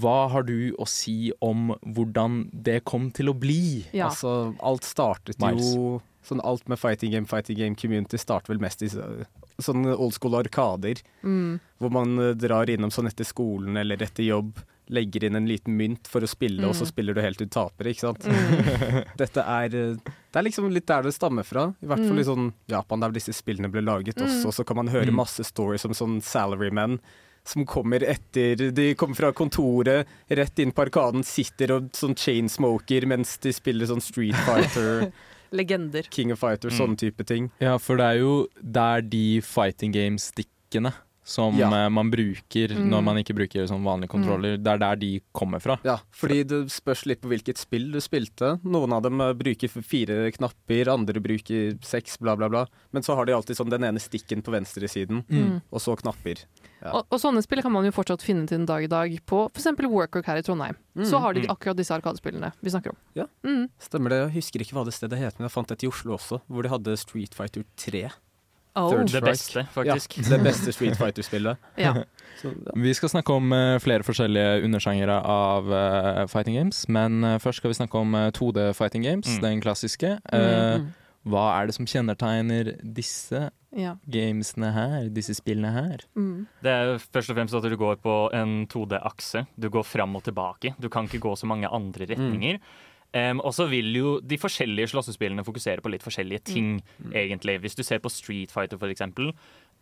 Hva 0.00 0.28
har 0.30 0.42
du 0.42 0.72
å 0.78 0.86
si 0.88 1.32
om 1.44 1.74
hvordan 1.84 2.46
det 2.52 2.84
kom 2.88 3.10
til 3.10 3.28
å 3.28 3.34
bli? 3.36 3.84
Ja. 3.92 4.08
Altså, 4.08 4.54
alt 4.62 4.84
startet 4.88 5.38
Miles. 5.38 5.74
jo 5.74 6.00
Sånn 6.22 6.38
alt 6.46 6.68
med 6.70 6.78
fighting 6.78 7.10
game, 7.10 7.26
fighting 7.26 7.56
game 7.58 7.74
community 7.74 8.16
starter 8.16 8.52
vel 8.52 8.60
mest 8.62 8.80
i 8.80 8.86
så- 8.86 9.26
sånne 9.60 9.96
old 9.98 10.14
school 10.14 10.34
arkader. 10.34 11.00
Mm. 11.22 11.60
Hvor 11.80 11.90
man 11.92 12.18
eh, 12.18 12.34
drar 12.34 12.66
innom 12.70 12.90
sånn 12.90 13.08
etter 13.10 13.24
skolen 13.24 13.76
eller 13.76 13.96
etter 14.02 14.24
jobb, 14.24 14.58
legger 14.92 15.24
inn 15.24 15.36
en 15.36 15.46
liten 15.48 15.76
mynt 15.78 16.08
for 16.10 16.20
å 16.20 16.28
spille, 16.28 16.60
og 16.66 16.74
så 16.74 16.82
Mm. 16.84 16.88
spiller 16.90 17.14
du 17.14 17.20
helt 17.22 17.38
til 17.38 17.46
du 17.46 17.50
taper, 17.54 17.84
ikke 17.86 18.00
sant. 18.00 18.24
Mm. 18.26 19.04
Dette 19.16 19.40
er 19.40 19.64
eh, 19.74 19.94
Det 20.32 20.36
er 20.36 20.42
liksom 20.44 20.70
litt 20.72 20.86
der 20.86 21.02
det 21.02 21.14
stammer 21.14 21.44
fra. 21.44 21.74
I 21.82 21.86
hvert 21.86 21.98
fall 22.06 22.16
Mm. 22.16 22.20
i 22.20 22.24
sånn 22.24 22.52
Japan, 22.68 23.00
der 23.00 23.10
disse 23.12 23.32
spillene 23.32 23.70
ble 23.70 23.80
laget 23.82 24.16
Mm. 24.16 24.26
også. 24.26 24.52
Så 24.52 24.64
kan 24.66 24.76
man 24.76 24.88
høre 24.88 25.06
Mm. 25.08 25.14
masse 25.16 25.44
stories 25.44 25.84
om 25.84 25.92
sånn 25.92 26.20
salarymen 26.20 26.98
som 27.44 27.64
kommer 27.66 27.98
etter 28.02 28.70
De 28.72 28.94
kommer 28.94 29.16
fra 29.16 29.32
kontoret, 29.32 30.06
rett 30.30 30.58
inn 30.58 30.70
på 30.72 30.82
Arkaden, 30.86 31.24
sitter 31.24 31.72
og 31.76 31.90
sånn 31.92 32.14
chainsmoker 32.14 33.06
mens 33.06 33.38
de 33.40 33.50
spiller 33.52 33.86
sånn 33.86 34.02
Street 34.02 34.34
Fighter, 34.46 35.12
Legender. 35.52 36.02
King 36.10 36.32
of 36.32 36.38
Fighters, 36.40 36.72
Mm. 36.72 36.78
sånne 36.78 36.96
type 36.98 37.24
ting. 37.26 37.50
Ja, 37.60 37.76
for 37.78 37.96
det 37.96 38.04
er 38.04 38.18
jo 38.20 38.46
der 38.62 39.02
de 39.02 39.40
fighting 39.40 39.92
game-stikkene 39.92 40.92
som 41.24 41.56
Ja. 41.56 41.68
eh, 41.70 41.88
man 41.88 42.10
bruker 42.10 42.68
Mm. 42.74 42.88
når 42.90 43.02
man 43.04 43.16
ikke 43.16 43.34
bruker 43.36 43.64
sånn 43.68 43.84
vanlige 43.84 44.08
kontroller, 44.08 44.56
det 44.56 44.66
er 44.66 44.78
der 44.78 44.96
de 44.96 45.20
kommer 45.32 45.60
fra. 45.60 45.78
Ja, 45.84 45.98
fordi 46.10 46.42
det 46.44 46.66
spørs 46.70 47.06
litt 47.06 47.20
på 47.20 47.28
hvilket 47.28 47.58
spill 47.58 47.92
du 47.92 47.98
spilte. 48.00 48.58
Noen 48.64 48.92
av 48.92 49.02
dem 49.04 49.20
eh, 49.20 49.32
bruker 49.32 49.68
fire 49.82 50.32
knapper, 50.32 50.88
andre 50.88 51.20
bruker 51.20 51.78
seks, 51.80 52.16
bla, 52.18 52.34
bla, 52.34 52.48
bla. 52.48 52.66
Men 52.92 53.02
så 53.02 53.14
har 53.14 53.24
de 53.26 53.32
alltid 53.32 53.54
sånn 53.56 53.70
den 53.70 53.82
ene 53.84 53.98
stikken 54.00 54.42
på 54.42 54.50
venstresiden, 54.50 55.24
Mm. 55.28 55.62
og 55.72 55.80
så 55.80 55.96
knapper. 55.96 56.44
Ja. 56.82 56.90
Og, 56.98 57.06
og 57.14 57.20
sånne 57.22 57.42
spill 57.44 57.62
kan 57.62 57.70
man 57.72 57.84
jo 57.86 57.92
fortsatt 57.94 58.22
finne 58.26 58.46
til 58.50 58.58
en 58.60 58.66
dag 58.66 58.82
i 58.82 58.90
dag 58.90 59.12
på 59.26 59.44
f.eks. 59.54 59.68
Workwork 59.86 60.26
her 60.26 60.40
i 60.40 60.42
Trondheim. 60.42 60.76
Så 61.06 61.20
har 61.22 61.32
de 61.34 61.42
Mm. 61.46 61.50
akkurat 61.54 61.76
disse 61.78 61.94
arkadespillene 61.94 62.52
vi 62.62 62.70
snakker 62.70 62.90
om. 62.90 62.96
Ja. 63.14 63.24
Mm. 63.46 63.68
Stemmer 63.78 64.10
det. 64.10 64.18
Jeg 64.26 64.34
husker 64.42 64.60
ikke 64.60 64.74
hva 64.76 64.84
det 64.84 64.94
stedet 64.94 65.18
het, 65.18 65.38
men 65.38 65.46
jeg 65.48 65.54
fant 65.54 65.70
et 65.70 65.82
i 65.82 65.88
Oslo 65.88 66.16
også, 66.18 66.40
hvor 66.50 66.62
de 66.62 66.68
hadde 66.68 66.96
Street 66.98 67.34
Fighter 67.34 67.62
3. 67.76 68.10
Oh. 68.74 68.88
Det 69.04 69.20
beste, 69.22 69.66
faktisk. 69.74 70.14
Ja, 70.16 70.28
det 70.32 70.38
beste 70.46 70.72
Street 70.72 70.96
Fighter-spillet. 70.96 71.56
Ja. 71.76 71.92
Ja. 72.42 72.72
Vi 72.74 72.94
skal 72.96 73.10
snakke 73.12 73.30
om 73.36 73.52
eh, 73.52 73.76
flere 73.78 74.02
forskjellige 74.02 74.64
undersjangere 74.64 75.18
av 75.28 75.66
uh, 75.68 76.26
fighting 76.26 76.56
games, 76.56 76.88
men 76.88 77.22
eh, 77.22 77.36
først 77.38 77.60
skal 77.60 77.70
vi 77.70 77.76
snakke 77.76 78.00
om 78.00 78.14
eh, 78.16 78.30
2D 78.32 78.72
fighting 78.74 79.04
games, 79.04 79.28
Mm. 79.36 79.40
den 79.42 79.60
klassiske. 79.60 80.14
Eh, 80.32 80.78
Mm. 80.80 80.86
Hva 81.28 81.42
er 81.54 81.68
det 81.68 81.76
som 81.76 81.86
kjennetegner 81.86 82.72
disse 82.82 83.44
ja. 83.78 83.96
gamesene 84.10 84.72
her, 84.74 85.10
disse 85.14 85.36
spillene 85.38 85.70
her? 85.74 86.06
Mm. 86.18 86.46
Det 86.64 86.72
er 86.72 86.96
først 87.02 87.30
og 87.30 87.38
fremst 87.38 87.58
at 87.58 87.68
du 87.70 87.76
går 87.78 88.00
på 88.02 88.16
en 88.34 88.64
2D-akse. 88.70 89.44
Du 89.54 89.68
går 89.72 89.86
fram 89.86 90.18
og 90.18 90.24
tilbake. 90.26 90.74
Du 90.82 90.88
kan 90.92 91.06
ikke 91.06 91.22
gå 91.22 91.36
så 91.38 91.50
mange 91.50 91.70
andre 91.70 92.10
retninger. 92.10 92.58
Em, 93.12 93.42
og 93.44 93.52
så 93.54 93.66
vil 93.68 93.92
jo 93.94 94.12
de 94.24 94.38
forskjellige 94.40 94.88
slåssespillene 94.94 95.44
fokusere 95.44 95.84
på 95.84 95.92
litt 95.92 96.04
forskjellige 96.04 96.46
ting, 96.48 96.78
egentlig. 97.12 97.58
Hvis 97.60 97.76
du 97.76 97.84
ser 97.84 98.00
på 98.00 98.10
Street 98.10 98.50
Fighter, 98.50 98.80
for 98.80 98.88
eksempel, 98.88 99.34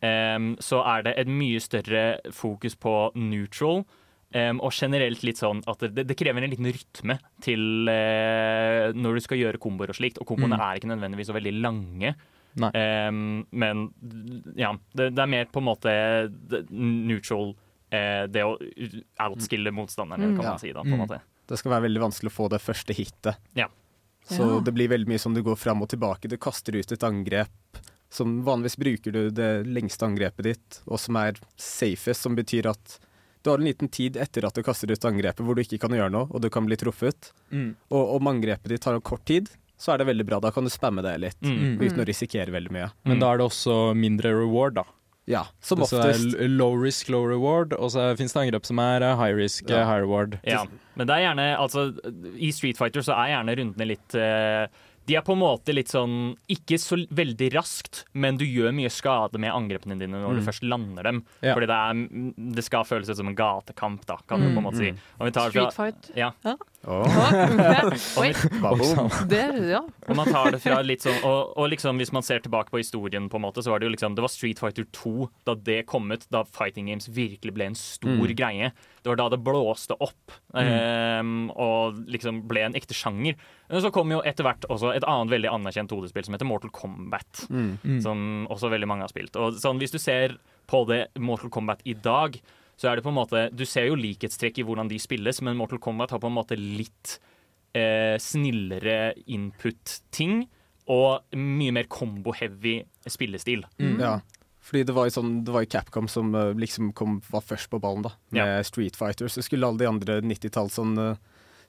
em, 0.03 0.57
så 0.61 0.83
er 0.83 1.07
det 1.07 1.14
et 1.16 1.31
mye 1.31 1.61
større 1.62 2.18
fokus 2.35 2.74
på 2.76 3.12
neutral. 3.14 3.85
Em, 4.32 4.60
og 4.60 4.72
generelt 4.72 5.22
litt 5.26 5.36
sånn 5.40 5.62
at 5.66 5.78
det, 5.80 6.06
det 6.06 6.16
krever 6.16 6.42
en 6.42 6.50
liten 6.50 6.66
rytme 6.70 7.18
til 7.42 7.88
uh, 7.88 8.92
når 8.94 9.14
du 9.14 9.20
skal 9.20 9.38
gjøre 9.38 9.58
komboer 9.58 9.90
og 9.90 9.96
slikt. 9.98 10.18
Og 10.22 10.26
komboene 10.26 10.56
Mm. 10.56 10.60
er 10.66 10.76
ikke 10.80 10.90
nødvendigvis 10.92 11.26
så 11.30 11.34
veldig 11.36 11.54
lange. 11.60 12.14
Nei. 12.60 12.70
Em, 12.74 13.46
men 13.52 13.92
ja, 14.58 14.72
det, 14.94 15.12
det 15.14 15.22
er 15.22 15.26
mer 15.30 15.44
på 15.46 15.60
en 15.62 15.68
måte 15.70 15.92
neutral 16.70 17.52
uh, 17.92 18.26
Det 18.30 18.42
å 18.46 18.56
outskille 19.26 19.70
motstanderen, 19.74 20.30
Mm. 20.32 20.36
kan 20.36 20.44
Ja. 20.44 20.50
man 20.50 20.58
si. 20.58 20.72
da, 20.72 20.82
på 20.82 20.86
en 20.86 20.98
Mm. 20.98 21.06
måte. 21.08 21.20
Det 21.46 21.58
skal 21.58 21.72
være 21.72 21.88
veldig 21.88 22.00
vanskelig 22.00 22.30
å 22.30 22.36
få 22.36 22.48
det 22.50 22.60
første 22.62 22.94
hitet. 22.94 23.36
Ja. 23.54 23.66
Så 24.28 24.46
Ja. 24.46 24.60
det 24.60 24.72
blir 24.74 24.88
veldig 24.88 25.08
mye 25.08 25.18
som 25.18 25.34
du 25.34 25.42
går 25.42 25.56
fram 25.58 25.82
og 25.82 25.88
tilbake. 25.88 26.28
Du 26.28 26.36
kaster 26.36 26.76
ut 26.78 26.92
et 26.92 27.00
angrep. 27.02 27.48
Som 28.12 28.42
vanligvis 28.44 28.76
bruker 28.76 29.12
du 29.12 29.30
det 29.30 29.66
lengste 29.66 30.02
angrepet 30.06 30.42
ditt, 30.42 30.80
og 30.88 30.98
som 30.98 31.16
er 31.16 31.34
safest, 31.56 32.20
som 32.22 32.34
betyr 32.36 32.66
at 32.70 32.98
du 33.42 33.50
har 33.50 33.59
en 33.59 33.64
liten 33.64 33.88
tid 33.88 34.16
etter 34.16 34.44
at 34.46 34.55
du 34.55 34.62
kaster 34.62 34.90
ut 34.90 35.05
angrepet 35.09 35.44
hvor 35.44 35.55
du 35.57 35.62
ikke 35.62 35.79
kan 35.81 35.90
gjøre 35.96 36.11
noe, 36.12 36.29
og 36.31 36.40
du 36.42 36.50
kan 36.50 36.66
bli 36.66 36.76
truffet. 36.76 37.33
Mm. 37.50 37.74
Og 37.90 38.16
om 38.16 38.29
angrepet 38.29 38.68
ditt 38.68 38.83
tar 38.85 38.94
en 38.94 39.00
kort 39.00 39.24
tid, 39.24 39.48
så 39.81 39.94
er 39.94 39.98
det 40.03 40.07
veldig 40.11 40.26
bra. 40.29 40.40
Da 40.44 40.50
kan 40.53 40.64
du 40.64 40.70
spamme 40.70 41.00
det 41.03 41.18
litt, 41.20 41.40
Mm. 41.42 41.79
uten 41.81 42.00
å 42.03 42.07
risikere 42.07 42.53
veldig 42.53 42.70
mye. 42.70 42.90
Men 43.05 43.16
Mm. 43.16 43.20
da 43.20 43.33
er 43.33 43.38
det 43.38 43.46
også 43.46 43.94
mindre 43.96 44.31
reward, 44.35 44.74
da. 44.74 44.85
Ja, 45.26 45.44
som 45.61 45.79
Så 45.79 46.03
det 46.03 46.16
oftest. 46.16 46.35
er 46.40 46.48
low 46.48 46.74
risk, 46.74 47.09
low 47.09 47.24
reward, 47.24 47.72
og 47.72 47.90
så 47.92 48.16
finnes 48.16 48.33
det 48.33 48.40
angrep 48.53 48.66
som 48.66 48.79
er 48.81 49.00
eh, 49.03 49.16
high 49.16 49.33
risk, 49.37 49.68
Ja. 49.70 49.76
eh, 49.83 49.87
high 49.87 50.00
reward. 50.03 50.38
Ja, 50.44 50.64
men 50.96 51.07
det 51.07 51.14
er 51.16 51.20
gjerne 51.35 51.57
altså, 51.57 51.96
I 52.37 52.50
Street 52.50 52.76
Fighter 52.76 53.00
så 53.00 53.14
er 53.14 53.29
gjerne 53.37 53.57
rundene 53.57 53.87
litt 53.87 54.14
eh, 54.14 54.66
De 55.11 55.16
er 55.18 55.25
på 55.27 55.35
en 55.35 55.40
måte 55.42 55.75
litt 55.75 55.90
sånn 55.90 56.37
Ikke 56.55 56.79
så 56.79 57.01
veldig 57.11 57.49
raskt, 57.57 58.05
men 58.14 58.38
du 58.38 58.44
gjør 58.46 58.70
mye 58.77 58.90
skade 58.94 59.40
med 59.42 59.51
angrepene 59.51 59.99
dine 59.99 60.20
når 60.23 60.38
du 60.38 60.40
Mm. 60.40 60.46
først 60.46 60.62
lander 60.70 61.03
dem. 61.11 61.25
Ja. 61.42 61.55
Fordi 61.59 61.66
det, 61.66 61.79
er, 61.83 62.55
det 62.57 62.64
skal 62.64 62.85
føles 62.87 63.11
ut 63.11 63.16
som 63.18 63.29
en 63.33 63.37
gatekamp, 63.38 64.07
da, 64.07 64.16
kan 64.31 64.40
du 64.40 64.46
på 64.55 64.61
en 64.62 64.66
måte 64.68 64.79
si. 64.79 64.92
Om 65.18 65.27
vi 65.27 65.33
tar 65.35 65.51
Street 65.51 65.75
fight. 65.75 66.11
Ja. 66.16 66.31
ja, 66.46 66.55
Åh, 66.88 67.92
Oi, 68.22 68.30
det, 69.28 69.42
ja. 69.68 69.82
og 70.08 70.16
man 70.16 70.30
tar 70.32 70.54
det 70.54 70.60
fra 70.62 70.78
litt 70.80 71.02
sånn 71.04 71.18
og, 71.28 71.50
og 71.60 71.66
liksom 71.74 71.98
hvis 72.00 72.12
man 72.16 72.24
ser 72.24 72.40
tilbake 72.40 72.72
på 72.72 72.80
historien, 72.80 73.26
på 73.28 73.36
en 73.36 73.44
måte, 73.44 73.60
så 73.60 73.74
var 73.74 73.82
det 73.82 73.90
jo 73.90 73.92
liksom 73.92 74.14
Det 74.16 74.24
var 74.24 74.32
Street 74.32 74.62
Fighter 74.62 74.86
2 74.96 75.12
da 75.44 75.54
det 75.68 75.82
kom 75.90 76.08
ut, 76.14 76.24
da 76.32 76.40
Fighting 76.48 76.88
Games 76.88 77.08
virkelig 77.12 77.52
ble 77.56 77.68
en 77.72 77.76
stor 77.78 78.08
Mm. 78.10 78.34
greie. 78.36 78.70
Det 79.04 79.08
var 79.12 79.16
da 79.20 79.28
det 79.32 79.38
blåste 79.44 79.94
opp 80.02 80.32
um, 80.56 81.50
og 81.54 82.00
liksom 82.10 82.42
ble 82.50 82.64
en 82.66 82.74
ekte 82.76 82.96
sjanger. 82.96 83.36
Men 83.70 83.82
så 83.84 83.90
kom 83.94 84.10
jo 84.12 84.20
etter 84.26 84.44
hvert 84.44 84.66
også 84.72 84.90
et 84.96 85.06
annet 85.08 85.30
veldig 85.32 85.50
anerkjent 85.52 85.92
2D-spill 85.92 86.26
som 86.26 86.34
heter 86.36 86.48
Mortal 86.48 86.72
Kombat. 86.74 87.44
Mm. 87.52 87.70
Mm. 87.84 88.00
Som 88.04 88.24
også 88.50 88.70
veldig 88.72 88.88
mange 88.90 89.06
har 89.06 89.12
spilt. 89.12 89.36
Og 89.40 89.56
sånn, 89.62 89.78
Hvis 89.80 89.94
du 89.94 89.98
ser 90.02 90.36
på 90.70 90.82
det 90.90 91.06
Mortal 91.18 91.52
Kombat 91.54 91.80
i 91.88 91.94
dag, 91.94 92.36
så 92.80 92.88
er 92.88 92.96
det 92.96 93.04
på 93.04 93.10
en 93.12 93.18
måte 93.18 93.42
Du 93.52 93.66
ser 93.68 93.90
jo 93.90 93.98
likhetstrekk 94.00 94.62
i 94.62 94.64
hvordan 94.64 94.88
de 94.88 94.96
spilles, 95.02 95.42
men 95.44 95.58
Mortal 95.58 95.82
Kombat 95.84 96.14
har 96.14 96.22
på 96.22 96.30
en 96.30 96.38
måte 96.38 96.56
litt 96.56 97.18
eh, 97.76 98.16
snillere 98.22 99.12
input-ting. 99.28 100.46
Og 100.90 101.36
mye 101.38 101.74
mer 101.76 101.86
combo-heavy 101.92 102.80
spillestil. 103.06 103.62
Mm. 103.78 104.00
Ja. 104.00 104.14
Fordi 104.64 104.82
det 104.88 104.94
var 104.96 105.06
jo 105.06 105.12
sånn, 105.14 105.36
det 105.46 105.52
var 105.54 105.62
jo 105.64 105.70
Capcom 105.70 106.08
som 106.10 106.32
eh, 106.34 106.50
liksom 106.58 106.90
kom, 106.96 107.20
var 107.30 107.44
først 107.46 107.70
på 107.70 107.78
ballen, 107.82 108.02
da. 108.08 108.14
Med 108.34 108.40
Ja. 108.56 108.64
Street 108.66 108.96
Fighter. 108.98 109.28
Så 109.30 109.44
skulle 109.44 109.68
alle 109.68 109.78
de 109.84 109.86
andre 109.88 110.18
90-talls 110.24 110.80
sånn, 110.80 110.96
uh, 110.98 111.14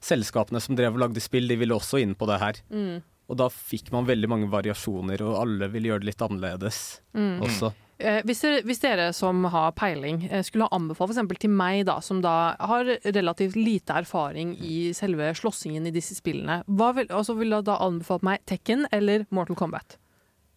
selskapene 0.02 0.60
som 0.60 0.74
drev 0.76 0.96
og 0.96 1.04
lagde 1.04 1.22
spill, 1.22 1.46
de 1.48 1.56
ville 1.60 1.76
også 1.76 2.00
inn 2.02 2.16
på 2.18 2.26
det 2.26 2.40
her. 2.42 2.58
Mm. 2.72 3.02
Og 3.30 3.38
da 3.38 3.46
fikk 3.52 3.92
man 3.94 4.08
veldig 4.08 4.28
mange 4.28 4.50
variasjoner, 4.50 5.22
og 5.22 5.38
alle 5.44 5.68
ville 5.70 5.92
gjøre 5.92 6.02
det 6.02 6.10
litt 6.10 6.24
annerledes 6.26 6.80
Mm. 7.14 7.40
også. 7.46 7.72
Eh, 8.02 8.20
hvis, 8.26 8.40
dere, 8.42 8.60
hvis 8.66 8.80
dere 8.82 9.08
som 9.14 9.44
har 9.52 9.72
peiling 9.78 10.24
eh, 10.28 10.42
skulle 10.46 10.66
ha 10.66 10.76
anbefalt 10.76 11.14
f.eks. 11.14 11.38
til 11.42 11.52
meg, 11.54 11.84
da, 11.86 12.00
som 12.04 12.20
da 12.24 12.34
har 12.58 12.90
relativt 13.14 13.56
lite 13.56 13.94
erfaring 14.02 14.56
i 14.58 14.92
selve 14.96 15.30
slåssingen 15.38 15.86
i 15.86 15.94
disse 15.94 16.16
spillene, 16.18 16.60
hva 16.66 16.92
vil, 16.98 17.06
altså, 17.14 17.36
vil 17.38 17.54
da 17.62 17.78
anbefalt 17.84 18.24
meg 18.26 18.42
Tekken 18.50 18.86
eller 18.92 19.26
Mortal 19.30 19.56
Kombat? 19.56 19.98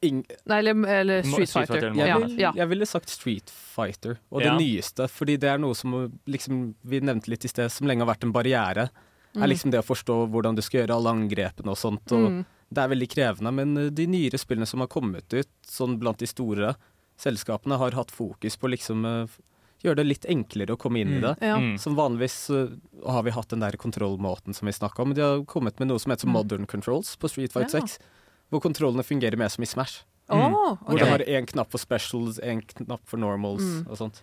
Ing 0.06 0.24
Nei, 0.46 0.58
eller, 0.60 0.76
eller 0.92 1.24
Street 1.24 1.50
Street 1.50 1.70
Fighter. 1.70 1.88
Fighter 1.94 2.08
jeg, 2.08 2.22
vil, 2.26 2.40
ja. 2.42 2.52
jeg 2.60 2.70
ville 2.74 2.86
sagt 2.90 3.10
Street 3.14 3.50
Fighter, 3.54 4.18
og 4.30 4.42
Ja. 4.44 4.52
det 4.52 4.66
nyeste. 4.66 5.08
Fordi 5.10 5.38
det 5.42 5.50
er 5.54 5.62
noe 5.62 5.78
som 5.78 5.96
liksom, 6.28 6.66
vi 6.84 7.00
nevnte 7.02 7.32
litt 7.32 7.46
i 7.48 7.52
sted, 7.52 7.72
som 7.72 7.88
lenge 7.88 8.04
har 8.06 8.12
vært 8.14 8.28
en 8.28 8.34
barriere. 8.36 8.90
Er 9.36 9.50
liksom 9.52 9.72
det 9.72 9.82
å 9.82 9.88
forstå 9.88 10.18
hvordan 10.32 10.56
du 10.56 10.62
skal 10.64 10.82
gjøre 10.84 10.96
alle 10.96 11.12
angrepene 11.12 11.74
og 11.74 11.80
sånt. 11.80 12.12
Og 12.16 12.30
Mm. 12.32 12.44
Det 12.76 12.82
er 12.82 12.88
veldig 12.90 13.08
krevende, 13.12 13.52
men 13.54 13.74
de 13.94 14.06
nyere 14.10 14.40
spillene 14.42 14.66
som 14.66 14.82
har 14.82 14.88
kommet 14.90 15.32
ut, 15.38 15.50
sånn 15.70 16.00
blant 16.02 16.18
de 16.18 16.26
store 16.26 16.72
selskapene, 17.18 17.78
har 17.78 17.92
hatt 17.92 18.12
fokus 18.12 18.58
på 18.58 18.70
liksom 18.70 19.06
eh, 19.06 19.36
gjøre 19.86 19.96
det 20.02 20.06
litt 20.08 20.26
enklere 20.26 20.74
å 20.76 20.78
komme 20.82 21.00
inn 21.02 21.14
i 21.14 21.20
Mm. 21.20 21.22
det. 21.22 21.36
Ja. 21.46 21.58
Mm. 21.58 21.78
Som 21.80 21.96
vanligvis 21.96 22.50
uh, 22.50 22.70
har 23.06 23.24
vi 23.24 23.32
hatt 23.32 23.50
den 23.50 23.60
der 23.60 23.72
kontrollmåten 23.78 24.54
som 24.56 24.66
vi 24.66 24.72
snakka 24.74 25.02
om, 25.04 25.14
de 25.14 25.22
har 25.22 25.44
kommet 25.46 25.78
med 25.80 25.88
noe 25.90 26.00
som 26.00 26.12
heter 26.12 26.26
Mm. 26.28 26.34
modern 26.34 26.66
controls 26.66 27.16
på 27.18 27.30
Street 27.30 27.52
Fight 27.54 27.72
Ja. 27.74 27.82
6. 27.82 28.00
Hvor 28.52 28.62
kontrollene 28.62 29.04
fungerer 29.04 29.38
mer 29.38 29.50
som 29.50 29.64
i 29.64 29.66
Smash. 29.68 30.04
Åh, 30.30 30.78
Hvor 30.82 30.98
du 30.98 31.06
har 31.06 31.20
én 31.20 31.46
knapp 31.46 31.70
for 31.72 31.78
specials, 31.78 32.40
én 32.40 32.62
knapp 32.66 33.02
for 33.06 33.18
normals 33.18 33.62
Mm. 33.62 33.88
og 33.92 33.98
sånt. 33.98 34.22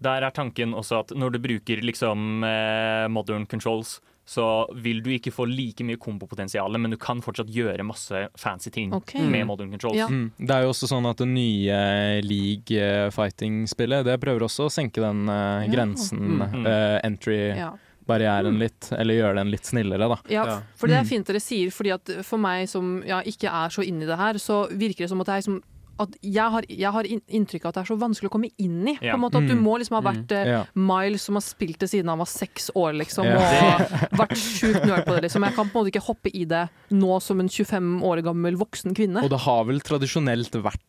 Der 0.00 0.22
er 0.24 0.30
tanken 0.30 0.72
også 0.74 1.00
at 1.00 1.08
når 1.10 1.32
du 1.32 1.38
bruker 1.38 1.80
liksom 1.82 2.42
eh, 2.42 3.06
modern 3.08 3.46
controls, 3.46 4.00
så 4.26 4.66
vil 4.80 5.02
du 5.04 5.10
ikke 5.10 5.30
få 5.30 5.44
like 5.46 5.84
mye 5.84 5.98
kombopotensial, 6.00 6.72
men 6.80 6.90
du 6.90 6.96
kan 6.96 7.20
fortsatt 7.20 7.50
gjøre 7.52 7.84
masse 7.84 8.28
fancy 8.40 8.70
ting 8.70 8.92
okay. 8.96 9.20
med 9.20 9.44
modern 9.46 9.70
controls. 9.70 9.98
Ja. 9.98 10.06
Mm. 10.08 10.30
Det 10.38 10.50
er 10.50 10.62
jo 10.64 10.70
også 10.72 10.88
sånn 10.88 11.04
at 11.10 11.18
det 11.20 11.28
nye 11.28 12.22
league 12.24 12.72
eh, 12.80 13.10
fighting-spillet 13.10 14.04
Det 14.08 14.16
prøver 14.22 14.46
også 14.46 14.64
å 14.68 14.72
senke 14.72 15.02
den 15.04 15.28
eh, 15.28 15.66
Ja. 15.66 15.72
grensen, 15.74 16.38
Mm. 16.40 16.64
uh, 16.66 17.00
entry-barrieren 17.04 18.52
Ja. 18.54 18.58
litt, 18.64 18.90
eller 18.92 19.14
gjøre 19.14 19.34
den 19.36 19.50
litt 19.50 19.64
snillere, 19.64 20.08
da. 20.08 20.18
Ja, 20.28 20.44
Ja. 20.46 20.60
for 20.76 20.86
det 20.88 20.96
er 20.96 21.02
Mm. 21.04 21.08
fint 21.08 21.26
dere 21.26 21.40
sier, 21.40 21.68
fordi 21.70 21.92
at 21.92 22.24
for 22.24 22.38
meg 22.38 22.68
som 22.68 23.02
ja, 23.06 23.20
ikke 23.22 23.48
er 23.48 23.68
så 23.68 23.82
inni 23.86 24.06
det 24.06 24.16
her, 24.16 24.34
så 24.34 24.68
virker 24.70 25.04
det 25.04 25.08
som 25.10 25.20
at 25.20 25.26
det 25.26 25.32
er 25.34 25.40
liksom 25.42 25.62
at 26.00 26.16
jeg 26.22 26.50
har, 26.50 26.64
jeg 26.68 26.90
har 26.92 27.04
inntrykk 27.08 27.64
av 27.66 27.68
at 27.68 27.74
det 27.74 27.82
er 27.84 27.90
så 27.92 27.98
vanskelig 28.00 28.30
å 28.30 28.34
komme 28.34 28.50
inn 28.58 28.88
i. 28.88 28.96
Ja. 29.00 29.12
På 29.14 29.18
en 29.18 29.24
måte 29.26 29.38
At 29.42 29.46
du 29.48 29.54
Mm. 29.54 29.62
må 29.62 29.76
liksom 29.78 29.94
ha 29.98 30.02
vært 30.12 30.32
mm. 30.32 30.46
Ja. 30.46 30.64
Miles 30.74 31.22
som 31.22 31.34
har 31.38 31.42
spilt 31.46 31.78
det 31.78 31.88
siden 31.90 32.08
han 32.08 32.18
var 32.18 32.26
seks 32.30 32.70
år, 32.74 32.92
liksom. 32.98 33.26
Ja. 33.26 33.76
Og 34.10 34.18
vært 34.24 34.36
sjukt 34.38 34.84
nerd 34.86 35.04
på 35.06 35.14
det, 35.14 35.22
liksom. 35.28 35.44
Jeg 35.46 35.54
kan 35.54 35.68
på 35.70 35.78
en 35.78 35.84
måte 35.84 35.92
ikke 35.94 36.06
hoppe 36.08 36.30
i 36.34 36.44
det 36.44 36.64
nå 36.90 37.20
som 37.22 37.40
en 37.40 37.48
25 37.48 38.02
år 38.02 38.22
gammel 38.26 38.56
voksen 38.56 38.94
kvinne. 38.96 39.22
Og 39.22 39.30
det 39.30 39.42
har 39.46 39.64
vel 39.68 39.80
tradisjonelt 39.84 40.50
vært 40.64 40.80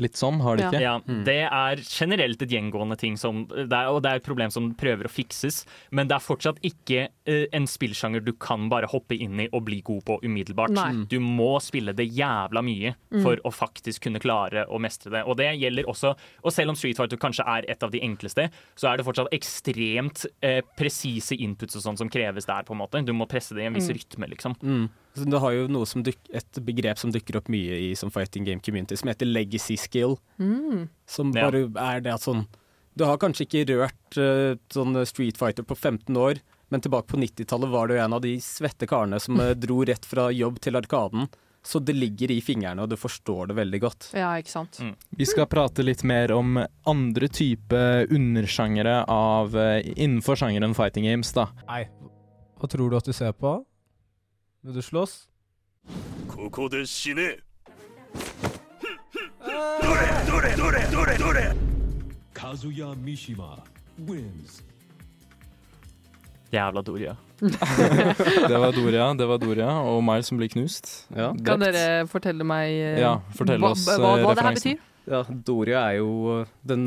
litt 0.00 0.16
sånn, 0.16 0.38
har 0.40 0.56
det 0.56 0.64
Ja. 0.64 0.70
ikke? 0.70 0.80
Ja, 0.80 1.24
Det 1.28 1.42
er 1.44 1.76
generelt 1.84 2.40
et 2.40 2.48
gjengående 2.48 2.96
ting, 2.96 3.18
som, 3.20 3.42
det 3.46 3.70
er, 3.70 3.90
og 3.92 4.02
det 4.02 4.10
er 4.10 4.16
et 4.16 4.24
problem 4.24 4.50
som 4.50 4.70
prøver 4.74 5.04
å 5.04 5.12
fikses. 5.12 5.66
Men 5.92 6.08
det 6.08 6.14
er 6.16 6.24
fortsatt 6.24 6.56
ikke 6.64 7.08
uh, 7.28 7.44
en 7.52 7.66
spillsjanger 7.68 8.24
du 8.24 8.32
kan 8.32 8.70
bare 8.70 8.88
hoppe 8.88 9.12
inn 9.20 9.38
i 9.44 9.48
og 9.52 9.66
bli 9.66 9.82
god 9.84 10.04
på 10.08 10.16
umiddelbart. 10.24 10.70
Nei. 10.72 11.04
Du 11.10 11.18
må 11.20 11.60
spille 11.60 11.92
det 11.92 12.08
jævla 12.08 12.62
mye 12.64 12.94
for 13.22 13.36
å 13.44 13.52
faktisk 13.52 14.06
kunne 14.08 14.20
klare 14.24 14.47
å 14.68 14.78
mestre 14.82 15.12
det. 15.12 15.24
Og 15.28 15.36
det 15.36 15.50
gjelder 15.60 15.88
også, 15.90 16.14
og 16.42 16.54
selv 16.54 16.72
om 16.72 16.78
Street 16.78 16.96
Fighter 16.98 17.20
kanskje 17.20 17.46
er 17.46 17.66
et 17.70 17.82
av 17.82 17.92
de 17.92 18.00
enkleste, 18.04 18.48
så 18.78 18.90
er 18.90 18.98
det 18.98 19.06
fortsatt 19.06 19.32
ekstremt 19.36 20.24
eh, 20.44 20.60
presise 20.78 21.36
inputs 21.36 21.76
og 21.78 21.84
sånn 21.84 21.98
som 22.00 22.10
kreves 22.12 22.48
der, 22.48 22.64
på 22.66 22.72
en 22.76 22.82
måte. 22.82 23.02
Du 23.06 23.12
må 23.16 23.28
presse 23.30 23.54
det 23.56 23.62
i 23.64 23.68
en 23.70 23.76
viss 23.76 23.90
rytme, 23.92 24.28
liksom. 24.32 24.56
Mm. 24.62 24.88
Så 25.18 25.26
det 25.26 25.40
har 25.42 25.52
jo 25.56 25.66
noe 25.72 25.86
som 25.88 26.02
duk 26.06 26.18
et 26.34 26.60
begrep 26.62 27.00
som 27.00 27.12
dukker 27.14 27.40
opp 27.40 27.48
mye 27.52 27.78
i 27.88 27.94
som 27.98 28.10
fighting 28.14 28.46
game 28.46 28.62
community, 28.64 28.96
som 28.96 29.10
heter 29.10 29.26
legacy 29.28 29.76
skill. 29.80 30.18
Mm. 30.38 30.88
Som 31.06 31.32
Ja. 31.34 31.50
bare 31.50 31.66
er 31.94 32.00
det 32.00 32.14
at 32.14 32.22
sånn 32.22 32.46
Du 32.98 33.04
har 33.04 33.16
kanskje 33.16 33.44
ikke 33.46 33.66
rørt 33.70 34.16
uh, 34.18 34.56
sånn 34.74 34.96
Street 35.06 35.36
Fighter 35.38 35.62
på 35.62 35.76
15 35.76 36.16
år, 36.18 36.40
men 36.68 36.80
tilbake 36.82 37.06
på 37.06 37.16
90-tallet 37.16 37.70
var 37.70 37.86
du 37.86 37.94
en 37.94 38.12
av 38.12 38.20
de 38.24 38.32
svette 38.42 38.88
karene 38.90 39.20
som 39.22 39.38
eh, 39.40 39.54
dro 39.62 39.84
rett 39.86 40.04
fra 40.04 40.32
jobb 40.34 40.58
til 40.60 40.76
Arkaden. 40.76 41.28
Så 41.62 41.80
det 41.82 41.92
ligger 41.92 42.30
i 42.30 42.38
fingrene, 42.40 42.82
og 42.82 42.88
du 42.88 42.96
forstår 42.96 43.50
det 43.50 43.56
veldig 43.58 43.80
godt. 43.82 44.10
Ja, 44.16 44.30
ikke 44.40 44.52
sant? 44.52 44.78
Mm. 44.80 44.94
Vi 45.20 45.26
skal 45.28 45.48
prate 45.50 45.84
litt 45.84 46.04
mer 46.06 46.32
om 46.32 46.60
andre 46.88 47.28
type 47.28 47.80
undersjangere 48.14 49.02
av 49.10 49.56
eh, 49.58 49.82
innenfor 49.96 50.38
sjangeren 50.38 50.76
fighting 50.78 51.08
games, 51.08 51.32
da. 51.36 51.48
Nei, 51.68 51.82
hva 52.58 52.70
tror 52.70 52.90
du 52.90 52.96
at 52.98 53.08
du 53.08 53.12
ser 53.16 53.34
på? 53.36 53.58
Vil 54.64 54.78
du 54.78 54.82
slåss? 54.82 55.26
Koko 56.30 56.68
de 56.72 56.84
shine! 56.86 57.34
Ah! 59.42 59.78
Dore, 60.28 60.54
dore, 60.56 60.82
dore, 60.92 61.18
dore! 61.18 61.44
Kazuya 62.34 62.94
Mishima 62.94 63.62
wins 64.06 64.62
Jævla 66.54 66.82
Doria. 66.84 67.16
Det 67.38 68.58
var 68.58 68.72
Doria, 68.72 69.14
det 69.14 69.26
var 69.28 69.38
Doria 69.38 69.68
og 69.86 70.00
Miles 70.02 70.30
som 70.30 70.38
blir 70.40 70.50
knust. 70.50 70.90
Ja. 71.14 71.30
Kan 71.46 71.62
dere 71.62 72.06
fortelle 72.10 72.46
meg 72.46 72.72
eh, 72.72 73.00
Ja, 73.02 73.18
fortell 73.36 73.62
hva, 73.62 73.74
oss, 73.76 73.84
hva, 73.86 74.14
eh, 74.16 74.24
hva 74.24 74.34
det 74.34 74.46
her 74.46 74.58
betyr? 74.58 74.84
Ja, 75.08 75.22
Doria 75.28 75.84
er 75.88 76.00
jo 76.00 76.42
den 76.68 76.84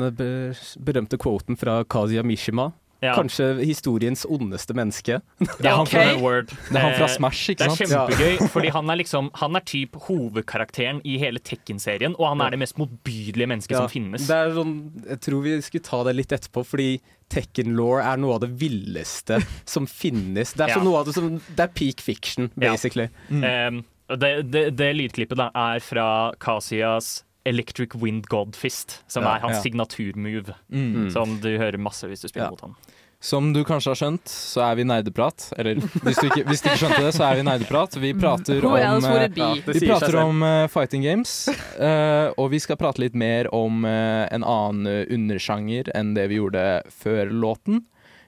berømte 0.86 1.18
quoten 1.18 1.58
fra 1.58 1.80
Kazuya 1.82 2.22
Mishima. 2.26 2.68
Ja. 3.02 3.16
Kanskje 3.18 3.48
historiens 3.66 4.22
ondeste 4.30 4.74
menneske. 4.78 5.16
Det 5.42 5.66
er 5.66 5.74
han 5.74 5.88
fra. 5.90 6.04
Word. 6.22 6.52
Det 6.68 6.76
er 6.78 6.84
han 6.84 6.94
fra 7.00 7.08
Smash, 7.10 7.48
Det 7.58 7.66
er 7.66 7.72
sant? 7.74 7.90
kjempegøy, 7.90 8.44
fordi 8.54 8.68
han 8.70 8.90
er 8.94 9.00
liksom 9.00 9.30
Han 9.40 9.56
er 9.58 9.64
typ 9.66 9.96
hovedkarakteren 10.06 11.00
i 11.04 11.16
hele 11.18 11.40
Tekken-serien, 11.42 12.14
og 12.18 12.28
han 12.30 12.44
er 12.46 12.54
det 12.54 12.60
mest 12.62 12.78
motbydelige 12.78 13.48
mennesket 13.50 13.76
som 13.76 13.88
finnes. 13.90 14.28
Det 14.30 14.36
er 14.38 14.54
sånn, 14.54 14.76
jeg 15.08 15.20
tror 15.26 15.42
vi 15.42 15.56
skulle 15.66 15.86
ta 15.88 16.02
det 16.06 16.14
litt 16.20 16.32
etterpå, 16.38 16.62
fordi 16.66 16.88
Tekken-law 17.32 17.98
er 18.04 18.20
noe 18.22 18.36
av 18.36 18.44
det 18.44 18.52
villeste 18.60 19.40
som 19.74 19.86
finnes. 19.90 20.54
Det 20.54 20.66
er, 20.68 20.74
Ja. 20.74 20.78
sånn 20.78 20.86
noe 20.86 21.00
av 21.02 21.08
det, 21.10 21.14
som, 21.18 21.28
det 21.56 21.66
er 21.66 21.74
peak 21.74 22.00
fiction, 22.04 22.50
Ja. 22.54 22.70
basically. 22.70 23.08
Um, 23.32 23.82
det, 24.12 24.32
det, 24.52 24.64
det 24.76 24.90
lydklippet 24.98 25.38
da 25.40 25.50
er 25.56 25.80
fra 25.80 26.06
Kasias 26.38 27.22
Electric 27.44 27.94
Wind 27.98 28.26
God 28.30 28.54
Fist, 28.56 29.00
som 29.10 29.22
Ja, 29.24 29.36
er 29.36 29.40
hans 29.46 29.56
ja. 29.58 29.62
signaturmove, 29.62 30.54
Mm. 30.70 31.10
som 31.12 31.38
du 31.40 31.56
hører 31.58 31.78
masse 31.78 32.06
hvis 32.06 32.20
du 32.22 32.28
spiller 32.28 32.46
Ja. 32.46 32.50
mot 32.50 32.60
han. 32.60 32.74
Som 33.22 33.52
du 33.52 33.62
kanskje 33.62 33.90
har 33.90 33.94
skjønt, 33.94 34.24
så 34.26 34.62
er 34.72 34.74
vi 34.74 34.82
nerdeprat. 34.82 35.52
Eller 35.56 35.76
hvis 35.76 36.18
du 36.18 36.26
ikke, 36.26 36.42
hvis 36.44 36.60
du 36.64 36.68
ikke 36.70 36.78
skjønte 36.80 37.04
det, 37.06 37.12
så 37.14 37.28
er 37.30 37.36
vi 37.38 37.42
nerdeprat. 37.46 37.94
Vi 38.02 38.12
prater 38.18 38.64
om 38.66 38.74
eh? 38.74 39.28
Ja, 39.36 39.54
Vi 39.64 39.86
prater 39.86 40.16
om 40.24 40.42
eh, 40.42 40.66
fighting 40.66 41.02
games, 41.06 41.46
eh, 41.78 42.32
og 42.36 42.50
vi 42.50 42.58
skal 42.58 42.76
prate 42.76 42.98
litt 42.98 43.14
mer 43.14 43.46
om 43.54 43.84
en 43.84 44.42
annen 44.42 45.06
undersjanger 45.06 45.92
enn 45.94 46.14
det 46.14 46.28
vi 46.30 46.40
gjorde 46.40 46.82
før 46.90 47.30
låten. 47.30 47.84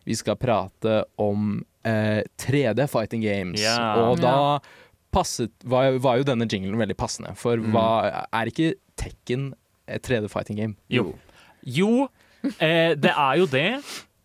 Vi 0.06 0.14
skal 0.14 0.36
prate 0.36 1.00
om 1.18 1.64
eh, 1.84 2.22
3D 2.38 2.86
fighting 2.88 3.22
games, 3.24 3.60
og 3.98 4.20
da 4.22 4.60
passet, 5.14 5.52
var, 5.64 5.98
var 6.02 6.20
jo 6.20 6.26
denne 6.28 6.48
jinglen 6.50 6.80
veldig 6.80 6.96
passende. 6.98 7.34
For 7.38 7.60
hva, 7.72 7.86
er 8.34 8.50
ikke 8.50 8.74
Tekken 9.00 9.52
et 9.90 10.04
3D 10.06 10.28
fighting 10.32 10.60
game? 10.60 10.76
Jo. 10.92 11.12
Jo, 11.64 12.06
eh, 12.58 12.92
det 12.98 13.12
er 13.12 13.40
jo 13.40 13.48
det, 13.50 13.68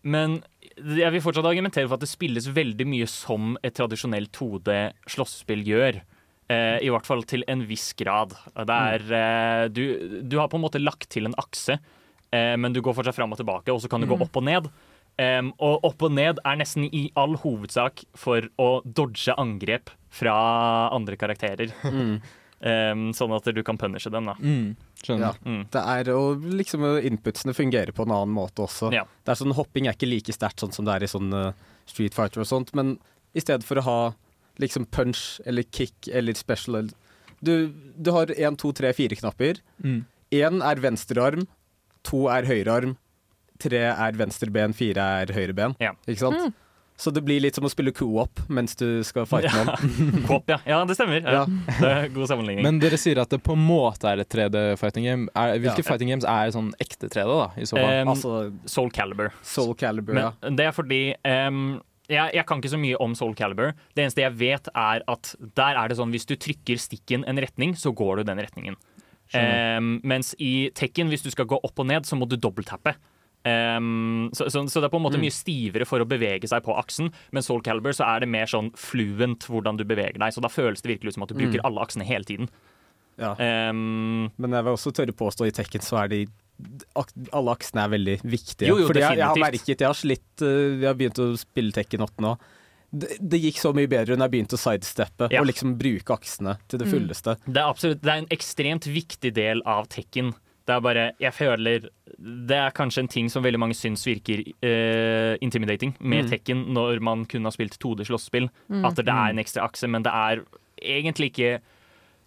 men 0.02 0.40
jeg 0.80 1.12
vil 1.12 1.22
fortsatt 1.24 1.48
argumentere 1.48 1.88
for 1.88 1.98
at 1.98 2.04
det 2.04 2.10
spilles 2.10 2.48
veldig 2.54 2.86
mye 2.88 3.08
som 3.10 3.56
et 3.66 3.74
tradisjonelt 3.76 4.32
2D-slåssespill 4.36 5.64
gjør. 5.66 6.00
Eh, 6.50 6.76
I 6.86 6.90
hvert 6.92 7.08
fall 7.08 7.24
til 7.28 7.44
en 7.50 7.64
viss 7.68 7.90
grad. 7.98 8.34
Det 8.56 8.78
er, 8.94 9.04
eh, 9.20 9.64
du, 9.72 10.22
du 10.26 10.38
har 10.40 10.50
på 10.50 10.58
en 10.58 10.64
måte 10.64 10.82
lagt 10.82 11.10
til 11.12 11.28
en 11.28 11.36
akse, 11.40 11.78
eh, 12.32 12.54
men 12.56 12.74
du 12.74 12.80
går 12.82 12.96
fortsatt 12.96 13.18
fram 13.18 13.34
og 13.34 13.40
tilbake, 13.40 13.72
og 13.72 13.82
så 13.82 13.90
kan 13.90 14.02
du 14.02 14.08
gå 14.10 14.18
opp 14.18 14.40
og 14.40 14.46
ned. 14.48 14.70
Um, 15.20 15.50
og 15.60 15.82
opp 15.84 16.04
og 16.06 16.14
ned 16.16 16.38
er 16.46 16.56
nesten 16.56 16.86
i 16.86 17.10
all 17.18 17.34
hovedsak 17.42 18.06
for 18.16 18.46
å 18.62 18.68
dodge 18.86 19.34
angrep 19.36 19.90
fra 20.10 20.34
andre 20.94 21.16
karakterer. 21.20 21.72
Em, 22.60 23.06
sånn 23.16 23.32
at 23.32 23.46
du 23.56 23.62
kan 23.64 23.78
punishe 23.80 24.10
dem, 24.12 24.26
da. 24.28 24.34
Mm, 24.36 24.74
skjønner. 25.00 25.32
Ja. 25.32 25.48
Mm. 25.48 25.60
Det 25.72 25.80
er, 25.94 26.10
og 26.12 26.42
liksom 26.44 26.82
eh, 26.84 27.06
inputsene 27.08 27.54
fungerer 27.56 27.94
på 27.96 28.04
en 28.04 28.12
annen 28.12 28.34
måte 28.36 28.66
også. 28.66 28.90
Ja. 28.92 29.06
Det 29.24 29.32
er 29.32 29.38
sånn 29.40 29.54
Hopping 29.56 29.88
er 29.88 29.96
ikke 29.96 30.10
like 30.10 30.34
sterkt 30.36 30.60
sånn 30.60 30.74
som 30.76 30.84
det 30.84 30.98
er 30.98 31.06
i 31.06 31.08
sånn 31.08 31.32
eh, 31.32 31.54
Street 31.88 32.12
Fighter 32.12 32.42
og 32.44 32.50
sånt, 32.50 32.74
men 32.76 32.98
i 33.32 33.40
stedet 33.40 33.64
for 33.64 33.80
å 33.80 33.86
ha 33.86 33.96
liksom 34.60 34.84
punch 34.92 35.40
eller 35.48 35.64
kick 35.72 36.10
eller 36.12 36.36
special 36.36 36.82
eller- 36.82 37.16
Du, 37.40 37.72
du 37.96 38.10
har 38.12 38.28
én, 38.36 38.58
to, 38.60 38.74
tre, 38.76 38.92
fire 38.92 39.16
knapper. 39.16 39.62
Mm. 39.82 40.02
Er 40.36 40.82
venstre 40.84 41.22
arm, 41.24 41.46
to 42.04 42.26
er 42.28 42.44
høyre 42.44 42.74
arm, 42.74 42.96
tre 43.56 43.80
er 43.88 44.12
venstre 44.20 44.52
ben, 44.52 44.74
fire 44.76 45.00
er 45.22 45.32
høyre 45.32 45.54
ben. 45.56 45.74
Ja. 45.80 45.94
Ikke 46.04 46.26
sant? 46.28 46.54
Så 47.00 47.08
det 47.16 47.22
blir 47.24 47.40
litt 47.40 47.56
som 47.56 47.64
å 47.64 47.70
spille 47.72 47.94
co-op 47.96 48.42
mens 48.52 48.76
du 48.76 49.00
skal 49.08 49.24
fighte 49.28 49.48
noen. 49.56 50.24
Coop, 50.28 50.50
ja. 50.52 50.58
ja, 50.68 50.80
det 50.84 50.96
stemmer. 50.98 51.22
Ja. 51.24 51.42
Ja. 51.46 51.76
Det 51.80 51.90
er 51.94 52.08
god 52.12 52.28
sammenligning. 52.28 52.66
Men 52.66 52.80
dere 52.82 52.98
sier 53.00 53.22
at 53.22 53.32
det 53.32 53.38
på 53.46 53.56
en 53.56 53.62
måte 53.64 54.10
er 54.10 54.20
et 54.20 54.28
3D 54.28 54.64
fighting 54.80 55.06
game. 55.08 55.28
Er, 55.32 55.54
hvilke 55.62 55.80
Ja. 55.80 55.86
fighting 55.88 56.12
games 56.12 56.26
er 56.28 56.52
sånn 56.52 56.68
ekte 56.82 57.08
3D, 57.08 57.24
da? 57.30 57.46
I 57.56 57.64
så 57.70 57.78
fall? 57.78 57.94
Um, 58.02 58.10
Altså 58.12 58.34
Soul 58.68 58.90
Calibur. 58.92 59.32
Soul 59.40 59.72
Calibur, 59.80 60.18
ja. 60.20 60.32
Det 60.44 60.66
er 60.68 60.76
fordi 60.76 61.00
um, 61.24 61.62
jeg, 62.10 62.34
jeg 62.36 62.44
kan 62.50 62.60
ikke 62.60 62.72
så 62.74 62.80
mye 62.82 62.98
om 63.00 63.14
Soul 63.16 63.32
Calibur. 63.38 63.72
Det 63.96 64.04
eneste 64.04 64.24
jeg 64.26 64.36
vet, 64.40 64.68
er 64.74 65.04
at 65.08 65.32
der 65.56 65.80
er 65.80 65.88
det 65.92 65.96
sånn 66.00 66.12
hvis 66.12 66.28
du 66.28 66.34
trykker 66.36 66.80
stikken 66.82 67.24
en 67.30 67.40
retning, 67.40 67.72
så 67.80 67.94
går 67.96 68.20
du 68.20 68.28
den 68.32 68.42
retningen. 68.44 68.76
Um, 69.30 70.00
mens 70.10 70.34
i 70.42 70.68
Tekken, 70.74 71.08
hvis 71.08 71.22
du 71.22 71.30
skal 71.30 71.46
gå 71.48 71.56
opp 71.62 71.78
og 71.78 71.86
ned, 71.86 72.04
så 72.08 72.18
må 72.18 72.26
du 72.28 72.36
dobbelttappe. 72.36 72.96
Em, 73.48 74.28
så, 74.36 74.50
så, 74.52 74.60
så 74.68 74.80
det 74.82 74.90
er 74.90 74.92
på 74.92 74.98
en 75.00 75.04
måte 75.06 75.20
mye 75.20 75.32
stivere 75.32 75.86
for 75.88 76.02
å 76.02 76.08
bevege 76.08 76.48
seg 76.50 76.60
på 76.66 76.74
aksen. 76.76 77.08
Men 77.32 77.44
Soul 77.46 77.62
Calibur 77.64 77.94
så 77.96 78.04
er 78.04 78.20
det 78.24 78.28
mer 78.28 78.50
sånn 78.50 78.68
fluent 78.76 79.46
hvordan 79.48 79.78
du 79.80 79.84
beveger 79.88 80.20
deg. 80.20 80.34
Så 80.36 80.42
da 80.44 80.50
føles 80.52 80.82
det 80.84 80.92
virkelig 80.92 81.14
ut 81.14 81.18
som 81.18 81.24
at 81.24 81.32
du 81.32 81.38
bruker 81.40 81.64
alle 81.64 81.80
aksene 81.86 82.04
hele 82.04 82.28
tiden. 82.28 82.50
ja. 83.20 83.32
Um, 83.70 84.30
Men 84.36 84.52
jeg 84.58 84.64
vil 84.66 84.76
også 84.76 84.92
tørre 84.92 85.16
påstå 85.16 85.48
i 85.48 85.54
Tekken 85.56 85.80
så 85.84 86.02
er 86.04 86.08
de 86.12 86.22
alle 87.32 87.52
aksene 87.56 87.86
er 87.86 87.92
veldig 87.94 88.14
viktige. 88.28 88.68
Jo, 88.68 88.78
jo, 88.82 88.86
Fordi 88.90 89.00
jeg, 89.00 89.16
jeg 89.16 89.26
har 89.30 89.38
merket, 89.40 89.80
jeg 89.80 89.88
har 89.88 89.96
slitt 89.96 90.42
uh, 90.44 90.76
Jeg 90.76 90.88
har 90.90 90.98
begynt 90.98 91.20
å 91.24 91.30
spille 91.40 91.72
Tekken 91.72 92.04
8 92.04 92.24
nå. 92.26 92.34
Det, 92.90 93.16
det 93.22 93.38
gikk 93.38 93.60
så 93.62 93.70
mye 93.72 93.88
bedre 93.88 94.16
når 94.18 94.26
jeg 94.26 94.32
begynte 94.34 94.58
å 94.58 94.60
sidesteppe 94.60 95.28
Ja. 95.30 95.40
og 95.40 95.46
liksom 95.48 95.76
bruke 95.78 96.12
aksene 96.12 96.56
til 96.68 96.82
det 96.82 96.88
fulleste. 96.90 97.36
Det 97.46 97.60
er 97.62 97.68
absolutt 97.70 98.02
Det 98.02 98.10
er 98.12 98.24
en 98.24 98.30
ekstremt 98.34 98.88
viktig 98.90 99.32
del 99.36 99.62
av 99.64 99.86
tekken. 99.88 100.34
Det 100.70 100.76
er 100.76 100.84
bare 100.86 101.04
Jeg 101.20 101.34
føler 101.34 101.88
Det 102.20 102.56
er 102.60 102.70
kanskje 102.76 103.02
en 103.04 103.10
ting 103.10 103.28
som 103.32 103.42
veldig 103.42 103.58
mange 103.62 103.74
syns 103.78 104.04
virker 104.06 104.44
uh, 104.62 105.34
intimidating 105.42 105.96
med 106.00 106.30
tekken 106.30 106.64
når 106.76 107.00
man 107.02 107.24
kun 107.26 107.42
har 107.48 107.54
spilt 107.56 107.78
2D-slåsspill. 107.82 108.46
At 108.86 108.94
det 109.02 109.08
er 109.10 109.30
en 109.34 109.42
ekstra 109.42 109.66
akse, 109.66 109.88
men 109.90 110.02
det 110.06 110.12
er 110.14 110.44
egentlig 110.80 111.32
ikke 111.34 111.60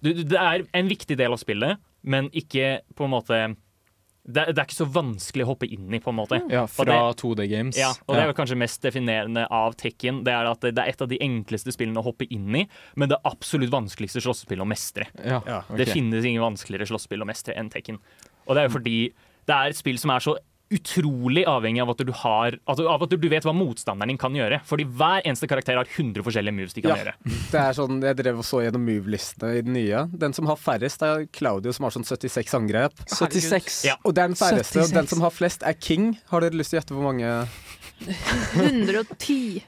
du- 0.04 0.14
du- 0.14 0.24
Det 0.28 0.40
er 0.40 0.66
en 0.74 0.90
viktig 0.90 1.16
del 1.18 1.32
av 1.32 1.40
spillet, 1.40 1.78
men 2.04 2.28
ikke 2.36 2.82
på 2.96 3.06
en 3.06 3.12
måte 3.16 3.56
det, 4.26 4.38
er- 4.48 4.54
det 4.54 4.60
er 4.60 4.66
ikke 4.70 4.80
så 4.86 4.88
vanskelig 4.88 5.44
å 5.44 5.48
hoppe 5.52 5.68
inn 5.68 5.94
i, 5.94 6.00
på 6.00 6.08
en 6.10 6.16
måte. 6.16 6.38
Ja, 6.50 6.66
fra 6.66 7.12
2D 7.14 7.46
games. 7.50 7.76
Ja, 7.78 7.90
og 8.08 8.16
det 8.16 8.22
er 8.24 8.30
vel 8.32 8.38
kanskje 8.38 8.56
mest 8.58 8.82
definerende 8.82 9.46
av 9.52 9.76
Tekken. 9.76 10.24
Det 10.24 10.32
er 10.32 10.46
at 10.48 10.62
det 10.62 10.78
er 10.80 10.88
et 10.88 11.02
av 11.02 11.10
de 11.10 11.18
enkleste 11.20 11.74
spillene 11.76 12.00
å 12.00 12.04
hoppe 12.06 12.26
inn 12.32 12.56
i, 12.56 12.66
men 12.96 13.10
det 13.10 13.18
absolutt 13.26 13.70
vanskeligste 13.70 14.22
slåssespillet 14.24 14.64
å 14.64 14.68
mestre. 14.68 15.08
Ja, 15.20 15.42
Ja, 15.46 15.60
ok. 15.70 15.76
Det 15.78 15.88
finnes 15.92 16.24
ingen 16.24 16.42
vanskeligere 16.42 16.88
slåsspill 16.88 17.20
å 17.22 17.28
mestre 17.28 17.54
enn 17.58 17.70
Tekken. 17.70 18.00
Og 18.48 18.56
det 18.56 18.64
er 18.64 18.68
jo 18.70 18.78
fordi 18.80 18.98
det 19.48 19.54
er 19.56 19.70
et 19.74 19.78
spill 19.80 19.98
som 20.00 20.12
er 20.16 20.20
så 20.24 20.38
utrolig 20.74 21.44
avhengig 21.46 21.84
av 21.84 21.90
at 21.92 22.00
du 22.02 22.10
har 22.18 22.56
altså, 22.66 22.88
Av 22.90 23.04
at 23.06 23.12
du 23.12 23.28
vet 23.30 23.44
hva 23.46 23.52
motstanderen 23.54 24.10
din 24.10 24.18
kan 24.18 24.34
gjøre. 24.34 24.58
Fordi 24.66 24.86
hver 24.90 25.22
eneste 25.28 25.46
karakter 25.52 25.78
har 25.78 25.86
100 25.86 26.24
forskjellige 26.26 26.56
moves 26.58 26.74
de 26.74 26.82
kan 26.82 26.96
Ja. 26.96 27.04
gjøre. 27.04 27.14
Det 27.54 27.60
er 27.62 27.76
sånn, 27.78 28.00
Jeg 28.02 28.18
drev 28.18 28.40
og 28.42 28.48
så 28.48 28.64
gjennom 28.64 28.82
move-listene 28.88 29.52
i 29.60 29.62
den 29.62 29.74
nye. 29.78 30.06
Den 30.18 30.34
som 30.34 30.48
har 30.50 30.58
færrest, 30.58 31.04
er 31.06 31.28
Claudio, 31.36 31.72
som 31.76 31.84
har 31.86 31.92
sånn 31.94 32.08
76 32.08 32.56
angrep. 32.58 32.94
76. 33.06 33.84
Ja. 33.86 34.00
Og 34.04 34.16
det 34.16 34.24
er 34.24 34.28
den 34.34 34.40
færreste. 34.40 34.80
Og 34.82 34.88
76. 34.90 34.96
den 34.98 35.08
som 35.14 35.22
har 35.22 35.36
flest, 35.36 35.62
er 35.68 35.74
King. 35.78 36.18
Har 36.32 36.42
dere 36.42 36.58
lyst 36.58 36.74
til 36.74 36.80
å 36.80 36.82
gjette 36.82 36.98
hvor 36.98 37.06
mange 37.12 37.48
110. 38.58 39.62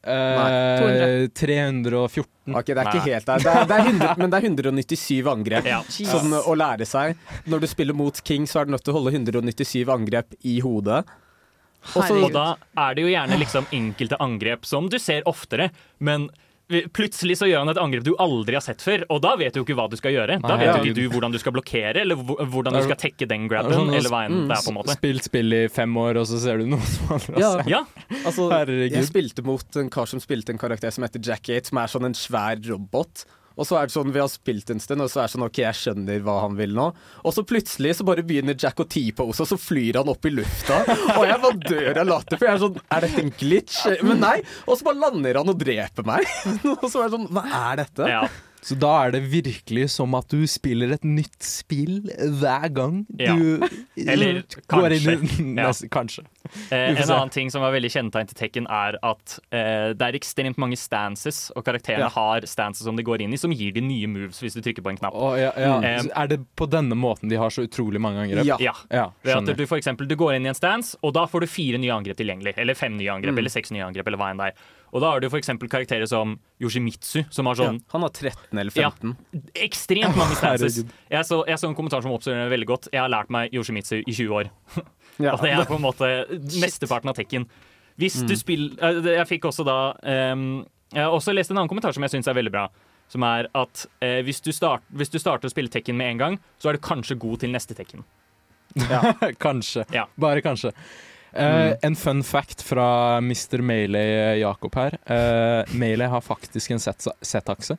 Eh, 0.00 1.26
314. 1.36 2.24
Ok, 2.56 2.70
det 2.70 2.78
er 2.78 2.84
Nei. 2.86 2.92
ikke 2.96 3.04
helt 3.04 3.26
der. 3.28 3.42
Det 3.44 3.52
er, 3.52 3.66
det 3.68 3.76
er 3.76 3.88
100, 3.90 4.14
men 4.18 4.32
det 4.32 4.38
er 4.38 4.46
197 4.48 5.28
angrep. 5.28 5.68
Ja. 5.68 5.80
Sånn 5.92 6.32
å 6.40 6.54
lære 6.56 6.86
seg. 6.88 7.18
Når 7.50 7.64
du 7.64 7.66
spiller 7.70 7.96
mot 7.96 8.22
King, 8.24 8.46
så 8.48 8.62
er 8.62 8.68
du 8.68 8.74
nødt 8.74 8.84
til 8.86 8.94
å 8.94 8.98
holde 9.00 9.12
197 9.12 9.92
angrep 9.92 10.32
i 10.40 10.58
hodet. 10.64 11.02
Også, 11.94 12.16
Og 12.26 12.32
da 12.34 12.46
er 12.76 12.96
det 12.96 13.04
jo 13.06 13.12
gjerne 13.12 13.38
liksom 13.40 13.68
enkelte 13.72 14.18
angrep 14.20 14.66
som 14.68 14.88
du 14.92 14.98
ser 15.00 15.24
oftere, 15.28 15.70
men 15.98 16.28
plutselig 16.94 17.36
så 17.40 17.48
gjør 17.50 17.64
han 17.64 17.72
et 17.72 17.80
angrep 17.82 18.04
du 18.06 18.12
aldri 18.22 18.54
har 18.56 18.64
sett 18.64 18.82
før, 18.84 19.02
og 19.10 19.20
da 19.24 19.34
vet 19.40 19.54
du 19.54 19.60
jo 19.60 19.64
ikke 19.66 19.76
hva 19.78 19.88
du 19.90 19.96
skal 19.98 20.14
gjøre. 20.14 20.38
Da 20.44 20.56
vet 20.60 20.68
ja. 20.68 20.76
jo 20.78 20.90
ikke 20.92 20.98
du 21.00 21.08
hvordan 21.14 21.34
du 21.34 21.38
skal 21.42 21.54
blokkere, 21.56 22.04
eller 22.04 22.16
hvordan 22.20 22.76
du 22.78 22.82
skal 22.86 22.98
tekke 23.00 23.28
den 23.30 23.48
grabben, 23.50 23.74
sånn 23.74 23.92
eller 23.94 24.12
hva 24.12 24.22
enn 24.28 24.46
det 24.48 24.56
er, 24.58 24.64
på 24.66 24.72
en 24.72 24.78
måte. 24.78 24.96
Spilt 24.98 25.26
spill 25.26 25.56
i 25.56 25.62
fem 25.72 25.96
år, 26.00 26.20
og 26.22 26.28
så 26.30 26.38
ser 26.42 26.62
du 26.62 26.68
noe 26.70 26.86
som 26.86 27.14
andre 27.18 27.34
har 27.34 27.42
Ja. 27.42 27.50
sett. 27.58 27.68
Ja, 27.74 27.82
Altså, 28.24 28.48
Herregud. 28.52 28.92
jeg 28.96 29.08
spilte 29.10 29.44
mot 29.46 29.76
en 29.82 29.90
kar 29.90 30.06
som 30.06 30.20
spilte 30.22 30.50
en 30.54 30.58
karakter 30.58 30.90
som 30.94 31.04
heter 31.06 31.22
Jack 31.24 31.48
8, 31.48 31.66
som 31.70 31.78
er 31.82 31.86
sånn 31.92 32.06
en 32.10 32.14
svær 32.14 32.60
robot. 32.68 33.24
Og 33.58 33.66
så 33.68 33.76
er 33.80 33.88
det 33.88 33.94
sånn, 33.94 34.12
Vi 34.14 34.20
har 34.22 34.28
spilt 34.30 34.70
en 34.72 34.80
stund, 34.80 35.02
og 35.04 35.10
så 35.12 35.20
er 35.22 35.28
det 35.28 35.34
sånn 35.34 35.44
OK, 35.46 35.58
jeg 35.62 35.78
skjønner 35.80 36.22
hva 36.24 36.36
han 36.44 36.54
vil 36.58 36.72
nå. 36.76 36.86
Og 37.24 37.34
så 37.34 37.44
plutselig 37.44 37.96
så 37.98 38.06
bare 38.08 38.22
begynner 38.26 38.56
Jack 38.58 38.80
å 38.80 38.86
T-pose, 38.88 39.42
og 39.44 39.50
så 39.50 39.58
flyr 39.60 39.98
han 40.00 40.08
opp 40.12 40.24
i 40.30 40.32
lufta. 40.34 40.80
Og 41.18 41.24
jeg 41.28 41.40
bare 41.42 41.64
dør 41.66 42.00
av 42.04 42.10
latter, 42.12 42.38
for 42.40 42.46
jeg 42.48 42.54
er 42.56 42.62
sånn 42.64 42.78
Er 42.90 43.06
dette 43.06 43.24
en 43.24 43.34
glitch? 43.40 43.80
Men 44.06 44.22
nei. 44.22 44.36
Og 44.66 44.78
så 44.78 44.86
bare 44.90 45.02
lander 45.02 45.40
han 45.42 45.52
og 45.52 45.58
dreper 45.60 46.06
meg. 46.08 46.30
Og 46.80 46.86
så 46.88 47.02
er 47.02 47.10
det 47.10 47.16
sånn 47.18 47.28
Hva 47.34 47.44
er 47.70 47.82
dette? 47.84 48.08
ja. 48.16 48.22
Så 48.62 48.76
da 48.76 48.90
er 49.06 49.14
det 49.14 49.22
virkelig 49.32 49.86
som 49.94 50.12
at 50.18 50.28
du 50.28 50.42
spiller 50.50 50.92
et 50.92 51.04
nytt 51.06 51.38
spill 51.42 52.02
hver 52.40 52.66
gang 52.76 53.06
Ja. 53.18 53.32
du 53.36 53.62
Eller 53.96 54.42
går 54.68 54.92
inn 54.98 55.06
i 55.08 55.16
kanskje. 55.16 55.56
Ja. 55.60 55.72
Kanskje. 55.90 56.24
Eh, 56.70 56.90
en 57.00 57.10
annen 57.10 57.30
ting 57.32 57.50
som 57.52 57.62
var 57.64 57.72
veldig 57.72 57.90
kjennetegn 57.92 58.28
til 58.30 58.36
Tekken, 58.38 58.66
er 58.70 58.98
at 59.06 59.38
eh, 59.52 59.92
det 59.96 60.06
er 60.10 60.18
ekstremt 60.18 60.58
mange 60.60 60.76
stances, 60.80 61.50
og 61.56 61.64
karakterene 61.64 62.06
Ja. 62.08 62.12
har 62.14 62.44
stances 62.48 62.84
som 62.84 62.96
de 62.96 63.04
går 63.06 63.22
inn 63.24 63.32
i, 63.32 63.38
som 63.40 63.52
gir 63.52 63.72
de 63.76 63.80
nye 63.84 64.08
moves 64.10 64.40
hvis 64.42 64.56
du 64.56 64.60
trykker 64.64 64.84
på 64.84 64.92
en 64.92 65.00
knapp. 65.00 65.14
Oh, 65.16 65.34
ja, 65.40 65.52
ja. 65.56 65.78
Mm. 65.80 66.08
Så 66.08 66.12
Er 66.16 66.26
det 66.34 66.40
på 66.56 66.68
denne 66.70 66.96
måten 66.98 67.28
de 67.32 67.36
har 67.40 67.50
så 67.54 67.64
utrolig 67.68 68.00
mange 68.00 68.24
angrep? 68.26 68.44
Ja. 68.44 68.56
Ja. 68.60 68.74
Ja, 68.90 69.06
Ved 69.24 69.36
at 69.50 69.56
du 69.56 69.66
for 69.66 69.78
eksempel, 69.80 70.08
du 70.08 70.16
går 70.20 70.36
inn 70.36 70.46
i 70.46 70.52
en 70.52 70.58
stance, 70.58 70.96
og 71.02 71.14
da 71.16 71.24
får 71.30 71.40
du 71.46 71.46
fire 71.50 71.78
nye 71.80 71.92
angrep 71.96 72.16
tilgjengelig. 72.20 72.54
Eller 72.60 72.74
fem 72.78 72.96
nye 72.96 73.08
angrep, 73.12 73.36
eller 73.38 73.50
seks 73.52 73.72
nye 73.72 73.84
angrep, 73.88 74.06
eller 74.06 74.20
hva 74.20 74.30
enn 74.34 74.40
det 74.42 74.52
er. 74.52 74.68
Og 74.90 75.02
da 75.02 75.12
har 75.12 75.22
du 75.22 75.28
eksempel 75.38 75.70
karakterer 75.70 76.08
som 76.10 76.34
Yoshimitsu, 76.62 77.22
som 77.30 77.46
har 77.46 77.58
Ja, 77.58 77.68
sånn 77.70 77.80
han 77.92 78.02
har 78.06 78.10
13 78.10 78.58
eller 78.58 78.70
15. 78.74 79.16
Ja. 79.32 79.40
ekstremt 79.66 80.16
mange 80.18 80.36
stances. 80.40 80.80
Jeg 81.10 81.26
så, 81.28 81.42
jeg 81.46 81.58
så 81.62 81.68
en 81.70 81.76
kommentar 81.78 82.02
som 82.02 82.14
oppsummerer 82.14 82.48
det 82.48 82.54
veldig 82.56 82.68
godt. 82.70 82.88
Jeg 82.92 83.02
har 83.02 83.12
lært 83.12 83.30
meg 83.30 83.54
Yoshimitsu 83.54 84.00
i 84.00 84.12
20 84.12 84.34
år. 84.42 84.50
Ja. 85.20 85.34
Og 85.34 85.42
det 85.44 85.50
er 85.52 85.66
på 85.68 85.76
en 85.76 85.82
måte 85.84 86.06
mesteparten 86.62 87.10
av 87.10 87.16
tekken. 87.18 87.42
Hvis 88.00 88.14
du 88.24 88.30
spiller 88.38 88.78
eh, 88.80 89.08
Jeg 89.18 89.26
fikk 89.28 89.44
også 89.50 89.66
da 89.66 89.74
um, 90.32 90.62
Jeg 90.94 91.02
har 91.02 91.12
også 91.12 91.34
lest 91.34 91.50
en 91.52 91.58
annen 91.58 91.68
kommentar 91.68 91.92
som 91.92 92.06
jeg 92.06 92.14
syns 92.14 92.30
er 92.30 92.38
veldig 92.38 92.52
bra. 92.54 92.62
Som 93.12 93.26
er 93.26 93.50
at 93.52 93.82
eh, 94.00 94.22
hvis, 94.24 94.40
du 94.40 94.48
start, 94.54 94.86
hvis 94.96 95.12
du 95.12 95.18
starter 95.20 95.50
å 95.50 95.52
spille 95.52 95.68
Tekken 95.68 95.98
med 95.98 96.14
en 96.14 96.22
gang, 96.22 96.38
så 96.62 96.70
er 96.70 96.78
du 96.78 96.80
kanskje 96.86 97.18
god 97.20 97.42
til 97.42 97.52
neste 97.52 97.76
Tekken. 97.76 98.06
kanskje. 99.42 99.84
Ja. 99.92 100.06
Bare 100.16 100.40
kanskje. 100.40 100.72
Eh, 101.32 101.72
En 101.82 101.96
fun 101.96 102.22
fact 102.24 102.62
fra 102.62 103.16
Mr. 103.16 103.58
Maley 103.62 104.38
Jakob 104.40 104.74
her. 104.74 104.98
Uh, 105.06 105.74
Maley 105.74 106.06
har 106.06 106.20
faktisk 106.20 106.70
en 106.70 106.80
Z-akse. 106.80 107.76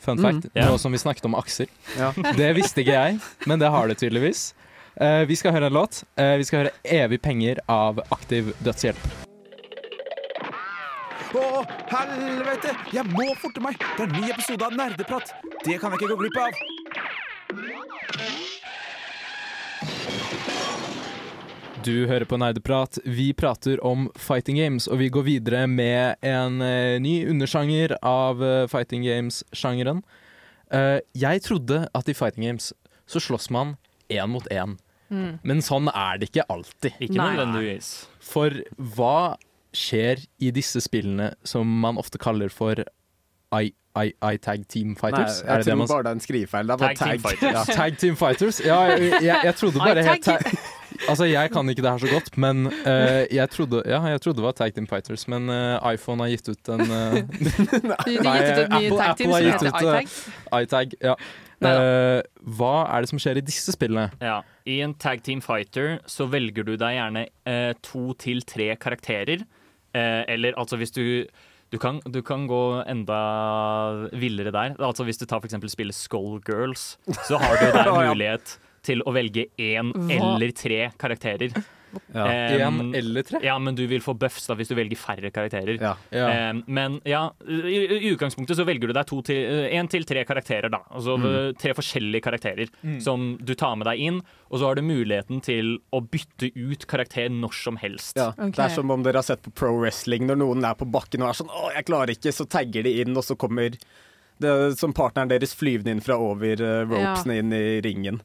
Fun 0.00 0.18
fact. 0.18 0.46
Yeah. 0.54 0.70
Nå 0.70 0.78
som 0.78 0.92
vi 0.92 0.98
snakket 0.98 1.24
om 1.24 1.34
akser. 1.34 1.66
Ja. 1.98 2.12
Det 2.36 2.52
visste 2.56 2.82
ikke 2.82 2.96
jeg, 2.96 3.18
men 3.46 3.60
det 3.62 3.70
har 3.70 3.86
det 3.88 3.98
tydeligvis. 4.00 4.54
Uh, 5.00 5.22
vi 5.28 5.36
skal 5.38 5.52
høre 5.54 5.66
en 5.70 5.76
låt. 5.76 6.02
Uh, 6.20 6.36
vi 6.40 6.44
skal 6.44 6.64
høre 6.64 6.72
'Evig 6.84 7.20
penger' 7.22 7.62
av 7.68 8.00
Aktiv 8.10 8.50
dødshjelp. 8.64 9.04
Å, 11.32 11.64
helvete! 11.88 12.74
Jeg 12.92 13.04
må 13.08 13.30
forte 13.40 13.62
meg! 13.64 13.78
Det 13.96 14.04
er 14.04 14.10
en 14.10 14.20
ny 14.20 14.32
episode 14.34 14.66
av 14.66 14.74
Nerdeprat. 14.76 15.32
Det 15.64 15.78
kan 15.80 15.94
jeg 15.94 16.02
ikke 16.02 16.12
gå 16.12 16.18
glipp 16.26 16.36
av. 16.42 16.52
Du 21.82 22.06
hører 22.06 22.24
på 22.28 22.36
Nerdeprat. 22.38 22.98
Vi 23.04 23.32
prater 23.34 23.80
om 23.84 24.06
fighting 24.18 24.56
games, 24.60 24.86
og 24.88 25.00
vi 25.00 25.08
går 25.12 25.24
videre 25.26 25.64
med 25.70 26.16
en 26.22 26.60
eh, 26.62 26.98
ny 27.02 27.14
undersjanger 27.30 27.96
av 28.06 28.42
eh, 28.44 28.66
fighting 28.70 29.02
games-sjangeren. 29.06 30.02
Eh, 30.72 31.00
jeg 31.18 31.42
trodde 31.42 31.82
at 31.94 32.08
i 32.08 32.14
fighting 32.14 32.46
games 32.46 32.70
så 33.10 33.20
slåss 33.22 33.50
man 33.54 33.76
én 34.12 34.28
mot 34.30 34.46
én, 34.52 34.78
Mm. 35.12 35.40
men 35.44 35.58
sånn 35.60 35.90
er 35.92 36.16
det 36.22 36.30
ikke 36.30 36.46
alltid. 36.48 36.94
Ikke 37.04 37.18
Nei. 37.18 37.34
nødvendigvis. 37.36 37.88
For 38.24 38.54
hva 38.80 39.34
skjer 39.76 40.22
i 40.40 40.48
disse 40.56 40.80
spillene 40.80 41.34
som 41.44 41.68
man 41.82 41.98
ofte 42.00 42.16
kaller 42.22 42.48
for 42.48 42.80
I- 43.52 43.74
I- 43.94 44.14
I-tag 44.24 44.64
team 44.72 44.94
Nei, 44.94 44.96
fighters? 45.02 45.42
jeg 45.42 45.50
er 45.50 45.58
det 45.58 45.66
det 45.66 45.68
tror 45.74 45.76
man 45.82 45.86
bare 45.90 46.02
det 46.02 46.08
er 46.08 46.16
en 46.16 46.24
skrivefeil. 46.24 46.66
Det 46.66 46.78
bare 46.78 46.94
Tag 46.96 46.96
team 46.96 47.10
tag. 47.10 47.20
fighters. 47.28 47.52
Ja. 47.68 47.74
Tag 47.74 47.98
Team 47.98 48.16
Fighters? 48.16 48.60
Ja, 48.64 48.80
jeg, 48.88 49.10
jeg, 49.20 49.36
jeg 49.44 49.54
trodde 49.60 49.78
bare 49.84 50.02
helt 50.08 50.24
tag 50.24 50.40
ta 50.48 50.50
Altså, 51.10 51.26
jeg 51.26 51.50
kan 51.52 51.68
ikke 51.72 51.82
det 51.82 51.90
her 51.90 52.02
så 52.02 52.10
godt, 52.12 52.36
men 52.38 52.66
uh, 52.70 53.22
jeg, 53.26 53.50
trodde, 53.50 53.82
ja, 53.90 54.00
jeg 54.12 54.20
trodde 54.22 54.38
det 54.38 54.44
var 54.46 54.56
Tag 54.58 54.74
Team 54.74 54.86
Fighters, 54.86 55.26
men 55.28 55.48
uh, 55.50 55.78
iPhone 55.92 56.22
har 56.22 56.30
gitt 56.30 56.52
ut 56.52 56.72
en 56.74 56.84
uh, 56.90 57.16
Nei, 57.18 58.12
ny 58.12 58.18
Apple- 58.22 58.98
tag 58.98 59.08
Apple 59.10 59.32
har 59.32 59.48
gitt 59.48 59.66
ut, 59.66 60.28
iTag. 60.62 60.94
Ja. 61.02 61.16
Eh, 61.62 62.20
hva 62.58 62.72
er 62.90 63.04
det 63.04 63.10
som 63.12 63.20
skjer 63.22 63.38
i 63.38 63.44
disse 63.46 63.74
spillene? 63.74 64.10
Ja. 64.22 64.40
I 64.66 64.80
en 64.84 64.94
tag 65.00 65.22
team 65.26 65.42
fighter 65.44 66.00
så 66.10 66.26
velger 66.30 66.66
du 66.66 66.74
deg 66.80 66.96
gjerne 66.96 67.26
eh, 67.48 67.70
to 67.84 68.12
til 68.18 68.42
tre 68.48 68.72
karakterer. 68.80 69.44
Eh, 69.94 70.22
eller 70.32 70.58
altså 70.58 70.78
hvis 70.80 70.94
du 70.94 71.04
du 71.72 71.78
kan, 71.80 72.02
du 72.04 72.18
kan 72.20 72.44
gå 72.44 72.82
enda 72.84 73.18
villere 74.12 74.52
der. 74.52 74.74
Altså 74.76 75.06
Hvis 75.08 75.16
du 75.16 75.24
tar 75.24 75.40
for 75.40 75.48
spillet 75.48 75.96
Skullgirls, 75.96 76.98
så 77.24 77.38
har 77.40 77.56
du 77.56 77.70
der 77.72 77.88
mulighet 78.10 78.58
til 78.82 79.02
å 79.06 79.12
velge 79.14 79.46
én 79.58 79.92
eller 80.10 80.50
tre 80.56 80.90
karakterer. 80.98 81.52
Ja. 82.14 82.24
Um, 82.68 82.78
en 82.80 82.94
eller 82.96 83.20
tre? 83.28 83.38
ja, 83.44 83.58
men 83.60 83.74
du 83.76 83.82
vil 83.86 84.00
få 84.00 84.14
buffs 84.16 84.46
da 84.48 84.54
hvis 84.56 84.70
du 84.70 84.74
velger 84.78 84.96
færre 84.96 85.28
karakterer. 85.30 85.76
Ja. 85.76 85.90
Ja. 86.08 86.48
Um, 86.48 86.62
men 86.72 86.94
ja, 87.04 87.26
i, 87.44 87.74
i 87.98 88.12
utgangspunktet 88.14 88.56
så 88.56 88.64
velger 88.64 88.88
du 88.88 88.94
deg 88.96 89.04
to 89.10 89.18
til, 89.28 89.36
en 89.76 89.90
til 89.92 90.06
tre 90.08 90.22
karakterer, 90.24 90.72
da. 90.72 90.80
Altså 90.88 91.18
Mm. 91.20 91.52
tre 91.60 91.74
forskjellige 91.76 92.24
karakterer 92.24 92.70
som 93.04 93.36
du 93.36 93.52
tar 93.54 93.76
med 93.76 93.84
deg 93.90 94.00
inn. 94.00 94.22
Og 94.48 94.58
så 94.62 94.70
har 94.70 94.74
du 94.80 94.82
muligheten 94.88 95.42
til 95.44 95.74
å 95.92 96.00
bytte 96.00 96.48
ut 96.56 96.86
karakter 96.88 97.28
når 97.28 97.52
som 97.60 97.76
helst. 97.76 98.16
Ja, 98.16 98.30
Okay. 98.32 98.50
Det 98.56 98.64
er 98.70 98.74
som 98.74 98.90
om 98.90 99.02
dere 99.04 99.20
har 99.20 99.28
sett 99.28 99.42
på 99.44 99.52
pro 99.52 99.76
wrestling. 99.76 100.24
Når 100.26 100.40
noen 100.40 100.64
er 100.64 100.74
på 100.74 100.88
bakken 100.90 101.20
og 101.22 101.28
er 101.28 101.36
sånn 101.44 101.52
'Å, 101.52 101.74
jeg 101.76 101.84
klarer 101.84 102.16
ikke', 102.16 102.32
så 102.32 102.48
tagger 102.48 102.82
de 102.88 103.02
inn, 103.02 103.12
og 103.16 103.22
så 103.22 103.36
kommer 103.36 103.68
det 104.42 104.78
som 104.80 104.92
partneren 104.96 105.30
deres 105.32 105.54
flyvende 105.58 105.94
inn 105.96 106.02
fra 106.04 106.18
over 106.20 106.60
eh, 106.60 106.82
ropesene 106.90 107.38
inn 107.40 107.52
i 107.56 107.80
ringen. 107.84 108.20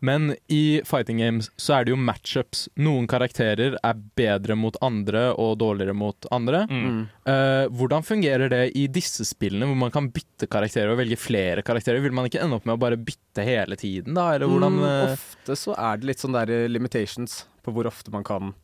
Men 0.00 0.30
i 0.48 0.80
fighting 0.88 1.18
games 1.20 1.50
så 1.60 1.74
er 1.76 1.84
det 1.84 1.92
jo 1.92 1.98
matchups. 2.00 2.62
Noen 2.80 3.04
karakterer 3.10 3.74
er 3.84 3.98
bedre 4.16 4.54
mot 4.56 4.78
andre 4.80 5.26
og 5.36 5.58
dårligere 5.60 5.92
mot 5.92 6.24
andre. 6.32 6.62
Mm. 6.72 7.02
Uh, 7.28 7.66
hvordan 7.76 8.06
fungerer 8.08 8.48
det 8.48 8.62
i 8.80 8.86
disse 8.88 9.26
spillene, 9.28 9.68
hvor 9.68 9.76
man 9.82 9.92
kan 9.92 10.08
bytte 10.14 10.48
karakterer 10.48 10.94
og 10.94 11.02
velge 11.02 11.18
flere 11.20 11.60
karakterer? 11.66 12.00
Vil 12.00 12.16
man 12.16 12.30
ikke 12.30 12.40
ende 12.40 12.56
opp 12.56 12.64
med 12.64 12.78
å 12.78 12.80
bare 12.80 12.96
bytte 12.96 13.44
hele 13.44 13.76
tiden, 13.76 14.16
da? 14.16 14.30
Eller 14.38 14.48
hvordan 14.48 14.78
Mm, 14.80 14.86
eh, 14.88 15.12
ofte 15.18 15.58
så 15.66 15.76
er 15.76 16.00
det 16.00 16.08
litt 16.14 16.24
sånn 16.24 16.32
der 16.38 16.54
limitations 16.72 17.42
på 17.60 17.72
hvor 17.76 17.84
ofte 17.92 18.08
man 18.16 18.24
kan 18.24 18.54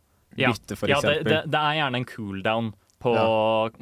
Ja. 0.41 0.55
bytte, 0.57 0.73
for 0.81 0.89
ja, 0.89 1.03
det, 1.05 1.19
eksempel. 1.21 1.33
det, 1.35 1.51
det 1.53 1.61
er 1.61 1.77
gjerne 1.83 2.01
en 2.01 2.09
cooldown 2.09 2.73
på 3.05 3.13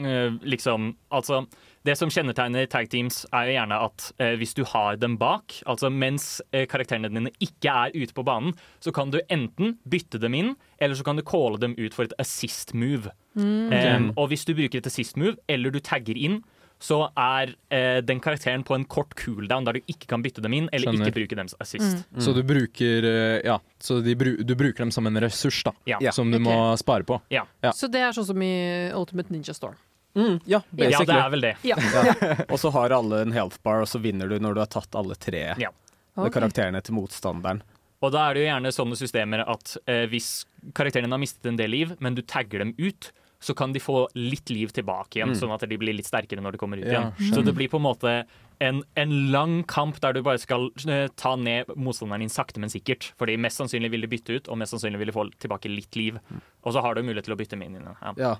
eh, 0.03 0.31
liksom 0.43 0.97
Altså, 1.15 1.45
det 1.85 1.97
som 2.01 2.11
kjennetegner 2.13 2.69
tag 2.73 2.89
teams, 2.93 3.23
er 3.29 3.51
jo 3.51 3.57
gjerne 3.59 3.81
at 3.87 4.07
eh, 4.23 4.35
hvis 4.41 4.57
du 4.57 4.63
har 4.71 4.97
dem 5.01 5.19
bak, 5.21 5.59
altså 5.69 5.91
mens 5.93 6.39
eh, 6.51 6.65
karakterene 6.71 7.13
dine 7.13 7.33
ikke 7.45 7.75
er 7.85 7.95
ute 7.95 8.17
på 8.17 8.25
banen, 8.25 8.57
så 8.81 8.93
kan 8.95 9.13
du 9.13 9.21
enten 9.29 9.77
bytte 9.85 10.21
dem 10.23 10.37
inn, 10.39 10.55
eller 10.81 10.97
så 10.97 11.05
kan 11.07 11.21
du 11.21 11.25
calle 11.27 11.61
dem 11.61 11.77
ut 11.77 11.97
for 11.97 12.09
et 12.09 12.17
assist 12.23 12.73
move. 12.73 13.13
Eh, 13.37 14.11
og 14.15 14.29
hvis 14.33 14.47
du 14.49 14.55
bruker 14.57 14.81
et 14.81 14.89
assist 14.89 15.21
move, 15.21 15.37
eller 15.51 15.75
du 15.75 15.81
tagger 15.85 16.17
inn, 16.17 16.41
så 16.83 16.99
er 17.17 17.55
eh, 17.73 18.01
den 18.05 18.21
karakteren 18.21 18.65
på 18.67 18.75
en 18.77 18.85
kort 18.91 19.15
cooldown 19.17 19.65
der 19.69 19.79
du 19.79 19.87
ikke 19.93 20.09
kan 20.11 20.25
bytte 20.25 20.43
dem 20.45 20.57
inn, 20.57 20.67
eller 20.73 20.91
Skjønner. 20.91 21.09
ikke 21.09 21.21
bruke 21.21 21.39
dems 21.39 21.57
assist. 21.63 22.05
Så 22.21 22.35
du 22.37 22.43
bruker 22.47 23.07
eh, 23.09 23.39
Ja, 23.47 23.61
så 23.81 24.01
de 24.05 24.17
bru 24.19 24.35
du 24.43 24.55
bruker 24.59 24.85
dem 24.85 24.93
som 24.95 25.09
en 25.09 25.21
ressurs, 25.23 25.63
da. 25.65 25.73
Ja. 25.89 26.13
Som 26.13 26.33
du 26.33 26.41
okay. 26.41 26.49
må 26.49 26.59
spare 26.81 27.07
på. 27.09 27.21
Ja. 27.33 27.47
Ja. 27.65 27.73
Så 27.77 27.89
det 27.93 28.03
er 28.05 28.17
sånn 28.17 28.29
som 28.29 28.45
i 28.45 28.55
Ultimate 28.97 29.33
Ninja 29.33 29.57
Store. 29.57 29.79
Mm, 30.15 30.37
ja, 30.47 30.61
ja, 30.79 31.01
det 31.05 31.15
er 31.19 31.31
vel 31.33 31.41
det. 31.43 31.55
Ja. 31.67 31.77
Og 32.53 32.59
så 32.63 32.71
har 32.75 32.95
alle 32.95 33.23
en 33.25 33.33
health 33.35 33.59
bar, 33.67 33.81
og 33.83 33.89
så 33.91 33.99
vinner 33.99 34.29
du 34.31 34.37
når 34.39 34.55
du 34.55 34.61
har 34.63 34.71
tatt 34.71 34.95
alle 34.95 35.17
tre 35.19 35.41
Ja. 35.59 35.71
okay. 36.15 36.31
Karakterene 36.39 36.81
til 36.87 36.95
motstanderen. 36.95 37.63
Og 38.05 38.13
da 38.13 38.29
er 38.29 38.35
det 38.37 38.45
jo 38.45 38.49
gjerne 38.53 38.71
sånne 38.77 38.97
systemer 39.01 39.43
at 39.49 39.77
eh, 39.89 40.05
hvis 40.13 40.45
karakteren 40.77 41.09
din 41.09 41.17
har 41.17 41.23
mistet 41.23 41.47
en 41.51 41.57
del 41.59 41.71
liv, 41.73 41.95
men 42.05 42.15
du 42.15 42.23
tagger 42.23 42.61
dem 42.63 42.75
ut, 42.79 43.11
så 43.45 43.53
kan 43.57 43.73
de 43.75 43.81
få 43.83 44.07
litt 44.17 44.49
liv 44.55 44.71
tilbake 44.73 45.19
igjen, 45.19 45.33
Mm. 45.35 45.37
sånn 45.41 45.53
at 45.55 45.65
de 45.69 45.77
blir 45.77 45.93
litt 45.97 46.07
sterkere 46.09 46.41
når 46.41 46.53
de 46.55 46.59
kommer 46.63 46.79
ut 46.81 46.87
Ja, 46.89 47.11
igjen. 47.13 47.35
Så 47.35 47.43
det 47.45 47.53
blir 47.57 47.69
på 47.69 47.77
en 47.81 47.85
måte 47.85 48.13
en, 48.61 48.83
en 48.97 49.13
lang 49.33 49.65
kamp 49.69 49.99
der 50.01 50.15
du 50.17 50.23
bare 50.23 50.39
skal 50.41 50.71
eh, 50.89 51.09
ta 51.17 51.35
ned 51.37 51.69
motstanderen 51.77 52.21
din 52.25 52.33
sakte, 52.33 52.61
men 52.63 52.71
sikkert. 52.73 53.11
Fordi 53.21 53.35
mest 53.37 53.59
sannsynlig 53.61 53.91
vil 53.93 54.01
de 54.07 54.09
bytte 54.15 54.37
ut, 54.39 54.49
og 54.49 54.59
mest 54.63 54.73
sannsynlig 54.77 55.01
vil 55.03 55.11
de 55.11 55.17
få 55.17 55.27
tilbake 55.43 55.69
litt 55.73 55.97
liv. 55.99 56.21
Og 56.65 56.73
så 56.73 56.81
har 56.85 56.95
du 56.95 57.03
mulighet 57.03 57.27
til 57.29 57.35
å 57.37 57.41
bytte 57.41 57.59
miniene. 57.61 57.97
Ja. 58.01 58.15
Ja. 58.17 58.35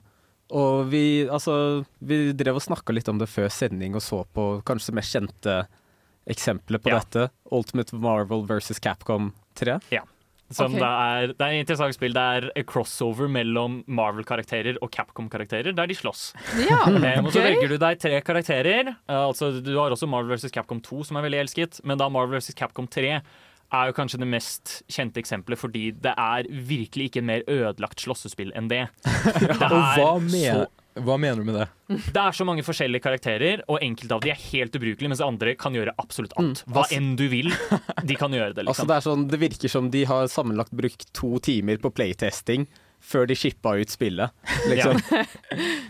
Og 0.53 0.87
vi, 0.93 1.25
altså, 1.29 1.85
vi 2.05 2.33
drev 2.37 2.57
og 2.61 2.63
snakka 2.63 2.93
litt 2.93 3.09
om 3.09 3.19
det 3.19 3.31
før 3.33 3.49
sending 3.51 3.95
og 3.97 4.03
så 4.05 4.25
på 4.37 4.49
kanskje 4.69 4.93
det 4.93 4.99
mest 5.01 5.15
kjente 5.17 5.55
eksempelet 6.31 6.83
på 6.85 6.91
Ja. 6.93 6.99
dette. 7.01 7.31
Ultimate 7.53 7.95
Marvel 7.97 8.45
versus 8.49 8.79
Capcom 8.81 9.33
3. 9.57 9.79
Som 10.55 10.75
Okay. 10.75 10.79
det, 10.79 10.85
er, 10.87 11.27
det 11.33 11.41
er 11.41 11.53
et 11.55 11.61
interessant 11.65 11.95
spill. 11.97 12.13
Det 12.13 12.21
er 12.21 12.51
a 12.55 12.63
crossover 12.63 13.27
mellom 13.33 13.83
Marvel-karakterer 13.89 14.77
og 14.85 14.91
Capcom-karakterer, 14.93 15.73
der 15.75 15.87
de 15.89 15.95
slåss. 15.97 16.35
Ja, 16.69 16.83
okay. 16.85 17.17
og 17.25 17.33
så 17.33 17.41
velger 17.43 17.69
du 17.73 17.79
deg 17.81 17.99
tre 17.99 18.21
karakterer. 18.21 18.93
Eh, 19.09 19.17
altså, 19.17 19.49
du 19.65 19.73
har 19.81 19.91
også 19.91 20.07
Marvel 20.07 20.37
vs. 20.37 20.53
Capcom 20.53 20.83
2, 20.85 21.03
som 21.09 21.17
er 21.17 21.23
veldig 21.27 21.41
elsket, 21.47 21.81
men 21.89 21.99
da 21.99 22.11
Marvel 22.13 22.39
vs. 22.39 22.53
Capcom 22.55 22.87
3 22.87 23.17
er 23.75 23.91
jo 23.91 23.97
kanskje 23.97 24.21
det 24.23 24.29
mest 24.31 24.73
kjente 24.93 25.21
eksempelet, 25.23 25.61
fordi 25.61 25.85
det 26.05 26.15
er 26.19 26.49
virkelig 26.69 27.11
ikke 27.11 27.21
en 27.23 27.29
mer 27.33 27.45
ødelagt 27.51 28.03
slåssespill 28.05 28.53
enn 28.57 28.71
det. 28.73 28.87
Det 29.05 29.69
Og 29.69 29.77
hva, 29.99 30.09
men, 30.23 30.65
hva 31.05 31.17
mener 31.19 31.43
du 31.43 31.49
med 31.49 31.59
det? 31.59 31.67
det 32.15 32.21
er 32.23 32.37
så 32.37 32.47
mange 32.47 32.63
forskjellige 32.67 33.03
karakterer, 33.05 33.63
og 33.69 33.83
enkelte 33.83 34.15
av 34.17 34.23
de 34.25 34.31
er 34.35 34.41
helt 34.53 34.77
ubrukelige, 34.79 35.11
mens 35.11 35.23
andre 35.25 35.55
kan 35.59 35.75
gjøre 35.77 35.95
absolutt 36.01 36.35
alt. 36.41 36.63
Mm, 36.65 36.73
Hva 36.75 36.85
altså- 36.85 36.97
enn 37.01 37.11
du 37.19 37.27
vil, 37.33 37.51
de 38.05 38.17
kan 38.21 38.33
gjøre 38.33 38.55
det. 38.55 38.65
Altså, 38.69 38.85
Liksom. 38.85 38.89
det, 38.93 38.97
er 39.01 39.07
sånn, 39.09 39.27
det 39.33 39.41
virker 39.43 39.69
som 39.73 39.91
de 39.95 40.05
har 40.11 40.27
sammenlagt 40.33 40.73
brukt 40.77 41.09
to 41.13 41.35
timer 41.45 41.77
på 41.83 41.91
playtesting 41.95 42.67
før 43.05 43.27
de 43.29 43.35
shippa 43.37 43.75
ut 43.81 43.91
spillet. 43.93 44.31
Liksom. 44.71 44.97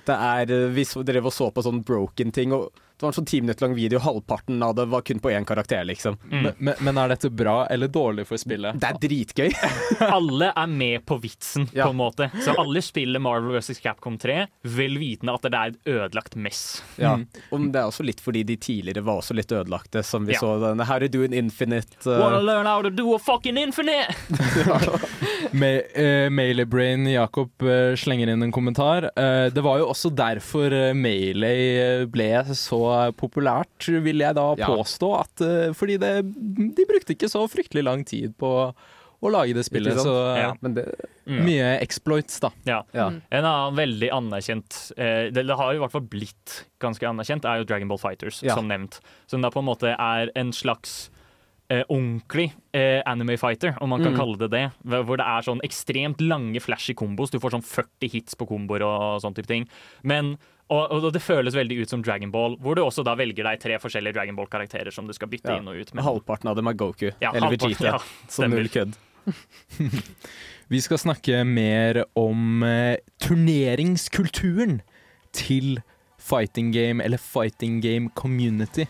Det 0.09 0.17
er, 0.17 0.51
eh, 0.51 0.69
Vi 0.75 0.85
drev 1.07 1.29
og 1.31 1.33
så 1.37 1.51
på 1.55 1.63
sånn 1.63 1.85
broken 1.87 2.33
ting, 2.35 2.53
og 2.57 2.73
det 2.95 3.03
var 3.03 3.11
en 3.11 3.17
sånn 3.17 3.27
ti 3.27 3.41
minutter 3.43 3.67
lang 3.67 3.75
video, 3.75 3.99
halvparten 3.99 4.63
av 4.63 4.77
det 4.79 4.85
var 4.87 5.03
kun 5.03 5.19
på 5.19 5.31
én 5.35 5.45
karakter, 5.45 5.83
liksom. 5.85 6.15
Mm. 6.31 6.45
Men, 6.59 6.75
men, 6.79 6.99
er 7.03 7.11
dette 7.11 7.31
bra 7.35 7.65
eller 7.67 7.91
dårlig 7.91 8.23
for 8.29 8.39
spillet? 8.39 8.79
Det 8.79 8.87
er 8.87 9.01
dritgøy. 9.03 9.49
alle 10.17 10.53
er 10.55 10.71
med 10.71 11.03
på 11.07 11.19
vitsen, 11.19 11.67
Ja. 11.73 11.89
på 11.89 11.91
en 11.91 11.99
måte. 11.99 12.29
Så 12.45 12.55
alle 12.55 12.83
spiller 12.87 13.19
Marvel 13.19 13.59
vs. 13.59 13.81
Capcom 13.83 14.15
3, 14.23 14.37
vel 14.77 14.95
vitende 15.03 15.35
at 15.35 15.43
det 15.49 15.59
er 15.59 15.75
et 15.75 15.91
ødelagt 15.97 16.39
mess. 16.39 16.63
Ja. 16.95 17.17
Mm. 17.19 17.27
Og 17.51 17.67
det 17.75 17.83
er 17.83 17.91
også 17.91 18.07
litt 18.07 18.23
fordi 18.23 18.45
de 18.47 18.57
tidligere 18.63 19.03
var 19.03 19.25
også 19.25 19.35
litt 19.35 19.51
ødelagte, 19.51 20.05
som 20.07 20.31
vi 20.31 20.39
Ja. 20.39 20.45
så 20.45 20.55
denne 20.63 20.87
How 20.87 21.01
to 21.03 21.09
do 21.09 21.25
an 21.25 21.33
infinite 21.33 21.99
Wanna 22.05 22.39
uh, 22.39 22.43
learn 22.43 22.67
how 22.67 22.83
to 22.83 22.91
do 22.91 23.15
a 23.15 23.19
fucking 23.19 23.59
infinite! 23.59 24.15
Me 25.51 25.83
uh, 25.83 26.31
Mailebrain 26.31 27.07
Jakob 27.11 27.51
uh, 27.63 27.95
slenger 27.99 28.31
inn 28.31 28.43
en 28.43 28.53
kommentar. 28.55 29.11
Uh, 29.19 29.51
det 29.51 29.63
var 29.65 29.83
jo 29.83 29.91
også 29.91 30.11
derfor 30.15 30.71
uh, 30.71 30.95
Melee 30.95 32.07
ble 32.11 32.31
så 32.55 32.84
populært, 33.19 33.87
vil 34.05 34.19
jeg 34.25 34.35
da 34.35 34.55
Ja. 34.59 34.67
påstå. 34.67 35.09
At, 35.21 35.41
eh, 35.41 35.73
fordi 35.73 35.99
det, 35.99 36.13
de 36.75 36.85
brukte 36.91 37.15
ikke 37.17 37.31
så 37.31 37.47
fryktelig 37.51 37.85
lang 37.85 38.05
tid 38.05 38.35
på 38.39 38.51
å 39.25 39.31
lage 39.33 39.55
det 39.55 39.65
spillet. 39.65 39.97
Så 39.97 40.13
Ja. 40.37 40.53
Men 40.61 40.75
det 40.75 40.95
Mm. 41.27 41.45
mye 41.47 41.81
exploits, 41.81 42.39
da. 42.41 42.51
Ja. 42.67 42.83
Ja. 42.93 43.09
Mm. 43.09 43.23
En 43.33 43.45
annen 43.45 43.77
veldig 43.77 44.11
anerkjent 44.13 44.93
eh, 44.99 45.31
det, 45.31 45.47
det 45.47 45.57
har 45.57 45.73
i 45.73 45.79
hvert 45.79 45.91
fall 45.93 46.03
blitt 46.03 46.65
ganske 46.79 47.01
anerkjent, 47.09 47.45
er 47.47 47.59
jo 47.59 47.65
Dragon 47.65 47.89
Ball 47.89 47.97
Fighters, 47.99 48.43
Ja. 48.43 48.55
som 48.55 48.69
nevnt. 48.69 49.01
Som 49.27 49.41
da 49.41 49.49
på 49.51 49.61
en 49.61 49.65
måte 49.65 49.97
er 49.99 50.31
en 50.37 50.53
slags 50.53 51.09
eh, 51.71 51.83
ordentlig 51.89 52.53
eh, 52.75 53.01
anime 53.07 53.39
fighter, 53.39 53.75
om 53.81 53.89
man 53.89 54.03
kan 54.05 54.13
Mm. 54.13 54.19
kalle 54.19 54.37
det 54.39 54.51
det. 54.51 54.73
Hvor 54.85 55.03
hvor 55.07 55.17
det 55.17 55.25
er 55.25 55.41
sånn 55.41 55.63
ekstremt 55.65 56.19
lange 56.21 56.61
flashy 56.61 56.93
kombos. 56.95 57.31
Du 57.31 57.39
får 57.39 57.53
sånn 57.53 57.65
40 57.65 58.11
hits 58.13 58.35
på 58.35 58.47
komboer 58.47 58.83
og 58.83 59.23
sånn 59.23 59.35
type 59.35 59.47
ting. 59.47 59.67
Men 60.03 60.37
og, 60.73 60.93
og 60.97 61.11
det 61.13 61.21
føles 61.23 61.55
veldig 61.55 61.77
ut 61.85 61.91
som 61.93 62.03
Dragon 62.03 62.31
Ball, 62.33 62.55
hvor 62.63 62.75
du 62.79 62.83
også 62.85 63.05
da 63.05 63.13
velger 63.19 63.45
deg 63.45 63.61
tre 63.61 63.77
forskjellige 63.83 64.17
Dragon 64.17 64.37
Ball-karakterer 64.39 64.91
som 64.95 65.07
du 65.07 65.13
skal 65.17 65.29
bytte 65.29 65.53
Ja. 65.53 65.59
inn 65.61 65.69
og 65.69 65.77
ut 65.77 65.93
med. 65.95 66.05
Halvparten 66.07 66.49
av 66.51 66.57
dem 66.57 66.67
er 66.71 66.79
Goku. 66.81 67.11
Ja, 67.21 67.33
eller 67.35 67.53
Vegeta. 67.53 67.85
ja, 67.85 67.99
som 68.33 68.51
null 68.51 68.69
kødd. 68.73 68.97
Vi 70.73 70.81
skal 70.81 70.99
snakke 70.99 71.43
mer 71.45 72.05
om 72.17 72.63
eh, 72.65 72.97
turneringskulturen 73.21 74.79
til 75.37 75.81
fighting 76.19 76.73
game, 76.73 77.05
eller 77.05 77.21
fighting 77.21 77.83
game 77.85 78.09
community. 78.17 78.87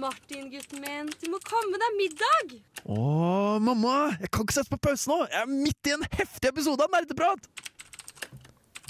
Martin, 0.00 0.50
gutten 0.52 0.80
min, 0.84 1.08
du 1.22 1.30
må 1.32 1.38
komme 1.48 1.78
deg 1.80 1.94
middag! 1.96 2.56
Å, 2.92 3.56
mamma! 3.64 3.94
Jeg 4.20 4.28
kan 4.32 4.44
ikke 4.44 4.56
sette 4.58 4.72
på 4.74 4.80
pause 4.90 5.08
nå! 5.08 5.22
Jeg 5.32 5.40
er 5.40 5.48
midt 5.52 5.88
i 5.88 5.94
en 5.94 6.04
heftig 6.18 6.50
episode 6.52 6.84
av 6.84 6.92
Nerdeprat! 6.92 7.48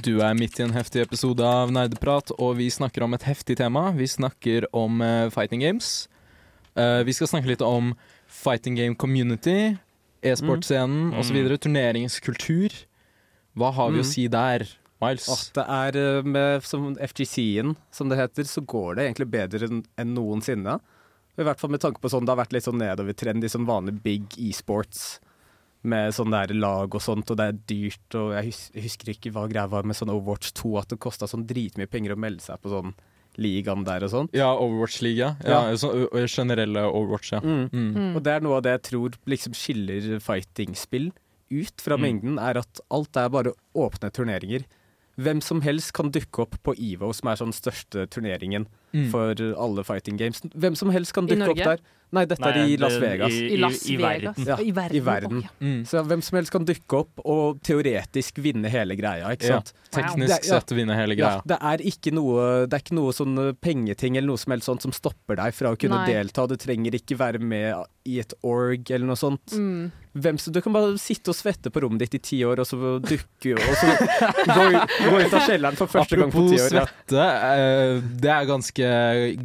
Du 0.07 0.21
er 0.23 0.37
midt 0.39 0.61
i 0.61 0.65
en 0.67 0.75
heftig 0.77 1.03
episode 1.03 1.43
av 1.43 1.73
Nerdeprat, 1.75 2.31
og 2.39 2.57
vi 2.61 2.69
snakker 2.71 3.03
om 3.07 3.17
et 3.17 3.25
heftig 3.27 3.57
tema. 3.59 3.89
Vi 3.97 4.07
snakker 4.07 4.69
om 4.77 5.01
uh, 5.03 5.27
fighting 5.35 5.65
games. 5.65 6.07
Uh, 6.79 7.01
vi 7.07 7.15
skal 7.17 7.31
snakke 7.33 7.51
litt 7.51 7.65
om 7.65 7.91
fighting 8.31 8.77
game 8.79 8.95
community, 8.99 9.75
e-sportscenen 10.27 11.11
Mm. 11.11 11.19
osv. 11.21 11.39
Turneringskultur. 11.59 12.77
Hva 13.57 13.73
har 13.75 13.91
vi 13.95 13.99
å 14.03 14.05
Mm. 14.05 14.13
si 14.13 14.29
der, 14.29 14.67
Miles? 15.03 15.27
At 15.29 15.51
det 15.55 15.65
er 15.69 15.97
eh, 16.19 16.23
med 16.23 16.63
FGC-en, 16.63 17.75
som 17.91 18.09
det 18.09 18.19
heter, 18.19 18.45
så 18.45 18.65
går 18.65 18.97
det 18.97 19.05
egentlig 19.07 19.31
bedre 19.31 19.69
enn 19.99 20.15
noensinne. 20.15 20.79
I 21.39 21.43
hvert 21.43 21.59
fall 21.61 21.71
med 21.71 21.81
tanke 21.81 22.01
på 22.01 22.09
sånn, 22.11 22.25
Det 22.27 22.35
har 22.37 22.45
vært 22.45 22.53
litt 22.53 22.65
sånn 22.65 22.79
nedovertrend 22.81 23.45
i 23.45 23.49
sånn 23.49 23.67
vanlig 23.67 24.03
big 24.03 24.25
e-sports. 24.39 25.21
Med 25.87 26.13
sånn 26.17 26.33
der 26.35 26.51
lag 26.59 26.93
og 26.97 27.03
sånt, 27.05 27.31
og 27.31 27.37
det 27.39 27.45
er 27.47 27.59
dyrt. 27.71 28.15
og 28.19 28.33
Jeg, 28.35 28.49
hus 28.51 28.63
husker 28.75 29.13
ikke 29.15 29.31
hva 29.37 29.45
greia 29.49 29.69
var 29.71 29.87
med 29.87 29.95
sånn 29.99 30.11
Overwatch 30.11 30.51
2, 30.59 30.73
at 30.81 30.89
det 30.91 30.99
kosta 31.05 31.29
sånn 31.31 31.47
dritmye 31.47 31.87
penger 31.89 32.17
å 32.17 32.19
melde 32.19 32.43
seg 32.43 32.59
på 32.61 32.73
sånn 32.73 32.95
ligaen 33.39 33.85
der 33.85 34.03
og 34.07 34.11
sånn. 34.11 34.29
Ja, 34.35 34.49
Overwatch-liga. 34.57 35.37
Ja, 35.45 35.69
Ja. 35.71 35.77
så, 35.77 35.91
generelle 36.27 36.87
Overwatch, 36.89 37.33
ja. 37.33 37.41
Mm. 37.45 37.69
Mm. 37.71 37.91
Mm. 37.95 38.17
Og 38.17 38.23
det 38.25 38.33
er 38.33 38.41
noe 38.41 38.57
av 38.57 38.63
det 38.65 38.73
jeg 38.81 38.83
tror 38.91 39.11
liksom 39.27 39.53
skiller 39.55 40.19
fighting-spill 40.25 41.13
ut 41.53 41.81
fra 41.81 41.97
Mm. 41.97 42.03
mengden, 42.03 42.39
er 42.41 42.59
at 42.59 42.81
alt 42.91 43.17
er 43.17 43.29
bare 43.29 43.53
åpne 43.77 44.11
turneringer. 44.11 44.65
Hvem 45.19 45.41
som 45.43 45.61
helst 45.65 45.93
kan 45.97 46.11
dukke 46.13 46.43
opp 46.45 46.57
på 46.63 46.75
EVO, 46.77 47.13
som 47.15 47.29
er 47.33 47.37
sånn 47.41 47.53
største 47.57 48.07
turneringen 48.09 48.67
Mm. 48.95 49.11
for 49.11 49.35
alle 49.61 49.83
fighting 49.85 50.17
games. 50.17 50.41
Hvem 50.57 50.75
som 50.77 50.89
helst 50.91 51.13
kan 51.13 51.27
dukke 51.27 51.51
opp 51.51 51.57
der. 51.59 51.81
Nei, 52.13 52.25
dette 52.25 52.47
er 52.47 52.63
i 52.65 52.77
Las 52.79 52.95
Vegas. 53.03 53.33
I, 53.35 53.49
I 53.53 53.57
Las 53.59 53.81
i, 53.91 53.93
i 53.93 53.97
Vegas. 53.99 54.37
verden. 54.37 54.47
Ja, 54.47 54.57
I 54.63 54.71
verden. 54.73 54.97
i 54.97 55.01
verden. 55.05 55.41
Ja. 55.43 55.49
Mm. 55.61 55.83
Så 55.85 56.03
hvem 56.07 56.23
som 56.23 56.37
helst 56.39 56.53
kan 56.55 56.65
dukke 56.65 57.01
opp 57.03 57.21
og 57.27 57.59
teoretisk 57.67 58.39
vinne 58.41 58.71
hele 58.73 58.97
greia, 58.97 59.33
ikke 59.37 59.51
Ja. 59.51 59.61
Teknisk 59.91 60.29
Det- 60.29 60.45
sett 60.45 60.69
vinne 60.73 60.95
hele 60.95 61.17
Ja, 61.17 61.41
greia. 61.41 61.43
det 61.45 61.59
er 61.61 61.79
ikke 61.91 62.13
noe, 62.15 62.67
det 62.67 62.73
er 62.75 62.79
ikke 62.85 62.95
noe 62.95 63.13
sånn 63.13 63.57
pengeting 63.61 64.17
eller 64.17 64.29
noe 64.29 64.39
som 64.39 64.53
helst 64.53 64.67
sånt 64.67 64.83
som 64.83 64.93
stopper 64.93 65.37
deg 65.37 65.53
fra 65.53 65.75
å 65.75 65.79
kunne 65.79 66.07
Nei. 66.07 66.13
delta. 66.15 66.47
Du 66.47 66.57
trenger 66.57 66.93
ikke 66.95 67.19
være 67.19 67.41
med 67.41 67.85
i 68.07 68.21
et 68.21 68.33
org 68.45 68.89
eller 68.91 69.07
noe 69.07 69.17
sånt. 69.17 69.45
Mm. 69.53 69.91
Hvem 70.17 70.39
som, 70.41 70.53
du 70.55 70.61
kan 70.65 70.75
bare 70.75 70.95
sitte 71.01 71.33
og 71.33 71.37
svette 71.37 71.71
på 71.73 71.83
rommet 71.85 72.05
ditt 72.05 72.17
i 72.17 72.21
ti 72.31 72.39
år, 72.47 72.63
og 72.63 72.69
så 72.69 72.97
dukke 73.03 73.55
og 73.57 73.75
så 73.77 73.91
gå, 74.49 74.67
gå 75.11 75.19
ut 75.21 75.35
av 75.37 75.43
kjelleren 75.45 75.79
for 75.79 75.93
første 75.93 76.19
gang 76.21 76.33
på 76.33 76.45
ti 76.49 76.61
år. 76.61 76.77
Ja. 76.79 76.85
svette, 76.87 77.27
eh, 77.51 77.99
det 78.23 78.33
er 78.33 78.49
ganske 78.49 78.93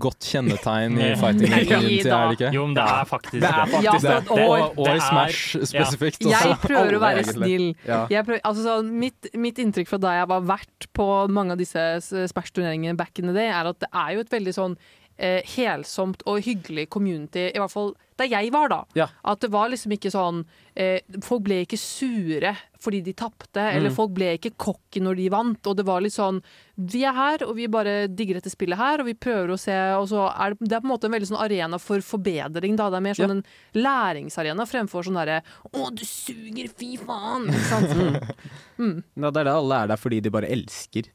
godt 0.01 0.29
kjennetegn 0.31 0.97
i 0.99 1.09
fighting 1.21 1.51
Nei 1.51 1.63
community, 1.67 2.07
er 2.07 2.31
det 2.31 2.37
ikke? 2.39 2.53
Jo, 2.55 2.67
men 2.69 2.77
det 2.77 2.87
er 2.87 3.09
faktisk 3.09 3.37
Det 3.37 3.51
er 3.51 3.73
faktisk 3.75 3.89
Ja, 3.89 3.97
det. 4.07 4.37
Og, 4.37 4.79
og, 4.79 4.87
i 4.87 5.03
Smash 5.09 5.67
spesifikt. 5.73 6.29
jeg 6.31 6.57
prøver 6.63 6.97
å 6.97 7.03
være 7.03 7.25
snill. 7.27 7.67
Jeg 7.85 8.27
prøver, 8.27 8.41
altså, 8.47 8.65
så, 8.65 8.79
mitt, 8.85 9.31
mitt 9.35 9.59
inntrykk 9.61 9.91
fra 9.91 10.01
da 10.01 10.15
jeg 10.21 10.31
var 10.31 10.47
vert 10.55 10.89
på 10.95 11.09
mange 11.31 11.55
av 11.57 11.61
disse 11.61 11.85
Smash-turneringene 12.31 12.97
back 12.99 13.19
in 13.19 13.29
the 13.29 13.35
day, 13.35 13.51
er 13.51 13.69
at 13.71 13.83
det 13.83 13.91
er 13.91 14.15
jo 14.15 14.25
et 14.25 14.35
veldig 14.39 14.55
sånn 14.55 14.79
eh, 15.21 15.41
helsomt 15.55 16.23
og 16.25 16.41
hyggelig 16.41 16.89
community, 16.89 17.51
i 17.53 17.59
hvert 17.61 17.71
fall 17.71 17.93
der 18.21 18.27
jeg 18.29 18.51
var, 18.53 18.67
da. 18.69 18.77
Ja. 18.93 19.07
At 19.25 19.39
det 19.41 19.49
var 19.53 19.69
liksom 19.71 19.93
ikke 19.95 20.11
sånn 20.13 20.43
eh, 20.77 20.99
Folk 21.25 21.41
ble 21.47 21.63
ikke 21.63 21.77
sure 21.79 22.51
fordi 22.81 22.99
de 23.05 23.13
tapte, 23.17 23.61
eller 23.61 23.89
Mm. 23.89 23.95
folk 23.95 24.11
ble 24.13 24.27
ikke 24.37 24.51
cocky 24.57 25.01
når 25.01 25.15
de 25.17 25.27
vant. 25.33 25.67
Og 25.69 25.75
det 25.77 25.85
var 25.85 26.01
litt 26.01 26.13
sånn 26.13 26.39
Vi 26.77 27.03
er 27.05 27.13
her, 27.17 27.43
og 27.47 27.55
vi 27.57 27.65
bare 27.71 28.07
digger 28.09 28.37
dette 28.39 28.49
spillet 28.53 28.77
her, 28.77 28.99
og 29.01 29.05
vi 29.09 29.13
prøver 29.17 29.53
å 29.53 29.57
se 29.61 29.73
Og 29.97 30.07
så 30.09 30.27
er 30.33 30.53
det, 30.53 30.67
det 30.69 30.75
er 30.77 30.81
på 30.81 30.89
en 30.89 30.93
måte 30.93 31.05
en 31.09 31.13
veldig 31.15 31.29
sånn 31.31 31.41
arena 31.45 31.79
for 31.81 32.01
forbedring, 32.05 32.75
da. 32.77 32.89
Det 32.93 32.97
er 33.01 33.05
mer 33.07 33.17
sånn 33.17 33.35
en 33.37 33.43
læringsarena 33.77 34.65
fremfor 34.69 35.05
sånn 35.07 35.17
derre 35.21 35.41
Å, 35.73 35.89
du 35.93 36.05
suger, 36.05 36.69
fy 36.77 36.95
faen! 37.01 37.49
Ikke 37.49 37.69
sant? 37.69 38.35
Ja, 39.21 39.29
det 39.29 39.41
er 39.43 39.45
det 39.49 39.53
alle 39.55 39.81
er 39.83 39.89
der 39.93 39.99
fordi 40.01 40.21
de 40.25 40.29
bare 40.33 40.49
elsker 40.51 41.09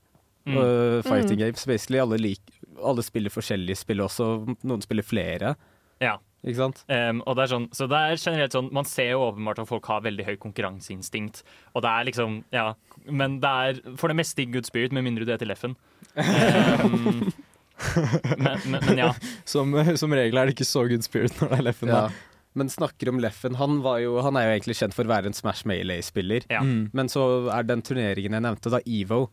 Mm. 0.46 0.54
uh, 0.62 1.02
fighting 1.02 1.40
Mm. 1.40 1.48
games. 1.48 1.64
Basically, 1.66 1.98
alle, 1.98 2.16
lik, 2.22 2.38
alle 2.83 3.05
spiller 3.07 3.33
forskjellige 3.33 3.83
spill 3.83 4.05
også. 4.05 4.31
Noen 4.66 4.85
spiller 4.85 5.07
flere. 5.07 5.55
Ja. 6.03 6.16
Ikke 6.47 6.61
sant? 6.61 6.83
Um, 6.87 7.22
og 7.27 7.35
det 7.39 7.47
er 7.47 7.51
sånn, 7.51 7.66
så 7.74 7.89
det 7.91 7.99
er 7.99 8.20
generelt 8.20 8.55
sånn 8.55 8.68
Man 8.74 8.87
ser 8.87 9.09
jo 9.16 9.24
åpenbart 9.24 9.59
at 9.59 9.66
folk 9.66 9.89
har 9.91 10.05
veldig 10.05 10.29
høy 10.29 10.37
konkurranseinstinkt. 10.43 11.43
Og 11.74 11.83
det 11.87 11.91
er 11.91 12.07
liksom 12.11 12.39
Ja. 12.55 12.68
Men 13.07 13.41
det 13.43 13.51
er 13.51 13.81
for 13.99 14.11
det 14.11 14.18
meste 14.18 14.45
i 14.45 14.49
good 14.51 14.66
spirit, 14.68 14.95
med 14.95 15.07
mindre 15.07 15.27
du 15.27 15.33
heter 15.33 15.49
Leffen. 15.49 15.77
Um, 16.14 17.33
men, 18.45 18.62
men, 18.66 18.81
men 18.81 18.99
ja. 18.99 19.11
Som, 19.47 19.74
som 19.99 20.14
regel 20.16 20.39
er 20.41 20.49
det 20.49 20.57
ikke 20.57 20.68
så 20.68 20.87
good 20.91 21.05
spirit 21.07 21.37
når 21.41 21.53
det 21.53 21.61
er 21.61 21.68
Leffen. 21.68 21.93
Ja. 21.93 22.07
da. 22.07 22.41
men 22.59 22.72
snakker 22.72 23.12
om 23.12 23.20
Leffen. 23.22 23.59
Han, 23.61 23.81
var 23.85 24.01
jo, 24.03 24.16
han 24.24 24.39
er 24.39 24.49
jo 24.49 24.57
egentlig 24.57 24.79
kjent 24.81 24.97
for 24.97 25.07
å 25.07 25.12
være 25.12 25.31
en 25.31 25.37
Smash 25.37 25.66
Melee-spiller. 25.68 26.49
Ja. 26.53 26.62
Mm. 26.64 26.89
Men 26.97 27.12
så 27.12 27.27
er 27.53 27.68
den 27.68 27.85
turneringen 27.87 28.39
jeg 28.39 28.47
nevnte, 28.47 28.72
da 28.72 28.83
EVO, 28.83 29.27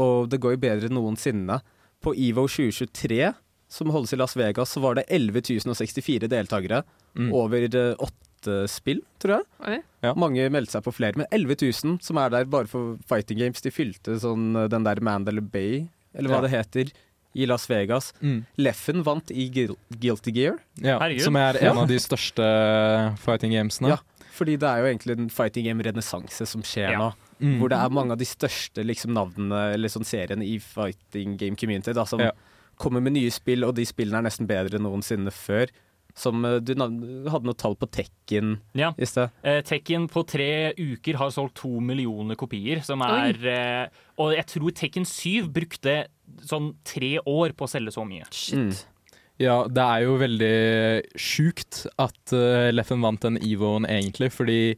og 0.00 0.30
det 0.32 0.40
går 0.40 0.56
jo 0.56 0.64
bedre 0.64 0.88
enn 0.88 0.96
noensinne. 0.96 1.60
På 2.00 2.14
EVO 2.16 2.46
2023, 2.48 3.32
som 3.68 3.90
holdes 3.92 4.12
i 4.12 4.16
Las 4.16 4.36
Vegas, 4.36 4.70
så 4.72 4.80
var 4.80 4.94
det 4.96 5.04
11.064 5.10 6.28
deltakere 6.28 6.82
Mm. 7.16 7.32
over 7.34 7.64
eh, 7.74 7.94
åtte 7.98 8.68
spill, 8.70 9.00
tror 9.18 9.40
jeg. 9.66 9.82
Ja. 10.02 10.12
Mange 10.14 10.44
meldte 10.50 10.76
seg 10.76 10.84
på 10.86 10.92
flere, 10.94 11.16
men 11.18 11.26
11.000 11.34 11.98
som 12.02 12.16
er 12.22 12.30
der 12.30 12.44
bare 12.46 12.68
for 12.70 12.96
fighting 13.10 13.38
games. 13.38 13.60
De 13.60 13.70
fylte 13.74 14.14
sånn 14.22 14.54
eh, 14.56 14.68
den 14.70 14.84
der 14.86 15.00
Mandela 15.02 15.40
Bay, 15.42 15.88
eller 16.14 16.30
hva 16.30 16.36
Ja. 16.36 16.40
det 16.46 16.50
heter, 16.54 16.92
i 17.34 17.46
Las 17.46 17.66
Vegas. 17.68 18.12
Mm. 18.22 18.44
Leffen 18.58 19.02
vant 19.06 19.30
i 19.30 19.48
Guil 19.50 19.76
Guilty 20.00 20.30
Gear. 20.34 20.58
Ja, 20.82 20.98
som 21.22 21.36
er 21.36 21.58
en 21.62 21.78
av 21.78 21.86
de 21.88 21.98
største 21.98 22.46
fighting 23.18 23.52
gamesene. 23.54 23.88
Ja. 23.88 23.98
Fordi 24.34 24.56
det 24.58 24.66
er 24.70 24.78
jo 24.82 24.86
egentlig 24.94 25.18
en 25.18 25.28
fighting 25.30 25.66
game-renessanse 25.66 26.46
som 26.46 26.62
skjer 26.62 26.92
Ja. 26.92 26.98
nå. 26.98 27.12
Mm. 27.40 27.58
Hvor 27.58 27.70
det 27.72 27.78
er 27.80 27.92
mange 27.96 28.12
av 28.12 28.18
de 28.20 28.28
største 28.28 28.84
liksom, 28.84 29.14
navnene 29.16 29.72
eller 29.74 29.88
sånn 29.88 30.04
seriene 30.04 30.44
i 30.44 30.58
fighting 30.60 31.36
game 31.40 31.56
community 31.56 31.92
da, 31.96 32.04
som 32.04 32.20
Ja. 32.20 32.32
kommer 32.76 33.00
med 33.00 33.12
nye 33.16 33.30
spill, 33.30 33.64
og 33.64 33.74
de 33.76 33.84
spillene 33.84 34.18
er 34.20 34.28
nesten 34.28 34.46
bedre 34.46 34.76
enn 34.76 34.84
noensinne 34.84 35.32
før. 35.32 35.68
Som 36.14 36.44
eh, 36.44 36.58
Du 36.60 36.74
hadde 36.74 37.44
noe 37.46 37.54
tall 37.56 37.76
på 37.76 37.86
Tekken 37.88 38.58
Ja. 38.74 38.92
i 38.98 39.04
sted. 39.06 39.30
Eh, 39.44 39.60
Tekken 39.62 40.08
på 40.10 40.26
tre 40.26 40.72
uker 40.76 41.16
har 41.16 41.30
solgt 41.30 41.54
to 41.62 41.80
millioner 41.80 42.34
kopier, 42.36 42.82
som 42.82 43.00
er 43.02 43.36
eh, 43.46 43.88
Og 44.18 44.34
jeg 44.34 44.46
tror 44.46 44.70
Tekken 44.74 45.06
7 45.06 45.48
brukte 45.48 46.06
sånn 46.44 46.74
tre 46.84 47.18
år 47.24 47.52
på 47.54 47.64
å 47.64 47.70
selge 47.70 47.92
så 47.94 48.04
mye. 48.04 48.24
Shit. 48.30 48.58
Mm. 48.58 48.74
Ja, 49.40 49.64
det 49.66 49.80
er 49.80 50.02
jo 50.04 50.18
veldig 50.20 51.16
sjukt 51.16 51.86
at 51.98 52.32
uh, 52.36 52.68
Leffen 52.74 53.00
vant 53.00 53.22
den 53.24 53.38
Evoen 53.40 53.86
egentlig, 53.88 54.28
fordi 54.34 54.76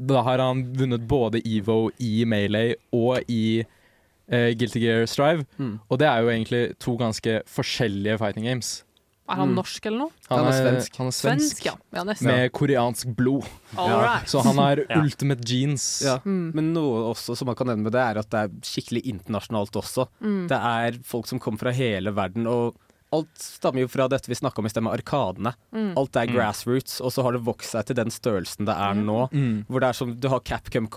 da 0.00 0.22
har 0.26 0.38
han 0.42 0.64
vunnet 0.76 1.06
både 1.08 1.40
Evo 1.46 1.90
i 2.02 2.24
Melee 2.28 2.74
og 2.92 3.20
i 3.30 3.62
uh, 3.62 4.50
Guilty 4.58 4.80
Gear 4.82 5.06
Strive. 5.06 5.46
Mm. 5.58 5.78
Og 5.88 5.98
det 6.02 6.08
er 6.10 6.22
jo 6.24 6.32
egentlig 6.34 6.64
to 6.82 6.96
ganske 7.00 7.40
forskjellige 7.46 8.18
fighting 8.18 8.44
games. 8.48 8.82
Er 9.28 9.40
han 9.40 9.48
Mm. 9.50 9.56
norsk 9.58 9.86
eller 9.86 9.98
noe? 9.98 10.10
Han 10.30 10.46
er 10.46 10.52
svensk. 10.54 10.96
Han 11.00 11.06
er 11.08 11.10
svensk, 11.10 11.56
Svensk, 11.58 11.64
ja. 11.66 11.72
ja. 11.92 12.04
Med 12.22 12.52
koreansk 12.54 13.08
blod. 13.18 13.44
Ja. 13.74 14.20
Så 14.24 14.38
han 14.46 14.54
har 14.56 14.76
Ja. 14.90 15.00
ultimate 15.02 15.42
jeans. 15.42 16.02
Ja. 16.06 16.20
Mm. 16.24 16.52
Men 16.54 16.72
noe 16.76 17.08
også 17.10 17.34
som 17.36 17.46
man 17.50 17.56
kan 17.58 17.66
nevne 17.66 17.82
med 17.88 17.92
det, 17.96 18.04
er 18.04 18.18
at 18.22 18.30
det 18.30 18.38
er 18.44 18.52
skikkelig 18.62 19.02
internasjonalt 19.04 19.74
også. 19.82 20.06
Mm. 20.22 20.46
Det 20.46 20.60
er 20.60 20.98
folk 21.02 21.26
som 21.26 21.40
kommer 21.42 21.58
fra 21.58 21.72
hele 21.74 22.14
verden, 22.14 22.46
og 22.46 22.76
alt 23.12 23.38
stammer 23.38 23.80
jo 23.84 23.88
fra 23.88 24.08
dette 24.08 24.26
vi 24.28 24.34
snakka 24.34 24.58
om 24.58 24.66
i 24.66 24.68
sted 24.68 24.82
med 24.82 24.92
Arkadene. 24.98 25.54
Mm. 25.72 25.92
Alt 25.96 26.16
er 26.16 26.26
Mm. 26.26 26.34
grassroots, 26.34 27.00
og 27.00 27.12
så 27.12 27.22
har 27.22 27.32
det 27.32 27.44
vokst 27.44 27.70
seg 27.70 27.86
til 27.86 27.96
den 27.96 28.10
størrelsen 28.10 28.66
det 28.66 28.74
er 28.74 28.94
nå. 28.94 29.30
Mm. 29.32 29.66
Hvor 29.68 29.80
det 29.80 29.88
er 29.88 29.92
som, 29.92 30.14
Du 30.18 30.28
har 30.28 30.40
Capcom 30.40 30.88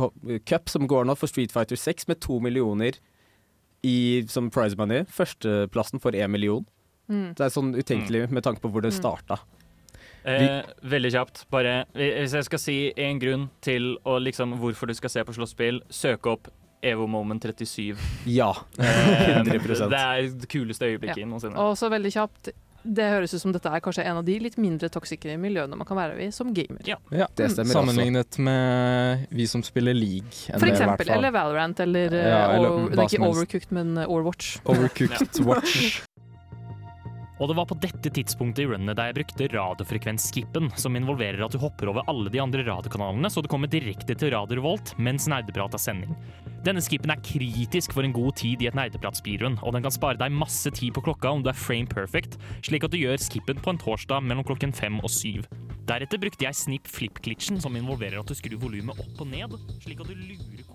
Cup 0.45 0.69
som 0.69 0.87
går 0.87 1.05
nå 1.05 1.15
for 1.17 1.27
Street 1.27 1.51
Fighter 1.51 1.75
6 1.75 2.07
med 2.07 2.19
to 2.19 2.39
millioner 2.39 2.93
i, 3.83 4.25
som 4.27 4.49
prize 4.49 4.75
money. 4.75 5.03
Førsteplassen 5.05 6.01
får 6.01 6.15
én 6.19 6.29
million. 6.29 6.65
Mm. 7.09 7.33
Det 7.35 7.45
er 7.45 7.49
sånn 7.49 7.73
utenkelig 7.75 8.29
med 8.29 8.43
tanke 8.43 8.59
på 8.61 8.69
hvor 8.71 8.81
det 8.81 8.91
Mm. 8.93 8.99
starta. 9.01 9.39
Eh, 10.25 10.63
veldig 10.83 11.11
kjapt, 11.13 11.45
bare 11.49 11.85
Hvis 11.95 12.33
jeg 12.33 12.43
skal 12.43 12.59
si 12.59 12.93
en 12.97 13.19
grunn 13.19 13.49
til 13.61 13.97
å 14.05 14.19
liksom, 14.21 14.59
hvorfor 14.59 14.87
du 14.87 14.93
skal 14.93 15.09
se 15.09 15.23
på 15.23 15.33
slåsspill, 15.33 15.81
søk 15.89 16.25
opp 16.27 16.47
Evo 16.81 17.07
Moment 17.07 17.43
37. 17.43 17.97
Ja. 18.25 18.53
Eh, 18.79 19.43
100%. 19.43 19.89
Det 19.91 19.99
er 19.99 20.29
det 20.39 20.47
kuleste 20.51 20.87
øyeblikket 20.87 21.17
Ja. 21.17 21.25
noensinne. 21.27 21.57
Og 21.59 21.75
så 21.77 21.89
veldig 21.91 22.11
kjapt 22.15 22.51
Det 22.81 23.03
høres 23.11 23.33
ut 23.35 23.41
som 23.41 23.51
dette 23.51 23.67
er 23.67 23.81
kanskje 23.83 24.05
en 24.07 24.17
av 24.21 24.23
de 24.23 24.37
litt 24.39 24.55
mindre 24.57 24.87
toksiske 24.87 25.33
miljøene 25.37 25.75
man 25.75 25.85
kan 25.85 25.97
være 25.99 26.21
i 26.23 26.29
som 26.31 26.53
gamer. 26.55 26.79
Ja. 26.87 26.95
Ja. 27.11 27.25
Det 27.35 27.49
stemmer 27.51 27.75
Sammenlignet 27.75 28.37
med 28.39 29.25
vi 29.35 29.45
som 29.51 29.61
spiller 29.67 29.93
league. 29.93 30.47
For 30.47 30.65
eksempel. 30.65 31.09
Eller 31.11 31.29
Valorant, 31.35 31.77
eller, 31.83 32.07
eh, 32.15 32.29
Ja, 32.29 32.51
eller 32.55 32.69
over, 32.69 32.95
hva 32.95 33.03
Ikke. 33.09 33.19
Overcooked, 33.27 33.71
men 33.75 33.97
eh, 33.97 34.07
Overwatch. 34.07 34.61
Overcooked 34.65 35.41
Watch. 35.49 36.01
Og 37.39 37.47
det 37.47 37.55
var 37.55 37.67
på 37.69 37.77
dette 37.79 38.11
tidspunktet 38.11 38.65
i 38.65 38.67
runnet 38.67 38.97
der 38.99 39.09
jeg 39.09 39.17
brukte 39.21 39.47
radiofrekvensskippen, 39.53 40.67
som 40.75 40.97
involverer 40.99 41.39
at 41.45 41.55
du 41.55 41.61
hopper 41.61 41.87
over 41.87 42.03
alle 42.11 42.31
de 42.33 42.41
andre 42.43 42.65
radiokanalene, 42.67 43.31
så 43.31 43.39
du 43.39 43.47
kommer 43.51 43.71
direkte 43.71 44.11
til 44.11 44.33
Radio 44.35 44.59
Revolt 44.59 44.91
mens 44.99 45.29
Nerdeprat 45.31 45.77
har 45.77 45.81
sending. 45.81 46.17
Denne 46.67 46.83
skippen 46.83 47.13
er 47.13 47.23
kritisk 47.23 47.95
for 47.95 48.03
en 48.03 48.15
god 48.15 48.35
tid 48.41 48.59
i 48.59 48.67
et 48.67 48.75
nerdeprat-speedrun, 48.75 49.55
og 49.63 49.71
den 49.71 49.85
kan 49.85 49.95
spare 49.95 50.19
deg 50.19 50.35
masse 50.35 50.67
tid 50.75 50.91
på 50.95 51.05
klokka 51.07 51.31
om 51.31 51.45
du 51.45 51.47
er 51.53 51.55
frame 51.55 51.87
perfect, 51.87 52.35
slik 52.67 52.83
at 52.83 52.91
du 52.91 52.99
gjør 52.99 53.21
skippen 53.23 53.63
på 53.63 53.71
en 53.71 53.79
torsdag 53.79 54.27
mellom 54.27 54.43
klokken 54.43 54.75
fem 54.75 54.99
og 54.99 55.13
syv. 55.13 55.47
Deretter 55.87 56.19
brukte 56.21 56.43
jeg 56.45 56.59
snip 56.59 56.91
flip-glitchen, 56.91 57.63
som 57.63 57.79
involverer 57.79 58.19
at 58.19 58.27
du 58.27 58.35
skrur 58.37 58.59
volumet 58.67 58.99
opp 58.99 59.23
og 59.23 59.31
ned, 59.31 59.55
slik 59.79 60.03
at 60.03 60.11
du 60.11 60.19
lurer 60.19 60.68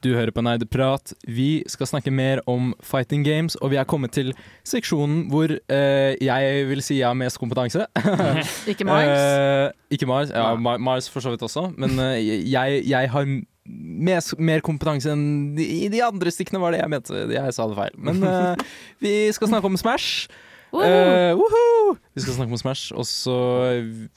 Du 0.00 0.14
hører 0.16 0.32
på 0.32 0.40
Nerdeprat. 0.44 1.12
Vi 1.28 1.62
skal 1.68 1.86
snakke 1.90 2.12
mer 2.14 2.40
om 2.48 2.70
fighting 2.80 3.24
games, 3.26 3.56
og 3.60 3.70
vi 3.74 3.76
er 3.76 3.84
kommet 3.88 4.14
til 4.16 4.30
seksjonen 4.64 5.26
hvor 5.32 5.52
eh, 5.52 6.14
jeg 6.24 6.64
vil 6.70 6.80
si 6.84 6.98
jeg 7.02 7.08
har 7.10 7.18
mest 7.20 7.36
kompetanse. 7.40 7.84
Ikke 8.70 8.86
Mars. 8.88 9.12
Eh, 9.12 9.70
ikke 9.92 10.06
Mars. 10.08 10.32
Ja, 10.32 10.54
Ma- 10.56 10.78
Mars 10.80 11.08
for 11.12 11.20
så 11.24 11.32
vidt 11.34 11.42
også, 11.44 11.66
men 11.76 11.98
eh, 12.00 12.16
jeg, 12.48 12.82
jeg 12.88 13.10
har 13.12 13.26
mes, 13.70 14.30
mer 14.40 14.62
kompetanse 14.64 15.12
enn 15.12 15.26
de, 15.58 15.66
i 15.84 15.88
de 15.92 16.00
andre 16.06 16.32
stikkene, 16.32 16.60
var 16.62 16.72
det 16.74 16.80
jeg 16.80 16.92
mente. 16.96 17.24
Jeg 17.36 17.54
sa 17.56 17.66
det 17.70 17.76
feil. 17.78 17.98
Men 18.00 18.22
eh, 18.24 18.64
vi 19.04 19.14
skal 19.36 19.52
snakke 19.52 19.68
om 19.68 19.76
Smash. 19.80 20.30
Woohoo! 20.72 21.34
uh, 21.34 21.36
-huh. 21.36 21.96
Vi 22.14 22.20
skal 22.22 22.34
snakke 22.34 22.52
om 22.52 22.58
Smash, 22.58 22.92
og 22.94 23.06
så 23.06 23.34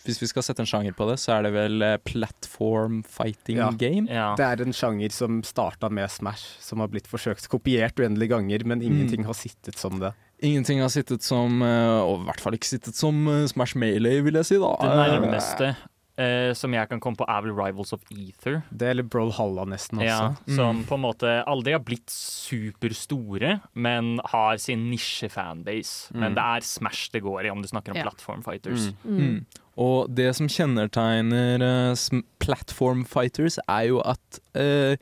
hvis 0.05 0.21
vi 0.21 0.27
skal 0.27 0.43
sette 0.43 0.61
en 0.61 0.69
sjanger 0.69 0.93
på 0.97 1.07
det, 1.09 1.17
så 1.19 1.37
er 1.37 1.47
det 1.47 1.53
vel 1.53 1.81
eh, 1.81 1.97
platform 1.97 3.03
fighting 3.03 3.57
Ja. 3.57 3.71
game. 3.71 4.07
Ja. 4.09 4.35
Det 4.37 4.45
er 4.45 4.65
en 4.65 4.73
sjanger 4.73 5.11
som 5.11 5.41
starta 5.43 5.89
med 5.89 6.11
Smash, 6.11 6.57
som 6.59 6.79
har 6.79 6.87
blitt 6.87 7.07
forsøkt 7.07 7.47
kopiert 7.49 7.99
uendelige 7.99 8.29
ganger, 8.29 8.65
men 8.65 8.81
ingenting 8.81 9.25
har 9.25 9.33
sittet 9.33 9.77
som 9.79 9.99
det. 9.99 10.13
Ingenting 10.43 10.81
har 10.81 10.89
sittet 10.89 11.23
som, 11.23 11.61
eh, 11.61 12.01
og 12.03 12.21
i 12.21 12.25
hvert 12.25 12.41
fall 12.41 12.53
ikke 12.53 12.67
sittet 12.67 12.95
som 12.95 13.27
eh, 13.27 13.45
Smash 13.47 13.77
Melee, 13.77 14.21
vil 14.21 14.33
jeg 14.35 14.45
si 14.45 14.55
da. 14.55 14.75
Det 14.81 15.21
nærmeste 15.21 15.75
eh, 16.17 16.53
som 16.53 16.73
jeg 16.73 16.89
kan 16.89 16.99
komme 16.99 17.17
på, 17.17 17.25
er 17.27 17.41
vel 17.41 17.53
Rivals 17.57 17.93
of 17.93 18.01
Ether. 18.11 18.61
Det 18.69 18.89
eller 18.93 19.03
Brawlhalla 19.03 19.65
nesten 19.65 19.97
også. 19.99 20.05
Ja, 20.05 20.35
Mm. 20.47 20.55
som 20.55 20.83
på 20.85 20.95
en 20.95 21.01
måte 21.01 21.43
aldri 21.47 21.71
har 21.73 21.79
blitt 21.81 22.09
superstore, 22.09 23.61
men 23.73 24.19
har 24.31 24.57
sin 24.57 24.89
nisje-fanbase. 24.91 26.11
Mm. 26.13 26.19
Men 26.19 26.35
det 26.37 26.43
er 26.43 26.61
Smash 26.67 27.09
det 27.13 27.23
går 27.23 27.45
i, 27.45 27.49
om 27.53 27.61
du 27.61 27.67
snakker 27.67 27.91
om 27.91 27.97
Ja. 27.97 28.03
platform 28.03 28.43
fighters. 28.43 28.91
Mm. 29.05 29.17
Mm. 29.19 29.45
Og 29.77 30.13
det 30.13 30.35
som 30.35 30.47
kjennetegner 30.47 31.61
uh, 31.61 32.21
platform 32.39 33.03
fighters, 33.05 33.57
er 33.67 33.87
jo 33.89 33.99
at 34.05 34.39
uh, 34.55 34.95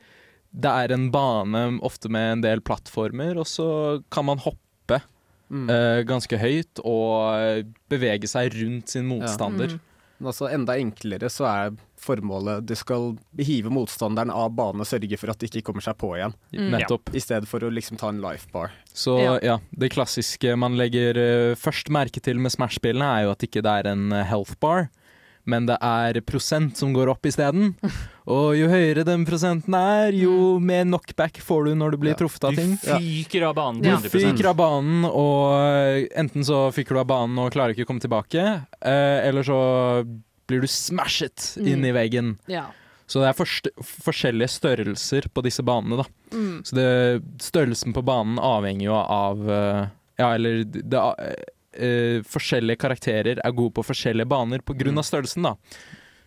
det 0.52 0.68
er 0.70 0.92
en 0.92 1.10
bane 1.10 1.78
ofte 1.82 2.08
med 2.12 2.32
en 2.32 2.40
del 2.42 2.60
plattformer, 2.60 3.36
og 3.38 3.46
så 3.46 4.02
kan 4.10 4.24
man 4.24 4.38
hoppe 4.38 4.58
Mm. 5.52 5.68
eh, 5.68 6.02
ganske 6.08 6.38
høyt 6.40 6.80
og 6.82 7.66
bevege 7.90 8.24
seg 8.24 8.54
rundt 8.56 8.88
sin 8.88 9.04
motstander. 9.04 9.68
Mm. 9.74 9.80
Altså 10.24 10.48
enda 10.52 10.76
enklere 10.78 11.28
så 11.32 11.44
er 11.48 11.72
formålet 12.02 12.64
du 12.66 12.74
skal 12.78 13.12
hive 13.38 13.70
motstanderen 13.70 14.30
av 14.34 14.50
banen 14.58 14.82
og 14.82 14.88
sørge 14.88 15.18
for 15.20 15.30
at 15.30 15.38
de 15.42 15.46
ikke 15.50 15.62
kommer 15.68 15.82
seg 15.84 15.96
på 16.00 16.12
igjen, 16.18 16.34
Mm. 16.52 16.70
Nettopp. 16.74 17.12
i 17.14 17.20
stedet 17.22 17.46
for 17.48 17.60
å 17.62 17.70
liksom 17.70 17.98
ta 17.98 18.08
en 18.10 18.20
life 18.22 18.48
bar. 18.52 18.72
Så 18.92 19.18
ja. 19.22 19.38
Ja. 19.42 19.58
det 19.76 19.92
klassiske 19.94 20.56
man 20.58 20.76
legger 20.76 21.16
eh, 21.16 21.54
først 21.54 21.88
merke 21.90 22.20
til 22.20 22.38
med 22.38 22.52
Smash-spillene, 22.52 23.06
er 23.06 23.24
jo 23.26 23.30
at 23.36 23.42
ikke 23.46 23.62
det 23.62 23.72
er 23.84 23.90
en 23.92 24.12
eh, 24.12 24.24
health 24.24 24.54
bar, 24.60 24.88
men 25.44 25.66
det 25.66 25.76
er 25.82 26.20
prosent 26.22 26.76
som 26.78 26.92
går 26.94 27.08
opp 27.10 27.26
isteden. 27.26 27.74
Og 28.30 28.52
jo 28.54 28.68
høyere 28.70 29.02
den 29.04 29.24
prosenten 29.26 29.74
er, 29.74 30.12
jo 30.14 30.58
mer 30.62 30.84
knockback 30.86 31.40
får 31.42 31.64
du 31.66 31.72
når 31.74 31.90
du 31.90 31.96
blir 32.04 32.12
Ja. 32.14 32.18
truffet 32.20 32.44
av 32.44 32.54
ting. 32.54 32.76
Du 32.76 32.86
fyker 32.86 33.48
av 33.48 33.54
banen 33.58 33.82
Ja. 33.84 33.96
Du 33.96 34.08
fyker 34.08 34.46
av 34.52 34.56
banen, 34.56 35.04
og 35.04 36.08
enten 36.14 36.44
så 36.46 36.68
fyker 36.72 36.94
du 36.94 37.00
av 37.00 37.06
banen 37.10 37.38
og 37.42 37.50
klarer 37.52 37.74
ikke 37.74 37.84
å 37.84 37.90
komme 37.90 38.00
tilbake, 38.04 38.44
eh, 38.82 39.26
eller 39.28 39.42
så 39.42 40.04
blir 40.46 40.60
du 40.60 40.66
smashet 40.68 41.56
Mm. 41.58 41.66
inn 41.72 41.84
i 41.84 41.92
veggen. 41.92 42.38
Ja. 42.46 42.66
Så 43.08 43.20
det 43.20 43.28
er 43.34 43.44
forskjellige 43.82 44.48
størrelser 44.48 45.26
på 45.34 45.42
disse 45.42 45.62
banene, 45.62 45.98
da. 45.98 46.04
Mm. 46.32 46.62
Så 46.64 46.72
det, 46.78 47.22
størrelsen 47.42 47.92
på 47.92 48.02
banen 48.04 48.38
avhenger 48.38 48.84
jo 48.86 48.94
av 48.94 49.50
eh, 49.50 49.86
Ja, 50.18 50.34
eller 50.34 50.62
det, 50.64 51.00
eh, 51.74 52.20
Forskjellige 52.28 52.80
karakterer 52.84 53.40
er 53.42 53.56
gode 53.56 53.74
på 53.78 53.84
forskjellige 53.86 54.28
baner 54.30 54.64
på 54.64 54.76
grunn 54.78 55.00
av 55.00 55.06
størrelsen, 55.08 55.48
da. 55.48 55.56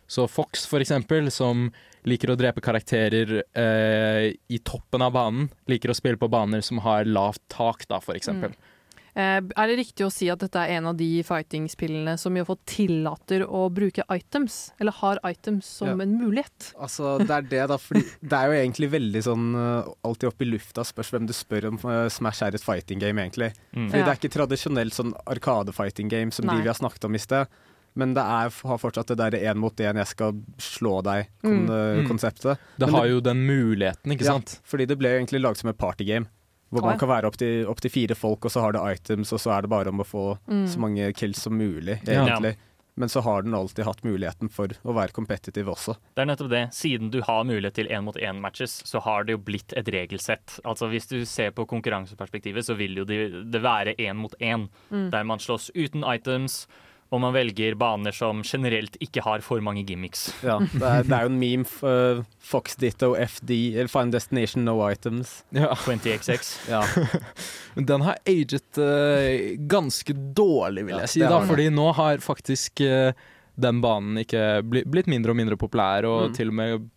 Så 0.08 0.28
Fox, 0.30 0.68
for 0.70 0.84
eksempel, 0.84 1.32
som 1.34 1.72
liker 2.06 2.30
å 2.30 2.38
drepe 2.38 2.62
karakterer 2.62 3.39
uh, 3.41 4.28
i 4.30 4.60
toppen 4.62 5.02
av 5.02 5.16
banen, 5.16 5.48
liker 5.72 5.89
å 5.89 5.98
spille 5.98 6.20
på 6.22 6.30
baner 6.30 6.62
som 6.66 6.84
har 6.86 7.08
lavt 7.10 7.41
tak, 7.50 7.88
da, 7.89 7.98
for 8.04 8.18
eksempel. 8.18 8.54
Eh, 8.54 8.74
er 9.16 9.68
det 9.72 9.78
riktig 9.80 10.03
å 10.05 10.11
si 10.11 10.28
at 10.30 10.39
dette 10.43 10.59
er 10.59 10.74
en 10.78 10.89
av 10.91 10.97
de 10.99 11.22
fighting-spillene 11.24 12.18
som 12.20 12.36
i 12.36 12.41
hvert 12.41 12.49
fall 12.49 12.59
tillater 12.68 13.45
å 13.47 13.61
bruke 13.72 14.03
items, 14.11 14.74
eller 14.80 14.91
har 14.91 15.20
items 15.24 15.66
som 15.66 15.88
Ja. 15.88 16.03
en 16.03 16.18
mulighet? 16.20 16.74
Altså, 16.76 17.18
det 17.24 17.30
er 17.32 17.41
det, 17.41 17.61
da. 17.72 17.78
Fordi 17.78 18.03
det 18.22 18.34
er 18.39 18.45
jo 18.51 18.57
egentlig 18.59 18.89
veldig 18.91 19.22
sånn 19.24 19.45
uh, 19.55 19.88
alltid 20.03 20.28
opp 20.34 20.41
i 20.41 20.49
lufta. 20.49 20.84
Spørs 20.84 21.11
hvem 21.16 21.28
du 21.28 21.34
spør 21.34 21.70
om 21.72 21.80
uh, 21.86 22.09
Smash 22.11 22.43
er 22.43 22.55
et 22.59 22.63
fighting 22.66 22.99
game, 22.99 23.22
egentlig. 23.24 23.53
Mm. 23.72 23.88
Fordi 23.89 23.99
Ja. 24.01 24.05
det 24.05 24.11
er 24.11 24.20
ikke 24.20 24.36
tradisjonelt 24.36 24.93
sånn 24.93 25.13
arkade-fighting 25.26 26.09
game 26.11 26.32
som 26.36 26.45
Nei. 26.45 26.57
de 26.57 26.63
vi 26.68 26.74
har 26.74 26.76
snakket 26.82 27.05
om 27.07 27.16
i 27.16 27.24
sted. 27.24 27.47
Men 27.95 28.11
det 28.13 28.20
er, 28.28 28.49
har 28.68 28.78
fortsatt 28.82 29.07
det 29.07 29.16
derre 29.22 29.39
én 29.39 29.55
mot 29.55 29.72
én, 29.80 29.95
jeg 29.95 30.07
skal 30.11 30.34
slå 30.59 30.97
Mm. 30.99 31.68
deg-konseptet. 31.72 32.57
Det 32.78 32.89
har 32.91 33.05
jo 33.07 33.22
den 33.24 33.45
muligheten, 33.47 34.11
ikke 34.11 34.26
sant? 34.28 34.59
Fordi 34.68 34.86
det 34.89 34.97
ble 34.99 35.13
jo 35.13 35.20
egentlig 35.24 35.39
laget 35.41 35.61
som 35.63 35.70
et 35.72 35.78
partygame. 35.80 36.28
Hvor 36.76 36.86
man 36.89 36.99
kan 36.99 37.09
være 37.09 37.30
opptil 37.32 37.65
opp 37.71 37.80
til 37.82 37.91
fire 37.91 38.15
folk, 38.15 38.45
og 38.45 38.51
så 38.51 38.61
har 38.61 38.76
det 38.76 38.82
items, 38.99 39.32
og 39.34 39.39
så 39.39 39.55
er 39.57 39.61
det 39.65 39.69
bare 39.71 39.89
om 39.93 39.99
å 40.03 40.05
få 40.05 40.38
Mm. 40.47 40.67
så 40.67 40.78
mange 40.80 41.13
kills 41.15 41.41
som 41.41 41.53
mulig, 41.57 41.99
Ja. 42.07 42.26
egentlig. 42.26 42.55
Men 42.97 43.09
så 43.09 43.21
har 43.23 43.41
den 43.41 43.51
alltid 43.53 43.84
hatt 43.84 44.03
muligheten 44.05 44.49
for 44.49 44.67
å 44.69 44.93
være 44.95 45.11
competitive 45.11 45.67
også. 45.67 45.97
Det 46.15 46.21
er 46.21 46.26
nettopp 46.30 46.49
det. 46.49 46.69
Siden 46.71 47.09
du 47.11 47.21
har 47.21 47.43
mulighet 47.43 47.73
til 47.73 47.88
én 47.88 48.03
mot 48.05 48.15
én-matches, 48.15 48.84
så 48.88 49.01
har 49.01 49.26
det 49.26 49.32
jo 49.34 49.38
blitt 49.38 49.73
et 49.76 49.86
regelsett. 49.91 50.61
Altså 50.63 50.88
Hvis 50.89 51.07
du 51.09 51.26
ser 51.26 51.51
på 51.51 51.65
konkurranseperspektivet, 51.67 52.63
så 52.63 52.73
vil 52.78 52.95
jo 52.95 53.03
det, 53.03 53.51
det 53.51 53.61
være 53.61 53.95
én 53.99 54.15
mot 54.15 54.34
én, 54.39 54.69
Mm. 54.91 55.09
der 55.11 55.23
man 55.23 55.39
slåss 55.39 55.71
uten 55.76 56.03
items. 56.05 56.67
Og 57.14 57.22
man 57.22 57.34
velger 57.36 57.76
baner 57.78 58.12
som 58.12 58.39
generelt 58.43 58.95
ikke 58.99 59.22
har 59.24 59.43
for 59.45 59.62
mange 59.64 59.84
gimmicks. 59.88 60.24
Ja, 60.43 60.58
det 60.60 60.82
er, 60.82 61.03
det 61.06 61.14
er 61.14 61.28
jo 61.28 61.30
en 61.30 61.38
meme. 61.39 61.66
for 61.70 62.18
uh, 62.20 62.24
Fox 62.41 62.76
Ditto, 62.82 63.12
FD, 63.16 63.51
eller 63.78 63.88
Final 63.88 64.12
Destination, 64.16 64.66
no 64.66 64.80
items. 64.89 65.43
Ja. 65.53 65.70
20XX. 65.86 66.49
Ja, 66.74 66.82
Men 67.76 67.86
den 67.86 68.01
har 68.08 68.18
aget 68.26 68.80
uh, 68.82 69.53
ganske 69.70 70.14
dårlig, 70.36 70.88
vil 70.89 70.95
Ja, 70.97 71.03
jeg 71.06 71.14
si. 71.14 71.20
det 71.22 71.30
da. 71.30 71.39
Fordi 71.45 71.70
nå 71.72 71.91
har 71.93 72.18
faktisk 72.26 72.82
uh, 72.82 73.12
den 73.56 73.80
banen 73.86 74.18
ikke 74.26 74.41
bli, 74.68 74.82
blitt 74.84 75.08
mindre 75.08 75.32
og 75.32 75.38
mindre 75.39 75.56
populær, 75.62 76.03
og 76.10 76.32
Mm. 76.32 76.36
til 76.36 76.49
og 76.51 76.58
med 76.58 76.89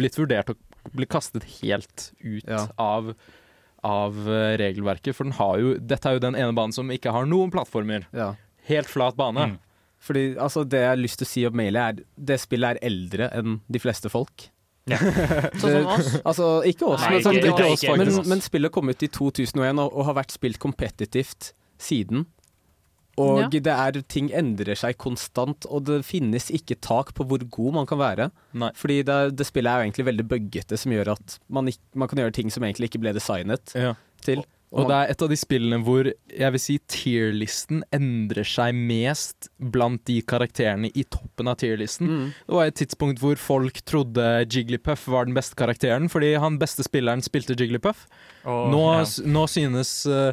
blitt 0.00 0.16
vurdert 0.18 0.50
å 0.50 0.56
bli 0.96 1.06
kastet 1.06 1.44
helt 1.60 2.08
ut 2.24 2.48
Ja. 2.48 2.64
av, 2.80 3.12
av 3.84 4.16
eh, 4.26 4.56
regelverket. 4.58 5.14
For 5.14 5.28
den 5.28 5.36
har 5.36 5.58
jo, 5.60 5.74
dette 5.78 6.08
er 6.08 6.16
jo 6.16 6.22
den 6.24 6.34
ene 6.34 6.56
banen 6.56 6.72
som 6.74 6.90
ikke 6.90 7.12
har 7.14 7.28
noen 7.28 7.52
plattformer. 7.54 8.08
ja. 8.16 8.32
Helt 8.70 8.88
flat 8.90 9.18
bane. 9.18 9.50
Mm. 9.52 9.58
Fordi 10.00 10.24
altså, 10.40 10.62
det 10.64 10.80
jeg 10.80 10.88
har 10.94 11.00
lyst 11.02 11.20
til 11.20 11.26
å 11.28 11.30
si 11.34 11.42
om 11.50 11.58
mailet, 11.60 12.00
er 12.00 12.24
det 12.30 12.38
spillet 12.40 12.78
er 12.78 12.86
eldre 12.88 13.28
enn 13.36 13.58
de 13.68 13.82
fleste 13.82 14.08
folk. 14.12 14.46
Sånn 14.90 15.60
som 15.60 15.86
oss? 15.92 16.14
Altså, 16.24 16.46
ikke 16.66 16.86
oss, 16.88 17.02
Nei, 17.04 17.10
men, 17.18 17.22
sånn, 17.26 17.36
ikke- 17.36 17.50
ikke 17.52 17.66
ikke 17.76 17.92
oss, 17.94 17.98
men, 18.00 18.28
men 18.32 18.40
spillet 18.42 18.72
kom 18.74 18.88
ut 18.90 19.02
i 19.04 19.08
2001 19.12 19.78
og, 19.84 19.92
og 19.92 20.06
har 20.08 20.16
vært 20.22 20.32
spilt 20.34 20.58
kompetitivt 20.62 21.52
siden. 21.80 22.24
Og 23.20 23.40
Ja. 23.42 23.48
det 23.52 23.66
er, 23.74 23.98
ting 24.08 24.30
endrer 24.32 24.78
seg 24.78 24.96
konstant, 24.96 25.66
og 25.68 25.84
det 25.84 25.98
finnes 26.08 26.48
ikke 26.56 26.78
tak 26.80 27.12
på 27.14 27.26
hvor 27.28 27.42
god 27.52 27.74
man 27.74 27.86
kan 27.90 27.98
være. 28.00 28.30
Nei. 28.56 28.70
Fordi 28.78 29.02
det, 29.04 29.18
det 29.36 29.46
spillet 29.46 29.68
er 29.68 29.82
jo 29.82 29.90
egentlig 29.90 30.06
veldig 30.08 30.26
buggete, 30.30 30.78
som 30.80 30.94
gjør 30.94 31.12
at 31.18 31.36
man, 31.52 31.68
man 31.94 32.08
kan 32.08 32.22
gjøre 32.22 32.32
ting 32.38 32.50
som 32.54 32.64
egentlig 32.64 32.88
ikke 32.88 33.02
ble 33.04 33.12
designet 33.18 33.74
Ja. 33.76 33.92
til. 34.24 34.40
Og 34.40 34.46
det 34.70 34.94
er 34.94 35.10
et 35.10 35.22
av 35.22 35.28
de 35.32 35.36
spillene 35.36 35.80
hvor 35.82 36.06
jeg 36.30 36.52
vil 36.54 36.60
si 36.62 36.76
tier-listen 36.86 37.80
endrer 37.96 38.46
seg 38.46 38.76
mest 38.78 39.48
blant 39.58 40.04
de 40.06 40.20
karakterene 40.22 40.92
i 40.94 41.02
toppen 41.10 41.50
av 41.50 41.56
tier-listen. 41.58 42.06
Mm. 42.06 42.28
Det 42.46 42.54
var 42.54 42.70
et 42.70 42.78
tidspunkt 42.78 43.18
hvor 43.22 43.34
folk 43.40 43.80
trodde 43.88 44.28
Jigglypuff 44.46 45.08
var 45.10 45.26
den 45.26 45.34
beste 45.34 45.58
karakteren, 45.58 46.06
fordi 46.12 46.36
han 46.38 46.58
beste 46.62 46.86
spilleren 46.86 47.22
spilte 47.26 47.56
Jigglypuff. 47.58 48.06
Oh, 48.44 48.68
Nå, 48.70 48.84
ja. 49.00 49.04
nå 49.26 49.42
synes 49.50 49.90
uh, 50.06 50.30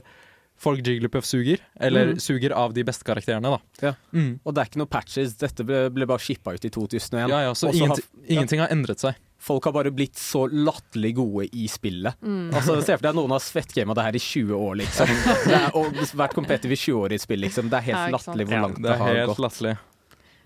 folk 0.57 0.85
Jigglypuff 0.85 1.25
suger, 1.25 1.57
eller 1.79 2.13
Mm. 2.13 2.19
suger 2.21 2.53
av 2.53 2.73
de 2.73 2.83
beste 2.85 3.03
karakterene, 3.05 3.57
da. 3.57 3.59
Ja. 3.81 3.95
Mm. 4.13 4.39
Og 4.45 4.53
det 4.53 4.61
er 4.61 4.69
ikke 4.69 4.79
noe 4.85 4.89
patches, 4.89 5.33
dette 5.37 5.65
ble, 5.65 5.87
ble 5.93 6.05
bare 6.09 6.21
shippa 6.21 6.53
ut 6.53 6.65
i 6.65 6.69
2001. 6.69 7.27
Ja, 7.29 7.41
ja, 7.49 7.53
så 7.57 7.69
ingenting, 7.73 8.05
har- 8.05 8.29
ingenting 8.37 8.59
har 8.61 8.69
endret 8.73 8.99
seg. 9.01 9.17
Folk 9.47 9.67
har 9.69 9.75
bare 9.77 9.91
blitt 9.95 10.19
så 10.19 10.43
latterlig 10.51 11.13
gode 11.17 11.47
i 11.55 11.67
spillet. 11.71 12.17
Mm. 12.21 12.49
Altså, 12.51 12.75
Se 12.83 12.97
for 12.97 13.07
deg 13.07 13.15
noen 13.15 13.31
har 13.35 13.43
svettgama 13.43 13.95
det 13.97 14.07
her 14.09 14.17
i 14.19 14.23
20 14.23 14.57
år, 14.57 14.75
liksom. 14.83 15.13
Det 15.47 15.55
er, 15.55 15.69
og 15.77 16.01
vært 16.19 16.35
competitive 16.35 16.75
i 16.75 16.81
20 16.81 16.99
år 17.05 17.15
i 17.15 17.19
et 17.19 17.23
spill, 17.23 17.43
liksom. 17.45 17.71
Det 17.71 17.79
er 17.79 17.87
helt 17.91 18.03
Ja, 18.03 18.11
latterlig 18.17 18.47
hvor 18.49 18.57
Ja, 18.57 18.65
langt 18.67 18.81
Det 18.81 18.89
det, 18.89 18.95
er 18.97 19.03
har 19.05 19.21
helt 19.21 19.31
gått. 19.31 19.43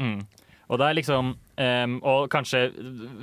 Mm. 0.02 0.20
Og 0.72 0.80
det 0.80 0.88
er 0.88 0.98
liksom 1.02 1.34
ehm, 1.58 2.00
Og 2.04 2.30
kanskje, 2.30 2.72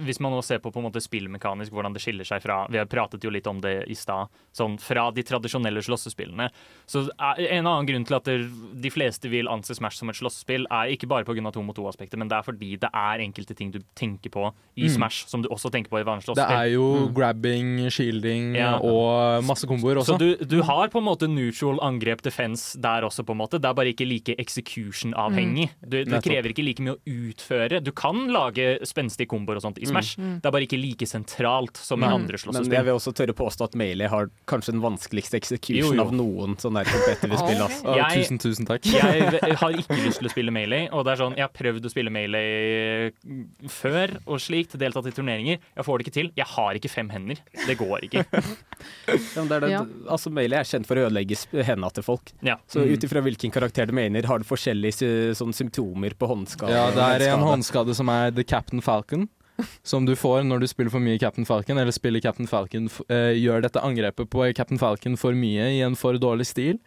hvis 0.04 0.20
man 0.20 0.32
nå 0.32 0.42
ser 0.44 0.58
på 0.58 0.72
på 0.72 0.78
en 0.78 0.84
måte 0.90 1.00
spillmekanisk, 1.02 1.72
hvordan 1.72 1.92
det 1.94 2.02
skiller 2.02 2.24
seg 2.24 2.42
fra 2.42 2.66
Vi 2.68 2.78
har 2.78 2.86
pratet 2.86 3.22
jo 3.24 3.30
litt 3.30 3.46
om 3.46 3.60
det 3.60 3.84
i 3.88 3.94
stad. 3.94 4.28
Sånn 4.54 4.78
fra 4.80 5.10
de 5.10 5.22
tradisjonelle 5.22 5.80
slåssespillene. 5.82 6.50
Så 6.86 7.08
en 7.18 7.66
annen 7.66 7.86
grunn 7.86 8.04
til 8.06 8.16
at 8.16 8.24
det, 8.24 8.48
de 8.82 8.90
fleste 8.90 9.28
vil 9.30 9.46
anse 9.48 9.74
Smash 9.74 9.96
som 9.98 10.08
et 10.10 10.16
slåssespill, 10.16 10.66
er 10.70 10.92
ikke 10.96 11.08
bare 11.08 11.24
pga. 11.24 11.52
to 11.52 11.62
mot 11.62 11.74
to-aspektet, 11.76 12.16
men 12.18 12.28
det 12.28 12.36
er 12.38 12.42
fordi 12.42 12.76
det 12.78 12.90
er 12.92 13.18
enkelte 13.20 13.54
ting 13.56 13.70
du 13.70 13.78
tenker 13.94 14.30
på 14.30 14.52
i 14.76 14.82
Mm. 14.88 14.94
Smash 14.96 15.26
som 15.28 15.42
du 15.42 15.48
også 15.48 15.70
tenker 15.70 15.88
på 15.90 16.00
i 16.00 16.04
vanlig 16.04 16.34
Det 16.34 16.38
er 16.50 16.72
jo 16.74 17.08
Mm. 17.08 17.14
grabbing, 17.14 17.90
shielding 17.90 18.54
Ja. 18.56 18.78
og 18.78 19.44
masse 19.44 19.66
komboer 19.66 19.96
også. 19.98 20.16
Så 20.16 20.18
du, 20.18 20.36
du 20.44 20.62
har 20.62 20.88
på 20.88 20.98
en 20.98 21.04
måte 21.04 21.28
neutral 21.28 21.78
angrep 21.80 22.22
defense 22.22 22.76
der 22.80 23.02
også, 23.02 23.24
på 23.24 23.32
en 23.32 23.38
måte. 23.38 23.60
Det 23.60 23.64
er 23.64 23.74
bare 23.74 23.92
ikke 23.94 24.06
like 24.08 24.34
execution-avhengig. 24.38 25.70
Du, 25.86 26.02
det 26.04 26.22
krever 26.24 26.52
ikke 26.52 26.64
like 26.66 26.82
mye 26.84 26.96
å 26.96 27.00
utføre. 27.06 27.80
Du 27.82 27.92
kan 27.92 28.17
lage 28.32 28.78
spenstige 28.88 29.28
komboer 29.30 29.56
og 29.56 29.62
sånt 29.62 29.78
i 29.78 29.86
Smash. 29.86 30.18
Mm. 30.18 30.40
Det 30.42 30.46
er 30.48 30.54
bare 30.54 30.66
ikke 30.66 30.80
like 30.80 31.06
sentralt 31.06 31.76
som 31.78 32.02
i 32.02 32.06
Mm. 32.08 32.14
andre 32.14 32.38
Men 32.52 32.70
jeg 32.72 32.84
vil 32.84 32.94
også 32.94 33.12
tørre 33.14 33.34
påstå 33.34 33.64
at 33.64 33.74
Melee 33.78 34.08
har 34.08 34.28
kanskje 34.46 34.72
den 34.72 34.80
vanskeligste 34.82 35.34
execution 35.38 35.94
Jo, 35.94 35.94
jo. 35.94 36.02
av 36.02 36.12
noen 36.12 36.56
sånne 36.56 36.82
der 36.84 36.90
competitive 36.90 37.38
spill. 37.42 37.62
Altså. 37.62 37.96
Jeg- 37.96 38.24
tusen, 38.24 38.38
tusen 38.38 38.66
takk. 38.66 38.82
Jeg 38.84 39.56
har 39.62 39.70
ikke 39.72 39.98
lyst 40.04 40.18
til 40.18 40.28
å 40.28 40.32
spille 40.32 40.50
Melee. 40.50 40.88
Og 40.92 41.04
det 41.04 41.12
er 41.12 41.22
sånn, 41.24 41.36
Jeg 41.36 41.46
har 41.46 41.54
prøvd 41.54 41.84
å 41.86 41.90
spille 41.90 42.10
Melee 42.10 43.12
før 43.68 44.16
og 44.26 44.40
slikt, 44.42 44.76
deltatt 44.80 45.06
i 45.06 45.14
turneringer. 45.14 45.58
Jeg 45.76 45.84
får 45.86 45.98
det 45.98 46.06
ikke 46.06 46.16
til. 46.18 46.30
Jeg 46.36 46.46
har 46.46 46.74
ikke 46.74 46.90
fem 46.90 47.08
hender. 47.10 47.36
Det 47.66 47.78
går 47.78 48.08
ikke. 48.08 48.24
Ja, 49.08 49.14
men 49.42 49.48
det 49.48 49.56
er 49.56 49.60
det, 49.64 49.70
Ja. 49.72 49.80
altså, 50.08 50.30
Melee 50.30 50.60
er 50.60 50.62
kjent 50.68 50.86
for 50.86 50.94
å 50.94 51.08
ødelegge 51.08 51.34
hendene 51.66 51.88
til 51.92 52.04
folk. 52.06 52.30
Ja. 52.46 52.56
Så 52.70 52.78
Mm. 52.84 52.92
ut 52.94 53.00
ifra 53.08 53.20
hvilken 53.26 53.50
karakter 53.50 53.86
du 53.86 53.92
mener, 53.92 54.22
har 54.24 54.38
du 54.38 54.44
forskjellige 54.44 55.34
sånn, 55.34 55.50
symptomer 55.52 56.14
på 56.14 56.28
håndskade. 56.30 56.70
Ja, 56.70 56.90
det 56.94 57.22
er 57.26 57.32
en 57.34 57.40
håndskade 57.42 57.92
som 57.96 58.06
er 58.12 58.32
The 58.34 58.46
Captain 58.46 58.82
Falcon. 58.84 59.28
Som 59.82 60.04
du 60.06 60.14
får 60.14 60.44
når 60.46 60.62
du 60.62 60.68
spiller 60.70 60.92
for 60.92 61.02
mye 61.02 61.18
Captain 61.18 61.46
Falcon, 61.46 61.80
eller 61.80 61.90
spiller 61.90 62.22
Captain 62.22 62.46
Falcon 62.46 62.86
eh, 63.10 63.34
gjør 63.34 63.64
dette 63.64 63.82
angrepet 63.82 64.30
på 64.30 64.44
Captain 64.54 64.78
Falcon 64.78 65.16
for 65.18 65.34
mye 65.34 65.64
i 65.74 65.80
en 65.82 65.98
for 65.98 66.14
dårlig 66.20 66.46
stil. 66.46 66.78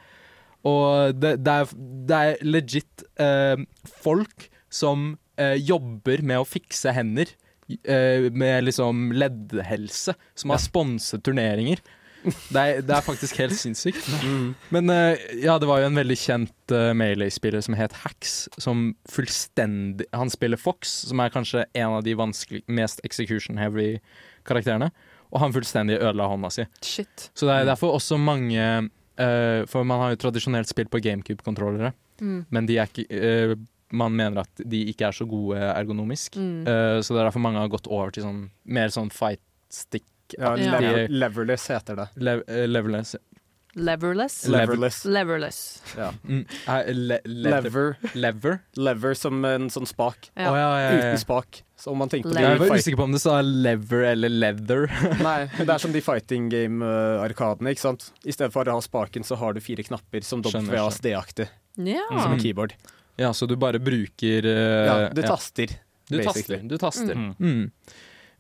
Og 0.63 1.17
det, 1.19 1.41
det, 1.43 1.51
er, 1.51 1.73
det 2.07 2.19
er 2.21 2.45
legit 2.45 3.03
uh, 3.19 3.59
folk 4.03 4.47
som 4.71 5.17
uh, 5.41 5.57
jobber 5.57 6.23
med 6.23 6.39
å 6.39 6.47
fikse 6.47 6.95
hender. 6.95 7.33
med 7.71 8.65
liksom 8.65 9.13
leddhelse, 9.15 10.11
som 10.35 10.51
har 10.51 10.59
sponset 10.59 11.21
turneringer. 11.23 11.79
Det 12.23 12.61
er, 12.61 12.81
det 12.85 12.93
er 12.93 13.01
faktisk 13.05 13.39
helt 13.41 13.55
sinnssykt. 13.57 14.05
Mm. 14.21 14.51
Men 14.75 14.89
eh, 14.93 15.23
ja, 15.41 15.55
det 15.61 15.69
var 15.69 15.81
jo 15.81 15.87
en 15.89 15.97
veldig 15.97 16.17
kjent 16.21 16.73
uh, 16.75 16.91
Melee-spiller 16.97 17.63
som 17.65 17.77
het 17.79 17.95
Hax, 18.03 18.45
som 18.61 18.91
fullstendig 19.09 20.05
Han 20.13 20.29
spiller 20.33 20.59
Fox, 20.61 20.91
som 21.09 21.23
er 21.23 21.33
kanskje 21.33 21.65
en 21.73 21.97
av 21.97 22.03
de 22.05 22.13
vanskelig, 22.19 22.61
mest 22.69 23.01
execution-heavy 23.07 23.95
karakterene. 24.47 24.91
Og 25.31 25.39
han 25.41 25.53
fullstendig 25.55 25.97
ødela 25.97 26.27
hånda 26.29 26.51
si. 26.53 26.67
Shit. 26.83 27.29
Så 27.33 27.47
det 27.49 27.55
er 27.61 27.69
derfor 27.71 27.95
også 27.95 28.17
mange 28.19 28.61
uh, 28.61 29.61
For 29.71 29.87
man 29.87 30.03
har 30.03 30.13
jo 30.13 30.21
tradisjonelt 30.27 30.69
spilt 30.71 30.91
på 30.93 31.01
GameCube-kontrollere, 31.03 31.93
Mm. 32.21 32.43
men 32.53 32.67
de 32.69 32.75
er 32.77 32.85
ikke 32.85 33.07
uh, 33.09 33.55
man 33.97 34.13
mener 34.13 34.43
at 34.43 34.59
de 34.69 34.83
ikke 34.91 35.07
er 35.07 35.15
så 35.15 35.25
gode 35.25 35.57
ergonomisk. 35.57 36.35
Mm. 36.37 36.67
Uh, 36.67 36.99
så 37.01 37.15
det 37.15 37.21
er 37.23 37.25
derfor 37.31 37.41
mange 37.41 37.57
har 37.63 37.71
gått 37.71 37.89
over 37.89 38.13
til 38.13 38.27
sånn 38.27 38.43
mer 38.69 38.93
sånn 38.93 39.09
fight 39.09 39.41
stick. 39.73 40.05
Ja, 40.37 40.55
Ja. 40.57 40.79
lever, 40.79 41.07
leverless 41.09 41.67
heter 41.71 41.95
det. 41.95 42.09
Lev 42.15 42.43
leverless. 42.47 43.15
leveless. 43.15 43.21
Leverless? 43.73 44.47
Leverless. 44.47 45.05
Leverless. 45.05 45.59
Ja. 45.97 46.13
Mm. 46.27 46.45
Eh, 46.67 46.93
le 46.93 47.19
Lever. 47.25 47.95
Lever? 48.13 48.59
Lever 48.75 49.13
som 49.15 49.45
en 49.45 49.69
sånn 49.71 49.87
spak. 49.87 50.27
Ja. 50.35 50.51
Oh, 50.51 50.57
ja, 50.59 50.65
ja, 50.81 50.89
ja. 50.91 50.97
Uten 50.97 51.17
spak. 51.21 51.61
Så 51.79 51.91
om 51.93 51.97
man 51.97 52.09
tenker 52.11 52.29
Lever. 52.29 52.49
Jeg 52.57 52.59
var 52.59 52.77
usikker 52.77 52.97
på 52.99 53.03
om 53.07 53.13
det 53.15 53.21
sa 53.23 53.37
lever 53.41 54.03
eller 54.11 54.29
leather. 54.29 54.89
Nei, 55.23 55.47
det 55.57 55.69
er 55.69 55.77
som 55.81 55.93
de 55.95 56.01
fighting 56.03 56.49
game-arkadene. 56.51 57.71
ikke 57.71 57.85
sant? 57.87 58.09
I 58.27 58.35
stedet 58.35 58.51
for 58.53 58.67
å 58.67 58.75
ha 58.75 58.83
spaken, 58.83 59.23
så 59.23 59.39
har 59.39 59.55
du 59.55 59.61
fire 59.63 59.83
knapper 59.87 60.21
som 60.27 60.43
WASD-aktig. 60.43 61.47
Ja. 61.79 62.03
Som 62.11 62.35
en 62.35 62.43
keyboard. 62.43 62.75
Ja, 63.17 63.31
så 63.33 63.47
du 63.47 63.55
bare 63.55 63.79
bruker 63.79 64.45
uh, 64.45 64.85
Ja, 64.85 65.09
du 65.15 65.21
ja. 65.23 65.27
taster. 65.31 65.67
Du 66.11 66.17
basically. 66.17 66.57
taster. 66.59 66.67
Du 66.67 66.77
taster. 66.77 67.15
Mm. 67.15 67.35
Mm. 67.39 67.71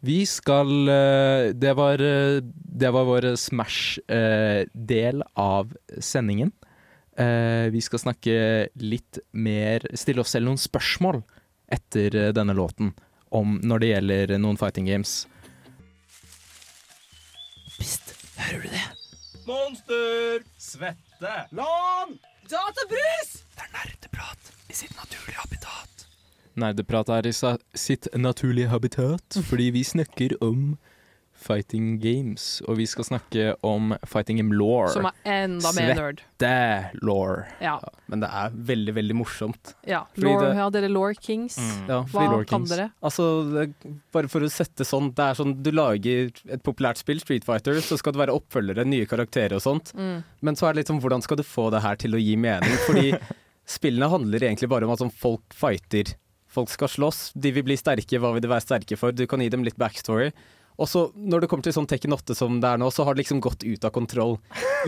Vi 0.01 0.25
skal 0.25 0.89
eh, 0.89 1.51
Det 1.53 1.73
var, 1.77 2.01
eh, 2.01 2.41
det 2.81 2.89
var 2.89 3.05
vår 3.05 3.35
Smash-del 3.37 5.23
av 5.37 5.75
sendingen. 5.99 6.51
Eh, 7.17 7.69
vi 7.69 7.81
skal 7.81 7.99
snakke 7.99 8.33
litt 8.81 9.19
mer 9.35 9.83
Stille 9.99 10.23
oss 10.23 10.31
selv 10.33 10.47
noen 10.47 10.61
spørsmål 10.61 11.19
etter 11.71 12.15
eh, 12.15 12.31
denne 12.33 12.55
låten 12.57 12.93
om 13.31 13.59
når 13.63 13.83
det 13.83 13.91
gjelder 13.91 14.33
noen 14.41 14.57
fighting 14.59 14.89
games. 14.89 15.25
Pst, 17.77 18.15
hører 18.39 18.65
du 18.65 18.73
det? 18.73 18.87
Monster! 19.47 20.43
Svette! 20.59 21.35
Lan! 21.55 22.17
Databrus! 22.51 23.37
Det 23.55 23.67
er 23.67 23.71
nerdeprat 23.77 24.51
i 24.67 24.75
sitt 24.75 24.95
naturlige 24.97 25.39
habitat. 25.43 25.90
Nerdeprat 26.59 27.09
er 27.09 27.27
i 27.27 27.33
sitt 27.33 28.07
naturlige 28.15 28.67
habitat, 28.73 29.37
fordi 29.49 29.71
vi 29.71 29.83
snakker 29.83 30.35
om 30.41 30.77
fighting 31.41 31.95
games. 31.97 32.59
Og 32.69 32.77
vi 32.77 32.85
skal 32.85 33.05
snakke 33.07 33.55
om 33.65 33.95
fighting 34.05 34.37
game 34.37 34.53
law. 34.53 34.85
Som 34.93 35.07
er 35.09 35.15
enda 35.25 35.71
mer 35.73 35.93
nerd. 35.97 36.19
Svette 36.37 36.99
law. 37.01 37.39
Ja. 37.63 37.79
Men 38.11 38.21
det 38.21 38.29
er 38.29 38.51
veldig, 38.69 38.93
veldig 38.99 39.15
morsomt. 39.17 39.71
ja. 39.89 40.03
Lore, 40.21 40.51
det- 40.51 40.59
ja 40.59 40.67
dere 40.69 40.89
law 40.91 41.13
kings. 41.17 41.57
Mm. 41.57 41.87
Ja, 41.89 42.01
Hva 42.03 42.27
fordi- 42.27 42.47
kan 42.51 42.65
dere? 42.69 42.91
Altså, 43.01 43.25
det, 43.55 43.95
bare 44.13 44.27
for 44.29 44.41
å 44.45 44.51
sette 44.51 44.85
sånn 44.85 45.09
Det 45.15 45.23
er 45.31 45.33
sånn, 45.33 45.55
du 45.63 45.71
lager 45.71 46.29
et 46.47 46.61
populært 46.61 46.97
spill, 46.97 47.19
Street 47.19 47.43
Fighter, 47.43 47.73
så 47.81 47.97
skal 47.97 48.13
det 48.13 48.19
være 48.27 48.37
oppfølgere, 48.37 48.85
nye 48.85 49.05
karakterer 49.07 49.53
og 49.57 49.61
sånt. 49.65 49.93
Mm. 49.95 50.23
Men 50.41 50.55
så 50.55 50.67
er 50.69 50.73
det 50.73 50.83
litt 50.83 50.87
sånn, 50.93 51.01
hvordan 51.01 51.23
skal 51.23 51.37
du 51.37 51.43
få 51.43 51.71
det 51.71 51.81
her 51.81 51.95
til 51.95 52.11
å 52.13 52.21
gi 52.21 52.35
mening? 52.37 52.77
Fordi 52.85 53.17
spillene 53.65 54.09
handler 54.11 54.39
egentlig 54.45 54.69
bare 54.69 54.83
om 54.85 54.91
at 54.91 54.99
sånn, 54.99 55.11
folk 55.13 55.41
fighter. 55.53 56.13
Folk 56.51 56.69
skal 56.73 56.89
slåss, 56.91 57.19
de 57.39 57.51
vil 57.55 57.63
bli 57.63 57.77
sterke, 57.79 58.19
hva 58.19 58.33
vil 58.35 58.43
de 58.43 58.49
være 58.51 58.65
sterke 58.65 58.97
for? 58.99 59.13
Du 59.15 59.23
kan 59.31 59.39
gi 59.39 59.47
dem 59.53 59.63
litt 59.63 59.77
backstory. 59.79 60.31
Og 60.81 60.87
så 60.89 61.05
når 61.15 61.43
det 61.43 61.49
kommer 61.51 61.63
til 61.67 61.75
sånn 61.75 61.87
Tekken 61.87 62.11
8 62.15 62.35
som 62.35 62.57
det 62.63 62.67
er 62.73 62.79
nå, 62.81 62.89
så 62.91 63.05
har 63.05 63.13
det 63.15 63.21
liksom 63.23 63.39
gått 63.43 63.63
ut 63.63 63.85
av 63.87 63.93
kontroll. 63.95 64.37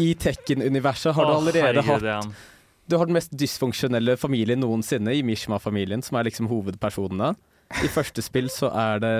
I 0.01 0.13
Tekken-universet 0.19 1.13
har 1.15 1.29
du 1.29 1.33
allerede 1.37 1.83
herregud, 1.85 2.07
hatt. 2.09 2.49
Du 2.89 2.97
har 2.99 3.07
den 3.07 3.15
mest 3.15 3.31
dysfunksjonelle 3.39 4.17
familien 4.19 4.59
noensinne 4.59 5.13
i 5.15 5.21
Mishma-familien, 5.23 6.01
som 6.03 6.17
er 6.19 6.27
liksom 6.27 6.49
hovedpersonene. 6.51 7.33
I 7.83 7.87
første 7.93 8.23
spill 8.25 8.49
så 8.51 8.67
er 8.75 8.99
det 8.99 9.13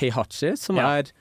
Heihachi, 0.00 0.54
som 0.56 0.76
Ja. 0.80 0.88
er 1.02 1.12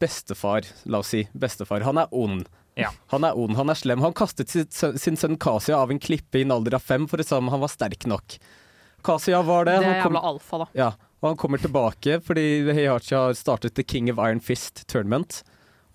bestefar, 0.00 0.66
la 0.86 0.98
oss 0.98 1.12
si. 1.14 1.28
Bestefar. 1.36 1.82
Han 1.86 1.98
er 1.98 2.08
ond. 2.12 2.46
Ja. 2.76 2.90
Han 3.12 3.24
er 3.24 3.36
ond, 3.38 3.56
han 3.56 3.70
er 3.70 3.78
slem. 3.78 4.00
Han 4.04 4.12
kastet 4.16 4.50
sin 4.50 5.16
sønn 5.16 5.38
Kasia 5.40 5.76
av 5.78 5.90
en 5.92 5.98
klippe 6.02 6.40
i 6.40 6.42
en 6.44 6.52
alder 6.56 6.74
av 6.76 6.82
fem 6.84 7.06
for 7.08 7.18
å 7.22 7.24
se 7.26 7.36
om 7.38 7.48
han 7.52 7.60
var 7.62 7.68
sterk 7.72 8.06
nok. 8.08 8.38
Kasia 9.06 9.42
var 9.46 9.64
det. 9.68 9.76
Det 9.82 9.92
er 9.92 10.00
jævla 10.02 10.22
alfa, 10.32 10.58
da. 10.64 10.66
ja, 10.76 10.88
og 11.22 11.28
han 11.30 11.38
kommer 11.40 11.62
tilbake 11.62 12.18
fordi 12.26 12.46
Heihachi 12.72 13.14
har 13.16 13.36
startet 13.38 13.74
The 13.78 13.84
King 13.86 14.10
of 14.12 14.18
Iron 14.18 14.40
Fist 14.42 14.84
Tournament. 14.90 15.42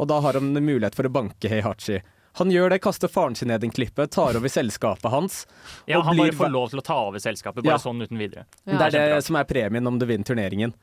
Og 0.01 0.07
da 0.09 0.18
har 0.24 0.34
han 0.39 0.53
mulighet 0.57 0.95
for 0.97 1.05
å 1.05 1.12
banke 1.14 1.51
Heihachi. 1.51 1.99
Han 2.39 2.47
gjør 2.53 2.72
det, 2.72 2.78
kaster 2.82 3.12
faren 3.12 3.36
sin 3.36 3.49
ned 3.51 3.62
i 3.64 3.68
en 3.68 3.74
klippe, 3.76 4.05
tar 4.07 4.38
over 4.39 4.47
selskapet 4.49 5.12
hans. 5.12 5.41
ja, 5.86 5.97
og 5.99 6.05
han 6.07 6.16
blir 6.16 6.32
bare 6.32 6.38
får 6.45 6.51
lov 6.53 6.70
til 6.72 6.80
å 6.80 6.86
ta 6.88 6.95
over 7.09 7.20
selskapet, 7.20 7.59
bare 7.66 7.76
Ja. 7.76 7.78
sånn 7.84 7.99
uten 8.01 8.18
videre. 8.18 8.45
Ja. 8.66 8.78
det 8.88 8.95
er 8.95 9.16
det 9.18 9.24
som 9.28 9.36
er 9.36 9.43
premien 9.43 9.86
om 9.86 9.99
du 9.99 10.05
vinner 10.07 10.24
turneringen. 10.24 10.74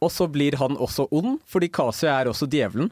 Og 0.00 0.10
så 0.10 0.28
blir 0.30 0.54
han 0.58 0.76
også 0.76 1.08
ond, 1.10 1.40
fordi 1.46 1.68
Kasia 1.74 2.20
er 2.20 2.30
også 2.30 2.46
djevelen. 2.48 2.90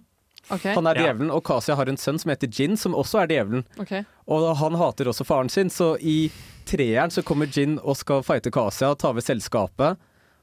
OK. 0.49 0.65
Han 0.75 0.87
er 0.87 0.97
Ja. 0.97 1.03
djevelen, 1.13 1.31
og 1.31 1.45
Kasia 1.45 1.75
har 1.77 1.87
en 1.89 1.97
sønn 2.01 2.19
som 2.19 2.31
heter 2.31 2.49
Jin, 2.51 2.77
som 2.77 2.95
også 2.95 3.23
er 3.23 3.27
djevelen. 3.29 3.65
Okay. 3.79 4.05
Og 4.27 4.57
han 4.57 4.75
hater 4.75 5.05
også 5.07 5.25
faren 5.27 5.49
sin, 5.51 5.69
så 5.71 5.97
i 6.01 6.31
treeren 6.67 7.11
så 7.11 7.23
kommer 7.23 7.47
Jin 7.47 7.79
og 7.83 7.97
skal 7.97 8.23
fighte 8.23 8.51
Kasia 8.51 8.91
og 8.91 8.99
ta 8.99 9.09
over 9.13 9.21
selskapet. 9.21 9.97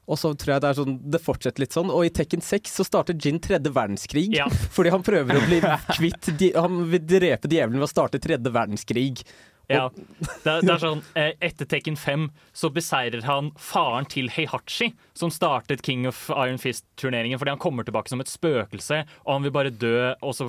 Og 0.08 0.16
så 0.16 0.30
tror 0.32 0.54
jeg 0.54 0.60
det 0.64 0.68
er 0.70 0.78
sånn, 0.78 0.94
det 1.12 1.20
fortsetter 1.20 1.60
litt 1.60 1.74
sånn. 1.76 1.90
Og 1.92 2.06
i 2.06 2.08
Tekken 2.08 2.40
6 2.40 2.72
så 2.78 2.84
starter 2.86 3.12
Jin 3.20 3.38
tredje 3.44 3.68
verdenskrig. 3.68 4.30
Ja. 4.34 4.46
Fordi 4.74 4.88
han 4.94 5.02
prøver 5.04 5.36
å 5.36 5.42
bli 5.44 5.58
kvitt 5.98 6.30
de, 6.38 6.52
Han 6.56 6.86
vil 6.88 7.00
drepe 7.04 7.44
djevelen 7.50 7.76
ved 7.76 7.84
å 7.84 7.92
starte 7.92 8.18
tredje 8.18 8.48
verdenskrig. 8.54 9.20
Ja. 9.68 9.90
Det, 9.92 10.48
er- 10.48 10.62
det 10.64 10.70
er 10.72 10.80
sånn, 10.80 11.02
eh, 11.14 11.32
Etter 11.44 11.66
Tekken 11.68 11.96
5 12.00 12.28
så 12.56 12.70
beseirer 12.72 13.22
han 13.28 13.50
faren 13.60 14.06
til 14.08 14.30
Heihachi, 14.32 14.94
som 15.14 15.28
startet 15.30 15.82
King 15.84 16.06
of 16.08 16.30
Iron 16.30 16.56
Fist-turneringen, 16.58 17.38
fordi 17.38 17.52
han 17.52 17.60
kommer 17.60 17.84
tilbake 17.84 18.08
som 18.08 18.20
et 18.24 18.30
spøkelse, 18.32 19.02
og 19.26 19.32
han 19.34 19.42
vil 19.44 19.52
bare 19.52 19.70
dø, 19.70 20.14
og 20.24 20.32
så 20.34 20.48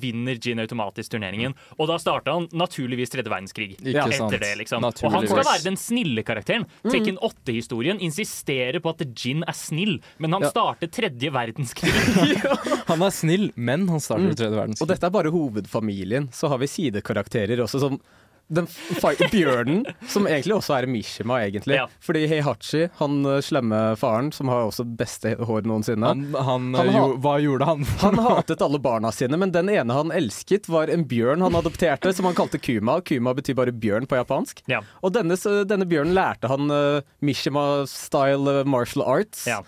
vinner 0.00 0.38
Jin 0.40 0.58
automatisk 0.64 1.12
turneringen. 1.12 1.52
Og 1.78 1.88
da 1.90 1.98
starter 2.00 2.32
han 2.32 2.48
naturligvis 2.56 3.12
tredje 3.12 3.28
verdenskrig. 3.30 3.76
Ikke 3.76 4.06
sant. 4.16 4.32
Etter 4.32 4.40
det, 4.46 4.52
liksom. 4.62 4.84
Og 4.88 5.12
han 5.12 5.28
skal 5.28 5.44
være 5.44 5.64
den 5.68 5.76
snille 5.76 6.24
karakteren. 6.26 6.64
Tekken 6.88 7.20
8-historien 7.20 8.00
insisterer 8.00 8.80
på 8.80 8.94
at 8.96 9.04
Jin 9.20 9.44
er 9.46 9.52
snill, 9.56 9.98
men 10.18 10.32
han 10.32 10.42
Ja. 10.46 10.50
starter 10.50 10.88
tredje 10.88 11.30
verdenskrig. 11.32 11.92
Han 12.86 13.02
er 13.02 13.10
snill, 13.10 13.48
men 13.56 13.88
han 13.90 13.98
starter 14.00 14.46
i 14.46 14.50
verdenskrig 14.54 14.82
Og 14.84 14.88
dette 14.88 15.04
er 15.08 15.10
bare 15.10 15.30
hovedfamilien. 15.34 16.28
Så 16.32 16.48
har 16.48 16.58
vi 16.62 16.68
sidekarakterer 16.70 17.58
også 17.64 17.80
som 17.82 17.96
Bjørnen, 18.46 19.80
som 20.06 20.26
egentlig 20.30 20.54
også 20.54 20.76
er 20.76 20.86
Mishima, 20.86 21.40
egentlig. 21.42 21.78
Ja. 21.80 21.86
Fordi 22.02 22.26
Heihachi, 22.30 22.84
han 23.00 23.16
eh, 23.26 23.40
slemme 23.42 23.80
faren, 23.98 24.28
som 24.32 24.50
har 24.52 24.68
også 24.68 24.84
beste 24.86 25.32
hår 25.48 25.66
noensinne 25.66 26.06
Han, 26.06 26.22
han, 26.30 26.68
Han 26.78 26.90
eh, 26.92 26.94
jo, 26.94 27.08
hva 27.24 27.32
gjorde 27.42 27.66
han? 27.66 27.82
Han 28.04 28.20
hatet 28.22 28.62
alle 28.62 28.78
barna 28.82 29.10
sine, 29.14 29.38
men 29.40 29.50
den 29.54 29.70
ene 29.72 29.96
han 29.96 30.12
elsket, 30.14 30.68
var 30.70 30.92
en 30.92 31.02
bjørn 31.08 31.42
han 31.42 31.58
adopterte, 31.58 32.12
som 32.14 32.28
han 32.28 32.36
kalte 32.38 32.60
Kuma. 32.62 33.00
Kuma 33.06 33.34
betyr 33.34 33.56
bare 33.58 33.74
bjørn 33.74 34.06
på 34.06 34.18
japansk. 34.18 34.62
Ja. 34.70 34.82
Og 35.02 35.14
denne, 35.16 35.34
denne 35.66 35.88
bjørnen 35.88 36.14
lærte 36.14 36.50
han 36.50 36.70
uh, 36.70 37.02
Mishima-style 37.24 38.62
martial 38.68 39.02
arts. 39.06 39.46
Ja. 39.50 39.60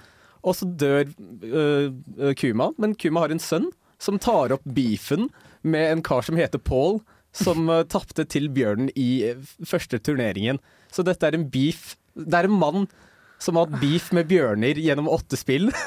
Og 0.47 0.55
så 0.59 0.68
dør 0.68 1.09
uh, 1.09 2.33
Kuma, 2.39 2.70
men 2.79 2.95
Kuma 2.99 3.26
har 3.26 3.35
en 3.35 3.43
sønn 3.43 3.70
som 4.03 4.20
tar 4.22 4.55
opp 4.55 4.64
beefen 4.64 5.29
med 5.66 5.93
en 5.93 6.03
kar 6.07 6.22
som 6.22 6.39
heter 6.39 6.62
Paul, 6.62 7.01
som 7.37 7.68
uh, 7.70 7.83
tapte 7.85 8.24
til 8.31 8.49
bjørnen 8.55 8.91
i 8.99 9.09
eh, 9.31 9.43
første 9.66 10.01
turneringen. 10.01 10.59
Så 10.93 11.05
dette 11.07 11.26
er 11.29 11.37
en 11.37 11.49
beef 11.53 11.97
Det 12.16 12.35
er 12.35 12.49
en 12.49 12.59
mann 12.59 12.89
som 13.39 13.55
har 13.59 13.68
hatt 13.68 13.81
beef 13.83 14.09
med 14.16 14.26
bjørner 14.31 14.81
gjennom 14.81 15.11
åtte 15.12 15.39
spill. 15.39 15.68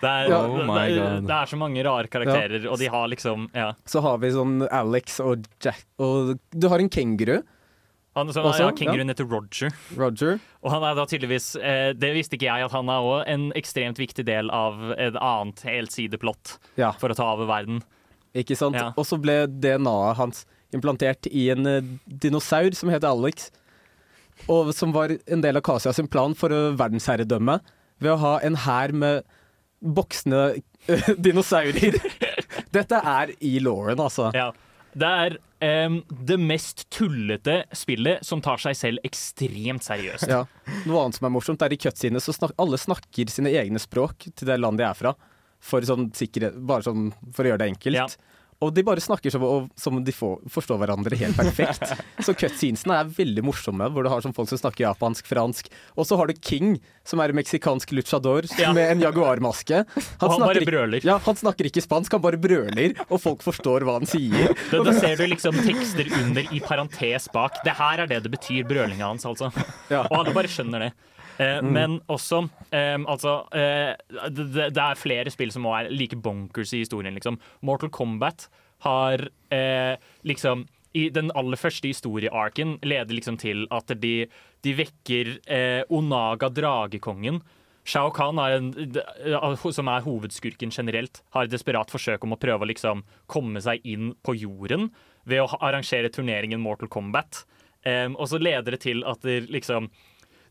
Det 0.00 0.08
er, 0.08 0.28
Ja. 0.28 0.38
Oh 0.44 0.58
my 0.66 0.88
det, 0.90 0.96
God. 1.00 1.26
det 1.26 1.34
er 1.36 1.50
så 1.50 1.56
mange 1.58 1.82
rare 1.86 2.08
karakterer, 2.12 2.66
og 2.68 2.78
de 2.78 2.88
har 2.92 3.08
liksom 3.08 3.48
ja. 3.56 3.70
Så 3.88 4.02
har 4.04 4.18
vi 4.20 4.30
sånn 4.34 4.60
Alex 4.68 5.20
og 5.24 5.46
Jack 5.62 5.86
Og 6.02 6.34
du 6.52 6.66
har 6.68 6.82
en 6.82 6.90
kenguru, 6.92 7.38
Han, 8.16 8.32
så, 8.32 8.42
Også, 8.44 8.66
ja, 8.66 8.74
Kenguruen 8.76 9.08
heter 9.12 9.24
Roger. 9.28 9.72
Roger. 9.96 10.38
Og 10.64 10.70
han 10.72 10.84
er 10.88 10.94
da 10.98 11.06
tydeligvis 11.08 11.54
eh, 11.56 11.90
Det 11.96 12.12
visste 12.16 12.36
ikke 12.36 12.48
jeg, 12.50 12.68
at 12.68 12.76
han 12.76 12.92
er 12.92 13.08
òg 13.08 13.24
en 13.32 13.48
ekstremt 13.56 14.00
viktig 14.00 14.26
del 14.28 14.52
av 14.52 14.92
et 14.96 15.16
annet 15.16 15.64
helsideplott 15.64 16.58
Ja, 16.80 16.92
for 17.00 17.12
å 17.12 17.16
ta 17.16 17.32
over 17.32 17.48
verden. 17.50 17.82
Ikke 18.42 18.58
sant? 18.58 18.78
Ja. 18.78 18.90
Og 18.96 19.06
så 19.08 19.18
ble 19.20 19.44
DNA-et 19.48 20.20
hans 20.20 20.44
implantert 20.74 21.28
i 21.30 21.48
en 21.54 21.68
eh, 21.70 21.94
dinosaur 22.06 22.74
som 22.76 22.92
heter 22.92 23.08
Alex. 23.10 23.50
Og 24.52 24.72
som 24.76 24.92
var 24.92 25.14
en 25.16 25.42
del 25.44 25.56
av 25.58 25.64
Kasia 25.64 25.94
sin 25.96 26.10
plan 26.10 26.36
for 26.36 26.52
verdensherredømme 26.52 27.60
ved 28.02 28.12
å 28.12 28.20
ha 28.20 28.34
en 28.44 28.58
hær 28.66 28.92
med 28.92 29.24
boksende 29.80 30.60
eh, 30.88 31.10
dinosaurer. 31.24 31.98
Dette 32.76 33.00
er 33.00 33.32
i 33.44 33.56
Lauren, 33.62 34.00
altså. 34.02 34.30
Ja. 34.36 34.50
Det 34.96 35.08
er 35.08 35.34
um, 35.86 35.98
det 36.08 36.38
mest 36.40 36.86
tullete 36.92 37.58
spillet 37.76 38.24
som 38.24 38.40
tar 38.44 38.60
seg 38.62 38.76
selv 38.78 39.04
ekstremt 39.04 39.84
seriøst. 39.84 40.28
Ja. 40.30 40.44
Noe 40.88 41.02
annet 41.02 41.18
som 41.18 41.28
er 41.28 41.34
morsomt, 41.34 41.64
er 41.64 41.74
i 41.74 41.80
cutscenes 41.80 42.28
så 42.28 42.32
snak 42.36 42.54
alle 42.60 42.80
snakker 42.80 43.32
sine 43.32 43.52
egne 43.52 43.80
språk 43.82 44.30
til 44.32 44.48
det 44.48 44.56
landet 44.60 44.84
de 44.84 44.88
er 44.88 44.96
fra. 44.96 45.12
For 45.60 45.80
sånn 45.88 46.10
sikkerhet, 46.14 46.56
bare 46.66 46.82
sånn 46.86 47.12
for 47.32 47.44
å 47.46 47.52
gjøre 47.54 47.64
det 47.64 47.70
enkelt. 47.74 47.96
Ja. 47.96 48.06
Og 48.64 48.70
de 48.72 48.80
bare 48.80 49.02
snakker 49.04 49.28
som, 49.28 49.42
som 49.76 49.98
om 49.98 50.04
de 50.04 50.12
får, 50.16 50.38
forstår 50.48 50.78
hverandre 50.80 51.16
helt 51.20 51.36
perfekt. 51.36 51.90
så 52.24 52.32
cutscenesene 52.32 52.94
er 53.02 53.10
veldig 53.12 53.42
morsomme, 53.44 53.84
hvor 53.92 54.06
du 54.06 54.08
har 54.08 54.22
sånn 54.24 54.32
folk 54.32 54.48
som 54.48 54.56
snakker 54.56 54.86
japansk, 54.86 55.26
fransk. 55.28 55.68
Og 55.92 56.06
så 56.08 56.16
har 56.16 56.30
du 56.30 56.38
King, 56.40 56.78
som 57.04 57.20
er 57.20 57.34
en 57.34 57.36
meksikansk 57.36 57.92
luchador 57.92 58.48
Ja. 58.56 58.70
med 58.72 58.94
en 58.94 59.02
jaguarmaske. 59.04 59.82
Og 60.24 60.32
han 60.32 60.40
bare 60.46 60.62
ikke- 60.62 60.70
brøler. 60.72 61.04
Ja, 61.04 61.18
han 61.26 61.36
snakker 61.36 61.68
ikke 61.68 61.84
spansk, 61.84 62.16
han 62.16 62.24
bare 62.24 62.40
brøler, 62.40 62.96
og 63.10 63.20
folk 63.20 63.44
forstår 63.44 63.84
hva 63.84 63.98
han 64.00 64.08
sier. 64.08 64.48
Da, 64.72 64.80
da 64.88 64.94
ser 64.96 65.20
du 65.20 65.26
liksom 65.28 65.60
tekster 65.60 66.08
under 66.22 66.48
i 66.48 66.62
parentes 66.64 67.28
bak. 67.36 67.60
Det 67.66 67.76
her 67.76 68.06
er 68.06 68.08
det 68.14 68.22
det 68.24 68.32
betyr, 68.38 68.64
brølinga 68.72 69.04
hans, 69.12 69.28
altså. 69.28 69.52
Ja. 69.92 70.06
Og 70.08 70.16
alle 70.22 70.32
bare 70.32 70.48
skjønner 70.48 70.86
det. 70.88 70.94
Eh, 71.38 71.62
Men 71.62 72.00
også 72.08 72.48
Altså, 72.72 73.34
eh, 73.52 73.94
det, 74.30 74.70
det 74.74 74.82
er 74.82 75.00
flere 75.00 75.30
spill 75.30 75.52
som 75.52 75.66
også 75.66 75.86
er 75.86 75.90
like 75.92 76.16
bonkers 76.16 76.72
i 76.72 76.84
historien, 76.84 77.14
liksom. 77.14 77.38
Mortal 77.62 77.90
Kombat 77.90 78.48
har 78.84 79.28
eh, 79.52 79.96
liksom 80.24 80.66
i 80.96 81.08
den 81.12 81.30
aller 81.36 81.60
første 81.60 81.90
historiearken 81.90 82.78
leder 82.86 83.16
liksom 83.16 83.36
til 83.40 83.66
at 83.74 83.90
de, 84.00 84.26
de 84.64 84.72
vekker 84.78 85.34
eh, 85.44 85.82
Onaga, 85.92 86.48
dragekongen. 86.48 87.42
Shao 87.86 88.10
Kahn, 88.10 88.40
er 88.42 88.56
en, 88.56 88.72
som 89.72 89.90
er 89.92 90.02
hovedskurken 90.02 90.72
generelt, 90.74 91.20
har 91.36 91.46
et 91.46 91.52
desperat 91.52 91.92
forsøk 91.92 92.24
om 92.26 92.34
å 92.34 92.40
prøve 92.40 92.66
å 92.66 92.70
liksom 92.72 93.04
komme 93.30 93.62
seg 93.62 93.84
inn 93.86 94.14
på 94.26 94.34
jorden 94.40 94.88
ved 95.28 95.44
å 95.44 95.60
arrangere 95.60 96.10
turneringen 96.10 96.64
Mortal 96.64 96.90
Kombat. 96.90 97.44
Eh, 97.86 98.08
og 98.10 98.26
så 98.32 98.40
leder 98.42 98.74
det 98.74 98.82
til 98.88 99.04
at 99.06 99.22
det 99.26 99.44
liksom 99.52 99.90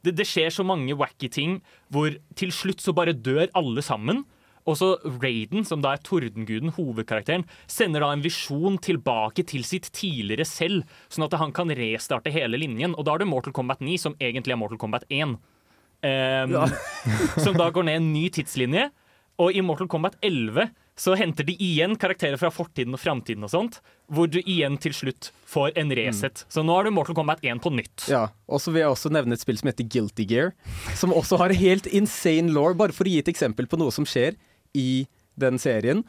det, 0.05 0.15
det 0.19 0.27
skjer 0.29 0.53
så 0.53 0.65
mange 0.67 0.95
wacky 0.97 1.29
ting 1.31 1.59
hvor 1.93 2.13
til 2.37 2.53
slutt 2.55 2.83
så 2.83 2.93
bare 2.95 3.15
dør 3.15 3.49
alle 3.57 3.83
sammen. 3.85 4.23
Og 4.65 4.79
så 4.79 4.95
Raiden, 5.21 5.65
som 5.67 5.81
da 5.83 5.91
er 5.93 6.01
tordenguden, 6.01 6.71
hovedkarakteren, 6.73 7.43
sender 7.69 8.01
da 8.01 8.09
en 8.15 8.23
visjon 8.25 8.79
tilbake 8.81 9.45
til 9.45 9.65
sitt 9.67 9.91
tidligere 9.93 10.47
selv, 10.49 10.87
sånn 11.05 11.27
at 11.27 11.35
han 11.37 11.53
kan 11.53 11.69
restarte 11.77 12.33
hele 12.33 12.57
linjen. 12.57 12.95
Og 12.97 13.05
da 13.05 13.13
er 13.13 13.21
det 13.21 13.29
Mortal 13.29 13.53
Kombat 13.53 13.83
9, 13.85 13.99
som 14.01 14.17
egentlig 14.17 14.55
er 14.55 14.61
Mortal 14.61 14.81
Kombat 14.81 15.05
1. 15.13 15.35
Em, 16.05 16.55
som 17.45 17.57
da 17.57 17.69
går 17.69 17.85
ned 17.85 18.01
en 18.01 18.09
ny 18.15 18.25
tidslinje. 18.33 18.89
Og 19.41 19.53
i 19.53 19.61
Mortal 19.65 19.91
Kombat 19.91 20.17
11 20.25 20.71
så 20.95 21.15
henter 21.19 21.43
de 21.43 21.55
igjen 21.59 21.97
karakterer 21.99 22.39
fra 22.39 22.49
fortiden 22.53 22.95
og 22.95 23.01
framtiden 23.01 23.43
og 23.43 23.51
sånt, 23.51 23.81
hvor 24.07 24.29
du 24.31 24.37
igjen 24.39 24.77
til 24.79 24.93
slutt 24.95 25.31
får 25.51 25.73
en 25.81 25.91
reset. 25.97 26.45
Så 26.47 26.63
nå 26.63 26.71
har 26.77 26.87
du 26.87 26.93
Mortal 26.95 27.17
Kombat 27.17 27.43
1 27.43 27.59
på 27.63 27.71
nytt. 27.75 28.05
Ja, 28.11 28.29
og 28.47 28.63
så 28.63 28.71
vil 28.71 28.85
jeg 28.85 28.93
også 28.93 29.11
nevne 29.11 29.35
et 29.35 29.43
spill 29.43 29.59
som 29.59 29.71
heter 29.71 29.89
Guilty 29.91 30.27
Gear, 30.29 30.53
som 30.95 31.15
også 31.15 31.39
har 31.41 31.55
helt 31.57 31.89
insane 31.91 32.53
law, 32.55 32.71
bare 32.77 32.95
for 32.95 33.07
å 33.07 33.11
gi 33.11 33.19
et 33.19 33.31
eksempel 33.33 33.67
på 33.67 33.79
noe 33.81 33.91
som 33.91 34.07
skjer 34.07 34.39
i 34.75 35.05
den 35.35 35.59
serien. 35.59 36.05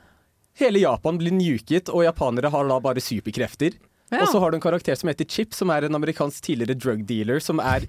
Hele 0.57 0.80
Japan 0.84 1.18
blir 1.20 1.34
nuket, 1.34 1.91
og 1.91 2.07
japanere 2.07 2.53
har 2.55 2.70
da 2.70 2.78
bare 2.80 3.03
superkrefter. 3.03 3.74
Ja. 4.11 4.21
Og 4.23 4.29
så 4.31 4.39
har 4.39 4.53
du 4.53 4.57
en 4.57 4.63
karakter 4.63 4.95
som 4.95 5.09
heter 5.11 5.27
Chip, 5.27 5.55
som 5.55 5.71
er 5.75 5.83
en 5.89 5.95
amerikansk 5.99 6.45
tidligere 6.47 6.77
drug 6.79 7.01
dealer, 7.09 7.41
som 7.43 7.59
er 7.59 7.89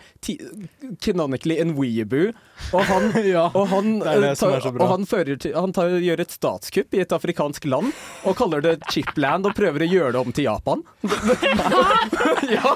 canonically 1.04 1.60
en 1.62 1.76
weeaboo. 1.78 2.32
Og 2.74 2.82
han, 2.90 3.12
og 3.60 3.68
han, 3.70 3.92
det 4.02 4.16
det 4.24 4.32
eh, 4.32 4.40
tar-. 4.40 4.66
Og 4.82 4.88
han, 4.90 5.06
til, 5.06 5.54
han 5.54 5.76
tar, 5.78 5.94
gjør 6.02 6.24
et 6.26 6.34
statskupp 6.34 6.98
i 6.98 7.04
et 7.04 7.14
afrikansk 7.14 7.68
land 7.70 7.94
og 8.26 8.38
kaller 8.40 8.66
det 8.66 8.74
Chipland 8.90 9.46
og 9.46 9.54
prøver 9.58 9.86
å 9.86 9.90
gjøre 9.92 10.16
det 10.16 10.24
om 10.24 10.34
til 10.34 10.48
Japan. 10.50 10.82
ja, 12.56 12.74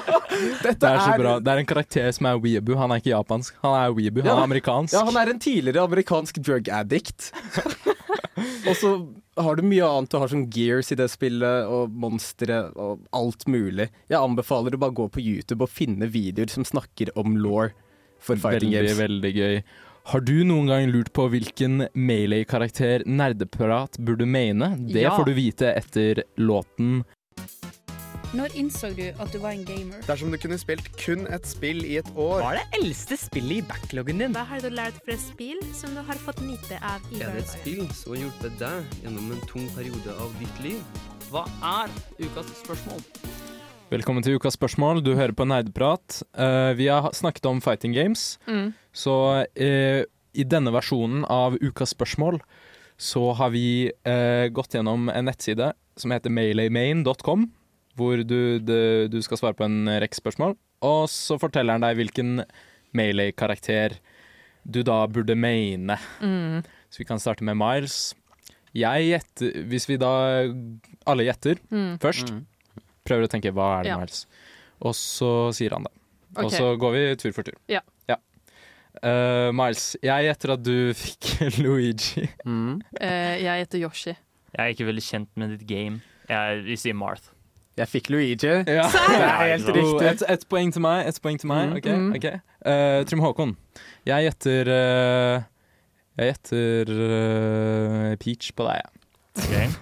Det 0.62 0.76
er 0.78 1.02
så 1.02 1.18
bra. 1.18 1.36
Det 1.42 1.52
er 1.56 1.64
en 1.64 1.70
karakter 1.74 2.10
som 2.14 2.30
er 2.30 2.38
weeaboo. 2.42 2.78
Han 2.78 2.94
er 2.94 3.02
ikke 3.02 3.14
japansk, 3.16 3.58
han 3.66 3.74
er 3.80 3.96
weeaboo. 3.98 4.22
Han 4.22 4.30
Ja. 4.32 4.38
er 4.38 4.46
amerikansk. 4.46 4.94
Ja, 4.94 5.02
han 5.10 5.18
er 5.18 5.34
en 5.34 5.42
tidligere 5.42 5.82
amerikansk 5.90 6.38
drug 6.46 6.70
addict. 6.70 7.32
og 8.68 8.74
så 8.78 8.90
har 9.42 9.56
du 9.56 9.62
mye 9.66 9.84
annet. 9.86 10.10
Du 10.12 10.18
har 10.18 10.28
sånn 10.32 10.48
gears 10.52 10.92
i 10.92 10.98
det 10.98 11.08
spillet, 11.12 11.68
og 11.68 11.90
monstre 11.90 12.58
og 12.76 13.00
alt 13.16 13.46
mulig. 13.50 13.88
Jeg 14.12 14.18
anbefaler 14.20 14.76
å 14.76 14.82
bare 14.82 14.96
gå 14.98 15.08
på 15.14 15.22
YouTube 15.24 15.62
og 15.66 15.72
finne 15.72 16.08
videoer 16.12 16.50
som 16.52 16.64
snakker 16.68 17.12
om 17.20 17.36
law 17.40 17.70
for 18.22 18.36
fighting 18.36 18.70
Veldig, 18.70 18.88
games. 18.88 18.98
veldig 19.00 19.32
gøy. 19.34 19.62
Har 20.10 20.20
du 20.26 20.34
noen 20.44 20.66
gang 20.66 20.88
lurt 20.90 21.12
på 21.14 21.28
hvilken 21.30 21.84
Melee-karakter 21.94 23.04
nerdeprat 23.06 23.98
burde 24.02 24.26
mene? 24.26 24.72
Det 24.90 25.02
Ja. 25.04 25.16
får 25.16 25.26
du 25.26 25.34
vite 25.34 25.68
etter 25.76 26.22
låten 26.38 27.04
Når 28.32 28.54
innså 28.56 28.88
du 28.96 29.02
at 29.20 29.28
du 29.34 29.36
var 29.42 29.52
en 29.52 29.64
gamer? 29.68 29.98
Dersom 30.08 30.32
du 30.32 30.38
kunne 30.40 30.56
spilt 30.60 30.86
kun 30.96 31.26
et 31.28 31.44
spill 31.44 31.82
i 31.84 31.98
et 32.00 32.08
år 32.16 32.40
Hva 32.40 32.52
er 32.54 32.62
det 32.62 32.78
eldste 32.80 33.18
spillet 33.20 33.58
i 33.60 33.64
backloggen 33.68 34.22
din? 34.22 34.32
Hva 34.32 34.46
har 34.48 34.62
du 34.64 34.70
lært 34.72 34.96
fra 35.04 35.18
spill 35.20 35.60
som 35.76 35.92
du 35.92 36.00
har 36.06 36.16
fått 36.24 36.40
nyte 36.40 36.78
av 36.80 37.04
i 37.12 37.20
Er 37.20 37.34
det 37.36 37.42
et 37.44 37.52
spill 37.52 37.84
som 37.92 38.14
har 38.14 38.22
hjulpet 38.22 38.56
deg 38.62 38.96
gjennom 39.04 39.34
en 39.36 39.44
tung 39.50 39.68
periode 39.76 40.16
av 40.16 40.32
ditt 40.40 40.62
liv? 40.64 40.80
Hva 41.28 41.44
er 41.74 41.92
ukas 42.24 42.48
spørsmål? 42.62 43.04
Velkommen 43.92 44.24
til 44.24 44.40
ukas 44.40 44.56
spørsmål. 44.56 45.02
Du 45.04 45.12
hører 45.18 45.36
på 45.36 45.44
Nerdprat. 45.44 46.22
Uh, 46.32 46.72
vi 46.78 46.88
har 46.88 47.12
snakket 47.12 47.44
om 47.52 47.60
fighting 47.60 47.92
games, 47.92 48.38
Mm. 48.48 48.72
så 48.96 49.44
uh, 49.44 50.02
i 50.32 50.44
denne 50.48 50.72
versjonen 50.72 51.26
av 51.28 51.58
ukas 51.60 51.92
spørsmål 51.92 52.40
så 52.96 53.32
har 53.36 53.52
vi 53.52 53.90
uh, 54.08 54.48
gått 54.48 54.72
gjennom 54.72 55.10
en 55.12 55.28
nettside 55.28 55.74
som 56.00 56.10
heter 56.16 56.32
mailaymain.com, 56.32 57.50
hvor 57.96 58.22
du, 58.24 58.58
du, 58.58 59.08
du 59.12 59.18
skal 59.22 59.36
svare 59.40 59.54
på 59.58 59.64
en 59.66 59.86
rekke 60.00 60.16
spørsmål, 60.16 60.56
og 60.82 61.04
så 61.12 61.36
forteller 61.40 61.76
han 61.76 61.84
deg 61.84 61.98
hvilken 62.00 62.42
Melee-karakter 62.96 63.98
du 64.64 64.82
da 64.86 65.00
burde 65.10 65.34
mene. 65.38 65.96
Mm. 66.22 66.62
Så 66.92 67.02
vi 67.02 67.06
kan 67.08 67.18
starte 67.22 67.44
med 67.44 67.56
Miles. 67.58 68.14
Jeg 68.76 69.08
gjetter 69.10 69.64
Hvis 69.68 69.84
vi 69.90 69.96
da 70.00 70.10
alle 71.08 71.24
gjetter 71.26 71.58
Mm. 71.70 71.98
først, 72.00 72.30
prøver 73.04 73.26
å 73.26 73.30
tenke 73.32 73.52
hva 73.52 73.80
er 73.80 73.82
det 73.82 73.90
Ja. 73.92 73.98
Miles, 73.98 74.26
og 74.80 74.94
så 74.96 75.32
sier 75.52 75.74
han 75.76 75.84
det. 75.88 75.92
Og 76.40 76.50
så 76.52 76.76
går 76.80 76.92
vi 76.94 77.02
tur 77.20 77.32
for 77.32 77.42
tur. 77.44 77.58
Ja. 77.68 77.80
Eh, 79.02 79.48
Miles, 79.56 79.96
jeg 80.04 80.26
gjetter 80.28 80.52
at 80.52 80.62
du 80.62 80.92
fikk 81.00 81.56
Luigi. 81.64 82.26
Eh, 83.00 83.40
jeg 83.42 83.64
gjetter 83.64 83.80
Yoshi. 83.80 84.12
Jeg 84.52 84.60
er 84.60 84.74
ikke 84.74 84.86
veldig 84.86 85.02
kjent 85.06 85.30
med 85.40 85.54
ditt 85.56 85.64
game. 85.66 86.02
Jeg 86.28 86.60
vi 86.66 86.76
sier 86.78 86.94
Marth. 86.94 87.31
Jeg 87.80 87.88
fikk 87.88 88.10
Luigi. 88.12 88.46
Ja. 88.46 88.84
Det 88.92 89.18
er 89.18 89.52
helt 89.54 89.68
Oh, 89.68 89.76
riktig. 89.76 90.08
Et, 90.10 90.24
et 90.34 90.42
poeng 90.48 90.72
til 90.74 90.82
meg. 90.84 91.06
Et 91.08 91.20
poeng 91.24 91.38
til 91.40 91.48
meg. 91.48 91.70
Mm. 91.70 91.76
OK. 91.78 91.86
Mm. 91.88 92.12
ok 92.18 92.28
Uh, 92.62 93.00
Trym 93.10 93.18
Håkon, 93.18 93.56
jeg 94.06 94.22
gjetter 94.28 94.68
uh, 94.70 95.42
Jeg 96.14 96.28
gjetter 96.28 96.92
uh, 96.94 98.12
Peach 98.22 98.52
på 98.54 98.68
deg, 98.68 98.84
jeg. 99.50 99.72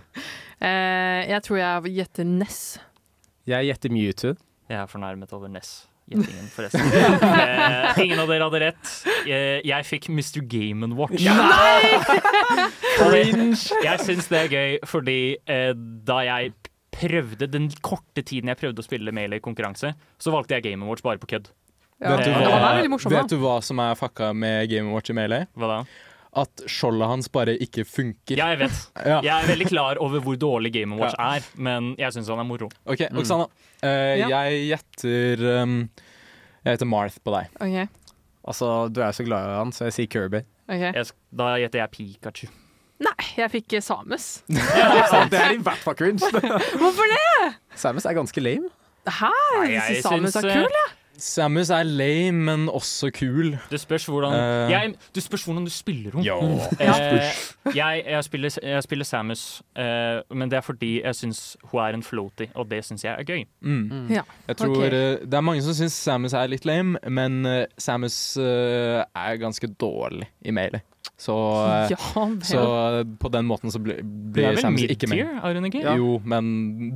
Eh, 0.60 1.22
jeg 1.30 1.40
tror 1.46 1.56
jeg 1.56 1.92
gjetter 1.96 2.26
Ness. 2.28 2.56
Jeg 3.48 3.64
gjetter 3.70 3.92
Mewtwo. 3.94 4.34
Jeg 4.68 4.76
er 4.76 4.88
fornærmet 4.92 5.30
over 5.32 5.48
Ness-gjettingen, 5.48 6.50
forresten. 6.52 6.84
eh, 7.40 8.00
ingen 8.04 8.20
av 8.20 8.28
dere 8.28 8.44
hadde 8.44 8.60
rett. 8.66 8.90
Eh, 9.24 9.62
jeg 9.64 9.86
fikk 9.88 10.10
Mr. 10.12 10.42
Game 10.52 10.90
Watch. 10.98 11.24
Cringe! 12.98 13.56
Jeg 13.88 14.04
syns 14.04 14.28
det 14.28 14.42
er 14.42 14.52
gøy 14.52 14.76
fordi 14.88 15.18
eh, 15.48 15.72
da 16.06 16.20
jeg 16.28 16.52
prøvde 17.00 17.48
den 17.48 17.70
korte 17.84 18.22
tiden 18.26 18.52
jeg 18.52 18.60
prøvde 18.60 18.82
å 18.82 18.86
spille 18.86 19.14
Melee-konkurranse, 19.16 19.94
så 20.20 20.34
valgte 20.34 20.58
jeg 20.58 20.68
Game 20.68 20.84
Watch 20.88 21.04
bare 21.06 21.20
på 21.22 21.30
kødd. 21.32 21.48
Vet 22.00 22.22
du, 22.24 22.30
hva, 22.32 22.60
hva, 22.60 23.00
vet 23.12 23.32
du 23.32 23.36
hva 23.42 23.58
som 23.64 23.80
er 23.84 23.96
fucka 24.00 24.30
med 24.36 24.70
Game 24.72 24.92
Watch 24.94 25.12
i 25.12 25.16
Melee? 25.16 25.48
Hva 25.56 25.68
da? 25.68 25.80
At 26.40 26.62
skjoldet 26.70 27.08
hans 27.10 27.26
bare 27.34 27.56
ikke 27.60 27.82
funker. 27.88 28.38
Ja, 28.38 28.52
jeg 28.54 28.60
vet. 28.62 28.76
Ja. 29.10 29.18
Jeg 29.26 29.32
er 29.34 29.48
veldig 29.50 29.66
klar 29.72 29.98
over 30.00 30.22
hvor 30.24 30.38
dårlig 30.40 30.70
Game 30.78 30.96
Watch 31.00 31.16
Ja. 31.18 31.34
er, 31.40 31.48
men 31.58 31.90
jeg 31.98 32.14
syns 32.14 32.30
han 32.30 32.40
er 32.40 32.46
moro. 32.48 32.70
OK, 32.86 33.02
Oksana. 33.10 33.48
Uh, 33.82 34.14
Ja. 34.20 34.28
Jeg 34.36 34.62
gjetter 34.70 35.44
um, 35.64 35.74
Jeg 36.64 36.76
heter 36.76 36.88
Marth 36.88 37.18
på 37.24 37.34
deg. 37.34 37.50
Okay. 37.58 37.88
Altså, 38.48 38.70
du 38.88 39.02
er 39.04 39.12
så 39.16 39.24
glad 39.26 39.50
i 39.50 39.58
han, 39.58 39.72
så 39.76 39.88
jeg 39.88 39.96
sier 39.98 40.10
Kirby. 40.12 40.44
Okay. 40.70 40.92
Jeg, 40.94 41.10
da 41.36 41.50
gjetter 41.60 41.82
jeg 41.82 41.92
Pikachu. 41.96 42.48
Nei, 43.00 43.26
jeg 43.36 43.50
fikk 43.54 43.78
Samus. 43.82 44.28
Samus. 45.10 45.30
det 45.32 45.40
er 45.40 45.56
i 45.56 45.60
hvert 45.64 45.84
fall 45.84 45.96
cringe. 45.96 46.20
Hvorfor 46.80 47.12
det? 47.14 47.52
Samus 47.74 48.04
er 48.04 48.12
ganske 48.18 48.40
lame. 48.44 48.68
Hæ? 49.08 49.30
Jeg 49.70 49.82
syns 49.88 50.02
Samus 50.04 50.36
er 50.36 50.48
eh, 50.50 50.56
kul, 50.60 50.74
jeg. 50.80 50.96
Samus 51.20 51.70
er 51.70 51.82
lame, 51.82 52.32
men 52.44 52.68
også 52.68 53.10
kul. 53.12 53.56
Det 53.70 53.80
spørs 53.80 54.06
hvordan 54.06 54.32
uh, 54.32 54.70
jeg, 54.70 54.94
Det 55.14 55.22
spørs 55.22 55.44
hvordan 55.44 55.64
du 55.64 55.70
spiller 55.70 56.10
henne. 56.14 56.24
Ja. 56.24 56.36
Eh, 56.80 57.76
jeg, 57.76 58.02
jeg, 58.06 58.24
spiller, 58.24 58.58
jeg 58.62 58.82
spiller 58.82 59.04
Samus, 59.04 59.62
uh, 59.78 60.36
men 60.36 60.50
det 60.50 60.56
er 60.56 60.60
fordi 60.64 60.92
jeg 61.02 61.14
syns 61.14 61.56
hun 61.72 61.80
er 61.80 61.96
en 61.98 62.02
floaty, 62.02 62.44
og 62.54 62.70
det 62.70 62.84
syns 62.84 63.04
jeg 63.04 63.16
er 63.18 63.24
gøy. 63.28 63.44
Mm. 63.60 64.08
Ja, 64.10 64.22
Jeg 64.48 64.56
tror 64.56 64.76
okay. 64.76 64.92
eh, 64.92 65.18
Det 65.24 65.34
er 65.34 65.40
mange 65.40 65.62
som 65.62 65.74
syns 65.76 65.92
Samus 65.92 66.32
er 66.32 66.46
litt 66.52 66.64
lame, 66.68 66.98
men 67.08 67.46
eh, 67.46 67.66
Samus 67.78 68.36
eh, 68.40 69.04
er 69.16 69.36
ganske 69.40 69.68
dårlig 69.80 70.28
i 70.44 70.50
Melee. 70.56 70.80
Så, 71.20 71.34
eh, 71.68 71.90
Ja 71.92 71.98
så 72.48 72.60
på 73.20 73.28
den 73.34 73.44
måten 73.44 73.68
så 73.74 73.76
blir, 73.82 73.98
er 74.40 74.56
Samus 74.56 74.86
ikke 74.88 75.04
mid-tier, 75.10 75.28
med. 75.34 75.42
er 75.44 75.58
hun 75.60 75.68
ikke? 75.68 75.82
Jo, 76.00 76.14
men 76.24 76.46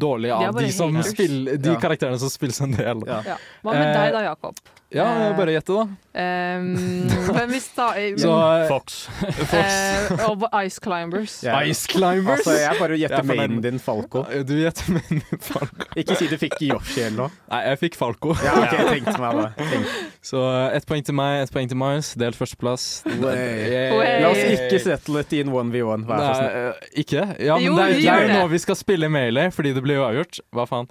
dårlig 0.00 0.30
De 0.32 0.38
av 0.48 0.56
de, 0.56 0.70
som 0.72 0.96
spiller, 1.04 1.58
de 1.60 1.74
Ja. 1.74 1.80
karakterene 1.82 2.18
som 2.22 2.32
spiller 2.32 2.56
en 2.70 2.78
del. 2.78 3.04
Ja. 3.10 3.20
Ja. 3.34 3.36
Hva 3.66 3.74
med 3.76 3.84
Eh, 3.90 3.98
deg 4.00 4.12
da, 4.16 4.22
Jakob? 4.30 4.56
Ja, 4.94 5.04
bare 5.18 5.34
bare 5.38 5.54
gjette, 5.56 5.74
da. 5.74 5.84
Um, 6.14 6.66
men 7.34 7.48
hvis 7.50 7.64
da 7.74 7.88
Så 8.22 8.30
eh, 8.30 8.66
Fox. 8.70 9.08
eh, 9.50 10.20
Og 10.28 10.44
Ice 10.62 10.78
Climbers. 10.84 11.40
Yeah. 11.42 11.64
Ice 11.68 11.88
Climbers. 11.90 12.44
Altså, 12.44 12.54
jeg 12.60 12.78
bare 12.78 12.98
gjetter 13.00 13.18
er 13.18 13.26
mainen 13.26 13.58
din, 13.64 13.80
Falco. 13.82 14.22
Du 14.46 14.52
gjetter 14.54 15.00
din, 15.10 15.22
Falco. 15.42 15.88
Ikke 16.00 16.14
si 16.20 16.28
du 16.30 16.36
fikk 16.38 16.54
Yoshi 16.68 17.02
eller 17.08 17.24
noe. 17.24 17.34
Nei, 17.50 17.60
jeg 17.72 17.80
fikk 17.82 17.98
Falco. 17.98 18.36
Ja, 18.44 18.54
ok, 18.62 18.76
jeg 18.78 18.86
tenkte 19.00 19.16
meg 19.24 19.40
det. 19.40 19.48
Tenk. 19.72 19.96
Så 20.30 20.44
eh, 20.52 20.76
ett 20.78 20.86
poeng 20.92 21.02
til 21.10 21.18
meg, 21.18 21.40
ett 21.48 21.52
poeng 21.56 21.72
til 21.74 21.80
Miles. 21.82 22.12
Delt 22.20 22.38
førsteplass. 22.38 22.86
La 23.10 24.30
oss 24.30 24.44
ikke 24.54 24.78
settle 24.86 25.24
it 25.26 25.34
i 25.34 25.42
en 25.42 25.50
1v1, 25.50 26.06
vær 26.08 26.22
så 26.22 26.30
snill. 26.38 26.54
eh, 26.62 26.88
ikke? 27.04 27.26
Ja, 27.42 27.58
men 27.58 27.66
Jo, 27.66 27.74
det 27.80 27.84
er, 27.90 27.98
det 27.98 28.14
er 28.14 28.24
jo 28.28 28.38
nå 28.38 28.46
vi 28.54 28.62
skal 28.62 28.78
spille 28.78 29.10
Melee, 29.10 29.50
fordi 29.54 29.74
det 29.74 29.82
blir 29.84 29.98
uavgjort. 30.04 30.38
Hva 30.54 30.68
faen? 30.70 30.88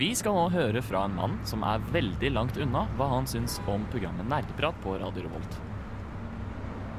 Vi 0.00 0.14
skal 0.16 0.32
nå 0.32 0.46
høre 0.48 0.80
fra 0.80 1.02
en 1.04 1.12
mann 1.12 1.32
som 1.44 1.60
er 1.68 1.82
veldig 1.92 2.30
langt 2.32 2.56
unna 2.56 2.86
hva 2.96 3.10
han 3.10 3.26
syns 3.28 3.58
om 3.68 3.82
programmet 3.92 4.24
Nerdeprat 4.30 4.78
på 4.80 4.94
Radio 4.96 5.26
Revolt. 5.26 5.58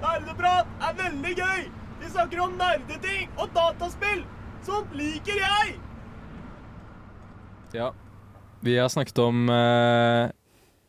Nerdeprat 0.04 0.70
er 0.86 1.00
veldig 1.00 1.32
gøy! 1.40 1.64
Vi 2.04 2.12
snakker 2.14 2.44
om 2.44 2.54
nerdeting 2.60 3.26
og 3.42 3.50
dataspill! 3.56 4.22
Sånt 4.62 4.94
liker 4.94 5.42
jeg! 5.42 5.74
Ja. 7.74 7.90
Vi 8.62 8.78
har 8.78 8.94
snakket 8.94 9.18
om 9.26 9.50
uh, 9.50 10.30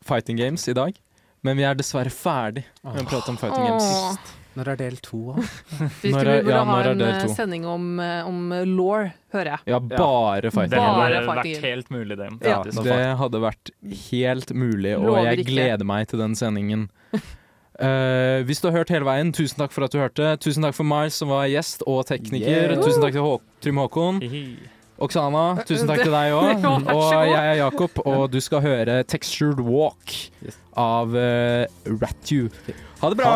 fighting 0.05 0.37
games 0.37 0.69
i 0.69 0.77
dag, 0.77 0.93
men 1.41 1.57
vi 1.57 1.65
er 1.65 1.81
dessverre 1.81 2.13
ferdig 2.13 2.67
med 2.85 3.07
å 3.07 3.09
prate 3.09 3.33
om 3.33 3.41
fighting 3.41 3.71
games. 3.71 4.37
Når 4.53 4.69
er 4.69 4.77
del 4.83 4.97
to, 5.01 5.19
da? 5.33 5.43
Vi 6.03 6.11
Når 6.13 6.29
er- 6.29 6.43
burde 6.45 6.53
ja, 6.53 6.65
ha 6.69 6.81
en 6.91 7.05
eh, 7.07 7.27
sending 7.33 7.65
om, 7.67 7.87
eh, 8.05 8.27
om 8.29 8.51
law, 8.69 9.07
hører 9.33 9.51
jeg. 9.55 9.61
Ja, 9.73 9.79
bare 9.81 10.51
fighting 10.53 10.75
Det 10.75 10.83
hadde 10.83 11.23
vært 11.31 11.63
helt 11.65 11.89
mulig, 11.95 12.19
det. 12.21 12.29
Ja. 12.45 12.59
Det 12.67 12.99
hadde 13.23 13.41
vært 13.41 13.73
helt 14.11 14.53
mulig, 14.53 14.93
og 14.99 15.07
Lover 15.09 15.31
jeg 15.31 15.41
ikke. 15.47 15.55
gleder 15.55 15.89
meg 15.89 16.11
til 16.13 16.21
den 16.21 16.37
sendingen. 16.37 16.91
Uh, 17.81 18.43
hvis 18.47 18.61
du 18.61 18.69
har 18.69 18.83
hørt 18.83 18.93
hele 18.93 19.09
veien, 19.09 19.33
tusen 19.33 19.57
takk 19.65 19.73
for 19.73 19.89
at 19.89 19.97
du 19.97 19.99
hørte. 20.03 20.35
Tusen 20.45 20.63
takk 20.69 20.77
for 20.77 20.85
Miles, 20.85 21.17
som 21.17 21.33
var 21.33 21.49
gjest 21.49 21.83
og 21.89 22.05
tekniker. 22.13 22.77
Yeah. 22.77 22.85
Tusen 22.85 23.01
takk 23.03 23.17
til 23.17 23.25
Hå 23.25 23.35
Trym 23.65 23.81
Håkon. 23.81 24.21
Oksana, 25.03 25.65
tusen 25.67 25.89
takk 25.91 26.05
til 26.05 26.13
deg 26.15 26.35
òg. 26.39 26.61
Ja, 26.63 26.77
Og 26.93 27.09
jeg 27.33 27.33
er 27.41 27.57
Jakob, 27.65 27.97
og 28.07 28.29
du 28.31 28.39
skal 28.45 28.61
høre 28.63 29.01
'Textured 29.03 29.59
Walk' 29.65 30.29
av 30.79 31.11
uh, 31.17 31.65
Ratu. 31.89 32.47
Ha 33.03 33.11
det 33.11 33.19
bra! 33.19 33.33